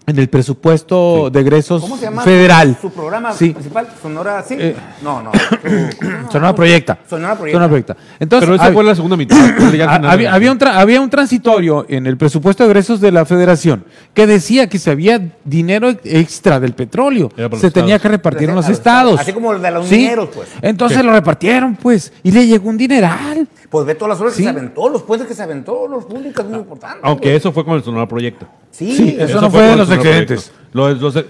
en 0.07 0.17
el 0.17 0.29
presupuesto 0.29 1.29
de 1.29 1.39
egresos 1.41 1.81
¿Cómo 1.81 1.95
se 1.95 2.05
llama? 2.05 2.23
federal. 2.23 2.75
Su 2.81 2.89
programa 2.91 3.31
Sí. 3.33 3.51
principal, 3.51 3.87
Sonora, 4.01 4.43
sí. 4.47 4.55
Eh, 4.59 4.75
no, 5.03 5.21
no. 5.21 5.31
su- 5.31 5.39
¿cómo 5.39 5.89
se 5.91 6.07
llama? 6.07 6.31
Sonora 6.31 6.55
Proyecta. 6.55 6.97
Sonora 7.07 7.35
Proyecta. 7.37 7.67
Proyecta. 7.67 7.97
Entonces, 8.19 8.47
Pero 8.49 8.55
esa 8.55 8.69
hab- 8.69 8.73
fue 8.73 8.83
la 8.83 8.95
segunda 8.95 9.15
mitad. 9.15 9.37
había, 10.09 10.33
había 10.33 10.51
un 10.51 10.57
tra- 10.59 10.73
había 10.75 10.99
un 11.01 11.09
transitorio 11.09 11.85
en 11.87 12.07
el 12.07 12.17
presupuesto 12.17 12.63
de 12.63 12.69
egresos 12.71 12.99
de 12.99 13.11
la 13.11 13.25
federación 13.25 13.85
que 14.13 14.25
decía 14.27 14.67
que 14.67 14.79
si 14.79 14.89
había 14.89 15.21
dinero 15.45 15.89
extra 16.03 16.59
del 16.59 16.73
petróleo, 16.73 17.29
se 17.59 17.69
tenía 17.71 17.95
estados. 17.95 18.01
que 18.01 18.07
repartir 18.09 18.49
en 18.49 18.55
los 18.55 18.65
los 18.65 18.77
estados. 18.77 19.11
estados. 19.13 19.19
Así 19.21 19.33
como 19.33 19.53
el 19.53 19.61
de 19.61 19.71
los 19.71 19.87
Sí. 19.87 19.97
mineros, 19.97 20.29
pues. 20.33 20.49
Entonces 20.61 20.97
Sí. 20.97 21.03
lo 21.05 21.11
repartieron, 21.11 21.75
pues, 21.75 22.11
y 22.23 22.31
le 22.31 22.47
llegó 22.47 22.69
un 22.69 22.77
dineral. 22.77 23.47
Pues 23.71 23.85
ve 23.85 23.95
todas 23.95 24.19
las 24.19 24.33
Sí. 24.33 24.39
que 24.39 24.43
se 24.43 24.49
aventó, 24.49 24.89
los 24.89 25.01
puentes 25.03 25.27
que 25.27 25.33
se 25.33 25.41
aventó, 25.41 25.87
los 25.87 26.03
públicos, 26.05 26.45
muy 26.45 26.59
importantes. 26.59 26.99
Aunque 27.03 27.35
eso 27.35 27.51
fue 27.53 27.63
con 27.65 27.75
el 27.75 27.83
Sonora 27.83 28.05
Proyecto. 28.07 28.45
Sí, 28.69 28.91
Sí, 28.95 29.15
eso 29.17 29.39
no 29.41 29.49
fue 29.49 29.61
de 29.63 29.75
los 29.77 29.89
excedentes. 29.89 30.51
Proyecto. 30.73 31.07
Lo- 31.07 31.11
los- 31.11 31.25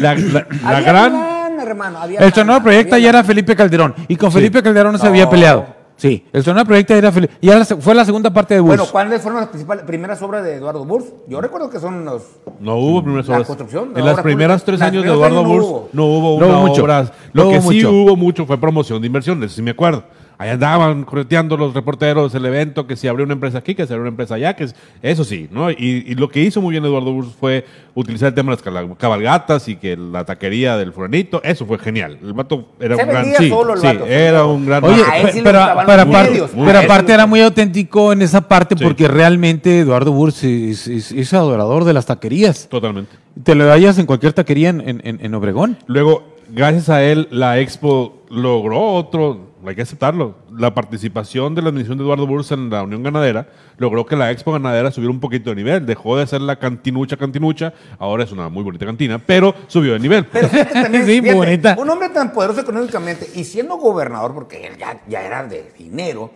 la, 0.00 0.14
la- 0.14 0.46
la 0.64 0.80
gran... 0.80 1.12
lana, 1.12 1.62
hermano, 1.62 1.98
había 1.98 2.20
El 2.20 2.32
Sonora 2.32 2.58
había 2.64 2.98
ya 2.98 3.08
era. 3.10 3.22
Felipe 3.22 3.54
Calderón, 3.54 3.94
y 4.08 4.16
con. 4.16 4.32
Felipe 4.32 4.62
Calderón 4.62 4.92
no 4.92 4.98
se 4.98 5.06
había 5.06 5.28
peleado. 5.28 5.66
Sí, 5.96 6.26
el 6.32 6.42
Sonora 6.42 6.64
Proyecta 6.64 6.96
era 6.96 7.12
Felipe, 7.12 7.34
la 7.40 7.64
se- 7.64 7.76
fue 7.76 7.94
la 7.94 8.04
segunda 8.04 8.32
parte 8.32 8.54
de 8.54 8.60
Bush. 8.60 8.68
Bueno, 8.70 8.86
¿cuáles 8.90 9.20
fueron 9.22 9.40
las 9.40 9.48
principales, 9.50 9.84
primeras 9.84 10.20
obras 10.22 10.42
de 10.42 10.54
Eduardo 10.56 10.84
Burs? 10.84 11.04
Yo 11.28 11.40
recuerdo 11.40 11.70
que 11.70 11.78
son 11.78 12.04
los... 12.04 12.22
No 12.60 12.76
hubo 12.76 13.02
primeras 13.02 13.28
La 13.28 13.34
obras. 13.36 13.46
construcción, 13.46 13.92
en 13.94 14.04
las 14.04 14.20
primeras 14.20 14.64
tres 14.64 14.80
años 14.82 15.04
de 15.04 15.10
Eduardo 15.10 15.38
años 15.40 15.48
no 15.48 15.54
Burs 15.54 15.64
hubo. 15.66 15.88
no 15.92 16.04
hubo 16.06 16.40
No 16.40 16.46
una 16.48 16.58
hubo 16.58 16.66
mucho. 16.66 16.82
obra. 16.82 17.02
No 17.32 17.44
Lo 17.44 17.50
que 17.50 17.58
hubo 17.58 17.70
sí 17.70 17.76
mucho. 17.76 17.92
hubo 17.92 18.16
mucho 18.16 18.44
fue 18.46 18.58
promoción 18.58 19.00
de 19.00 19.06
inversiones, 19.06 19.52
sí 19.52 19.62
me 19.62 19.70
acuerdo. 19.70 20.02
Ahí 20.36 20.50
andaban 20.50 21.04
correteando 21.04 21.56
los 21.56 21.74
reporteros 21.74 22.34
el 22.34 22.44
evento, 22.44 22.86
que 22.88 22.96
si 22.96 23.06
abrió 23.06 23.24
una 23.24 23.34
empresa 23.34 23.58
aquí, 23.58 23.74
que 23.76 23.86
si 23.86 23.92
abrió 23.92 24.00
una 24.02 24.08
empresa 24.10 24.34
allá, 24.34 24.54
que 24.56 24.64
es- 24.64 24.74
eso 25.00 25.22
sí, 25.22 25.48
¿no? 25.50 25.70
Y, 25.70 26.04
y 26.08 26.14
lo 26.16 26.28
que 26.28 26.40
hizo 26.40 26.60
muy 26.60 26.72
bien 26.72 26.84
Eduardo 26.84 27.12
Burs 27.12 27.28
fue 27.38 27.64
utilizar 27.94 28.28
el 28.30 28.34
tema 28.34 28.54
de 28.56 28.70
las 28.72 28.96
cabalgatas 28.98 29.68
y 29.68 29.76
que 29.76 29.96
la 29.96 30.24
taquería 30.24 30.76
del 30.76 30.92
furanito, 30.92 31.40
eso 31.44 31.64
fue 31.66 31.78
genial. 31.78 32.18
El 32.22 32.32
vato 32.32 32.66
era 32.80 32.96
Se 32.96 33.02
un 33.04 33.08
gran... 33.08 33.24
Sí, 33.36 33.48
solo 33.48 33.74
el 33.74 33.80
sí, 33.80 33.86
vato, 33.86 34.06
era 34.06 34.44
un 34.44 34.66
gran... 34.66 34.82
Oye, 34.84 35.02
A 35.08 35.18
él 35.20 35.26
pe- 35.26 35.32
sí 35.34 35.40
pero, 35.44 35.60
pero 35.86 36.02
aparte, 36.02 36.42
pero 36.52 36.78
aparte 36.80 37.12
era 37.12 37.26
muy 37.26 37.40
auténtico 37.40 38.12
en 38.12 38.22
esa 38.22 38.40
parte 38.48 38.74
Sí. 38.76 38.82
porque 38.82 39.06
realmente 39.06 39.78
Eduardo 39.80 40.10
Burs 40.12 40.42
es, 40.42 40.88
es- 40.88 41.12
es 41.12 41.32
adorador 41.34 41.84
de 41.84 41.92
las 41.92 42.06
taquerías. 42.06 42.68
Totalmente. 42.68 43.12
Te 43.44 43.54
lo 43.54 43.70
hallas 43.70 43.98
en 43.98 44.06
cualquier 44.06 44.32
taquería 44.32 44.70
en, 44.70 44.80
en- 44.80 45.00
en- 45.04 45.24
en 45.24 45.34
Obregón. 45.34 45.76
Luego, 45.86 46.24
gracias 46.50 46.88
a 46.88 47.04
él, 47.04 47.28
la 47.30 47.60
Expo 47.60 48.22
logró 48.30 48.80
otro, 48.94 49.53
hay 49.70 49.76
que 49.76 49.82
aceptarlo, 49.82 50.34
la 50.50 50.74
participación 50.74 51.54
de 51.54 51.62
la 51.62 51.68
administración 51.68 51.98
de 51.98 52.04
Eduardo 52.04 52.26
Bursa 52.26 52.54
en 52.54 52.70
la 52.70 52.82
Unión 52.82 53.02
Ganadera 53.02 53.48
logró 53.78 54.04
que 54.06 54.16
la 54.16 54.30
Expo 54.30 54.52
Ganadera 54.52 54.90
subiera 54.90 55.10
un 55.12 55.20
poquito 55.20 55.50
de 55.50 55.56
nivel. 55.56 55.86
Dejó 55.86 56.16
de 56.16 56.26
ser 56.26 56.40
la 56.40 56.56
cantinucha 56.56 57.16
cantinucha, 57.16 57.72
ahora 57.98 58.24
es 58.24 58.32
una 58.32 58.48
muy 58.48 58.62
bonita 58.62 58.84
cantina, 58.86 59.18
pero 59.18 59.54
subió 59.66 59.92
de 59.94 60.00
nivel. 60.00 60.26
Pero 60.26 60.48
fíjate 60.48 60.72
también, 60.82 61.06
Sí, 61.06 61.20
muy 61.20 61.30
fíjate, 61.30 61.34
bonita. 61.38 61.76
un 61.78 61.90
hombre 61.90 62.08
tan 62.10 62.32
poderoso 62.32 62.60
económicamente 62.60 63.28
y 63.34 63.44
siendo 63.44 63.76
gobernador, 63.76 64.34
porque 64.34 64.66
él 64.66 64.76
ya, 64.76 65.00
ya 65.08 65.22
era 65.22 65.44
de 65.46 65.72
dinero, 65.78 66.30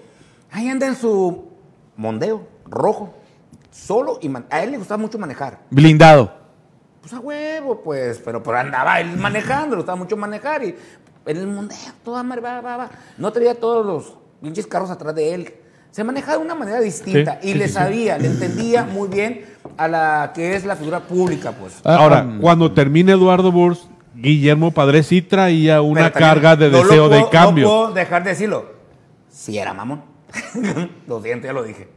ahí 0.50 0.68
anda 0.68 0.86
en 0.86 0.96
su 0.96 1.48
mondeo 1.96 2.46
rojo, 2.66 3.14
solo 3.70 4.18
y 4.22 4.30
a 4.50 4.62
él 4.62 4.72
le 4.72 4.78
gustaba 4.78 4.98
mucho 5.00 5.18
manejar. 5.18 5.60
Blindado. 5.70 6.32
Pues 7.00 7.12
a 7.12 7.20
huevo, 7.20 7.80
pues, 7.82 8.20
pero, 8.24 8.42
pero 8.42 8.58
andaba 8.58 9.00
él 9.00 9.16
manejando, 9.16 9.70
le 9.70 9.82
gustaba 9.82 9.96
mucho 9.96 10.16
manejar 10.16 10.64
y 10.64 10.74
en 11.28 11.36
el 11.36 11.46
mondeo, 11.46 11.76
toda 12.02 12.22
madre, 12.22 12.40
va, 12.40 12.60
va, 12.60 12.76
va. 12.76 12.90
No 13.18 13.30
tenía 13.32 13.54
todos 13.54 13.84
los 13.84 14.14
pinches 14.42 14.66
carros 14.66 14.90
atrás 14.90 15.14
de 15.14 15.34
él. 15.34 15.54
Se 15.90 16.02
manejaba 16.02 16.38
de 16.38 16.44
una 16.44 16.54
manera 16.54 16.80
distinta 16.80 17.38
Sí, 17.42 17.48
y 17.50 17.52
sí, 17.52 17.58
le 17.58 17.64
sí, 17.66 17.68
sí. 17.70 17.74
sabía, 17.74 18.18
le 18.18 18.28
entendía 18.28 18.84
muy 18.84 19.08
bien 19.08 19.44
a 19.76 19.88
la 19.88 20.32
que 20.34 20.56
es 20.56 20.64
la 20.64 20.74
figura 20.76 21.00
pública, 21.00 21.52
pues. 21.52 21.80
Ah, 21.84 21.96
Ahora, 21.96 22.26
ah, 22.26 22.38
cuando 22.40 22.72
termine 22.72 23.12
Eduardo 23.12 23.52
Burs, 23.52 23.88
Guillermo 24.14 24.70
Padre 24.72 25.02
sí 25.02 25.22
traía 25.22 25.82
una 25.82 26.10
carga 26.10 26.56
de 26.56 26.70
no 26.70 26.78
deseo 26.78 27.08
de 27.08 27.28
cambio. 27.30 27.66
No 27.66 27.70
puedo 27.70 27.92
dejar 27.92 28.24
de 28.24 28.30
decirlo. 28.30 28.72
Sí 29.30 29.58
era 29.58 29.74
mamón. 29.74 30.02
lo 31.06 31.22
siento, 31.22 31.46
ya 31.46 31.52
lo 31.52 31.62
dije. 31.62 31.88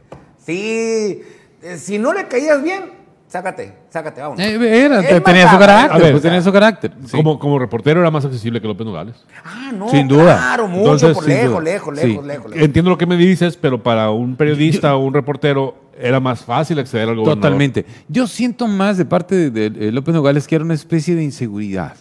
Sí, 0.44 1.22
eh, 1.62 1.78
si 1.78 1.98
no 1.98 2.12
le 2.12 2.28
caías 2.28 2.62
bien, 2.62 3.01
sácate, 3.32 3.74
sácate, 3.88 4.20
vámonos. 4.20 4.44
eh, 4.44 4.84
era, 4.84 5.00
tenía 5.22 5.50
su 5.50 5.58
carácter, 5.58 6.02
ver, 6.02 6.10
pues, 6.12 6.22
tenía 6.22 6.42
su 6.42 6.52
carácter. 6.52 6.92
sí. 7.06 7.16
Como, 7.16 7.38
como 7.38 7.58
reportero 7.58 8.00
era 8.00 8.10
más 8.10 8.24
accesible 8.24 8.60
que 8.60 8.66
López 8.68 8.86
Nogales. 8.86 9.16
Ah, 9.44 9.72
no, 9.74 9.88
Sin 9.88 10.06
duda. 10.06 10.36
Claro, 10.36 10.68
mucho, 10.68 10.92
Entonces, 10.92 11.14
por 11.14 11.26
lejos, 11.26 11.50
duda. 11.50 11.60
lejos, 11.62 11.98
Sí. 11.98 12.06
lejos, 12.08 12.26
lejos. 12.26 12.52
Entiendo 12.54 12.90
lo 12.90 12.98
que 12.98 13.06
me 13.06 13.16
dices, 13.16 13.56
pero 13.56 13.82
para 13.82 14.10
un 14.10 14.36
periodista 14.36 14.94
o 14.94 15.00
un 15.04 15.14
reportero 15.14 15.76
era 15.98 16.20
más 16.20 16.44
fácil 16.44 16.78
acceder 16.78 17.08
al 17.08 17.16
gobernador. 17.16 17.40
Totalmente. 17.40 17.86
Yo 18.08 18.26
siento 18.26 18.66
más 18.68 18.96
de 18.98 19.04
parte 19.06 19.34
de, 19.34 19.50
de- 19.50 19.70
de 19.70 19.92
López 19.92 20.14
Nogales 20.14 20.46
que 20.46 20.54
era 20.54 20.64
una 20.64 20.74
especie 20.74 21.14
de 21.14 21.22
inseguridad 21.24 21.94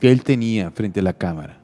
que 0.00 0.10
él 0.10 0.22
tenía 0.22 0.70
frente 0.70 1.00
a 1.00 1.02
la 1.02 1.12
Cámara. 1.12 1.59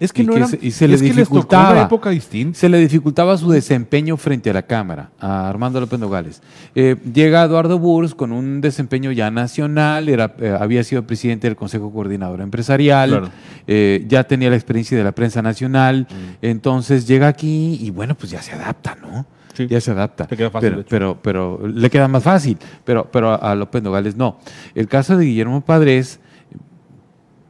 Es 0.00 0.12
que 0.12 0.22
Y 0.22 0.26
no 0.26 0.32
que 0.34 0.38
era, 0.38 0.46
se- 0.48 0.58
y 0.62 0.70
se 0.70 0.86
le 0.86 0.94
es 0.94 1.00
que 1.02 1.08
les 1.08 1.16
tocó 1.28 1.34
dificultaba. 1.38 1.72
una 1.72 1.82
época 1.82 2.10
distinta. 2.10 2.56
Se 2.58 2.68
le 2.68 2.78
dificultaba 2.78 3.36
su 3.36 3.50
desempeño 3.50 4.16
frente 4.16 4.48
a 4.50 4.52
la 4.52 4.62
Cámara, 4.62 5.10
a 5.18 5.48
Armando 5.48 5.80
López 5.80 5.98
Nogales. 5.98 6.40
Eh, 6.76 6.94
llega 7.12 7.42
Eduardo 7.42 7.78
Burs 7.80 8.14
con 8.14 8.30
un 8.30 8.60
desempeño 8.60 9.10
ya 9.10 9.30
nacional, 9.32 10.08
era, 10.08 10.34
eh, 10.38 10.56
había 10.58 10.84
sido 10.84 11.04
presidente 11.04 11.48
del 11.48 11.56
Consejo 11.56 11.92
Coordinador 11.92 12.40
Empresarial, 12.42 13.10
Claro. 13.10 13.28
eh, 13.66 14.04
ya 14.08 14.22
tenía 14.24 14.50
la 14.50 14.56
experiencia 14.56 14.96
de 14.96 15.02
la 15.02 15.10
prensa 15.12 15.42
nacional, 15.42 16.06
entonces 16.42 17.06
llega 17.08 17.26
aquí 17.26 17.78
y 17.80 17.90
bueno, 17.90 18.14
pues 18.14 18.30
ya 18.30 18.40
se 18.40 18.52
adapta, 18.52 18.96
¿no? 19.02 19.26
Sí. 19.54 19.66
Ya 19.66 19.80
se 19.80 19.90
adapta. 19.90 20.28
Le 20.30 20.36
queda 20.36 20.50
fácil, 20.50 20.84
pero, 20.88 21.18
pero, 21.20 21.58
pero 21.60 21.66
le 21.66 21.90
queda 21.90 22.06
más 22.06 22.22
fácil, 22.22 22.56
pero, 22.84 23.10
pero 23.10 23.30
a, 23.30 23.34
a 23.34 23.54
López 23.56 23.82
Nogales 23.82 24.14
no. 24.16 24.38
El 24.76 24.86
caso 24.86 25.16
de 25.16 25.24
Guillermo 25.24 25.60
Padres, 25.62 26.20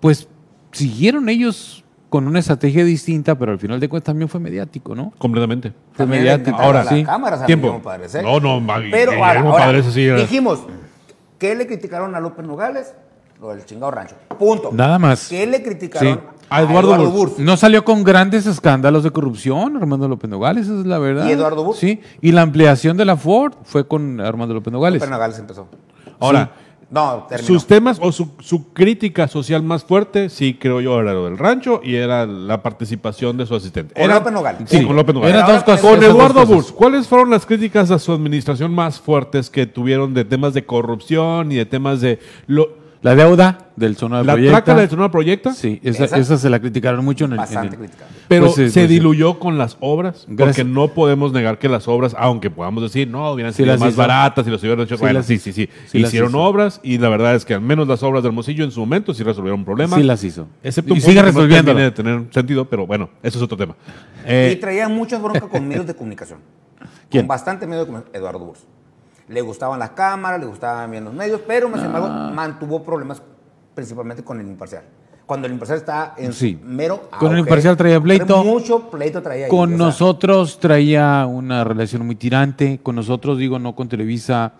pues 0.00 0.28
siguieron 0.72 1.28
ellos 1.28 1.84
con 2.08 2.26
una 2.26 2.38
estrategia 2.38 2.84
distinta, 2.84 3.38
pero 3.38 3.52
al 3.52 3.58
final 3.58 3.78
de 3.80 3.88
cuentas 3.88 4.06
también 4.06 4.28
fue 4.28 4.40
mediático, 4.40 4.94
¿no? 4.94 5.12
Completamente. 5.18 5.70
Fue 5.92 6.04
También 6.04 6.22
mediático. 6.22 6.56
Ahora, 6.58 6.84
sí. 6.84 7.04
Tiempo. 7.46 7.80
Padres, 7.82 8.14
¿eh? 8.14 8.22
No, 8.22 8.40
no, 8.40 8.62
Pero 8.90 9.12
ahora, 9.12 9.40
ahora, 9.40 9.64
Padres 9.64 9.86
así 9.86 10.04
era. 10.04 10.18
dijimos, 10.18 10.60
¿qué 11.38 11.54
le 11.54 11.66
criticaron 11.66 12.14
a 12.14 12.20
López 12.20 12.46
Nogales? 12.46 12.94
Lo 13.40 13.50
del 13.50 13.64
chingado 13.64 13.90
rancho. 13.92 14.16
Punto. 14.38 14.70
Nada 14.72 14.98
más. 14.98 15.28
¿Qué 15.28 15.46
le 15.46 15.62
criticaron 15.62 16.14
Sí. 16.14 16.20
A 16.50 16.62
Eduardo. 16.62 17.10
Burs? 17.10 17.38
No 17.38 17.56
salió 17.58 17.84
con 17.84 18.02
grandes 18.04 18.46
escándalos 18.46 19.04
de 19.04 19.10
corrupción, 19.10 19.76
Armando 19.76 20.08
López 20.08 20.30
Nogales, 20.30 20.64
esa 20.66 20.80
es 20.80 20.86
la 20.86 20.98
verdad. 20.98 21.28
¿Y 21.28 21.32
Eduardo 21.32 21.62
Burs? 21.62 21.78
Sí, 21.78 22.00
y 22.22 22.32
la 22.32 22.40
ampliación 22.42 22.96
de 22.96 23.04
la 23.04 23.16
Ford 23.18 23.52
fue 23.64 23.86
con 23.86 24.20
Armando 24.20 24.54
López 24.54 24.72
Nogales. 24.72 25.00
López 25.00 25.10
Nogales 25.10 25.38
empezó. 25.38 25.68
Ahora, 26.18 26.50
No, 26.90 27.26
terminó. 27.28 27.46
sus 27.46 27.66
temas 27.66 27.98
o 28.00 28.12
su, 28.12 28.30
su 28.40 28.72
crítica 28.72 29.28
social 29.28 29.62
más 29.62 29.84
fuerte, 29.84 30.30
sí 30.30 30.54
creo 30.58 30.80
yo, 30.80 30.98
era 31.00 31.12
lo 31.12 31.26
del 31.26 31.36
rancho 31.36 31.82
y 31.84 31.96
era 31.96 32.24
la 32.24 32.62
participación 32.62 33.36
de 33.36 33.44
su 33.44 33.54
asistente. 33.54 33.92
Con 34.00 34.08
López 34.10 34.32
Nogales. 34.32 34.62
Sí, 34.70 34.78
Sí. 34.78 34.86
con 34.86 34.96
López 34.96 35.14
dos 35.14 35.64
cosas. 35.64 35.80
Con 35.82 36.02
Eduardo. 36.02 36.46
Burs, 36.46 36.72
¿cuáles 36.72 37.06
fueron 37.06 37.28
las 37.30 37.44
críticas 37.44 37.90
a 37.90 37.98
su 37.98 38.12
administración 38.12 38.72
más 38.74 39.00
fuertes 39.00 39.50
que 39.50 39.66
tuvieron 39.66 40.14
de 40.14 40.24
temas 40.24 40.54
de 40.54 40.64
corrupción 40.64 41.52
y 41.52 41.56
de 41.56 41.66
temas 41.66 42.00
de 42.00 42.20
lo- 42.46 42.77
La 43.00 43.14
deuda 43.14 43.58
del 43.76 43.96
Sonora 43.96 44.24
la 44.24 44.32
Proyecta. 44.32 44.64
traca 44.64 44.80
del 44.80 44.90
Sonora 44.90 45.10
Proyecta? 45.10 45.52
Sí, 45.52 45.80
esa, 45.84 46.06
Esa- 46.06 46.16
esa 46.18 46.36
se 46.36 46.50
la 46.50 46.58
criticaron 46.58 47.04
mucho 47.04 47.26
en 47.26 47.30
el. 47.32 47.36
en 47.36 47.42
Bastante 47.42 47.74
el- 47.76 47.80
criticada. 47.82 48.10
Pero 48.26 48.46
Pues, 48.46 48.58
eh, 48.58 48.70
se 48.70 48.80
pues, 48.80 48.90
diluyó 48.90 49.38
con 49.38 49.56
las 49.56 49.76
obras, 49.78 50.24
Gracias. 50.28 50.56
porque 50.58 50.64
no 50.64 50.88
podemos 50.88 51.32
negar 51.32 51.58
que 51.58 51.68
las 51.68 51.86
obras, 51.86 52.16
aunque 52.18 52.50
podamos 52.50 52.82
decir, 52.82 53.06
no, 53.08 53.30
hubieran 53.32 53.52
sido 53.54 53.76
más 53.78 53.90
hizo. 53.90 53.98
baratas 53.98 54.46
y 54.46 54.50
los 54.50 54.60
hubieran 54.62 54.80
hecho. 54.80 54.96
Sí 54.96 55.00
bueno, 55.00 55.20
las 55.20 55.26
sí, 55.26 55.38
sí, 55.38 55.52
sí. 55.52 55.68
Hicieron 55.92 56.30
hizo. 56.30 56.40
obras 56.42 56.80
y 56.82 56.98
la 56.98 57.08
verdad 57.08 57.36
es 57.36 57.44
que 57.44 57.54
al 57.54 57.60
menos 57.60 57.86
las 57.86 58.02
obras 58.02 58.22
del 58.24 58.30
Hermosillo 58.30 58.64
en 58.64 58.72
su 58.72 58.80
momento 58.80 59.14
sí 59.14 59.22
resolvieron 59.22 59.64
problemas. 59.64 59.96
Sí 60.00 60.04
las 60.04 60.24
hizo. 60.24 60.48
Excepto 60.64 60.92
Y 60.94 60.96
un 60.96 61.00
sigue 61.00 61.22
que 61.22 61.62
no 61.62 61.74
de 61.74 61.90
tener 61.92 62.24
sentido, 62.32 62.64
pero 62.64 62.84
bueno, 62.84 63.10
eso 63.22 63.38
es 63.38 63.42
otro 63.44 63.56
tema. 63.56 63.76
y 64.24 64.26
Eh, 64.26 64.58
traía 64.60 64.88
muchas 64.88 65.22
broncas 65.22 65.44
con 65.48 65.66
medios 65.68 65.86
de 65.86 65.94
comunicación. 65.94 66.40
¿Quién? 67.10 67.22
Con 67.22 67.28
bastante 67.28 67.64
medio 67.66 67.80
de 67.82 67.86
comunicación. 67.86 68.16
Eduardo 68.20 68.40
Burs. 68.40 68.66
Le 69.28 69.40
gustaban 69.42 69.78
las 69.78 69.90
cámaras, 69.90 70.40
le 70.40 70.46
gustaban 70.46 70.90
bien 70.90 71.04
los 71.04 71.12
medios, 71.14 71.40
pero, 71.46 71.68
sin 71.74 71.84
embargo, 71.86 72.08
Ah. 72.10 72.30
mantuvo 72.34 72.82
problemas 72.82 73.22
principalmente 73.74 74.24
con 74.24 74.40
el 74.40 74.46
imparcial. 74.46 74.82
Cuando 75.26 75.46
el 75.46 75.52
imparcial 75.52 75.78
está 75.78 76.14
en 76.16 76.32
Sí. 76.32 76.58
mero 76.64 77.10
Con 77.20 77.32
el 77.34 77.40
imparcial 77.40 77.76
traía 77.76 78.00
pleito. 78.00 78.24
pero 78.26 78.44
Mucho 78.44 78.88
pleito 78.90 79.20
traía 79.20 79.44
ahí, 79.44 79.50
Con 79.50 79.68
sea, 79.68 79.78
nosotros 79.78 80.58
traía 80.58 81.26
una 81.26 81.64
relación 81.64 82.06
muy 82.06 82.14
tirante. 82.16 82.80
Con 82.82 82.96
nosotros, 82.96 83.36
digo, 83.36 83.58
no 83.58 83.74
con 83.76 83.88
Televisa. 83.88 84.54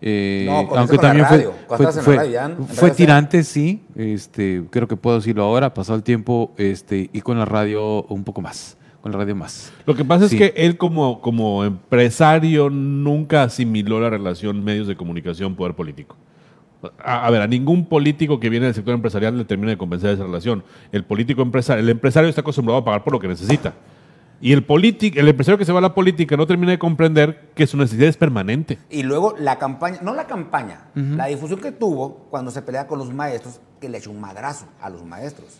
eh, 0.00 0.46
No, 0.48 0.68
con 0.68 0.78
aunque 0.78 0.94
con 0.96 1.06
también 1.06 1.26
radio. 1.26 1.52
Fue, 1.66 1.78
la 1.84 1.90
fue- 1.92 2.16
radio 2.16 2.30
ya, 2.30 2.50
fue 2.74 2.90
tirante, 2.92 3.42
sí. 3.42 3.82
Este, 3.96 4.62
creo 4.70 4.86
que 4.86 4.96
puedo 4.96 5.16
decirlo 5.16 5.42
ahora. 5.42 5.74
Pasó 5.74 5.92
el 5.96 6.04
tiempo 6.04 6.52
este, 6.56 7.10
y 7.12 7.20
con 7.20 7.36
la 7.36 7.44
radio 7.44 8.04
un 8.04 8.22
poco 8.22 8.40
más. 8.40 8.76
Con 9.00 9.12
la 9.12 9.18
radio 9.18 9.36
más. 9.36 9.72
lo 9.86 9.94
que 9.94 10.04
pasa 10.04 10.28
Sí. 10.28 10.36
es 10.36 10.52
que 10.52 10.60
él 10.66 10.76
como, 10.76 11.20
como 11.20 11.64
empresario 11.64 12.68
nunca 12.68 13.44
asimiló 13.44 14.00
la 14.00 14.10
relación 14.10 14.64
medios 14.64 14.86
de 14.88 14.96
comunicación, 14.96 15.54
poder 15.54 15.74
político. 15.74 16.16
A, 17.02 17.26
a 17.26 17.30
ver, 17.30 17.42
a 17.42 17.46
ningún 17.46 17.86
político 17.86 18.38
que 18.38 18.48
viene 18.50 18.66
del 18.66 18.74
sector 18.74 18.94
empresarial 18.94 19.36
le 19.36 19.44
termina 19.44 19.70
de 19.70 19.78
convencer 19.78 20.08
de 20.10 20.14
esa 20.14 20.24
relación. 20.24 20.62
El 20.92 21.04
político 21.04 21.42
empresario, 21.42 21.82
el 21.82 21.88
empresario 21.88 22.28
está 22.28 22.40
acostumbrado 22.40 22.78
a 22.80 22.84
pagar 22.84 23.02
por 23.04 23.12
lo 23.12 23.20
que 23.20 23.28
necesita. 23.28 23.74
Y 24.40 24.52
el, 24.52 24.62
político, 24.62 25.18
el 25.18 25.26
empresario 25.26 25.58
que 25.58 25.64
se 25.64 25.72
va 25.72 25.78
a 25.80 25.82
la 25.82 25.94
política 25.94 26.36
no 26.36 26.46
termina 26.46 26.70
de 26.70 26.78
comprender 26.78 27.50
que 27.56 27.66
su 27.66 27.76
necesidad 27.76 28.06
es 28.08 28.16
permanente. 28.16 28.78
Y 28.90 29.02
luego 29.02 29.34
la 29.36 29.58
campaña, 29.58 29.98
no 30.02 30.14
la 30.14 30.28
campaña, 30.28 30.82
la 30.94 31.26
difusión 31.26 31.58
que 31.60 31.72
tuvo 31.72 32.26
cuando 32.30 32.52
se 32.52 32.62
pelea 32.62 32.86
con 32.86 33.00
los 33.00 33.12
maestros, 33.12 33.60
que 33.80 33.88
le 33.88 33.98
echó 33.98 34.12
un 34.12 34.20
madrazo 34.20 34.66
a 34.80 34.90
los 34.90 35.04
maestros. 35.04 35.58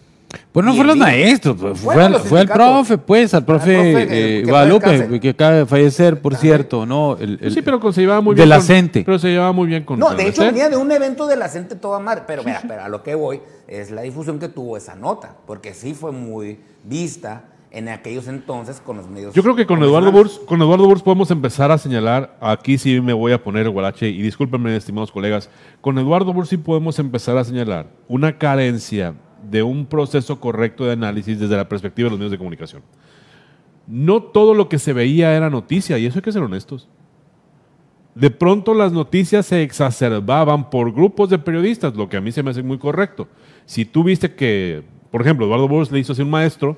Pues 0.52 0.64
no 0.66 0.72
Y 0.72 0.76
fue 0.76 0.82
el 0.82 0.86
los 0.88 0.96
maestros, 0.98 1.56
pues, 1.58 1.80
Fueron 1.80 2.12
fue, 2.20 2.40
al, 2.40 2.46
fue 2.48 2.54
profe, 2.54 2.98
pues, 2.98 3.32
al 3.32 3.44
profe, 3.46 3.72
profe, 3.74 4.38
eh, 4.40 4.44
Guadalupe, 4.44 4.90
descanse. 4.90 5.20
que 5.20 5.28
acaba 5.30 5.52
de 5.52 5.66
fallecer, 5.66 6.20
por 6.20 6.36
cierto, 6.36 6.84
¿no? 6.84 7.16
El- 7.18 7.38
el- 7.40 7.50
sí, 7.52 7.62
pero 7.62 7.80
con- 7.80 7.94
se 7.94 8.02
llevaba 8.02 8.20
muy 8.20 8.34
de 8.34 8.40
bien. 8.42 8.48
la 8.50 8.56
con- 8.56 8.64
CENTE. 8.66 9.04
Pero 9.04 9.18
se 9.18 9.28
llevaba 9.28 9.52
muy 9.52 9.66
bien 9.68 9.84
con 9.84 9.98
No, 9.98 10.10
de 10.10 10.16
la 10.16 10.22
hecho 10.24 10.42
CENTE. 10.42 10.52
venía 10.60 10.68
de 10.68 10.76
un 10.76 10.92
evento 10.92 11.26
de 11.26 11.36
la 11.36 11.48
gente 11.48 11.76
toda 11.76 11.98
madre. 11.98 12.24
Pero 12.26 12.42
mira, 12.44 12.60
pero 12.68 12.82
a 12.82 12.88
lo 12.90 13.02
que 13.02 13.14
voy 13.14 13.40
es 13.66 13.90
la 13.90 14.02
difusión 14.02 14.38
que 14.38 14.48
tuvo 14.48 14.76
esa 14.76 14.94
nota, 14.96 15.34
porque 15.46 15.72
sí 15.72 15.94
fue 15.94 16.12
muy 16.12 16.58
vista 16.84 17.44
en 17.70 17.88
aquellos 17.88 18.28
entonces 18.28 18.80
con 18.84 18.98
los 18.98 19.08
medios. 19.08 19.34
Yo 19.34 19.42
creo 19.42 19.56
que 19.56 19.66
con 19.66 19.82
Eduardo. 19.82 20.12
Burs, 20.12 20.40
con 20.46 20.60
Eduardo 20.60 20.84
Burs 20.86 21.02
podemos 21.02 21.30
empezar 21.30 21.70
a 21.70 21.78
señalar, 21.78 22.36
aquí 22.40 22.76
sí 22.76 23.00
me 23.00 23.12
voy 23.14 23.32
a 23.32 23.42
poner 23.42 23.64
el 23.64 23.70
guarache, 23.70 24.08
y 24.08 24.20
discúlpenme, 24.20 24.74
estimados 24.76 25.10
colegas, 25.12 25.48
con 25.80 25.98
Eduardo 25.98 26.32
Burs 26.34 26.48
sí 26.50 26.56
podemos 26.58 26.98
empezar 26.98 27.36
a 27.38 27.44
señalar 27.44 27.86
una 28.08 28.36
carencia 28.38 29.14
de 29.42 29.62
un 29.62 29.86
proceso 29.86 30.40
correcto 30.40 30.84
de 30.84 30.92
análisis 30.92 31.38
desde 31.38 31.56
la 31.56 31.68
perspectiva 31.68 32.06
de 32.06 32.10
los 32.10 32.18
medios 32.18 32.32
de 32.32 32.38
comunicación. 32.38 32.82
No 33.86 34.22
todo 34.22 34.54
lo 34.54 34.68
que 34.68 34.78
se 34.78 34.92
veía 34.92 35.34
era 35.34 35.50
noticia, 35.50 35.98
y 35.98 36.06
eso 36.06 36.18
hay 36.18 36.22
que 36.22 36.32
ser 36.32 36.42
honestos. 36.42 36.88
De 38.14 38.30
pronto 38.30 38.74
las 38.74 38.92
noticias 38.92 39.46
se 39.46 39.62
exacerbaban 39.62 40.70
por 40.70 40.92
grupos 40.92 41.30
de 41.30 41.38
periodistas, 41.38 41.94
lo 41.94 42.08
que 42.08 42.16
a 42.16 42.20
mí 42.20 42.32
se 42.32 42.42
me 42.42 42.50
hace 42.50 42.62
muy 42.62 42.78
correcto. 42.78 43.28
Si 43.64 43.84
tú 43.84 44.02
viste 44.02 44.34
que, 44.34 44.82
por 45.10 45.20
ejemplo, 45.20 45.46
Eduardo 45.46 45.68
Burs 45.68 45.92
le 45.92 46.00
hizo 46.00 46.12
así 46.12 46.22
un 46.22 46.30
maestro, 46.30 46.76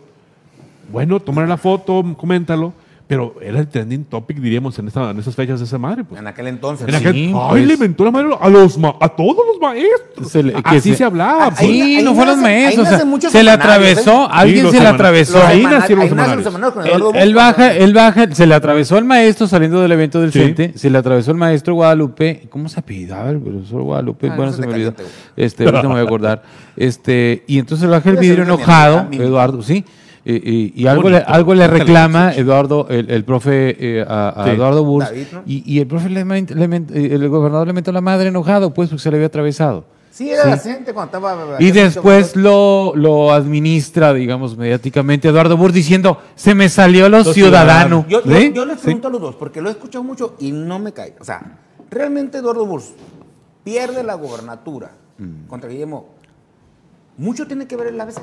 bueno, 0.92 1.18
tomar 1.18 1.48
la 1.48 1.56
foto, 1.56 2.04
coméntalo, 2.16 2.74
pero 3.10 3.34
era 3.42 3.58
el 3.58 3.66
trending 3.66 4.04
topic, 4.04 4.36
diríamos, 4.38 4.78
en, 4.78 4.86
esta- 4.86 5.10
en 5.10 5.18
esas 5.18 5.34
fechas 5.34 5.58
de 5.58 5.64
esa 5.66 5.78
madre. 5.78 6.04
Pues. 6.04 6.20
En 6.20 6.28
aquel 6.28 6.46
entonces. 6.46 6.86
En 6.86 6.94
sí. 6.94 7.00
aquel- 7.04 7.12
Sí, 7.14 7.32
¡Ay, 7.34 7.48
pues. 7.50 7.66
le 7.66 7.74
inventó 7.74 8.04
la 8.04 8.12
madre 8.12 8.28
a, 8.40 8.48
los 8.48 8.78
ma- 8.78 8.94
a 9.00 9.08
todos 9.08 9.38
los 9.48 9.60
maestros! 9.60 10.30
Se 10.30 10.44
le- 10.44 10.52
que 10.52 10.60
Así 10.64 10.90
se, 10.92 10.98
se- 10.98 11.04
hablaba. 11.04 11.46
Ah, 11.46 11.50
pues. 11.50 11.60
ahí- 11.62 11.66
Sí, 11.82 11.96
ahí 11.96 12.04
no 12.04 12.14
fueron 12.14 12.40
maestros, 12.40 12.86
o 12.86 12.88
sea, 12.88 12.98
se 13.00 13.04
le 13.04 13.20
semanarios, 13.30 13.58
atravesó, 13.58 14.24
¿eh? 14.24 14.28
alguien 14.30 14.70
se 14.70 14.80
le 14.80 14.86
atravesó. 14.86 15.32
Los 15.38 15.44
Ahí 15.44 15.62
nacieron 15.64 15.98
los 16.04 16.08
semanarios. 16.08 16.72
con 16.72 16.86
Él, 16.86 16.92
Eduardo 16.92 17.12
él 17.18 17.34
baja, 17.34 17.74
él 17.74 17.92
baja, 17.94 18.32
se 18.32 18.46
le 18.46 18.54
atravesó 18.54 18.96
el 18.96 19.04
maestro 19.04 19.48
saliendo 19.48 19.80
del 19.80 19.90
evento 19.90 20.20
del 20.20 20.30
Sí. 20.32 20.38
CENTE, 20.38 20.72
se 20.78 20.88
le 20.88 20.96
atravesó 20.98 21.32
el 21.32 21.36
maestro 21.36 21.74
Guadalupe, 21.74 22.46
¿cómo 22.48 22.68
se 22.68 22.78
apellidaba 22.78 23.28
el 23.30 23.40
profesor 23.40 23.82
Guadalupe? 23.82 24.28
Ah, 24.28 24.36
bueno, 24.36 24.52
no 24.52 24.56
se 24.56 24.62
se 24.62 24.68
me 24.68 24.72
olvidó. 24.74 24.94
Este, 25.36 25.64
ahorita 25.64 25.82
me 25.82 25.88
voy 25.94 26.00
a 26.00 26.04
acordar. 26.04 26.42
Este, 26.76 27.42
y 27.48 27.58
entonces 27.58 27.90
baja 27.90 28.08
el 28.08 28.16
vidrio 28.18 28.44
enojado, 28.44 29.08
Eduardo, 29.10 29.62
sí. 29.62 29.84
Y, 30.24 30.86
algo, 30.86 31.04
Bonito. 31.04 31.18
le, 31.20 31.24
algo 31.32 31.54
le 31.54 31.66
reclama. 31.66 32.32
Eduardo, 32.34 32.86
el, 32.90 33.10
el 33.10 33.24
profe 33.24 33.76
eh, 34.00 34.04
a, 34.06 34.28
a 34.28 34.44
Sí. 34.44 34.50
Eduardo 34.50 34.84
Burs, 34.84 35.06
David, 35.06 35.26
¿no? 35.32 35.42
y, 35.46 35.62
y 35.74 35.80
el 35.80 35.86
profe 35.86 36.08
le, 36.10 36.20
eh, 36.20 37.08
el 37.12 37.28
gobernador 37.28 37.66
le 37.66 37.72
metió 37.72 37.92
la 37.92 38.00
madre 38.02 38.28
enojado, 38.28 38.72
pues, 38.74 38.90
porque 38.90 39.02
se 39.02 39.10
le 39.10 39.16
había 39.16 39.28
atravesado. 39.28 39.84
Sí, 40.10 40.28
era 40.28 40.44
la 40.44 40.58
gente 40.58 40.92
cuando 40.92 41.16
estaba. 41.16 41.56
Y 41.60 41.70
después 41.70 42.36
lo, 42.36 42.92
lo 42.96 43.32
administra, 43.32 44.12
digamos, 44.12 44.56
mediáticamente 44.56 45.28
Eduardo 45.28 45.56
Burs 45.56 45.72
diciendo, 45.72 46.18
se 46.34 46.54
me 46.54 46.68
salió 46.68 47.08
lo, 47.08 47.18
Lo 47.18 47.32
ciudadano. 47.32 48.04
Yo, 48.08 48.22
yo- 48.24 48.36
¿Sí? 48.36 48.52
yo 48.54 48.66
les 48.66 48.78
Sí. 48.80 48.84
pregunto 48.86 49.08
a 49.08 49.10
los 49.12 49.20
dos, 49.20 49.36
porque 49.36 49.62
lo 49.62 49.68
he 49.68 49.72
escuchado 49.72 50.04
mucho 50.04 50.34
y 50.38 50.52
no 50.52 50.78
me 50.78 50.92
cae. 50.92 51.14
O 51.20 51.24
sea, 51.24 51.58
realmente 51.90 52.38
Eduardo 52.38 52.66
Burs 52.66 52.92
pierde 53.64 54.02
la 54.02 54.14
gobernatura 54.14 54.90
Mm. 55.16 55.46
contra 55.46 55.70
Guillermo. 55.70 56.08
Mucho 57.16 57.46
tiene 57.46 57.66
que 57.66 57.76
ver 57.76 57.86
el 57.88 58.00
ABC. 58.00 58.20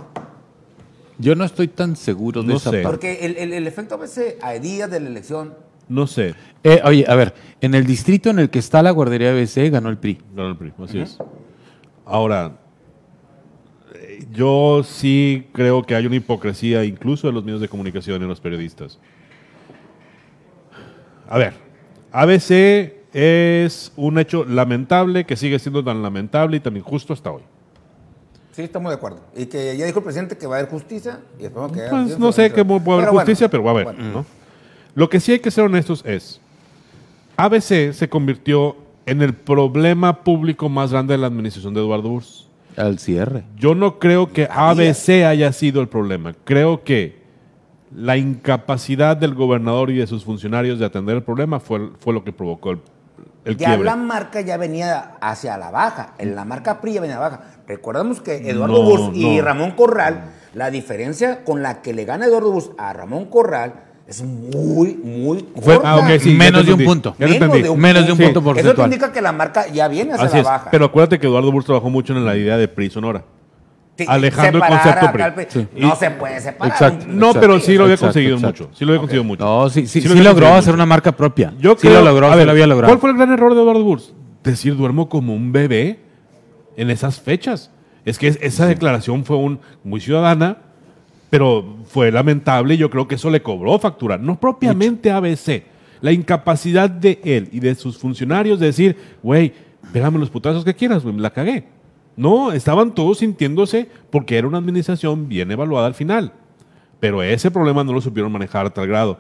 Yo 1.20 1.36
no 1.36 1.44
estoy 1.46 1.68
tan 1.68 1.96
seguro 1.96 2.42
de 2.44 2.50
No 2.50 2.58
esa 2.58 2.72
sé. 2.72 2.84
parte. 2.84 2.88
Porque 2.90 3.26
el, 3.26 3.38
el- 3.38 3.54
el 3.54 3.68
efecto 3.68 3.96
ABC 3.96 4.38
a 4.42 4.54
días 4.54 4.90
de 4.92 5.00
la 5.00 5.10
elección. 5.10 5.54
No 5.90 6.06
sé. 6.06 6.36
Eh, 6.64 6.82
oye, 6.84 7.06
a 7.08 7.16
ver, 7.16 7.34
en 7.62 7.74
el 7.74 7.86
distrito 7.86 8.30
en 8.30 8.40
el 8.40 8.50
que 8.50 8.60
está 8.60 8.84
la 8.84 8.92
guardería 8.92 9.32
ABC 9.32 9.72
ganó 9.72 9.90
el 9.90 9.98
PRI. 9.98 10.20
Ganó 10.36 10.50
el 10.50 10.58
PRI, 10.58 10.74
así 10.84 11.00
es. 11.00 11.18
Ahora, 12.06 12.58
eh, 13.96 14.26
yo 14.34 14.84
sí 14.84 15.48
creo 15.54 15.84
que 15.84 15.96
hay 15.96 16.06
una 16.06 16.18
hipocresía 16.18 16.84
incluso 16.84 17.28
de 17.28 17.34
los 17.34 17.44
medios 17.44 17.62
de 17.62 17.70
comunicación 17.70 18.20
y 18.22 18.24
en 18.24 18.30
los 18.30 18.40
periodistas. 18.42 19.00
A 21.30 21.38
ver, 21.38 21.54
ABC 22.12 22.94
es 23.14 23.92
un 23.96 24.20
hecho 24.20 24.46
lamentable 24.46 25.26
que 25.26 25.36
sigue 25.36 25.58
siendo 25.60 25.84
tan 25.84 26.02
lamentable 26.04 26.58
y 26.58 26.60
tan 26.60 26.76
injusto 26.78 27.14
hasta 27.14 27.32
hoy. 27.32 27.42
Sí, 28.58 28.64
estamos 28.64 28.90
de 28.90 28.96
acuerdo. 28.96 29.20
Y 29.36 29.46
que 29.46 29.78
ya 29.78 29.86
dijo 29.86 30.00
el 30.00 30.04
presidente 30.04 30.36
que 30.36 30.48
va 30.48 30.56
a 30.56 30.60
haber 30.60 30.72
justicia. 30.72 31.20
Y 31.40 31.44
esperemos 31.46 31.72
que 31.74 31.84
Pues 31.92 32.18
no 32.18 32.32
sé 32.32 32.50
pero- 32.50 32.64
cómo 32.66 32.84
puede 32.84 32.96
haber 32.98 33.06
pero 33.06 33.14
bueno, 33.14 33.26
justicia, 33.28 33.50
pero 33.52 33.64
va 33.64 33.70
a 33.70 33.74
haber. 33.74 33.84
bueno. 33.86 34.04
¿no? 34.12 34.26
Lo 34.96 35.08
que 35.12 35.20
sí 35.20 35.32
hay 35.34 35.40
que 35.40 35.52
ser 35.52 35.64
honestos 35.66 36.02
es, 36.08 36.42
ABC 37.36 37.94
se 37.94 38.10
convirtió 38.10 38.76
en 39.06 39.22
el 39.22 39.36
problema 39.36 40.24
público 40.24 40.70
más 40.70 40.92
grande 40.92 41.14
de 41.14 41.20
la 41.20 41.28
administración 41.28 41.76
de 41.76 41.82
Eduardo 41.82 42.10
Burs. 42.10 42.48
Al 42.76 42.98
cierre. 42.98 43.44
Yo 43.58 43.76
no 43.76 44.00
creo 44.00 44.34
que. 44.34 44.48
ABC 44.52 45.24
haya 45.24 45.54
sido 45.54 45.80
el 45.80 45.88
problema. 45.88 46.34
Creo 46.44 46.84
que 46.84 47.22
la 47.96 48.18
incapacidad 48.18 49.16
del 49.18 49.36
gobernador 49.36 49.92
y 49.92 49.98
de 49.98 50.08
sus 50.08 50.24
funcionarios 50.26 50.80
de 50.80 50.86
atender 50.86 51.16
el 51.18 51.24
problema 51.24 51.60
fue, 51.60 51.92
fue 52.00 52.12
lo 52.12 52.24
que 52.24 52.34
provocó 52.34 52.72
el, 52.72 52.80
el 53.46 53.56
Ya 53.56 53.68
quiebre. 53.68 53.86
la 53.86 53.96
marca 53.96 54.42
ya 54.42 54.58
venía 54.58 55.12
hacia 55.22 55.60
la 55.60 55.70
baja. 55.70 56.16
En 56.18 56.36
la 56.36 56.44
marca 56.44 56.82
PRI 56.82 56.94
ya 56.94 57.02
venía 57.02 57.18
a 57.18 57.20
la 57.20 57.30
baja. 57.30 57.44
Recordamos 57.68 58.22
que 58.22 58.50
Eduardo 58.50 58.78
No, 58.78 58.84
Burs 58.84 59.18
y 59.18 59.38
no. 59.38 59.44
Ramón 59.44 59.72
Corral, 59.72 60.32
la 60.54 60.72
diferencia 60.72 61.44
con 61.44 61.62
la 61.62 61.82
que 61.82 61.94
le 61.94 62.06
gana 62.06 62.26
Eduardo 62.26 62.52
Burs 62.52 62.72
a 62.78 62.94
Ramón 62.94 63.26
Corral 63.26 63.74
es 64.08 64.24
muy, 64.24 64.94
muy 64.96 65.46
Fue- 65.62 65.76
corta. 65.76 65.96
Ah, 65.96 66.20
sí, 66.20 66.30
Menos 66.34 66.66
de 66.66 66.74
un 66.74 66.84
punto. 66.86 67.14
Menos 67.18 67.40
de 67.64 67.70
un 67.70 67.80
Menos 67.80 68.06
de 68.06 68.12
un 68.14 68.18
Sí. 68.18 68.24
punto 68.24 68.40
Eso 68.40 68.50
te 68.50 68.54
porcentual. 68.54 68.88
indica 68.88 69.12
que 69.12 69.22
la 69.22 69.34
marca 69.34 69.68
ya 69.68 69.90
viene 69.90 70.14
hacia 70.14 70.26
Así 70.28 70.36
la 70.36 70.40
es. 70.42 70.46
baja. 70.48 70.70
Pero 70.72 70.86
acuérdate 70.86 71.20
que 71.20 71.28
Eduardo 71.28 71.52
Burs 71.52 71.66
trabajó 71.66 71.90
mucho 71.90 72.14
en 72.16 72.24
la 72.26 72.38
idea 72.38 72.56
de 72.58 72.70
PRI 72.70 72.90
Sonora. 72.90 73.24
Sí, 73.98 74.06
alejando 74.08 74.60
el 74.60 74.64
concepto 74.66 75.12
PRI. 75.12 75.46
Sí. 75.50 75.68
No 75.76 75.88
Y- 75.90 75.96
se 75.98 76.12
puede 76.12 76.40
separar. 76.40 76.72
Exacto. 76.72 77.06
No, 77.10 77.34
pero 77.34 77.60
sí 77.60 77.76
lo 77.76 77.84
había 77.84 77.96
Exacto, 77.96 78.14
conseguido 78.14 78.36
exacto. 78.38 78.64
mucho. 78.66 78.78
Sí 78.78 78.86
lo 78.86 78.92
había 78.92 79.00
conseguido 79.02 79.24
mucho. 79.26 79.44
No, 79.44 79.70
sí, 79.70 79.88
sí, 79.88 80.00
Sí 80.02 80.08
sí, 80.08 80.16
lo 80.18 80.24
logró 80.24 80.48
hacer 80.50 80.68
mucho. 80.68 80.74
una 80.76 80.86
marca 80.86 81.12
propia. 81.12 81.54
Yo 81.60 81.72
sí 81.72 81.88
creo, 81.88 82.00
lo 82.00 82.06
logró, 82.12 82.28
a 82.28 82.32
sí 82.32 82.38
ver, 82.38 82.46
lo 82.46 82.52
había 82.52 82.68
logrado. 82.68 82.92
¿Cuál 82.94 83.00
fue 83.02 83.10
el 83.10 83.18
gran 83.18 83.34
error 83.34 83.54
de 83.56 83.62
Eduardo 83.62 83.84
Burs? 83.84 84.14
Decir 84.44 84.78
duermo 84.78 85.10
como 85.10 85.34
un 85.34 85.52
bebé 85.52 86.00
en 86.78 86.90
esas 86.90 87.20
fechas. 87.20 87.70
Es 88.06 88.18
que 88.18 88.28
es- 88.30 88.40
esa 88.42 88.66
declaración 88.66 89.26
fue 89.26 89.36
un, 89.36 89.60
muy 89.84 90.00
ciudadana, 90.00 90.60
pero 91.30 91.78
fue 91.88 92.10
lamentable 92.12 92.76
y 92.76 92.78
yo 92.78 92.90
creo 92.90 93.08
que 93.08 93.16
eso 93.16 93.30
le 93.30 93.42
cobró 93.42 93.78
factura. 93.80 94.18
No 94.18 94.40
propiamente 94.40 95.12
ABC. 95.12 95.64
La 96.00 96.12
incapacidad 96.14 96.90
de 96.90 97.20
él 97.26 97.50
y 97.52 97.60
de 97.60 97.76
sus 97.76 97.98
funcionarios 97.98 98.60
de 98.60 98.68
decir, 98.68 98.96
güey, 99.22 99.52
pégame 99.92 100.20
los 100.20 100.30
putazos 100.30 100.64
que 100.64 100.74
quieras, 100.76 101.04
güey, 101.04 101.14
me 101.16 101.22
la 101.22 101.32
cagué. 101.32 101.66
No, 102.16 102.52
estaban 102.52 102.96
todos 102.96 103.18
sintiéndose 103.20 103.90
porque 104.10 104.38
era 104.38 104.48
una 104.48 104.60
administración 104.60 105.28
bien 105.28 105.52
evaluada 105.52 105.88
al 105.88 105.94
final. 105.96 106.32
Pero 107.00 107.22
ese 107.22 107.52
problema 107.52 107.84
no 107.84 107.94
lo 107.94 108.02
supieron 108.02 108.32
manejar 108.32 108.66
a 108.66 108.70
tal 108.70 108.88
grado 108.88 109.20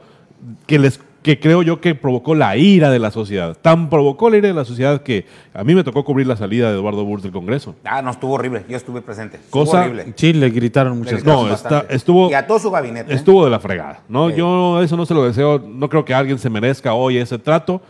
que 0.67 0.77
les 0.79 0.99
que 1.27 1.39
creo 1.41 1.61
yo 1.61 1.81
que 1.81 1.93
provocó 1.93 2.33
la 2.35 2.55
ira 2.55 2.89
de 2.89 2.99
la 2.99 3.11
sociedad. 3.11 3.57
Tan 3.61 3.89
provocó 3.89 4.29
la 4.29 4.37
ira 4.37 4.47
de 4.47 4.53
la 4.53 4.63
sociedad 4.63 5.01
que 5.03 5.25
a 5.53 5.63
mí 5.65 5.75
me 5.75 5.83
tocó 5.83 6.05
cubrir 6.05 6.25
la 6.25 6.37
salida 6.37 6.69
de 6.71 6.75
Eduardo 6.77 7.03
Burs 7.03 7.21
del 7.21 7.33
Congreso. 7.33 7.75
Ah, 7.83 8.01
no, 8.01 8.11
estuvo 8.11 8.33
horrible. 8.35 8.63
Yo 8.69 8.77
estuve 8.77 9.01
presente. 9.01 9.35
Estuvo 9.37 9.65
Cosa- 9.65 9.81
horrible. 9.81 10.13
Sí, 10.15 10.31
le 10.31 10.49
gritaron 10.49 10.93
Le 10.93 10.99
muchas 10.99 11.15
gritaron 11.15 11.35
No, 11.35 11.49
cosas. 11.49 11.63
bastante. 11.63 11.85
está- 11.85 11.95
estuvo- 11.95 12.29
Y 12.31 12.33
a 12.33 12.47
todo 12.47 12.59
su 12.59 12.71
gabinete. 12.71 13.11
¿eh? 13.11 13.15
Estuvo 13.15 13.43
de 13.43 13.51
la 13.51 13.59
fregada, 13.59 13.99
¿no? 14.07 14.29
Sí. 14.29 14.35
Yo 14.37 14.81
eso 14.81 14.95
no 14.95 15.05
se 15.05 15.13
lo 15.13 15.25
deseo, 15.25 15.59
no 15.67 15.89
creo 15.89 16.05
que 16.05 16.13
alguien 16.13 16.39
se 16.39 16.49
merezca 16.49 16.93
hoy 16.93 17.17
ese 17.17 17.37
trato 17.37 17.81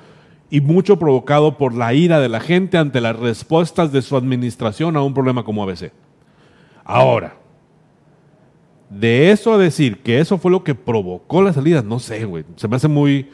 y 0.49 0.59
mucho 0.61 0.97
provocado 0.97 1.57
por 1.59 1.75
la 1.75 1.93
ira 1.93 2.19
de 2.19 2.29
la 2.29 2.39
gente 2.39 2.79
ante 2.79 3.01
las 3.01 3.15
respuestas 3.19 3.91
de 3.91 4.01
su 4.01 4.17
administración 4.17 4.97
a 4.97 5.03
un 5.03 5.13
problema 5.13 5.43
como 5.43 5.61
ABC. 5.61 5.91
Ahora, 6.83 7.35
de 8.89 9.31
eso 9.31 9.53
a 9.53 9.57
decir 9.57 10.01
que 10.01 10.19
eso 10.19 10.37
fue 10.37 10.51
lo 10.51 10.63
que 10.63 10.75
provocó 10.75 11.41
la 11.41 11.53
salida, 11.53 11.81
no 11.81 11.99
sé, 11.99 12.25
güey. 12.25 12.45
Se 12.55 12.67
me 12.67 12.75
hace 12.77 12.87
muy... 12.87 13.29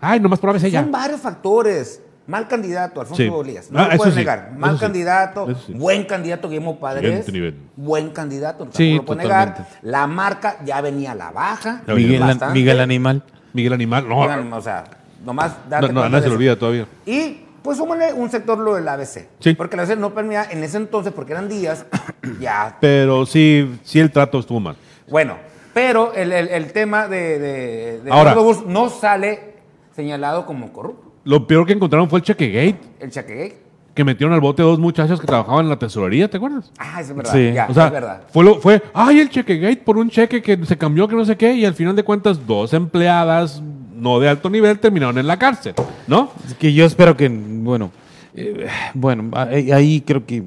Ay, 0.00 0.20
nomás 0.20 0.38
por 0.38 0.50
ABC 0.50 0.68
ya. 0.68 0.82
Son 0.82 0.92
varios 0.92 1.20
factores. 1.20 2.02
Mal 2.26 2.46
candidato, 2.46 3.00
Alfonso 3.00 3.22
Sí. 3.22 3.28
Bolías. 3.30 3.70
No 3.70 3.78
Ah, 3.80 3.88
lo 3.90 3.96
puedes 3.96 4.12
sí, 4.12 4.20
negar. 4.20 4.52
Mal 4.54 4.72
eso 4.72 4.80
candidato, 4.80 5.48
sí. 5.66 5.72
buen 5.72 6.04
candidato 6.04 6.48
Guillermo 6.48 6.78
Padres. 6.78 7.26
Buen 7.74 8.10
candidato, 8.10 8.66
no 8.66 8.70
Sí, 8.72 8.96
lo 8.96 9.04
puedes 9.06 9.22
negar. 9.24 9.66
La 9.80 10.06
marca 10.06 10.58
ya 10.64 10.80
venía 10.82 11.12
a 11.12 11.14
la 11.14 11.30
baja. 11.30 11.82
Miguel, 11.86 12.20
bastante. 12.20 12.52
Miguel 12.58 12.80
Animal. 12.80 13.22
Miguel 13.54 13.72
Animal, 13.72 14.06
no, 14.06 14.56
O 14.56 14.60
sea, 14.60 14.84
nomás 15.24 15.52
date 15.70 15.90
no, 15.90 16.06
no, 16.06 16.16
de 16.16 16.20
se 16.20 16.26
eso. 16.26 16.34
olvida 16.36 16.56
todavía. 16.58 16.86
Y 17.06 17.44
pues 17.62 17.78
súmale 17.78 18.12
un 18.12 18.30
sector 18.30 18.58
lo 18.58 18.74
del 18.74 18.86
ABC. 18.86 19.26
Sí. 19.40 19.54
Porque 19.54 19.76
el 19.76 19.80
ABC 19.80 19.98
no 19.98 20.12
permitía 20.12 20.44
en 20.50 20.62
ese 20.62 20.76
entonces, 20.76 21.14
porque 21.14 21.32
eran 21.32 21.48
días, 21.48 21.86
ya. 22.40 22.76
Pero 22.78 23.24
sí, 23.24 23.78
sí 23.84 24.00
el 24.00 24.12
trato 24.12 24.38
estuvo 24.38 24.60
mal. 24.60 24.76
Bueno, 25.10 25.36
pero 25.74 26.12
el, 26.14 26.32
el- 26.32 26.48
el 26.48 26.72
tema 26.72 27.08
de, 27.08 27.38
de, 27.38 28.00
de 28.00 28.10
Ahora. 28.10 28.32
Eduardo 28.32 28.44
Burs 28.44 28.66
no 28.66 28.88
sale 28.88 29.54
señalado 29.94 30.46
como 30.46 30.72
corrupto. 30.72 31.12
Lo 31.24 31.46
peor 31.46 31.66
que 31.66 31.72
encontraron 31.74 32.08
fue 32.08 32.20
el 32.20 32.24
cheque 32.24 32.48
gate. 32.50 32.78
El 33.00 33.10
Chaquegate. 33.10 33.56
que 33.94 34.04
metieron 34.04 34.32
al 34.32 34.40
bote 34.40 34.62
dos 34.62 34.78
muchachas 34.78 35.20
que 35.20 35.26
trabajaban 35.26 35.64
en 35.64 35.70
la 35.70 35.78
tesorería, 35.78 36.30
¿te 36.30 36.36
acuerdas? 36.36 36.72
Ah, 36.78 37.00
eso 37.00 37.10
es 37.10 37.16
verdad. 37.16 37.32
Sí. 37.32 37.52
Ya, 37.52 37.66
O 37.68 37.74
sea, 37.74 37.86
es 37.86 37.92
verdad. 37.92 38.22
fue, 38.32 38.44
lo, 38.44 38.60
fue, 38.60 38.80
ay, 38.94 39.18
el 39.20 39.28
cheque 39.28 39.58
gate 39.58 39.82
por 39.84 39.98
un 39.98 40.08
cheque 40.08 40.40
que 40.40 40.56
se 40.64 40.78
cambió, 40.78 41.08
que 41.08 41.16
no 41.16 41.24
sé 41.24 41.36
qué, 41.36 41.52
y 41.54 41.64
al 41.64 41.74
final 41.74 41.96
de 41.96 42.04
cuentas, 42.04 42.46
dos 42.46 42.72
empleadas 42.74 43.60
no 43.94 44.20
de 44.20 44.28
alto 44.28 44.48
nivel 44.48 44.78
terminaron 44.78 45.18
en 45.18 45.26
la 45.26 45.36
cárcel, 45.36 45.74
¿no? 46.06 46.30
Es 46.46 46.54
que 46.54 46.72
yo 46.72 46.84
espero 46.86 47.16
que, 47.16 47.28
bueno, 47.28 47.90
eh, 48.34 48.68
bueno, 48.94 49.30
ahí 49.34 49.72
ahí 49.72 50.00
creo 50.02 50.24
que 50.24 50.44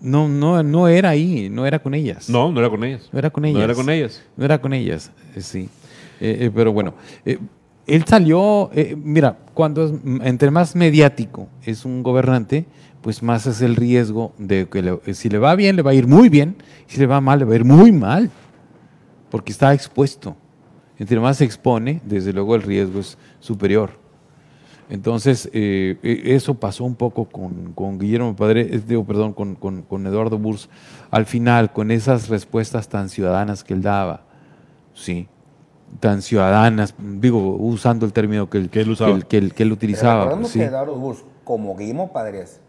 no, 0.00 0.28
no, 0.28 0.62
no 0.62 0.88
era 0.88 1.10
ahí, 1.10 1.48
no 1.50 1.66
era 1.66 1.78
con 1.78 1.94
ellas. 1.94 2.28
No, 2.30 2.50
no 2.50 2.60
era 2.60 2.70
con 2.70 2.82
ellas. 2.84 3.08
No 3.12 3.18
era 3.18 3.30
con 3.30 3.44
ellas. 3.44 3.58
No 3.58 3.64
era 3.64 3.74
con 3.74 3.88
ellas. 3.90 4.22
No 4.36 4.44
era 4.44 4.60
con 4.60 4.72
ellas, 4.72 5.12
eh, 5.36 5.40
sí. 5.40 5.68
Eh, 6.20 6.36
eh, 6.46 6.50
pero 6.54 6.72
bueno, 6.72 6.94
eh, 7.24 7.38
él 7.86 8.04
salió, 8.06 8.70
eh, 8.74 8.94
mira, 8.96 9.38
cuando 9.54 9.84
es- 9.84 9.92
m- 10.04 10.26
entre 10.28 10.50
más 10.50 10.76
mediático 10.76 11.48
es 11.64 11.84
un 11.84 12.02
gobernante, 12.02 12.66
pues 13.00 13.22
más 13.22 13.46
es 13.46 13.62
el 13.62 13.76
riesgo 13.76 14.32
de 14.38 14.68
que 14.68 14.82
le- 14.82 15.14
si 15.14 15.28
le 15.30 15.38
va 15.38 15.54
bien, 15.54 15.76
le 15.76 15.82
va 15.82 15.92
a 15.92 15.94
ir 15.94 16.06
muy 16.06 16.28
bien, 16.28 16.56
si 16.86 16.98
le 17.00 17.06
va 17.06 17.20
mal, 17.20 17.38
le 17.38 17.44
va 17.46 17.52
a 17.52 17.56
ir 17.56 17.64
muy 17.64 17.90
mal, 17.92 18.30
porque 19.30 19.52
está 19.52 19.72
expuesto. 19.72 20.36
Entre 20.98 21.18
más 21.18 21.38
se 21.38 21.44
expone, 21.44 22.02
desde 22.04 22.32
luego 22.34 22.54
el 22.54 22.62
riesgo 22.62 23.00
es 23.00 23.16
superior. 23.40 23.98
Entonces, 24.90 25.48
eh, 25.52 25.98
eh, 26.02 26.22
eso 26.34 26.54
pasó 26.54 26.84
un 26.84 26.96
poco 26.96 27.24
con, 27.26 27.72
con 27.74 27.98
Guillermo 27.98 28.34
Padre, 28.36 28.62
eh, 28.62 28.80
digo, 28.86 29.04
perdón, 29.04 29.32
con, 29.32 29.54
con- 29.54 29.82
con 29.82 30.06
Eduardo 30.06 30.36
Burs, 30.36 30.68
al 31.10 31.26
final, 31.26 31.72
con 31.72 31.90
esas 31.92 32.28
respuestas 32.28 32.88
tan 32.88 33.08
ciudadanas 33.08 33.62
que 33.64 33.72
él 33.74 33.82
daba, 33.82 34.22
sí, 34.92 35.28
tan 36.00 36.22
ciudadanas, 36.22 36.94
digo, 36.98 37.56
usando 37.56 38.04
el 38.04 38.12
término 38.12 38.50
que 38.50 38.58
él, 38.58 38.68
Que 38.70 38.80
él 38.80 38.90
usaba. 38.90 39.18
que 39.20 39.38
él, 39.38 39.54
que 39.54 39.62
él 39.62 39.68
Pero 39.70 39.74
utilizaba. 39.74 40.24
recordemos 40.24 40.50
sí. 40.50 40.58
que 40.58 40.64
Eduardo 40.66 40.94
Burs, 40.96 41.24
como 41.44 41.76
Guillermo 41.76 42.12
Padres 42.12 42.60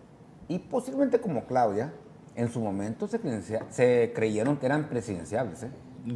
y 0.47 0.59
posiblemente 0.59 1.19
como 1.19 1.45
Claudia, 1.45 1.91
en 2.35 2.51
su 2.51 2.59
momento 2.61 3.07
se, 3.07 3.19
se 3.71 4.11
creyeron 4.15 4.57
que 4.57 4.65
eran 4.67 4.89
presidenciables. 4.89 5.63
¿eh? 5.63 5.69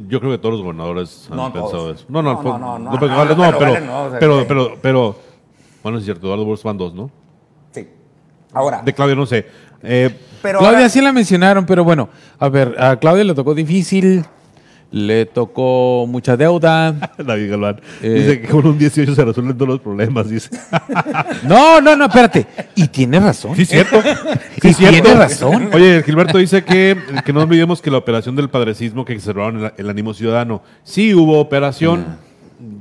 Yo 0.08 0.18
creo 0.20 0.32
que 0.32 0.38
todos 0.38 0.54
los 0.54 0.62
gobernadores 0.62 1.28
han 1.30 1.36
No 1.36 1.52
pensado 1.52 1.70
todos. 1.70 1.96
eso. 1.98 2.06
No, 2.08 2.22
no, 2.22 2.32
No, 2.34 2.42
fue- 2.42 2.50
no, 2.52 2.58
no, 2.58 2.78
no, 2.78 2.90
porque 2.90 3.06
no, 3.06 3.16
vale, 3.16 3.36
no, 3.36 3.52
no, 3.52 3.58
pero 3.58 3.72
pero, 3.74 3.86
no, 3.86 4.10
pero, 4.18 4.38
que- 4.40 4.44
pero, 4.46 4.68
pero, 4.82 5.16
bueno, 5.86 5.98
es 5.98 6.04
cierto, 6.04 6.26
Eduardo 6.26 6.44
Burs 6.44 6.62
van 6.64 6.76
dos, 6.76 6.92
¿no? 6.94 7.10
Sí. 7.70 7.86
Ahora, 8.52 8.82
De 8.84 8.92
Claudio 8.92 9.14
no 9.14 9.24
sé. 9.24 9.46
Eh, 9.84 10.10
pero 10.42 10.58
Claudia 10.58 10.78
ahora- 10.78 10.88
sí 10.88 11.00
la 11.00 11.12
mencionaron, 11.12 11.64
pero 11.64 11.84
bueno, 11.84 12.08
a 12.40 12.48
ver, 12.48 12.74
a 12.82 12.96
Claudia 12.96 13.22
le 13.22 13.34
tocó 13.34 13.54
difícil, 13.54 14.24
le 14.90 15.26
tocó 15.26 16.06
mucha 16.08 16.36
deuda. 16.36 16.92
David 17.18 17.50
Galván 17.50 17.80
Eh. 18.02 18.08
dice 18.10 18.40
que 18.40 18.48
con 18.48 18.66
un 18.66 18.76
18 18.78 19.14
se 19.14 19.24
resuelven 19.24 19.56
todos 19.56 19.68
los 19.68 19.80
problemas, 19.80 20.28
dice. 20.28 20.50
No, 21.44 21.80
no, 21.80 21.94
no, 21.94 22.06
espérate. 22.06 22.46
Y 22.74 22.88
tiene 22.88 23.20
razón. 23.20 23.54
Sí, 23.54 23.64
cierto. 23.64 24.00
Sí, 24.62 24.74
cierto. 24.74 25.02
tiene 25.02 25.14
razón. 25.18 25.70
Oye, 25.72 26.02
Gilberto 26.02 26.38
dice 26.38 26.64
que, 26.64 26.96
que 27.24 27.32
no 27.32 27.42
olvidemos 27.42 27.80
que 27.80 27.90
la 27.92 27.98
operación 27.98 28.34
del 28.34 28.48
padrecismo 28.48 29.04
que 29.04 29.18
cerraron 29.20 29.64
el, 29.66 29.72
el 29.76 29.88
ánimo 29.90 30.14
ciudadano. 30.14 30.62
Sí 30.82 31.14
hubo 31.14 31.38
operación. 31.38 32.18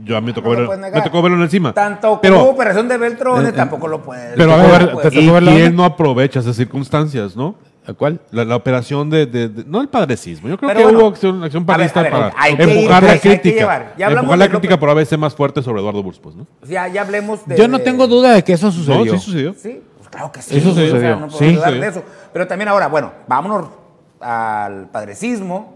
Yo 0.04 0.16
a 0.16 0.22
mí 0.22 0.28
me 0.28 0.34
tocó, 0.34 0.56
no 0.56 0.70
me 0.70 1.30
verlo 1.30 1.44
encima. 1.44 1.74
Tanto 1.74 2.20
pero, 2.22 2.38
como 2.40 2.50
operación 2.52 2.88
de 2.88 2.98
Beltrones, 2.98 3.50
Eh, 3.50 3.54
tampoco 3.54 3.88
lo 3.88 4.02
puede. 4.02 4.36
pero 4.38 4.54
a 4.54 4.58
ver, 4.58 4.92
¿y 5.12 5.30
quién 5.30 5.76
no 5.76 5.84
aprovecha 5.84 6.40
esas 6.40 6.56
circunstancias, 6.56 7.36
no? 7.36 7.56
¿A 7.88 7.94
cuál? 7.94 8.20
La, 8.32 8.46
la 8.46 8.56
operación 8.56 9.10
de, 9.12 9.28
de- 9.28 9.48
de- 9.50 9.64
No 9.66 9.80
el 9.80 9.90
padrecismo. 9.90 10.48
Yo 10.50 10.58
creo 10.58 10.70
Pero 10.70 10.80
que 10.80 10.84
bueno, 10.86 11.00
hubo 11.02 11.08
acción, 11.10 11.44
acción 11.44 11.66
ver, 11.68 11.78
panista 11.78 12.02
ver, 12.02 12.12
para 12.12 12.34
hay 12.36 12.54
empujar 12.54 12.74
ir- 12.76 12.90
la 12.90 12.98
hay- 12.98 13.08
hay 13.10 13.20
que 13.20 13.30
crítica. 13.42 13.94
Ya 13.98 14.06
hablamos 14.08 14.24
empujar 14.32 14.40
la 14.40 14.50
crítica 14.50 14.80
por 14.80 14.90
ABC 14.90 15.18
más 15.18 15.36
fuerte 15.36 15.62
sobre 15.62 15.82
Eduardo 15.82 16.02
Burs, 16.02 16.18
pues, 16.20 16.36
¿no? 16.36 16.48
Ya, 16.68 16.88
ya 16.88 17.02
hablemos 17.02 17.46
de. 17.46 17.56
Yo 17.58 17.68
no 17.68 17.80
tengo 17.80 18.08
duda 18.08 18.34
de 18.34 18.44
que 18.44 18.54
eso 18.54 18.68
No, 18.68 18.72
sucedió. 18.72 19.14
sí 19.14 19.20
sucedió. 19.20 19.54
Sí, 19.56 19.82
pues 19.98 20.10
claro 20.10 20.32
que 20.32 20.42
sí. 20.42 20.58
Eso 20.58 20.72
o 20.72 20.74
sea, 20.74 20.86
sucedió, 20.90 21.16
no 21.20 21.30
sí. 21.30 21.54
dudar 21.54 21.74
Sí. 21.74 21.80
de 21.80 21.88
eso. 21.88 22.04
Pero 22.34 22.48
también 22.48 22.70
ahora, 22.70 22.88
bueno, 22.88 23.12
vámonos 23.28 23.68
al 24.20 24.88
padrecismo 24.90 25.75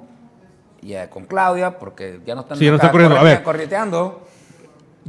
y 0.81 0.93
eh, 0.93 1.07
con 1.09 1.25
Claudia, 1.25 1.77
porque 1.77 2.19
ya 2.25 2.35
no 2.35 2.41
están 2.41 2.57
Sí, 2.57 2.65
ya 2.65 2.71
no 2.71 2.77
acá 2.77 2.87
está 2.87 2.91
corriendo. 2.91 3.17
A 3.17 3.23
ver. 3.23 3.43
correteando. 3.43 4.21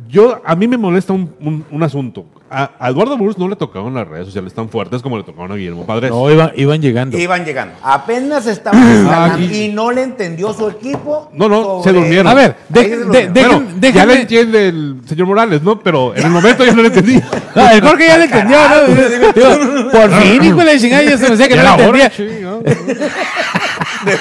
Yo, 0.08 0.40
a 0.44 0.54
mí 0.56 0.66
me 0.66 0.78
molesta 0.78 1.12
un, 1.12 1.34
un- 1.40 1.64
un 1.70 1.82
asunto. 1.82 2.24
A, 2.48 2.70
a 2.80 2.88
Eduardo 2.88 3.16
Burs 3.18 3.36
no 3.38 3.48
le 3.48 3.54
tocaron 3.54 3.92
las 3.94 4.08
redes 4.08 4.26
sociales 4.26 4.54
tan 4.54 4.68
fuertes 4.68 5.02
como 5.02 5.16
le 5.18 5.24
tocaron 5.24 5.52
a 5.52 5.56
Guillermo 5.56 5.84
Padres. 5.84 6.10
No, 6.10 6.28
iban, 6.30 6.52
iban 6.56 6.80
llegando. 6.80 7.18
Iban 7.18 7.44
llegando. 7.44 7.74
Apenas 7.82 8.46
estaban 8.46 8.80
instalando 8.82 9.34
aquí- 9.44 9.64
y 9.64 9.68
no 9.68 9.90
le 9.92 10.02
entendió 10.02 10.52
su 10.54 10.68
equipo. 10.70 11.28
No, 11.34 11.48
no, 11.48 11.62
sobre- 11.62 11.82
se 11.84 11.92
durmieron. 11.92 12.26
A 12.28 12.34
ver, 12.34 12.56
de- 12.68 12.82
de- 12.88 12.96
durmieron. 12.96 13.32
de- 13.34 13.40
Bueno, 13.42 13.62
Dejen- 13.80 13.92
ya 13.92 14.06
le 14.06 14.20
entiende 14.22 14.68
el 14.68 14.96
señor 15.06 15.26
Morales, 15.26 15.62
¿no? 15.62 15.78
Pero 15.80 16.14
en 16.16 16.24
el 16.24 16.30
momento 16.30 16.64
yo 16.64 16.74
no 16.74 16.82
le 16.82 16.88
entendí. 16.88 17.20
No, 17.54 17.68
el 17.68 17.80
Jorge 17.82 18.06
ya 18.06 18.16
le 18.18 18.24
entendió, 18.24 18.56
¿no? 18.68 18.94
Digo, 18.94 19.90
por 19.92 20.10
fin, 20.22 20.44
hijo 20.44 20.56
de 20.56 20.64
la 20.64 20.78
chingada, 20.78 21.02
ya 21.02 21.18
se 21.18 21.24
me 21.24 21.30
decía 21.30 21.48
que 21.48 21.56
Ya 21.56 21.62
no 21.64 21.68
era 21.74 21.76
le 21.76 21.88
hora, 21.88 22.04
entendía. 22.06 22.58
de. 24.04 24.12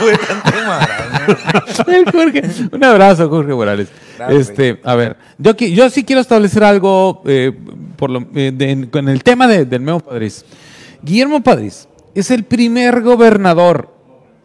El 1.98 2.12
Jorge. 2.12 2.42
Un 2.72 2.84
abrazo, 2.84 3.30
Jorge 3.30 3.54
Morales. 3.54 3.88
Este, 4.30 4.80
a 4.84 4.96
ver, 4.96 5.18
yo, 5.38 5.56
qui- 5.56 5.74
yo 5.74 5.90
sí 5.90 6.04
quiero 6.04 6.22
establecer 6.22 6.64
algo 6.64 7.22
eh, 7.26 7.52
por 7.96 8.10
lo- 8.10 8.28
eh, 8.36 8.52
de- 8.54 8.90
con 8.90 9.08
el 9.10 9.24
tema 9.24 9.48
de- 9.48 9.66
del 9.66 9.82
Memo 9.82 10.00
Padres. 10.00 10.46
Guillermo 11.02 11.42
Padres 11.42 11.88
es 12.16 12.30
el 12.32 12.44
primer 12.44 13.02
gobernador 13.02 13.94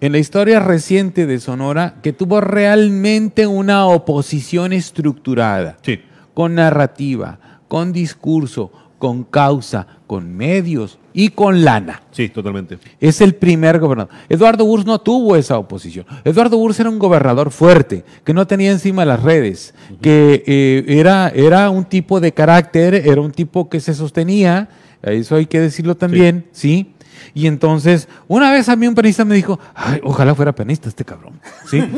en 0.01 0.13
la 0.13 0.19
historia 0.19 0.61
reciente 0.61 1.27
de 1.27 1.41
Sonora 1.41 1.97
que 2.03 2.13
tuvo 2.13 2.41
realmente 2.41 3.47
una 3.47 3.87
oposición 3.87 4.73
estructurada, 4.73 5.79
Sí. 5.83 6.01
con 6.35 6.55
narrativa, 6.55 7.39
con 7.69 7.93
discurso, 7.93 8.71
con 8.99 9.25
causa, 9.25 9.87
con 10.15 10.33
medios 10.37 11.01
y 11.13 11.31
con 11.31 11.65
lana. 11.65 12.03
Sí, 12.13 12.29
totalmente. 12.29 12.79
Es 13.01 13.21
el 13.21 13.35
primer 13.35 13.81
gobernador. 13.81 14.13
Eduardo 14.29 14.65
Burs 14.65 14.87
no 14.87 15.01
tuvo 15.01 15.35
esa 15.35 15.59
oposición. 15.59 16.07
Eduardo 16.25 16.57
Burs 16.57 16.79
era 16.79 16.89
un 16.89 17.01
gobernador 17.01 17.51
fuerte, 17.51 18.05
que 18.23 18.33
no 18.33 18.47
tenía 18.47 18.71
encima 18.71 19.05
las 19.05 19.21
redes, 19.25 19.75
que 20.01 20.45
eh, 20.47 20.85
era, 20.87 21.31
era 21.35 21.69
un 21.71 21.85
tipo 21.85 22.21
de 22.21 22.31
carácter, 22.31 22.95
era 22.95 23.21
un 23.21 23.33
tipo 23.33 23.69
que 23.69 23.81
se 23.81 23.93
sostenía, 23.93 24.69
eso 25.03 25.35
hay 25.35 25.47
que 25.47 25.59
decirlo 25.59 25.97
también, 25.97 26.47
¿sí? 26.53 26.93
Y 27.35 27.49
entonces, 27.49 28.07
una 28.29 28.53
vez 28.53 28.69
a 28.69 28.77
mí 28.77 28.87
un 28.87 28.95
panista 28.95 29.25
me 29.25 29.35
dijo, 29.35 29.59
Ay, 29.75 30.01
ojalá 30.05 30.33
fuera 30.37 30.55
panista 30.55 30.89
este 30.89 31.05
cabrón, 31.05 31.41
¿sí? 31.69 31.83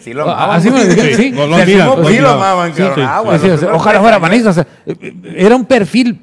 Sí 0.00 0.12
lo 0.12 0.28
Ah, 0.28 0.44
amaban. 0.44 0.58
así 0.58 0.70
me 0.70 0.78
lo 0.84 0.86
dijeron, 0.90 1.16
sí. 1.16 1.22
Sí, 1.22 1.30
lo 1.30 1.44
sí 1.44 1.48
lo 1.48 1.56
admiran. 1.92 2.26
amaban, 2.34 2.72
Sí, 2.74 2.82
cabrón. 2.82 3.06
Ah, 3.08 3.20
bueno, 3.20 3.54
ojalá 3.72 4.00
fuera 4.00 4.16
años. 4.16 4.28
panista. 4.28 4.50
o 4.50 4.52
sea, 4.52 4.66
era 5.36 5.56
un 5.56 5.64
perfil, 5.64 6.20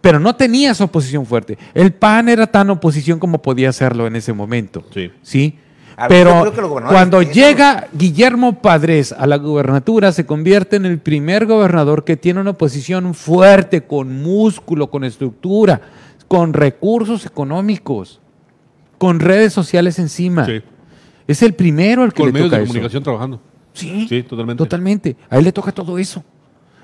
pero 0.00 0.18
no 0.20 0.34
tenía 0.36 0.70
esa 0.70 0.84
oposición 0.84 1.26
fuerte. 1.26 1.58
El 1.74 1.92
PAN 1.92 2.28
era 2.28 2.46
tan 2.46 2.70
oposición 2.70 3.18
como 3.18 3.42
podía 3.42 3.68
hacerlo 3.68 4.06
en 4.06 4.16
ese 4.16 4.32
momento. 4.32 4.84
Sí. 4.92 5.10
¿Sí? 5.22 5.58
Ver, 5.98 6.08
Pero 6.08 6.52
cuando 6.88 7.20
llega 7.20 7.88
Guillermo 7.92 8.62
Padres 8.62 9.12
a 9.12 9.26
la 9.26 9.36
gubernatura, 9.36 10.12
se 10.12 10.24
convierte 10.24 10.76
en 10.76 10.86
el 10.86 10.98
primer 10.98 11.44
gobernador 11.44 12.04
que 12.04 12.16
tiene 12.16 12.40
una 12.40 12.50
oposición 12.52 13.12
fuerte, 13.12 13.82
con 13.82 14.22
músculo, 14.22 14.90
con 14.90 15.04
estructura, 15.04 15.82
con 16.26 16.54
recursos 16.54 17.26
económicos, 17.26 18.18
con 18.96 19.20
redes 19.20 19.52
sociales 19.52 19.98
encima. 19.98 20.46
Sí. 20.46 20.62
Es 21.28 21.42
el 21.42 21.52
primero 21.52 22.02
al 22.02 22.14
que 22.14 22.22
Con 22.22 22.28
le 22.28 22.32
medios 22.32 22.48
toca 22.48 22.56
de 22.56 22.62
eso. 22.64 22.68
comunicación 22.72 23.02
trabajando. 23.02 23.40
Sí, 23.74 24.06
Sí, 24.08 24.22
totalmente. 24.22 24.58
Totalmente. 24.58 25.16
A 25.28 25.36
él 25.36 25.44
le 25.44 25.52
toca 25.52 25.70
todo 25.70 25.98
eso. 25.98 26.24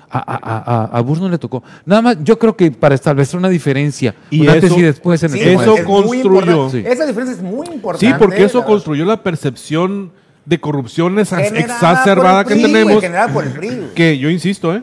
A, 0.09 0.19
a, 0.19 0.35
a, 0.35 0.83
a- 0.85 0.97
a 0.97 1.01
Burs 1.01 1.19
no 1.19 1.27
le 1.27 1.37
tocó. 1.37 1.61
Nada 1.85 2.01
más, 2.01 2.17
yo 2.23 2.39
creo 2.39 2.55
que 2.55 2.71
para 2.71 2.95
establecer 2.95 3.37
una 3.37 3.49
diferencia, 3.49 4.15
Y 4.29 4.41
un 4.41 4.49
antes 4.49 4.71
eso- 4.71 4.79
y 4.79 4.83
después 4.83 5.21
en 5.23 5.33
el 5.33 5.37
Sí, 5.37 5.43
eso 5.49 5.75
es 5.75 5.83
construyó-. 5.83 6.69
Sí. 6.69 6.83
Esa 6.85 7.05
diferencia 7.05 7.35
es 7.35 7.41
muy 7.43 7.67
importante. 7.67 8.07
Sí, 8.07 8.13
porque 8.17 8.43
eso 8.45 8.59
la- 8.59 8.65
construyó 8.65 9.03
la 9.05 9.21
percepción 9.21 10.11
de 10.45 10.59
corrupción 10.61 11.19
exacerbada 11.19 12.45
que 12.45 12.55
tenemos. 12.55 13.03
por 13.33 13.43
el. 13.45 13.91
Que 13.95 14.17
yo 14.17 14.29
insisto, 14.29 14.73
¿eh? 14.73 14.81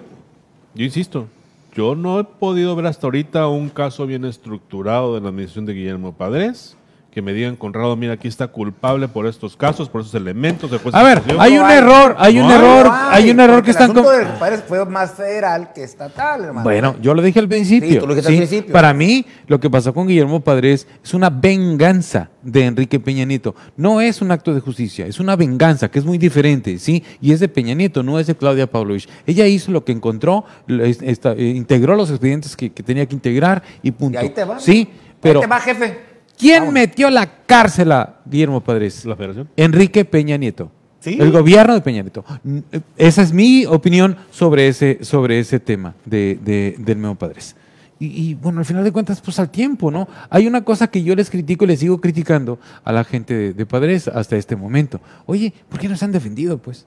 Yo 0.75 0.85
insisto. 0.85 1.27
Yo 1.75 1.95
no 1.95 2.21
he 2.21 2.25
podido 2.25 2.77
ver 2.77 2.87
hasta 2.87 3.07
ahorita 3.07 3.49
un 3.49 3.69
caso 3.71 4.07
bien 4.07 4.25
estructurado 4.27 5.15
de 5.15 5.21
la 5.23 5.29
administración 5.31 5.67
de 5.67 5.73
Guillermo 5.73 6.13
Padres. 6.13 6.77
Que 7.15 7.23
me 7.23 7.33
digan, 7.33 7.55
Conrado, 7.55 7.95
mira, 7.95 8.15
aquí 8.15 8.27
está 8.27 8.49
culpable 8.49 9.07
por 9.07 9.27
estos 9.29 9.57
casos, 9.57 9.89
por 9.89 10.01
esos 10.01 10.15
elementos. 10.17 10.69
de 10.69 10.81
A 10.93 11.03
ver, 11.05 11.19
instrucción". 11.19 11.41
hay 11.41 11.59
un 11.59 11.71
error, 11.71 12.17
hay 12.19 12.41
un 12.41 12.51
error, 12.51 12.87
No 12.87 12.93
hay 13.11 13.31
un 13.31 13.39
error 13.39 13.63
que 13.63 13.71
están... 13.71 13.93
El 13.93 13.99
asunto 13.99 14.11
con- 14.11 14.19
de 14.33 14.39
padres 14.41 14.65
fue 14.67 14.85
más 14.85 15.13
federal 15.15 15.73
que 15.73 15.85
estatal, 15.85 16.43
hermano. 16.47 16.65
Bueno, 16.65 16.97
yo 17.01 17.15
lo 17.15 17.23
dije 17.23 17.39
al 17.39 17.47
principio. 17.49 17.89
Sí, 17.89 17.99
tú 18.01 18.07
lo 18.09 18.15
dijiste 18.17 18.33
al 18.33 18.35
¿sí? 18.35 18.47
principio. 18.49 18.73
Para 18.73 18.93
mí, 18.93 19.25
lo 19.47 19.61
que 19.61 19.71
pasó 19.71 19.95
con 19.95 20.09
Guillermo 20.09 20.41
Padres 20.41 20.89
es 21.05 21.15
una 21.15 21.31
venganza 21.31 22.31
de 22.43 22.65
Enrique 22.65 22.99
Peña 22.99 23.25
Nieto. 23.25 23.55
No 23.77 24.01
es 24.01 24.21
un 24.21 24.33
acto 24.33 24.53
de 24.53 24.61
justicia, 24.61 25.07
es 25.07 25.21
una 25.21 25.37
venganza 25.37 25.89
que 25.91 26.01
es 26.01 26.05
muy 26.05 26.19
diferente, 26.19 26.79
¿sí? 26.81 27.05
Y 27.21 27.31
es 27.31 27.39
de 27.39 27.47
Peña 27.49 27.75
Nieto, 27.75 28.03
no 28.03 28.19
es 28.19 28.27
de 28.27 28.35
Claudia 28.35 28.67
Pavlovich. 28.69 29.09
Ella 29.25 29.47
hizo 29.47 29.71
lo 29.71 29.85
que 29.85 29.93
encontró, 29.93 30.45
eh, 30.67 30.97
integró 31.39 31.95
los 31.95 32.11
expedientes 32.11 32.57
que, 32.57 32.73
que 32.73 32.83
tenía 32.83 33.07
que 33.07 33.15
integrar 33.15 33.63
y 33.83 33.93
punto. 33.93 34.19
Y 34.19 34.23
ahí 34.23 34.31
te 34.31 34.45
va. 34.45 34.59
Sí, 34.59 34.89
Ahí 34.91 35.15
pero 35.21 35.41
te 35.41 35.47
va, 35.47 35.61
jefe. 35.61 36.14
¿Quién 36.39 36.61
Vamos. 36.61 36.75
metió 36.75 37.11
la 37.11 37.45
cárcel 37.47 37.93
a 37.93 38.21
Guillermo 38.25 38.61
Padres? 38.61 39.05
La 39.05 39.17
federación. 39.17 39.49
Enrique 39.57 40.05
Peña 40.05 40.37
Nieto. 40.37 40.71
Sí. 41.01 41.19
El 41.21 41.31
gobierno 41.33 41.75
de 41.75 41.81
Peña 41.83 42.03
Nieto. 42.03 42.25
Esa 42.97 43.23
es 43.23 43.33
mi 43.33 43.67
opinión 43.67 44.17
sobre 44.31 44.69
ese, 44.69 44.99
sobre 45.03 45.39
ese 45.39 45.61
tema 45.61 45.95
de, 46.07 46.39
de- 46.43 46.77
del 46.79 46.97
Memo 46.99 47.15
Padres. 47.15 47.57
Y, 48.01 48.07
y, 48.31 48.35
bueno, 48.35 48.59
al 48.59 48.65
final 48.65 48.83
de 48.83 48.91
cuentas, 48.91 49.21
pues 49.21 49.39
al 49.39 49.51
tiempo, 49.51 49.91
¿no? 49.91 50.09
Hay 50.29 50.47
una 50.47 50.65
cosa 50.65 50.89
que 50.89 51.03
yo 51.05 51.15
les 51.15 51.31
critico 51.31 51.65
y 51.65 51.69
les 51.69 51.79
sigo 51.81 52.01
criticando 52.01 52.59
a 52.83 52.93
la 52.93 53.05
gente 53.05 53.35
de, 53.35 53.53
de 53.53 53.67
Padres 53.67 54.09
hasta 54.09 54.37
este 54.37 54.57
momento. 54.57 55.01
Oye, 55.27 55.53
¿por 55.69 55.79
qué 55.79 55.89
no 55.89 55.97
se 55.97 56.05
han 56.05 56.13
defendido, 56.13 56.59
pues? 56.59 56.87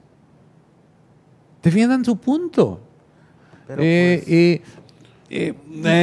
Defiendan 1.62 2.04
su 2.04 2.16
punto. 2.18 2.80
Pero, 3.66 3.82
Eh, 3.82 4.20
pues, 4.24 4.32
eh, 4.34 4.62
eh, 5.30 5.54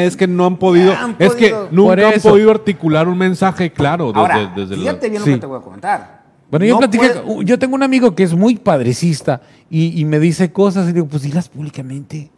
Es 0.05 0.15
que 0.17 0.27
no 0.27 0.45
han 0.45 0.57
podido, 0.57 0.93
han 0.93 1.15
es 1.19 1.33
que 1.35 1.53
nunca 1.71 2.07
han 2.09 2.21
podido 2.21 2.51
articular 2.51 3.07
un 3.07 3.17
mensaje 3.17 3.71
claro 3.71 4.07
desde, 4.07 4.19
Ahora, 4.19 4.53
desde 4.55 4.75
la- 4.75 4.81
fíjate 4.81 5.09
bien 5.09 5.23
Sí. 5.23 5.29
lo 5.31 5.35
que 5.35 5.41
te 5.41 5.45
voy 5.47 5.59
a 5.59 5.61
comentar. 5.61 6.25
Bueno, 6.51 6.65
yo 6.65 6.73
No 6.75 6.79
platiqué, 6.79 7.09
puede- 7.09 7.45
yo 7.45 7.57
tengo 7.59 7.75
un 7.75 7.83
amigo 7.83 8.13
que 8.13 8.23
es 8.23 8.33
muy 8.35 8.55
padrecista 8.55 9.41
y, 9.69 9.99
y 9.99 10.05
me 10.05 10.19
dice 10.19 10.51
cosas 10.51 10.87
y 10.89 10.93
digo, 10.93 11.07
pues 11.07 11.23
dilas 11.23 11.49
públicamente. 11.49 12.29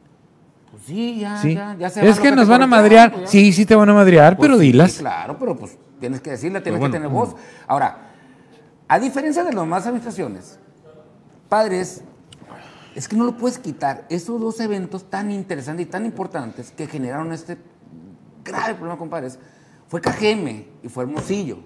Pues 0.71 0.83
sí, 0.85 1.19
ya, 1.19 1.37
¿sí? 1.41 1.53
ya, 1.55 1.75
ya 1.77 1.89
se 1.89 2.01
va 2.01 2.07
es 2.07 2.19
que 2.19 2.31
nos 2.31 2.47
van 2.47 2.61
a 2.63 2.67
madrear. 2.67 3.11
pues 3.11 3.23
ya. 3.25 3.29
Sí, 3.29 3.51
sí 3.51 3.65
te 3.65 3.75
van 3.75 3.89
a 3.89 3.93
madrear, 3.93 4.37
Pues 4.37 4.47
pero 4.47 4.57
sí, 4.59 4.67
dilas. 4.67 4.93
claro, 4.99 5.37
pero 5.37 5.57
pues 5.57 5.77
tienes 5.99 6.21
que 6.21 6.29
decirle, 6.31 6.61
tienes 6.61 6.79
Pero 6.79 6.91
que 6.91 6.97
tener 6.97 7.09
voz. 7.09 7.35
Ahora, 7.67 8.11
a 8.87 8.97
diferencia 8.99 9.43
de 9.43 9.51
las 9.51 9.61
demás 9.63 9.85
administraciones, 9.85 10.57
padres, 11.49 12.01
es 12.97 13.07
que 13.07 13.15
no 13.15 13.25
lo 13.25 13.37
puedes 13.37 13.59
quitar. 13.59 14.05
Esos 14.09 14.41
dos 14.41 14.59
eventos 14.59 15.07
tan 15.09 15.29
interesantes 15.31 15.85
y 15.85 15.89
tan 15.89 16.05
importantes 16.05 16.71
que 16.75 16.87
generaron 16.87 17.31
este 17.31 17.57
grave 18.43 18.73
problema 18.73 18.97
con 18.97 19.07
padres 19.09 19.37
fue 19.87 20.01
KGM 20.01 20.65
y 20.83 20.89
fue 20.89 21.03
Hermosillo. 21.03 21.59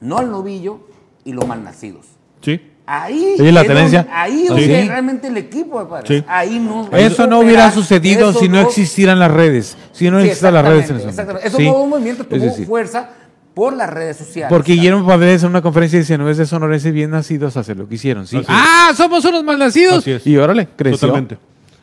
No 0.00 0.20
el 0.20 0.30
novillo 0.30 0.80
y 1.24 1.32
los 1.32 1.46
malnacidos. 1.46 2.06
Sí. 2.40 2.60
Ahí 2.84 3.34
Sí, 3.36 3.52
la 3.52 3.62
tenencia. 3.64 4.00
donde- 4.02 4.16
ahí 4.16 4.42
es 4.44 4.50
Ah, 4.50 4.54
donde 4.54 4.80
sí. 4.82 4.88
realmente 4.88 5.26
el 5.28 5.36
equipo. 5.36 5.88
Sí. 6.06 6.24
Ahí 6.26 6.58
no. 6.58 6.88
Eso 6.96 7.26
no 7.26 7.38
hubiera 7.40 7.70
sucedido 7.70 8.32
si 8.32 8.48
no 8.48 8.58
existieran 8.60 9.18
las 9.20 9.30
redes. 9.30 9.76
Si 9.92 10.10
no 10.10 10.18
existieran 10.18 10.54
las 10.54 10.64
redes 10.64 10.90
en 10.90 10.96
exactamente, 10.96 11.06
ese 11.06 11.08
exactamente. 11.10 11.32
momento. 11.32 11.46
Esos 11.46 11.58
Sí. 11.58 11.66
dos 11.66 11.88
movimientos 11.88 12.26
Es 12.30 12.56
tuvo 12.56 12.66
fuerza 12.66 13.10
por 13.58 13.72
las 13.76 13.90
redes 13.90 14.16
sociales. 14.16 14.48
Porque. 14.50 14.72
Guillermo 14.74 15.04
Padres 15.06 15.42
en 15.42 15.50
una 15.50 15.62
conferencia 15.62 15.98
dice, 15.98 16.16
no 16.16 16.30
es 16.30 16.36
de 16.36 16.46
sonorenses 16.46 16.92
bien 16.92 17.10
nacidos 17.10 17.56
hacer 17.56 17.76
lo 17.76 17.88
que 17.88 17.96
hicieron. 17.96 18.26
¿sí? 18.26 18.36
Así. 18.36 18.46
¡Ah, 18.48 18.92
somos 18.96 19.24
unos 19.24 19.42
mal 19.42 19.58
nacidos! 19.58 19.98
Así 19.98 20.12
es. 20.12 20.26
Y 20.26 20.36
órale, 20.36 20.68
creció. 20.76 20.98
Totalmente. 21.08 21.38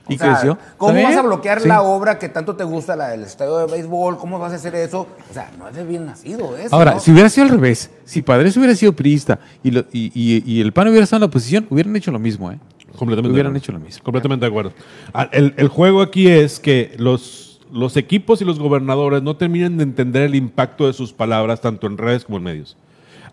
O 0.07 0.13
Y 0.13 0.17
sea, 0.17 0.33
creció. 0.33 0.57
¿Cómo 0.77 0.95
¿Está 0.97 1.09
vas 1.09 1.17
a 1.17 1.21
bloquear 1.23 1.61
Sí. 1.61 1.67
la 1.67 1.81
obra 1.81 2.19
que 2.19 2.29
tanto 2.29 2.55
te 2.55 2.63
gusta, 2.63 2.95
la 2.95 3.09
del 3.09 3.23
estadio 3.23 3.57
de 3.57 3.65
béisbol? 3.71 4.17
¿Cómo 4.17 4.37
vas 4.39 4.53
a 4.53 4.55
hacer 4.55 4.75
eso? 4.75 5.07
O 5.29 5.33
sea, 5.33 5.49
no 5.57 5.67
es 5.67 5.75
de 5.75 5.83
bien 5.83 6.05
nacido 6.05 6.55
eso. 6.55 6.75
Ahora, 6.75 6.93
¿no? 6.93 6.99
si 6.99 7.11
hubiera 7.11 7.27
sido 7.27 7.45
al 7.47 7.49
revés, 7.53 7.89
si 8.05 8.21
Padres 8.21 8.55
hubiera 8.55 8.75
sido 8.75 8.93
priista 8.93 9.39
y, 9.63 9.71
lo- 9.71 9.85
y, 9.91 10.11
y- 10.13 10.43
y 10.45 10.61
el 10.61 10.71
PAN 10.73 10.87
hubiera 10.89 11.03
estado 11.03 11.17
en 11.17 11.21
la 11.21 11.25
oposición, 11.27 11.65
hubieran 11.71 11.95
hecho 11.95 12.11
lo 12.11 12.19
mismo, 12.19 12.51
¿eh? 12.51 12.59
Completamente. 12.97 13.33
Hubieran 13.33 13.51
de 13.53 13.59
hecho 13.59 13.71
lo 13.73 13.79
mismo. 13.79 14.03
Completamente 14.03 14.45
de 14.45 14.49
acuerdo. 14.51 14.71
Ah, 15.13 15.27
El, 15.31 15.53
el 15.57 15.67
juego 15.67 16.01
aquí 16.03 16.27
es 16.29 16.59
que 16.59 16.93
los, 16.97 17.44
los 17.75 17.97
equipos 17.97 18.41
y 18.41 18.45
los 18.45 18.57
gobernadores 18.57 19.21
no 19.21 19.35
terminan 19.35 19.77
de 19.77 19.83
entender 19.83 20.23
el 20.23 20.35
impacto 20.35 20.87
de 20.87 20.93
sus 20.93 21.13
palabras 21.13 21.61
tanto 21.61 21.87
en 21.87 21.97
redes 21.97 22.25
como 22.25 22.37
en 22.37 22.43
medios. 22.43 22.77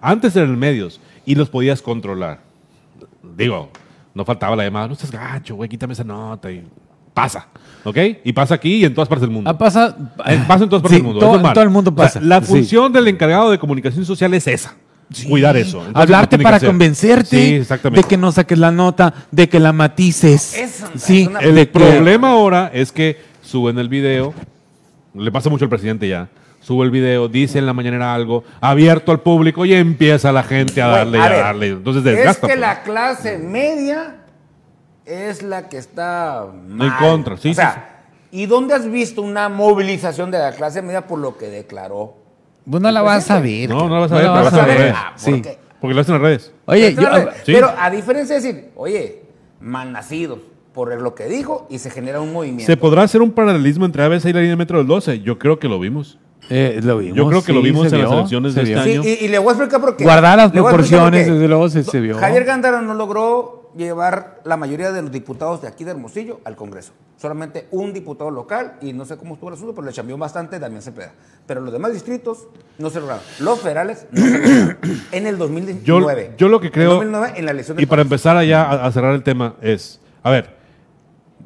Antes 0.01 0.34
eran 0.36 0.59
medios 0.59 1.01
y 1.24 1.34
los 1.36 1.49
podías 1.49 1.80
controlar. 1.80 2.40
Digo, 3.36 3.70
no 4.14 4.24
faltaba 4.24 4.57
la 4.57 4.64
llamada, 4.64 4.88
no 4.88 4.93
estás 4.95 5.11
gacho, 5.11 5.55
güey, 5.55 5.68
quítame 5.68 5.93
esa 5.93 6.05
nota 6.05 6.51
y 6.51 6.64
pasa. 7.14 7.47
¿Ok? 7.84 7.97
Y 8.24 8.32
pasa 8.32 8.55
aquí 8.55 8.76
y 8.76 8.84
en 8.84 8.95
todas 8.95 9.09
partes 9.09 9.22
del 9.22 9.30
mundo. 9.30 9.49
Ah, 9.49 9.57
pasa, 9.57 9.97
Eh, 10.26 10.43
Pasa 10.47 10.64
en 10.64 10.70
todas 10.70 10.82
partes 10.82 10.90
Sí, 10.90 10.95
del 10.97 11.03
mundo. 11.05 11.20
todo- 11.20 11.36
en 11.47 11.53
todo 11.55 11.64
el 11.64 11.70
mundo 11.70 11.90
O 11.90 11.95
sea, 11.97 12.05
pasa. 12.07 12.20
la 12.20 12.40
Sí. 12.40 12.47
función 12.47 12.93
del 12.93 13.09
encargado 13.09 13.51
de 13.51 13.59
comunicación 13.59 14.05
social 14.05 14.32
es 14.34 14.47
esa. 14.47 14.74
Cuidar 15.28 15.57
eso. 15.59 15.78
Entonces, 15.78 15.95
Hablarte 16.03 16.38
para 16.38 16.59
convencerte 16.59 17.64
de 17.93 18.03
que 18.09 18.16
no 18.16 18.32
saques 18.32 18.59
la 18.59 18.72
nota, 18.72 19.12
de 19.30 19.47
que 19.49 19.61
la 19.61 19.72
matices. 19.74 20.55
Eso, 20.57 20.86
sí, 20.97 21.22
es 21.22 21.28
una- 21.28 21.40
El 21.40 21.68
problema 21.68 22.30
ahora 22.30 22.70
es 22.72 22.93
que 22.93 23.18
suben 23.53 23.78
el 23.78 23.88
video, 23.90 24.32
le 25.14 25.30
pasa 25.30 25.50
mucho 25.50 25.66
al 25.66 25.68
presidente 25.68 26.09
ya, 26.09 26.28
sube 26.61 26.84
el 26.86 26.90
video, 26.90 27.28
dice 27.28 27.59
en 27.59 27.66
la 27.66 27.74
mañanera 27.74 28.14
algo, 28.14 28.44
abierto 28.62 29.12
al 29.12 29.20
público 29.20 29.66
y 29.66 29.74
empieza 29.74 30.32
la 30.32 30.42
gente 30.42 30.80
a 30.80 30.86
darle, 30.88 31.18
a 31.18 31.24
a 31.24 31.28
ver, 31.28 31.38
darle. 31.38 31.68
Entonces 31.68 32.00
Es 32.07 32.16
desgasta. 32.16 32.46
que 32.46 32.55
pues. 32.55 32.61
la 32.61 32.82
clase 32.82 33.36
media 33.38 34.16
es 35.05 35.42
la 35.42 35.68
que 35.68 35.76
está 35.76 36.46
mal. 36.66 36.96
contra, 36.98 37.36
sí, 37.36 37.50
O 37.50 37.53
sí, 37.53 37.55
sea, 37.57 38.00
¿y 38.30 38.46
dónde 38.46 38.72
has 38.74 38.90
visto 38.90 39.20
una 39.20 39.50
movilización 39.50 40.30
de 40.30 40.38
la 40.38 40.53
clase 40.53 40.80
media 40.80 41.07
por 41.07 41.18
lo 41.18 41.36
que 41.36 41.46
declaró? 41.48 42.16
Vos 42.64 42.80
no 42.80 42.90
la 42.90 43.03
vas 43.03 43.30
a 43.30 43.38
ver. 43.40 43.68
No, 43.68 43.86
no 43.88 43.94
la 43.96 44.00
vas 44.00 44.12
a 44.12 44.14
No 44.14 44.20
ver, 44.20 44.26
la 44.28 44.32
pero 44.32 44.44
vas 44.44 44.55
a 44.55 44.62
a 44.62 44.66
ver. 44.66 44.94
Ah, 44.96 45.11
¿por 45.12 45.34
Sí. 45.34 45.42
qué? 45.42 45.59
Porque 45.78 45.94
lo 45.94 46.00
hacen 46.00 46.14
en 46.14 46.22
redes. 46.22 46.53
Oye, 46.64 46.94
yo, 46.94 47.09
pero 47.44 47.70
a 47.76 47.90
diferencia 47.90 48.36
de 48.36 48.40
decir, 48.40 48.70
oye, 48.76 49.22
malnacidos, 49.61 50.38
por 50.72 50.98
lo 51.00 51.14
que 51.14 51.26
dijo, 51.26 51.66
y 51.70 51.78
se 51.78 51.90
genera 51.90 52.20
un 52.20 52.32
movimiento. 52.32 52.66
¿Se 52.66 52.76
podrá 52.76 53.02
hacer 53.02 53.20
un 53.22 53.30
paralelismo 53.32 53.84
entre 53.84 54.02
ABC 54.04 54.26
y 54.26 54.32
la 54.32 54.40
línea 54.40 54.50
de 54.52 54.56
metro 54.56 54.78
del 54.78 54.86
12? 54.86 55.20
Yo 55.20 55.38
creo 55.38 55.58
que 55.58 55.68
lo 55.68 55.78
vimos. 55.78 56.18
eh, 56.50 56.80
lo 56.82 56.98
vimos, 56.98 57.16
Yo 57.16 57.28
creo 57.28 57.44
que 57.44 57.52
lo 57.52 57.62
vimos 57.62 57.88
se 57.88 57.96
en 57.96 58.02
las 58.02 58.12
elecciones 58.12 58.54
se 58.54 58.60
de 58.60 58.66
vio. 58.66 58.78
este 58.78 58.90
Sí, 58.90 58.98
año. 58.98 59.08
y, 59.08 59.24
y 59.24 59.28
le 59.28 59.38
voy 59.38 59.48
a 59.48 59.52
explicar 59.52 59.80
por 59.80 59.96
qué. 59.96 60.04
Guardar 60.04 60.36
las 60.38 60.50
proporciones, 60.52 61.26
desde 61.26 61.48
luego, 61.48 61.68
se- 61.68 61.84
se 61.84 62.00
vio. 62.00 62.18
Javier 62.18 62.44
Gándara 62.44 62.80
no 62.82 62.94
logró 62.94 63.70
llevar 63.76 64.40
la 64.44 64.56
mayoría 64.58 64.92
de 64.92 65.00
los 65.02 65.10
diputados 65.12 65.62
de 65.62 65.68
aquí 65.68 65.84
de 65.84 65.92
Hermosillo 65.92 66.40
al 66.44 66.56
Congreso. 66.56 66.92
Solamente 67.16 67.68
un 67.70 67.92
diputado 67.92 68.30
local, 68.30 68.74
y 68.82 68.92
no 68.92 69.04
sé 69.04 69.16
cómo 69.16 69.34
estuvo 69.34 69.48
el 69.50 69.54
asunto, 69.54 69.74
pero 69.74 69.86
le 69.86 69.92
cambió 69.94 70.18
bastante 70.18 70.58
Damián 70.58 70.82
Cepeda. 70.82 71.12
Pero 71.46 71.60
los 71.60 71.72
demás 71.72 71.92
distritos 71.92 72.48
no 72.78 72.90
se 72.90 72.98
lograron. 73.00 73.22
Los 73.38 73.60
federales 73.60 74.06
no 74.10 74.20
se 74.22 74.30
lograron. 74.38 74.76
En 75.12 75.26
el 75.26 75.36
Yo, 75.36 75.44
2019. 75.44 76.32
yo 76.36 76.48
lo 76.48 76.60
que 76.60 76.70
creo, 76.72 77.00
En 77.02 77.12
2009, 77.12 77.32
en 77.36 77.44
la 77.44 77.50
elección 77.52 77.76
de 77.76 77.82
y 77.82 77.86
para 77.86 78.00
Paz. 78.02 78.06
empezar 78.06 78.36
allá 78.36 78.64
a, 78.64 78.86
a 78.86 78.92
cerrar 78.92 79.14
el 79.14 79.22
tema, 79.22 79.54
es, 79.62 80.00
a 80.24 80.30
ver, 80.30 80.56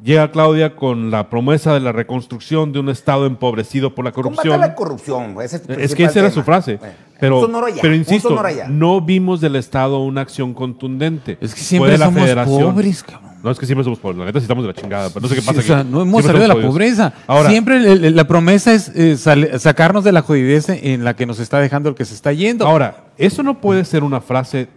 llega 0.03 0.31
Claudia 0.31 0.75
con 0.75 1.11
la 1.11 1.29
promesa 1.29 1.73
de 1.73 1.79
la 1.79 1.91
reconstrucción 1.91 2.71
de 2.71 2.79
un 2.79 2.89
Estado 2.89 3.25
empobrecido 3.25 3.93
por 3.95 4.05
la 4.05 4.11
corrupción. 4.11 4.59
la 4.59 4.75
corrupción, 4.75 5.35
ese 5.41 5.61
Es 5.77 5.95
que 5.95 6.03
esa 6.05 6.19
era 6.19 6.31
su 6.31 6.43
frase. 6.43 6.77
Bueno, 6.77 6.93
Pero, 7.19 7.67
ya, 7.69 7.93
insisto, 7.95 8.39
no 8.69 9.01
vimos 9.01 9.41
del 9.41 9.55
Estado 9.55 9.99
una 9.99 10.21
acción 10.21 10.53
contundente. 10.53 11.37
Es 11.41 11.53
que 11.55 11.61
siempre 11.61 11.97
somos 11.97 12.21
federación. 12.21 12.73
pobres, 12.73 13.03
cabrón. 13.03 13.27
No, 13.43 13.51
es 13.51 13.59
que 13.59 13.65
siempre 13.67 13.83
somos 13.83 13.99
pobres. 13.99 14.17
La 14.17 14.25
neta 14.25 14.39
sí 14.39 14.43
estamos 14.43 14.63
de 14.63 14.67
la 14.69 14.73
chingada. 14.73 15.09
Pero 15.09 15.21
no 15.21 15.27
sé 15.27 15.35
qué 15.35 15.41
Sí, 15.41 15.47
pasa 15.47 15.59
o 15.59 15.63
sea, 15.63 15.79
aquí. 15.79 15.89
no 15.91 16.01
hemos 16.01 16.23
salido 16.23 16.41
de 16.41 16.47
la 16.47 16.55
pobreza. 16.67 17.13
Ahora, 17.27 17.49
Siempre 17.49 17.79
la 18.11 18.27
promesa 18.27 18.73
es 18.73 18.89
eh, 18.89 19.15
sal- 19.15 19.59
sacarnos 19.59 20.03
de 20.03 20.11
la 20.11 20.21
jodidez 20.21 20.69
en 20.69 21.03
la 21.03 21.15
que 21.15 21.25
nos 21.25 21.39
está 21.39 21.59
dejando 21.59 21.89
el 21.89 21.95
que 21.95 22.03
se 22.05 22.13
está 22.15 22.33
yendo. 22.33 22.67
ahora, 22.67 23.05
eso 23.17 23.43
no 23.43 23.61
puede 23.61 23.85
ser 23.85 24.03
una 24.03 24.21
frase 24.21 24.67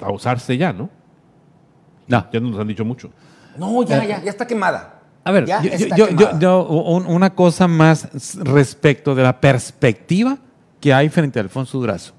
a 0.00 0.10
usarse 0.10 0.56
ya, 0.56 0.72
¿no? 0.72 0.88
no. 2.08 2.26
Ya 2.32 2.40
nos 2.40 2.58
han 2.58 2.66
dicho 2.68 2.84
mucho. 2.84 3.10
No, 3.56 3.82
ya, 3.82 4.04
ya, 4.04 4.22
ya 4.22 4.30
está 4.30 4.46
quemada. 4.46 5.00
A 5.24 5.32
ver, 5.32 5.44
Ya 5.44 5.60
yo, 5.62 5.70
está 5.70 5.96
yo- 5.96 6.08
yo- 6.10 6.38
yo- 6.38 6.66
un- 6.66 7.06
una 7.06 7.30
cosa 7.34 7.68
más 7.68 8.08
respecto 8.38 9.14
de 9.14 9.22
la 9.22 9.38
perspectiva 9.40 10.38
que 10.80 10.94
hay 10.94 11.08
frente 11.10 11.38
a 11.38 11.42
Alfonso 11.42 11.78
Durazo. 11.78 12.14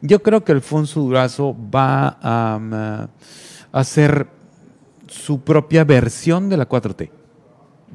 Yo 0.00 0.20
creo 0.22 0.44
que 0.44 0.52
Alfonso 0.52 1.00
Durazo 1.00 1.56
va 1.74 2.18
a 2.20 2.56
um, 2.56 2.72
a 2.74 3.08
hacer 3.72 4.26
su 5.06 5.40
propia 5.40 5.84
versión 5.84 6.48
de 6.48 6.56
la 6.56 6.68
4T. 6.68 7.10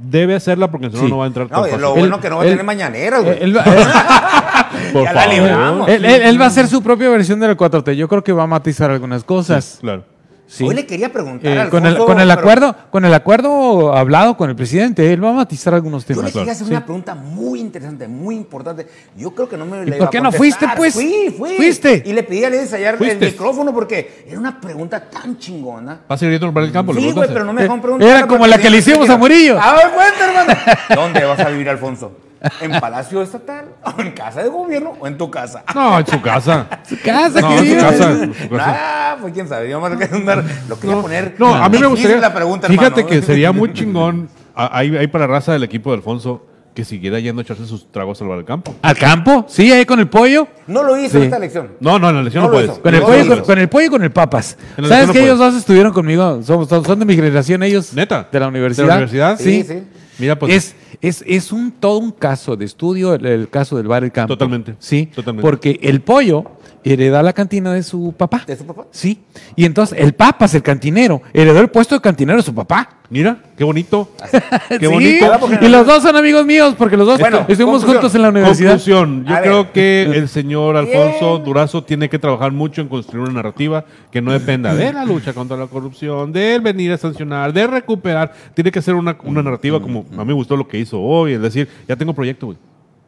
Debe 0.02 0.36
hacerla 0.36 0.72
porque 0.72 0.90
si 0.90 0.96
no, 0.96 1.02
Sí. 1.04 1.10
no 1.10 1.18
va 1.18 1.26
a 1.26 1.28
entrar 1.28 1.52
No, 1.52 1.68
lo 1.78 1.94
Él- 1.96 2.00
bueno 2.00 2.22
que 2.22 2.30
no 2.30 2.38
va 2.38 2.44
a 2.44 2.46
tener 2.46 2.64
mañaneras, 2.64 3.22
güey. 3.24 3.38
Él, 3.44 3.54
Por 4.94 5.04
Ya 5.04 5.14
la 5.14 5.22
favor. 5.22 5.34
libramos. 5.36 5.90
él- 5.90 6.06
él- 6.06 6.22
él 6.22 6.40
va 6.42 6.46
a 6.46 6.48
hacer 6.48 6.68
su 6.68 6.82
propia 6.82 7.10
versión 7.10 7.40
de 7.40 7.48
la 7.48 7.56
4T. 7.58 7.96
Yo 7.98 8.08
creo 8.08 8.24
que 8.24 8.32
va 8.32 8.44
a 8.44 8.48
matizar 8.48 8.90
algunas 8.90 9.24
cosas. 9.26 9.78
Claro. 9.82 10.04
Sí. 10.52 10.64
Hoy 10.64 10.74
le 10.74 10.88
quería 10.88 11.14
preguntar 11.14 11.46
Eh, 11.52 11.62
a 11.62 11.70
con, 11.70 11.86
el, 11.86 11.90
Alfonso, 11.92 12.06
con 12.08 12.20
el 12.20 12.28
pero 12.28 12.40
acuerdo, 12.40 12.76
con 12.90 13.06
el 13.06 13.14
acuerdo 13.14 13.96
hablado 13.96 14.36
con 14.36 14.50
el 14.50 14.56
presidente, 14.56 15.14
él 15.14 15.24
va 15.24 15.30
a 15.30 15.34
matizar 15.34 15.76
algunos 15.76 16.08
Yo 16.08 16.16
temas. 16.16 16.26
le 16.26 16.32
quería 16.40 16.54
hacer 16.54 16.66
Sí. 16.66 16.74
una 16.74 16.84
pregunta 16.84 17.14
muy 17.14 17.60
interesante, 17.60 18.08
muy 18.08 18.36
importante. 18.36 18.88
Yo 19.16 19.30
creo 19.36 19.48
que 19.48 19.58
no 19.58 19.66
me 19.68 19.78
¿Y 19.84 19.86
la 19.86 19.92
por 19.92 19.96
iba 19.98 20.10
qué 20.10 20.18
a 20.18 20.22
no 20.22 20.32
fuiste, 20.32 20.66
pues? 20.76 20.96
Fui, 20.96 21.32
fui. 21.38 21.56
¿Fuiste? 21.56 22.02
Y 22.04 22.14
le 22.14 22.24
pedí 22.24 22.44
a 22.46 22.50
Lady 22.50 22.62
ensayar 22.64 22.98
¿Fuiste? 22.98 23.28
el 23.28 23.32
micrófono 23.34 23.72
porque 23.72 24.26
era 24.28 24.40
una 24.40 24.60
pregunta 24.60 25.00
tan 25.08 25.38
chingona. 25.38 26.00
¿Va 26.10 26.16
a 26.16 26.18
seguir 26.18 26.40
yendo 26.40 26.52
para 26.52 26.66
el 26.66 26.72
campo? 26.72 26.94
le 26.94 27.02
Sí, 27.02 27.12
güey, 27.12 27.28
pero 27.32 27.46
no 27.46 27.54
me 27.54 27.62
dejaron 27.62 27.82
preguntar. 27.82 28.10
Era 28.10 28.26
como 28.26 28.48
la 28.48 28.58
que 28.58 28.72
le 28.72 28.78
hicimos 28.80 29.08
a 29.08 29.18
Murillo. 29.18 29.60
A 29.62 29.74
ver, 29.76 29.92
cuenta, 29.92 30.28
hermano. 30.30 30.60
¿Dónde 30.96 31.26
vas 31.26 31.40
a 31.42 31.50
vivir, 31.50 31.70
Alfonso? 31.70 32.12
¿En 32.62 32.72
Palacio 32.80 33.22
Estatal? 33.22 33.66
¿O 33.84 34.02
en 34.02 34.12
casa 34.12 34.42
de 34.44 34.50
gobierno? 34.50 34.94
¿O 35.00 35.08
en 35.08 35.18
tu 35.18 35.30
casa? 35.30 35.64
No, 35.76 36.00
en 36.00 36.08
su 36.08 36.22
casa. 36.22 36.68
Su 36.88 36.98
casa, 37.02 37.42
No, 37.42 37.52
en 37.52 37.58
su 37.58 37.64
querido. 37.64 37.82
casa. 37.82 38.12
en 38.12 38.34
su 38.34 38.50
casa. 38.50 38.76
Ah, 38.80 39.18
pues 39.20 39.34
quién 39.34 39.48
sabe. 39.48 39.70
Yo 39.70 39.82
me 39.82 39.90
lo 39.90 39.98
quería 39.98 40.16
andar- 40.18 40.44
lo 40.70 40.80
quería 40.80 41.02
poner. 41.02 41.36
No, 41.38 41.54
a 41.54 41.68
mí 41.68 41.78
me 41.78 41.88
gustaría. 41.88 42.18
la 42.18 42.34
pregunta, 42.34 42.68
fíjate 42.68 43.02
hermano. 43.02 43.08
que 43.08 43.22
sería 43.22 43.52
muy 43.52 43.74
chingón. 43.74 44.30
Ahí, 44.56 44.96
ahí 44.96 45.08
para 45.08 45.28
la 45.28 45.34
raza 45.34 45.54
del 45.54 45.64
equipo 45.64 45.90
de 45.92 45.98
Alfonso 45.98 46.46
que 46.74 46.86
siguiera 46.86 47.20
yendo 47.20 47.42
a 47.42 47.44
echarse 47.44 47.66
sus 47.66 47.92
tragos 47.92 48.22
al 48.22 48.28
bar 48.30 48.38
del 48.38 48.46
campo. 48.46 48.74
¿Al 48.84 48.96
campo? 48.98 49.44
Sí, 49.50 49.70
ahí 49.72 49.86
con 49.86 50.00
el 50.00 50.08
pollo. 50.08 50.48
No 50.68 50.82
lo 50.84 50.98
hizo 50.98 51.18
Sí. 51.18 51.26
esta 51.26 51.36
elección. 51.38 51.72
No, 51.82 52.00
no, 52.00 52.08
en 52.10 52.16
la 52.16 52.22
elección 52.22 52.44
No 52.46 52.50
no, 52.50 52.54
lo 52.60 52.66
puedes. 52.68 52.80
Con 52.80 52.94
el, 52.94 53.00
No, 53.02 53.06
pollo, 53.08 53.44
con, 53.44 53.58
el 53.60 53.68
pollo 53.70 53.86
y 53.88 53.90
con 53.90 54.04
el 54.04 54.12
papas. 54.12 54.58
¿Sabes 54.88 55.10
que 55.12 55.24
ellos 55.24 55.38
dos 55.40 55.56
estuvieron 55.56 55.92
conmigo? 55.92 56.42
Son, 56.44 56.68
son- 56.70 56.86
son 56.86 57.00
de 57.00 57.06
mi 57.06 57.16
generación 57.16 57.64
ellos. 57.64 57.94
¿Neta? 57.94 58.28
De 58.32 58.40
la 58.40 58.48
universidad. 58.48 58.84
¿De 58.86 58.90
la 58.90 58.96
universidad? 58.96 59.38
Sí. 59.38 59.64
Sí, 59.64 59.68
sí. 59.68 59.84
Mira, 60.20 60.38
pues. 60.38 60.54
es, 60.54 60.76
es, 61.02 61.24
es 61.28 61.52
un, 61.52 61.72
todo 61.72 61.98
un 61.98 62.12
caso 62.12 62.56
de 62.56 62.66
estudio 62.66 63.14
el, 63.16 63.26
el 63.26 63.50
caso 63.50 63.78
del 63.78 63.88
bar 63.88 64.04
El 64.04 64.12
Campo. 64.12 64.34
Totalmente, 64.36 64.76
Sí. 64.80 65.08
totalmente. 65.08 65.42
Porque 65.42 65.80
el 65.82 66.02
pollo 66.02 66.44
hereda 66.84 67.22
la 67.24 67.34
cantina 67.34 67.74
de 67.74 67.84
su 67.84 68.14
papá. 68.18 68.44
¿De 68.48 68.56
su 68.56 68.66
papá? 68.66 68.86
Sí. 68.92 69.20
Y 69.56 69.66
entonces 69.66 69.98
el 70.00 70.14
papas, 70.14 70.54
el 70.56 70.64
cantinero, 70.64 71.22
heredó 71.34 71.60
el 71.60 71.70
puesto 71.70 71.96
de 71.96 72.02
cantinero 72.02 72.38
de 72.38 72.44
su 72.44 72.54
papá. 72.56 72.90
Mira, 73.12 73.38
qué 73.58 73.64
bonito. 73.64 74.12
Qué 74.70 74.78
Sí, 74.80 74.86
bonito. 74.86 75.26
Y 75.62 75.68
los 75.68 75.88
dos 75.88 76.04
son 76.04 76.16
amigos 76.16 76.46
míos 76.46 76.76
porque 76.78 76.96
los 76.96 77.08
dos 77.08 77.20
Bueno, 77.20 77.40
estuvimos 77.48 77.78
conclusión. 77.84 77.94
juntos 78.02 78.14
en 78.16 78.22
la 78.22 78.30
universidad. 78.30 78.70
Conclusión, 78.74 79.26
yo 79.26 79.36
A 79.36 79.42
creo 79.42 79.64
ver. 79.64 79.72
que 79.72 80.04
el 80.16 80.30
señor 80.30 80.78
Alfonso 80.78 81.34
Bien. 81.38 81.44
Durazo 81.46 81.84
tiene 81.84 82.08
que 82.08 82.20
trabajar 82.20 82.52
mucho 82.52 82.82
en 82.82 82.88
construir 82.88 83.24
una 83.24 83.34
narrativa 83.34 83.84
que 84.12 84.22
no 84.22 84.32
dependa 84.32 84.76
de 84.76 84.94
la 84.94 85.06
lucha 85.06 85.34
contra 85.34 85.58
la 85.58 85.66
corrupción, 85.66 86.32
de 86.32 86.54
él 86.54 86.62
venir 86.62 86.92
a 86.92 86.98
sancionar, 87.00 87.52
de 87.52 87.66
recuperar. 87.66 88.32
Tiene 88.54 88.72
que 88.72 88.78
hacer 88.78 88.94
una, 88.94 89.18
una 89.24 89.42
narrativa 89.42 89.82
como 89.82 90.06
a 90.16 90.20
mí 90.20 90.26
me 90.26 90.34
gustó 90.34 90.56
lo 90.56 90.68
que 90.68 90.78
hizo 90.78 91.02
hoy, 91.02 91.34
es 91.34 91.42
decir, 91.42 91.68
ya 91.88 91.96
tengo 91.96 92.14
proyecto, 92.14 92.46
güey. 92.46 92.60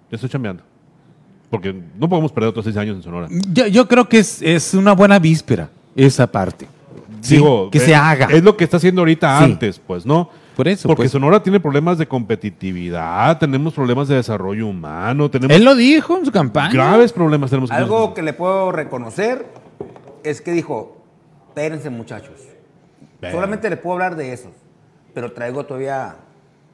Ya 0.09 0.15
estoy 0.15 0.31
chambeando. 0.31 0.63
Porque 1.51 1.75
no 1.99 2.09
podemos 2.09 2.31
perder 2.31 2.49
otros 2.49 2.65
seis 2.65 2.77
años 2.77 2.95
en 2.95 3.03
Sonora. 3.03 3.27
Yo, 3.53 3.67
yo 3.67 3.87
creo 3.87 4.09
que 4.09 4.17
es, 4.19 4.41
es 4.41 4.73
una 4.73 4.93
buena 4.93 5.19
víspera 5.19 5.69
esa 5.95 6.25
parte. 6.25 6.65
Sí, 7.19 7.35
Digo, 7.35 7.69
que 7.69 7.77
eh, 7.77 7.81
se 7.81 7.93
haga. 7.93 8.25
Es 8.31 8.41
lo 8.41 8.57
que 8.57 8.63
está 8.63 8.77
haciendo 8.77 9.01
ahorita 9.01 9.37
Sí. 9.37 9.43
antes, 9.43 9.79
pues, 9.85 10.05
¿no? 10.05 10.29
Por 10.55 10.67
eso, 10.67 10.87
Porque 10.87 11.03
pues. 11.03 11.11
Sonora 11.11 11.43
tiene 11.43 11.59
problemas 11.59 11.97
de 11.97 12.07
competitividad, 12.07 13.37
tenemos 13.37 13.73
problemas 13.73 14.07
de 14.07 14.15
desarrollo 14.15 14.67
humano, 14.67 15.29
tenemos 15.29 15.55
Él 15.55 15.63
lo 15.63 15.75
dijo 15.75 16.17
en 16.17 16.25
su 16.25 16.31
campaña. 16.31 16.71
graves 16.73 17.13
problemas. 17.13 17.49
Tenemos 17.49 17.69
Algo 17.71 18.13
que 18.13 18.21
le 18.21 18.33
puedo 18.33 18.71
reconocer 18.71 19.45
es 20.23 20.41
que 20.41 20.51
dijo, 20.51 20.97
espérense 21.49 21.89
muchachos. 21.89 22.33
Solamente 23.31 23.69
le 23.69 23.77
puedo 23.77 23.93
hablar 23.93 24.15
de 24.15 24.33
esos, 24.33 24.51
pero 25.13 25.31
traigo 25.33 25.65
todavía 25.65 26.15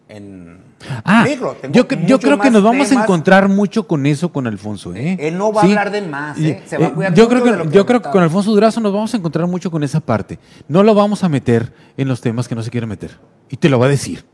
en 0.09 0.67
Ah, 1.03 1.25
tengo 1.25 1.55
yo, 1.71 2.19
creo 2.19 2.39
que 2.39 2.51
nos 2.51 2.63
vamos 2.63 2.91
a 2.91 3.03
encontrar 3.03 3.49
mucho 3.49 3.87
con 3.87 4.05
eso 4.05 4.31
con 4.31 4.45
Alfonso. 4.47 4.93
¿eh? 4.93 5.17
Él 5.19 5.37
no 5.37 5.51
va 5.51 5.61
a 5.61 5.65
hablar 5.65 5.91
de 5.91 6.01
más, 6.01 6.37
¿eh? 6.39 6.61
Se 6.65 6.77
va 6.77 6.87
a 6.87 6.93
cuidar 6.93 7.13
yo 7.13 7.27
creo 7.27 7.43
de 7.43 7.51
que, 7.51 7.57
lo 7.57 7.63
que 7.63 7.69
yo 7.71 7.85
creo 7.85 7.99
que 7.99 8.03
comentaba. 8.03 8.11
con 8.11 8.23
Alfonso 8.23 8.51
Durazo 8.51 8.79
nos 8.79 8.93
vamos 8.93 9.13
a 9.13 9.17
encontrar 9.17 9.47
mucho 9.47 9.71
con 9.71 9.83
esa 9.83 9.99
parte. 9.99 10.39
No 10.67 10.83
lo 10.83 10.93
vamos 10.93 11.23
a 11.23 11.29
meter 11.29 11.73
en 11.97 12.07
los 12.07 12.21
temas 12.21 12.47
que 12.47 12.55
no 12.55 12.61
se 12.61 12.69
quiere 12.69 12.85
meter. 12.85 13.17
Y 13.49 13.57
te 13.57 13.69
lo 13.69 13.79
va 13.79 13.87
a 13.87 13.89
decir. 13.89 14.25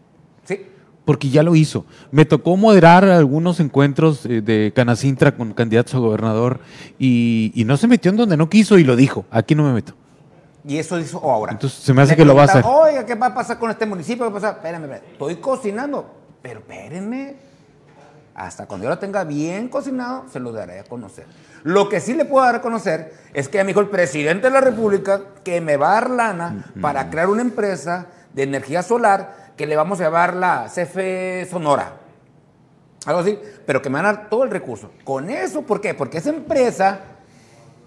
Sí. 0.43 0.59
Porque 1.05 1.29
ya 1.29 1.43
lo 1.43 1.55
hizo. 1.55 1.85
Me 2.11 2.25
tocó 2.25 2.57
moderar 2.57 3.05
algunos 3.05 3.59
encuentros 3.59 4.25
eh, 4.25 4.41
de 4.41 4.73
Canacintra 4.75 5.35
con 5.35 5.53
candidatos 5.53 5.95
a 5.95 5.99
gobernador 5.99 6.59
y, 6.99 7.51
y 7.55 7.63
no 7.65 7.77
se 7.77 7.87
metió 7.87 8.11
en 8.11 8.17
donde 8.17 8.37
no 8.37 8.49
quiso 8.49 8.77
y 8.77 8.83
lo 8.83 8.95
dijo. 8.95 9.25
Aquí 9.31 9.55
no 9.55 9.63
me 9.63 9.73
meto. 9.73 9.93
Y 10.65 10.77
eso 10.77 10.97
hizo 10.99 11.19
ahora. 11.19 11.51
Entonces, 11.51 11.79
se 11.79 11.93
me 11.93 12.01
hace 12.01 12.15
que 12.15 12.23
lo 12.23 12.35
va 12.35 12.43
a 12.43 12.45
hacer. 12.45 12.63
Oiga, 12.65 13.05
¿qué 13.05 13.15
va 13.15 13.27
a 13.27 13.33
pasar 13.33 13.59
con 13.59 13.69
este 13.69 13.85
municipio? 13.85 14.25
¿Qué 14.25 14.31
va 14.31 14.37
a 14.37 14.41
pasar? 14.41 14.55
Espérame, 14.55 14.83
espérame. 14.83 15.11
Estoy 15.11 15.35
cocinando. 15.37 16.05
Pero 16.41 16.59
espérenme. 16.59 17.35
Hasta 18.35 18.65
cuando 18.65 18.85
yo 18.85 18.89
lo 18.89 18.97
tenga 18.97 19.23
bien 19.25 19.69
cocinado, 19.69 20.25
se 20.31 20.39
lo 20.39 20.51
daré 20.51 20.79
a 20.79 20.83
conocer. 20.85 21.25
Lo 21.63 21.87
que 21.87 21.99
sí 21.99 22.13
le 22.13 22.25
puedo 22.25 22.45
dar 22.45 22.55
a 22.55 22.61
conocer 22.61 23.13
es 23.33 23.47
que 23.47 23.59
me 23.59 23.67
dijo 23.67 23.79
el 23.79 23.89
presidente 23.89 24.47
de 24.47 24.53
la 24.53 24.61
República 24.61 25.21
que 25.43 25.61
me 25.61 25.77
va 25.77 25.91
a 25.91 25.93
dar 25.93 26.09
lana 26.09 26.71
para 26.81 27.09
crear 27.09 27.29
una 27.29 27.41
empresa 27.41 28.07
de 28.33 28.43
energía 28.43 28.81
solar 28.81 29.53
que 29.55 29.67
le 29.67 29.75
vamos 29.75 29.99
a 30.01 30.05
llamar 30.05 30.35
la 30.35 30.65
CFE 30.65 31.47
Sonora. 31.49 31.93
Algo 33.05 33.19
así, 33.19 33.37
pero 33.67 33.81
que 33.81 33.89
me 33.89 33.95
van 33.95 34.05
a 34.05 34.13
dar 34.13 34.29
todo 34.29 34.43
el 34.43 34.49
recurso. 34.49 34.91
Con 35.03 35.29
eso, 35.29 35.61
¿por 35.61 35.79
qué? 35.79 35.93
Porque 35.93 36.17
esa 36.17 36.29
empresa 36.29 37.01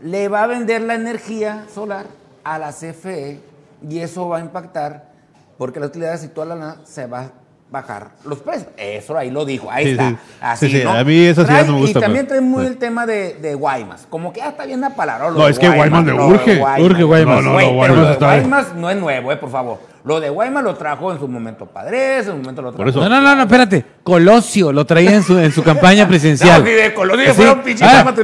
le 0.02 0.28
va 0.28 0.44
a 0.44 0.46
vender 0.46 0.82
la 0.82 0.94
energía 0.94 1.66
solar 1.74 2.06
a 2.54 2.58
la 2.58 2.72
CFE 2.72 3.40
y 3.88 3.98
eso 3.98 4.28
va 4.28 4.38
a 4.38 4.40
impactar 4.40 5.10
porque 5.58 5.80
las 5.80 5.88
utilidades 5.90 6.22
y 6.24 6.28
toda 6.28 6.46
la 6.48 6.54
lana 6.54 6.76
se 6.84 7.06
va 7.06 7.20
a 7.20 7.30
bajar 7.68 8.10
los 8.24 8.38
precios. 8.38 8.68
Eso 8.76 9.16
ahí 9.18 9.30
lo 9.30 9.44
dijo, 9.44 9.68
ahí 9.70 9.84
Sí, 9.86 9.90
está. 9.92 10.10
sí. 10.10 10.16
Así, 10.40 10.66
Sí, 10.70 10.78
sí, 10.78 10.84
¿no? 10.84 10.92
a 10.92 11.02
mí 11.02 11.18
eso 11.26 11.42
sí 11.42 11.48
ya 11.48 11.54
Trae- 11.62 11.66
no 11.66 11.72
me 11.72 11.78
gusta, 11.80 11.98
Y 11.98 12.02
también 12.02 12.26
pero- 12.26 12.38
trae 12.38 12.40
muy 12.48 12.62
sí. 12.62 12.68
el 12.68 12.76
tema 12.78 13.06
de, 13.06 13.34
de 13.34 13.54
Guaymas. 13.54 14.06
Como 14.08 14.32
que 14.32 14.38
ya 14.40 14.50
está 14.50 14.64
bien 14.66 14.80
la 14.80 14.90
palabra. 14.90 15.30
lo 15.30 15.38
No, 15.38 15.48
es 15.48 15.58
que 15.58 15.68
Guaymas 15.68 16.04
le 16.04 16.12
urge, 16.12 16.62
urge 16.80 17.02
Guaymas. 17.02 17.36
No, 17.36 17.42
no, 17.42 17.48
no, 17.48 17.52
Güey, 17.54 17.66
pero 17.66 17.74
Guaymas 17.76 17.98
lo 17.98 18.06
de 18.06 18.12
está- 18.12 18.26
Guaymas 18.26 18.74
no 18.76 18.90
es 18.90 18.96
nuevo, 18.98 19.32
eh, 19.32 19.36
por 19.36 19.50
favor. 19.50 19.78
Lo 20.04 20.20
de 20.20 20.30
Guaymas 20.30 20.62
lo 20.62 20.74
trajo 20.76 21.10
en 21.12 21.18
su 21.18 21.26
momento 21.26 21.66
Padres, 21.66 22.26
en 22.26 22.32
su 22.34 22.38
momento 22.38 22.62
lo 22.62 22.68
trajo. 22.70 22.76
Por 22.76 22.88
eso- 22.88 23.00
No, 23.00 23.08
no, 23.08 23.20
no, 23.20 23.34
no, 23.34 23.42
espérate. 23.42 23.84
Colosio 24.04 24.72
lo 24.72 24.84
traía 24.86 25.12
en 25.14 25.24
su, 25.24 25.36
en 25.36 25.50
su 25.50 25.64
campaña 25.64 26.06
presidencial. 26.08 26.60
No, 26.62 26.64
ni 26.68 26.72
de 26.72 26.94
Colosio, 26.94 27.34
Sí. 27.34 27.42
Ah, 27.82 28.14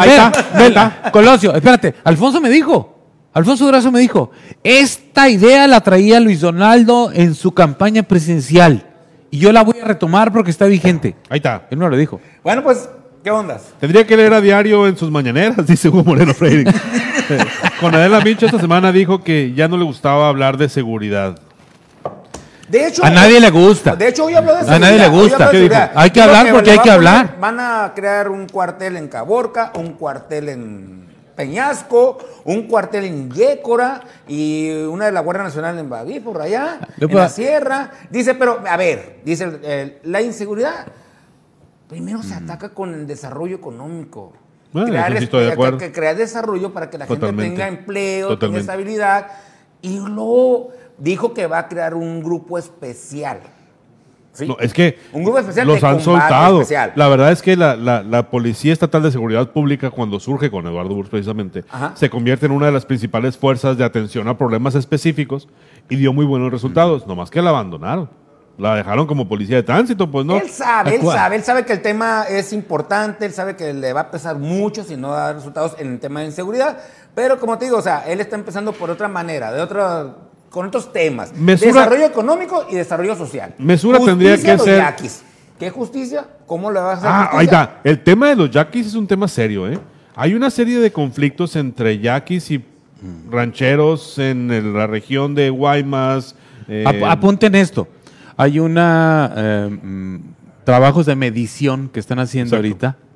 Ahí 0.00 0.10
espera, 0.10 1.10
Colosio, 1.12 1.54
espérate. 1.54 1.94
Alfonso 2.02 2.40
me 2.40 2.50
dijo. 2.50 2.97
Alfonso 3.38 3.64
Durazo 3.66 3.90
me 3.92 4.00
dijo, 4.00 4.30
esta 4.64 5.28
idea 5.28 5.66
la 5.66 5.80
traía 5.80 6.18
Luis 6.20 6.40
Donaldo 6.40 7.10
en 7.12 7.34
su 7.34 7.52
campaña 7.52 8.02
presidencial 8.02 8.84
y 9.30 9.38
yo 9.38 9.52
la 9.52 9.62
voy 9.62 9.78
a 9.80 9.84
retomar 9.84 10.32
porque 10.32 10.50
está 10.50 10.66
vigente. 10.66 11.14
Ahí 11.30 11.36
está. 11.38 11.66
Él 11.70 11.78
me 11.78 11.88
lo 11.88 11.96
dijo. 11.96 12.20
Bueno, 12.42 12.62
pues, 12.62 12.88
¿qué 13.22 13.30
ondas? 13.30 13.62
Tendría 13.80 14.06
que 14.06 14.16
leer 14.16 14.34
a 14.34 14.40
diario 14.40 14.86
en 14.88 14.96
sus 14.96 15.10
mañaneras, 15.10 15.66
dice 15.66 15.88
Hugo 15.88 16.02
Moreno 16.04 16.34
Freire. 16.34 16.72
Con 17.80 17.94
Adela 17.94 18.20
Micho 18.20 18.46
esta 18.46 18.58
semana 18.58 18.90
dijo 18.90 19.22
que 19.22 19.52
ya 19.54 19.68
no 19.68 19.76
le 19.76 19.84
gustaba 19.84 20.28
hablar 20.28 20.56
de 20.56 20.68
seguridad. 20.68 21.38
De 22.68 22.86
hecho, 22.86 23.02
A 23.04 23.10
nadie 23.10 23.40
le 23.40 23.50
gusta. 23.50 23.96
De 23.96 24.08
hecho, 24.08 24.24
hoy 24.26 24.34
habló 24.34 24.52
de 24.52 24.58
A 24.58 24.64
seguridad. 24.64 24.80
nadie 24.80 24.98
le 24.98 25.08
gusta. 25.08 25.50
Hay 25.94 26.10
que 26.10 26.20
hablar 26.20 26.50
porque 26.52 26.70
hay 26.72 26.78
que 26.80 26.90
a 26.90 26.94
poner- 26.96 27.08
hablar. 27.08 27.36
Van 27.40 27.60
a 27.60 27.92
crear 27.94 28.28
un 28.28 28.46
cuartel 28.46 28.96
en 28.96 29.08
Caborca, 29.08 29.72
un 29.74 29.92
cuartel 29.94 30.48
en 30.50 31.07
Peñasco, 31.38 32.18
un 32.46 32.62
cuartel 32.66 33.04
en 33.04 33.30
Yécora 33.30 34.00
y 34.26 34.72
una 34.86 35.04
de 35.06 35.12
la 35.12 35.20
Guardia 35.20 35.44
Nacional 35.44 35.78
en 35.78 35.88
Baví, 35.88 36.18
por 36.18 36.42
allá, 36.42 36.80
en 37.00 37.14
la 37.14 37.28
sierra. 37.28 37.92
Dice, 38.10 38.34
pero, 38.34 38.60
a 38.68 38.76
ver, 38.76 39.20
dice, 39.24 40.00
la 40.02 40.20
inseguridad 40.20 40.88
primero 41.88 42.24
se 42.24 42.34
ataca 42.34 42.70
con 42.70 42.92
el 42.92 43.06
desarrollo 43.06 43.54
económico. 43.54 44.32
Bueno, 44.72 44.88
crear, 44.88 45.16
sí 45.16 45.24
estoy 45.24 45.42
de 45.42 45.46
es- 45.46 45.52
acuerdo. 45.52 45.78
que 45.78 45.92
crear 45.92 46.16
desarrollo 46.16 46.72
para 46.72 46.90
que 46.90 46.98
la 46.98 47.06
Totalmente. 47.06 47.44
gente 47.44 47.54
tenga 47.62 47.68
empleo, 47.68 48.28
Totalmente. 48.30 48.46
tenga 48.46 48.60
estabilidad. 48.60 49.26
Y 49.80 50.00
luego 50.00 50.70
dijo 50.98 51.34
que 51.34 51.46
va 51.46 51.58
a 51.58 51.68
crear 51.68 51.94
un 51.94 52.20
grupo 52.20 52.58
especial. 52.58 53.38
¿Sí? 54.38 54.46
No, 54.48 54.56
es 54.60 54.72
que 54.72 54.98
Un 55.12 55.22
grupo 55.24 55.38
especial 55.38 55.66
los 55.66 55.82
han 55.84 56.00
soltado. 56.00 56.60
especial. 56.62 56.92
La 56.94 57.08
verdad 57.08 57.32
es 57.32 57.42
que 57.42 57.56
la, 57.56 57.76
la- 57.76 58.02
la 58.02 58.30
Policía 58.30 58.72
Estatal 58.72 59.02
de 59.02 59.10
Seguridad 59.10 59.50
Pública, 59.50 59.90
cuando 59.90 60.20
surge 60.20 60.50
con 60.50 60.66
Eduardo 60.66 60.94
Burs 60.94 61.08
precisamente, 61.08 61.64
Ajá. 61.70 61.92
se 61.94 62.08
convierte 62.10 62.46
en 62.46 62.52
una 62.52 62.66
de 62.66 62.72
las 62.72 62.86
principales 62.86 63.36
fuerzas 63.36 63.76
de 63.76 63.84
atención 63.84 64.28
a 64.28 64.38
problemas 64.38 64.74
específicos 64.74 65.48
y 65.88 65.96
dio 65.96 66.12
muy 66.12 66.24
buenos 66.26 66.50
resultados, 66.52 67.06
nomás 67.06 67.30
que 67.30 67.42
la 67.42 67.50
abandonaron. 67.50 68.08
La 68.58 68.74
dejaron 68.74 69.06
como 69.06 69.28
policía 69.28 69.54
de 69.54 69.62
tránsito, 69.62 70.10
pues 70.10 70.26
no. 70.26 70.36
Él 70.36 70.48
sabe, 70.50 70.96
él 70.96 71.02
sabe, 71.02 71.36
él 71.36 71.44
sabe 71.44 71.64
que 71.64 71.72
el 71.72 71.80
tema 71.80 72.24
es 72.28 72.52
importante, 72.52 73.24
él 73.24 73.32
sabe 73.32 73.54
que 73.54 73.72
le 73.72 73.92
va 73.92 74.00
a 74.00 74.10
pesar 74.10 74.36
mucho 74.36 74.82
si 74.82 74.96
no 74.96 75.12
da 75.12 75.32
resultados 75.32 75.76
en 75.78 75.92
el 75.92 76.00
tema 76.00 76.20
de 76.20 76.26
inseguridad, 76.26 76.76
pero 77.14 77.38
como 77.38 77.56
te 77.56 77.66
digo, 77.66 77.76
o 77.78 77.82
sea, 77.82 78.02
él 78.08 78.20
está 78.20 78.34
empezando 78.34 78.72
por 78.72 78.90
otra 78.90 79.06
manera, 79.06 79.52
de 79.52 79.60
otra, 79.62 80.12
con 80.50 80.66
otros 80.66 80.92
temas. 80.92 81.32
Mesura- 81.34 81.72
desarrollo 81.72 82.06
económico 82.06 82.66
y 82.70 82.74
desarrollo 82.74 83.14
social. 83.16 83.54
Mesura 83.58 83.98
tendría 84.00 84.36
que 84.36 84.52
los 84.54 84.62
ser- 84.64 84.78
yaquis. 84.78 85.22
¿Qué 85.58 85.70
justicia? 85.70 86.26
¿Cómo 86.46 86.70
le 86.70 86.80
vas 86.80 86.94
a 86.94 86.98
hacer 86.98 87.10
Ah, 87.10 87.18
justicia? 87.32 87.38
ahí 87.38 87.44
está. 87.46 87.80
El 87.84 88.02
tema 88.04 88.28
de 88.28 88.36
los 88.36 88.50
yaquis 88.50 88.86
es 88.86 88.94
un 88.94 89.06
tema 89.06 89.26
serio, 89.28 89.68
¿eh? 89.68 89.78
Hay 90.14 90.34
una 90.34 90.50
serie 90.50 90.78
de 90.80 90.90
conflictos 90.92 91.54
entre 91.56 91.98
yaquis 91.98 92.50
y 92.52 92.64
rancheros 93.30 94.18
en 94.18 94.74
la 94.74 94.86
región 94.86 95.34
de 95.34 95.50
Guaymas. 95.50 96.34
eh, 96.68 96.84
Ap- 96.86 97.02
apunten 97.10 97.54
esto. 97.54 97.88
Hay 98.36 98.58
una 98.60 99.32
eh, 99.36 99.78
mm, 99.82 100.16
trabajos 100.64 101.06
de 101.06 101.16
medición 101.16 101.88
que 101.88 101.98
están 102.00 102.18
haciendo 102.18 102.56
Exacto. 102.56 102.66
ahorita. 102.86 103.07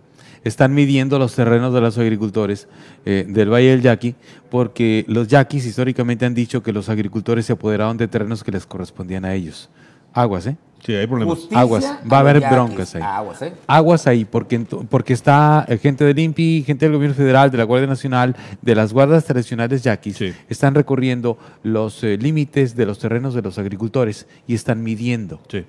Están 0.44 0.74
midiendo 0.74 1.18
los 1.18 1.34
terrenos 1.34 1.72
de 1.72 1.80
los 1.80 1.98
agricultores 1.98 2.68
eh, 3.04 3.24
del 3.28 3.50
Valle 3.52 3.70
del 3.70 3.82
Yaqui, 3.82 4.14
porque 4.50 5.04
los 5.08 5.28
yaquis 5.28 5.64
históricamente 5.66 6.26
han 6.26 6.34
dicho 6.34 6.62
que 6.62 6.72
los 6.72 6.88
agricultores 6.88 7.46
se 7.46 7.52
apoderaron 7.52 7.96
de 7.96 8.08
terrenos 8.08 8.42
que 8.42 8.50
les 8.52 8.66
correspondían 8.66 9.24
a 9.24 9.34
ellos. 9.34 9.70
Aguas, 10.14 10.46
¿eh? 10.46 10.56
sí, 10.84 10.92
hay 10.94 11.06
problemas. 11.06 11.36
Justicia 11.36 11.60
Aguas, 11.60 11.84
va 12.12 12.16
a 12.18 12.20
haber 12.20 12.40
yaquis. 12.40 12.50
broncas 12.50 12.94
ahí. 12.96 13.02
Aguas, 13.02 13.42
¿eh? 13.42 13.52
Aguas 13.66 14.06
ahí, 14.06 14.24
porque, 14.26 14.58
porque 14.90 15.12
está 15.14 15.64
eh, 15.68 15.78
gente 15.78 16.04
del 16.04 16.18
INPI, 16.18 16.64
gente 16.66 16.84
del 16.86 16.94
gobierno 16.96 17.14
federal, 17.16 17.50
de 17.50 17.56
la 17.58 17.64
Guardia 17.64 17.86
Nacional, 17.88 18.36
de 18.60 18.74
las 18.74 18.92
guardas 18.92 19.24
tradicionales 19.24 19.82
yaquis, 19.84 20.16
Sí. 20.18 20.34
están 20.50 20.74
recorriendo 20.74 21.38
los 21.62 22.02
eh, 22.04 22.18
límites 22.18 22.76
de 22.76 22.84
los 22.84 22.98
terrenos 22.98 23.32
de 23.32 23.40
los 23.42 23.58
agricultores 23.58 24.26
y 24.46 24.54
están 24.54 24.82
midiendo, 24.82 25.40
Sí. 25.48 25.64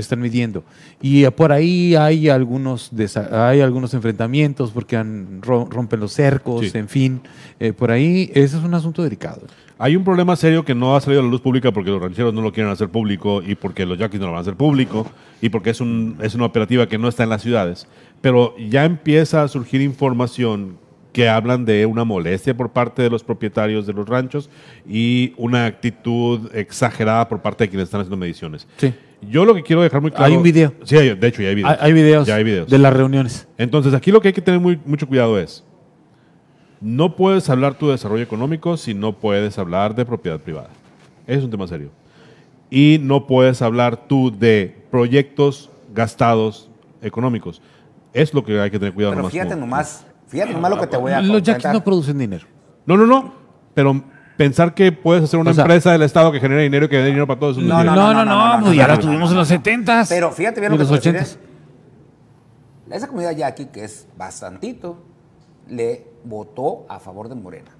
Están 0.00 0.20
midiendo. 0.20 0.64
Y 1.00 1.24
eh, 1.24 1.30
por 1.30 1.52
ahí 1.52 1.94
hay 1.94 2.28
algunos, 2.28 2.90
hay 3.32 3.60
algunos 3.60 3.94
enfrentamientos 3.94 4.70
porque 4.70 4.96
han, 4.96 5.40
ro- 5.42 5.68
rompen 5.70 6.00
los 6.00 6.12
cercos, 6.12 6.66
Sí. 6.70 6.78
en 6.78 6.88
fin, 6.88 7.20
eh, 7.58 7.72
por 7.72 7.90
ahí, 7.90 8.30
ese 8.34 8.56
es 8.58 8.62
un 8.64 8.74
asunto 8.74 9.02
delicado. 9.02 9.42
Hay 9.78 9.96
un 9.96 10.04
problema 10.04 10.36
serio 10.36 10.62
que 10.64 10.74
no 10.74 10.94
ha 10.94 11.00
salido 11.00 11.22
a 11.22 11.24
la 11.24 11.30
luz 11.30 11.40
pública 11.40 11.72
porque 11.72 11.88
los 11.90 12.02
rancheros 12.02 12.34
no 12.34 12.42
lo 12.42 12.52
quieren 12.52 12.70
hacer 12.70 12.90
público 12.90 13.42
y 13.42 13.54
porque 13.54 13.86
los 13.86 13.96
yaquis 13.98 14.20
no 14.20 14.26
lo 14.26 14.32
van 14.32 14.38
a 14.40 14.42
hacer 14.42 14.54
público 14.54 15.06
y 15.40 15.48
porque 15.48 15.70
es, 15.70 15.80
un, 15.80 16.18
es 16.20 16.34
una 16.34 16.44
operativa 16.44 16.86
que 16.86 16.98
no 16.98 17.08
está 17.08 17.22
en 17.22 17.30
las 17.30 17.40
ciudades. 17.40 17.86
Pero 18.20 18.54
ya 18.58 18.84
empieza 18.84 19.42
a 19.42 19.48
surgir 19.48 19.80
información 19.80 20.76
que 21.12 21.28
hablan 21.28 21.64
de 21.64 21.86
una 21.86 22.04
molestia 22.04 22.56
por 22.56 22.70
parte 22.70 23.02
de 23.02 23.10
los 23.10 23.24
propietarios 23.24 23.86
de 23.86 23.92
los 23.92 24.08
ranchos 24.08 24.48
y 24.88 25.32
una 25.36 25.66
actitud 25.66 26.50
exagerada 26.54 27.28
por 27.28 27.40
parte 27.42 27.64
de 27.64 27.68
quienes 27.70 27.84
están 27.88 28.00
haciendo 28.02 28.16
mediciones. 28.16 28.66
Sí. 28.76 28.94
Yo 29.22 29.44
lo 29.44 29.54
que 29.54 29.62
quiero 29.62 29.82
dejar 29.82 30.00
muy 30.00 30.10
claro... 30.10 30.24
Hay 30.26 30.36
un 30.36 30.42
video. 30.42 30.72
Sí, 30.84 30.96
hay- 30.96 31.14
de 31.14 31.26
hecho 31.26 31.42
ya 31.42 31.48
hay 31.48 31.54
videos. 31.56 31.70
Hay, 31.72 31.78
hay 31.80 31.92
videos, 31.92 32.26
Ya 32.26 32.36
hay 32.36 32.44
videos. 32.44 32.68
de 32.70 32.78
las 32.78 32.92
reuniones. 32.94 33.46
Entonces, 33.58 33.92
aquí 33.92 34.10
lo 34.12 34.20
que 34.20 34.28
hay 34.28 34.34
que 34.34 34.40
tener 34.40 34.60
muy- 34.60 34.80
mucho 34.86 35.06
cuidado 35.06 35.38
es, 35.38 35.64
no 36.80 37.14
puedes 37.16 37.50
hablar 37.50 37.74
tu 37.74 37.90
desarrollo 37.90 38.22
económico 38.22 38.76
si 38.76 38.94
no 38.94 39.12
puedes 39.18 39.58
hablar 39.58 39.94
de 39.94 40.06
propiedad 40.06 40.40
privada. 40.40 40.70
Es 41.26 41.42
un 41.44 41.50
tema 41.50 41.66
serio. 41.66 41.90
y 42.72 42.98
no 43.02 43.26
puedes 43.26 43.62
hablar 43.62 44.06
tú 44.06 44.30
de 44.30 44.72
proyectos 44.92 45.70
gastados 45.92 46.70
económicos. 47.02 47.60
Es 48.12 48.32
lo 48.32 48.44
que 48.44 48.60
hay 48.60 48.70
que 48.70 48.78
tener 48.78 48.94
cuidado. 48.94 49.10
Pero 49.12 49.22
nomás 49.22 49.32
fíjate 49.32 49.56
nomás, 49.56 50.06
fíjate 50.30 50.52
nomás 50.54 50.70
lo 50.70 50.80
que 50.80 50.86
te 50.86 50.96
voy 50.96 51.12
a 51.12 51.20
Los 51.20 51.42
yaquis 51.42 51.62
comentar. 51.64 51.74
no 51.74 51.84
producen 51.84 52.16
dinero. 52.18 52.46
No, 52.86 52.96
no, 52.96 53.04
no. 53.06 53.34
Pero 53.74 54.02
pensar 54.36 54.72
que 54.74 54.90
puedes 54.92 55.24
hacer 55.24 55.38
una 55.38 55.50
O 55.50 55.54
sea- 55.54 55.64
empresa 55.64 55.92
del 55.92 56.02
Estado 56.02 56.32
que 56.32 56.40
genere 56.40 56.62
dinero 56.62 56.86
y 56.86 56.88
que 56.88 56.96
dé 56.96 57.04
dinero 57.06 57.26
para 57.26 57.38
todos. 57.40 57.58
No, 57.58 57.78
es 57.80 57.84
no. 57.84 57.94
No, 57.94 58.14
no, 58.14 58.24
no, 58.24 58.56
no, 58.58 58.64
pues 58.64 58.76
ya 58.76 58.88
la 58.88 58.98
tuvimos 58.98 59.30
en 59.30 59.36
los 59.36 59.48
70 59.48 60.04
Pero 60.08 60.30
fíjate 60.32 60.60
bien 60.60 60.72
lo 60.72 60.78
que 60.78 60.84
los 60.84 60.88
te 60.88 60.92
voy 60.92 60.96
a 60.96 61.00
80 61.00 61.18
decir, 61.18 61.38
¿eh? 61.44 62.96
Esa 62.96 63.06
comunidad 63.06 63.36
yaqui, 63.36 63.66
que 63.66 63.84
es 63.84 64.08
bastantito, 64.16 64.98
le 65.68 66.06
votó 66.24 66.86
a 66.88 66.98
favor 66.98 67.28
de 67.28 67.34
Morena. 67.36 67.70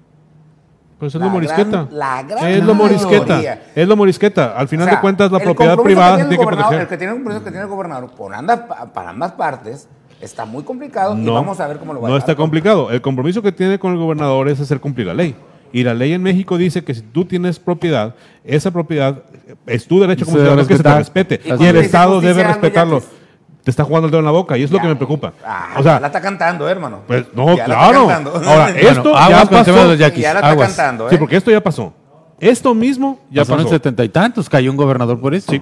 Pues 0.99 1.15
es 1.15 1.19
La 1.19 1.25
lo 1.25 1.31
morisqueta. 1.33 1.69
gran- 1.69 1.87
la 1.91 2.23
gran 2.23 2.47
es 2.47 2.63
lo 2.63 2.75
morisqueta. 2.75 3.25
mayoría. 3.25 3.63
Es 3.75 3.87
lo 3.87 3.97
morisqueta. 3.97 4.55
Al 4.57 4.67
final 4.67 4.85
O 4.85 4.89
sea, 4.89 4.95
de 4.97 5.01
cuentas, 5.01 5.31
la 5.31 5.39
propiedad 5.39 5.77
privada 5.77 6.11
que 6.17 6.23
tiene 6.23 6.23
el 6.23 6.29
tiene 6.37 6.43
que 6.43 6.55
proteger. 6.55 6.81
El 6.81 6.87
que 6.87 6.97
tiene 6.97 7.11
el 7.13 7.17
compromiso 7.17 7.43
que 7.43 7.49
tiene 7.51 7.63
el 7.63 7.69
gobernador 7.69 8.11
por 8.11 8.33
ambas, 8.33 8.59
pa- 8.61 8.93
para 8.93 9.09
ambas 9.09 9.31
partes 9.33 9.89
está 10.21 10.45
muy 10.45 10.63
complicado 10.63 11.17
y 11.17 11.21
No, 11.21 11.33
vamos 11.33 11.59
a 11.59 11.67
ver 11.67 11.77
cómo 11.77 11.93
lo 11.93 12.01
va 12.01 12.07
a 12.07 12.11
no 12.11 12.17
está 12.17 12.35
complicado. 12.35 12.91
El 12.91 13.01
compromiso 13.01 13.41
que 13.41 13.51
tiene 13.51 13.79
con 13.79 13.91
el 13.93 13.97
gobernador 13.97 14.47
es 14.49 14.59
hacer 14.59 14.79
cumplir 14.79 15.07
la 15.07 15.13
ley. 15.13 15.35
Y 15.73 15.83
la 15.83 15.93
ley 15.93 16.11
en 16.13 16.21
México 16.21 16.57
dice 16.57 16.83
que 16.83 16.93
si 16.93 17.01
tú 17.01 17.23
tienes 17.25 17.57
propiedad, 17.59 18.13
esa 18.43 18.71
propiedad 18.71 19.23
es 19.65 19.87
tu 19.87 19.99
derecho 20.01 20.23
Y 20.23 20.25
como 20.25 20.37
ciudadano 20.37 20.67
que 20.67 20.75
se 20.77 20.83
te 20.83 20.95
respete. 20.95 21.41
¿Y 21.45 21.63
Y, 21.63 21.65
el 21.67 21.77
Estado 21.77 22.19
debe 22.19 22.43
respetarlo. 22.43 23.01
Te 23.63 23.69
está 23.69 23.83
jugando 23.83 24.07
el 24.07 24.11
dedo 24.11 24.19
en 24.19 24.25
la 24.25 24.31
boca 24.31 24.57
y 24.57 24.63
es 24.63 24.71
lo 24.71 24.79
que 24.79 24.87
me 24.87 24.95
preocupa. 24.95 25.33
Ah, 25.45 25.75
o 25.77 25.83
sea, 25.83 25.99
la 25.99 26.07
está 26.07 26.19
cantando, 26.19 26.67
hermano. 26.67 27.01
pues 27.07 27.25
no, 27.33 27.55
Ya 27.55 27.65
claro. 27.65 28.09
Ahora, 28.09 28.69
esto 28.75 29.11
Bueno, 29.11 29.29
ya 29.29 29.45
pasó. 29.45 29.87
los 29.87 29.97
ya 29.99 30.09
la 30.09 30.15
está 30.15 30.49
aguas. 30.49 30.67
cantando, 30.75 31.07
¿eh? 31.07 31.11
Sí, 31.11 31.17
porque 31.17 31.37
esto 31.37 31.51
ya 31.51 31.61
pasó. 31.61 31.93
Esto 32.39 32.73
mismo 32.73 33.19
ya 33.29 33.43
Pasaron 33.43 33.65
pasó. 33.65 33.75
setenta 33.75 34.03
y 34.03 34.09
tantos, 34.09 34.49
cayó 34.49 34.71
un 34.71 34.77
gobernador 34.77 35.19
por 35.21 35.35
eso. 35.35 35.51
Sí. 35.51 35.61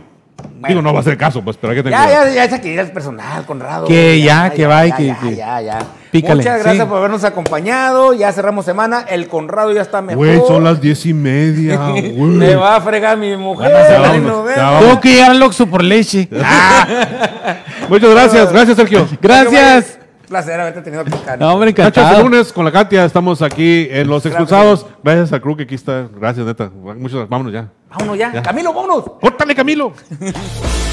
Digo, 0.67 0.81
no 0.81 0.93
va 0.93 0.99
a 0.99 1.03
ser 1.03 1.17
caso, 1.17 1.41
pues, 1.41 1.55
pero 1.57 1.71
hay 1.71 1.77
que 1.77 1.83
tener 1.83 1.97
Ya, 1.97 2.25
ya, 2.25 2.45
ya, 2.47 2.61
que 2.61 2.67
ir 2.73 2.79
al 2.79 2.91
personal, 2.91 3.45
Conrado. 3.45 3.85
Que 3.87 4.21
ya, 4.21 4.49
que 4.49 4.67
va 4.67 4.85
y 4.87 4.91
que- 4.91 5.07
Ya, 5.07 5.21
ya, 5.35 5.61
ya. 5.61 5.79
Pícale, 6.11 6.37
Muchas 6.37 6.63
gracias 6.63 6.83
sí. 6.83 6.89
por 6.89 6.97
habernos 6.97 7.23
acompañado. 7.23 8.13
Ya 8.13 8.31
cerramos 8.31 8.65
semana. 8.65 9.05
El 9.07 9.27
Conrado 9.27 9.71
ya 9.71 9.81
está 9.83 10.01
mejor. 10.01 10.17
Güey, 10.25 10.41
son 10.47 10.63
las 10.63 10.81
diez 10.81 11.05
y 11.05 11.13
media, 11.13 11.77
güey. 11.91 12.11
Me 12.13 12.55
va 12.55 12.77
a 12.77 12.81
fregar 12.81 13.15
mi 13.17 13.37
mujer. 13.37 13.71
Vemos. 13.71 14.43
vámonos. 14.45 14.79
Tengo 14.81 14.99
que 14.99 15.11
ir 15.17 15.23
al 15.23 15.41
Oxxo 15.43 15.67
por 15.67 15.83
leche. 15.83 16.27
Muchas 17.89 18.09
gracias. 18.09 18.51
Gracias, 18.51 18.75
Sergio. 18.77 19.07
Gracias. 19.21 19.99
Placer 20.27 20.59
haberte 20.59 20.81
tenido 20.81 21.01
aquí, 21.01 21.11
Cari. 21.25 21.39
No, 21.39 21.53
hombre, 21.53 21.73
Cachas 21.73 21.97
el 21.97 22.03
encantado. 22.03 22.23
lunes 22.29 22.53
con 22.53 22.65
la 22.65 22.71
Katia. 22.71 23.03
Estamos 23.05 23.41
aquí 23.41 23.87
en 23.89 24.07
Los 24.07 24.25
Expulsados. 24.25 24.85
Gracias 25.03 25.33
a 25.33 25.39
Crew 25.39 25.55
que 25.57 25.63
aquí 25.63 25.75
está. 25.75 26.07
Gracias, 26.19 26.45
neta. 26.45 26.69
Muchas 26.69 27.27
Vámonos 27.29 27.51
ya. 27.53 27.69
Vámonos 27.89 28.17
ya. 28.17 28.31
Ya. 28.33 28.41
Camilo, 28.41 28.73
vámonos. 28.73 29.03
¡Córtale, 29.19 29.55
Camilo! 29.55 29.93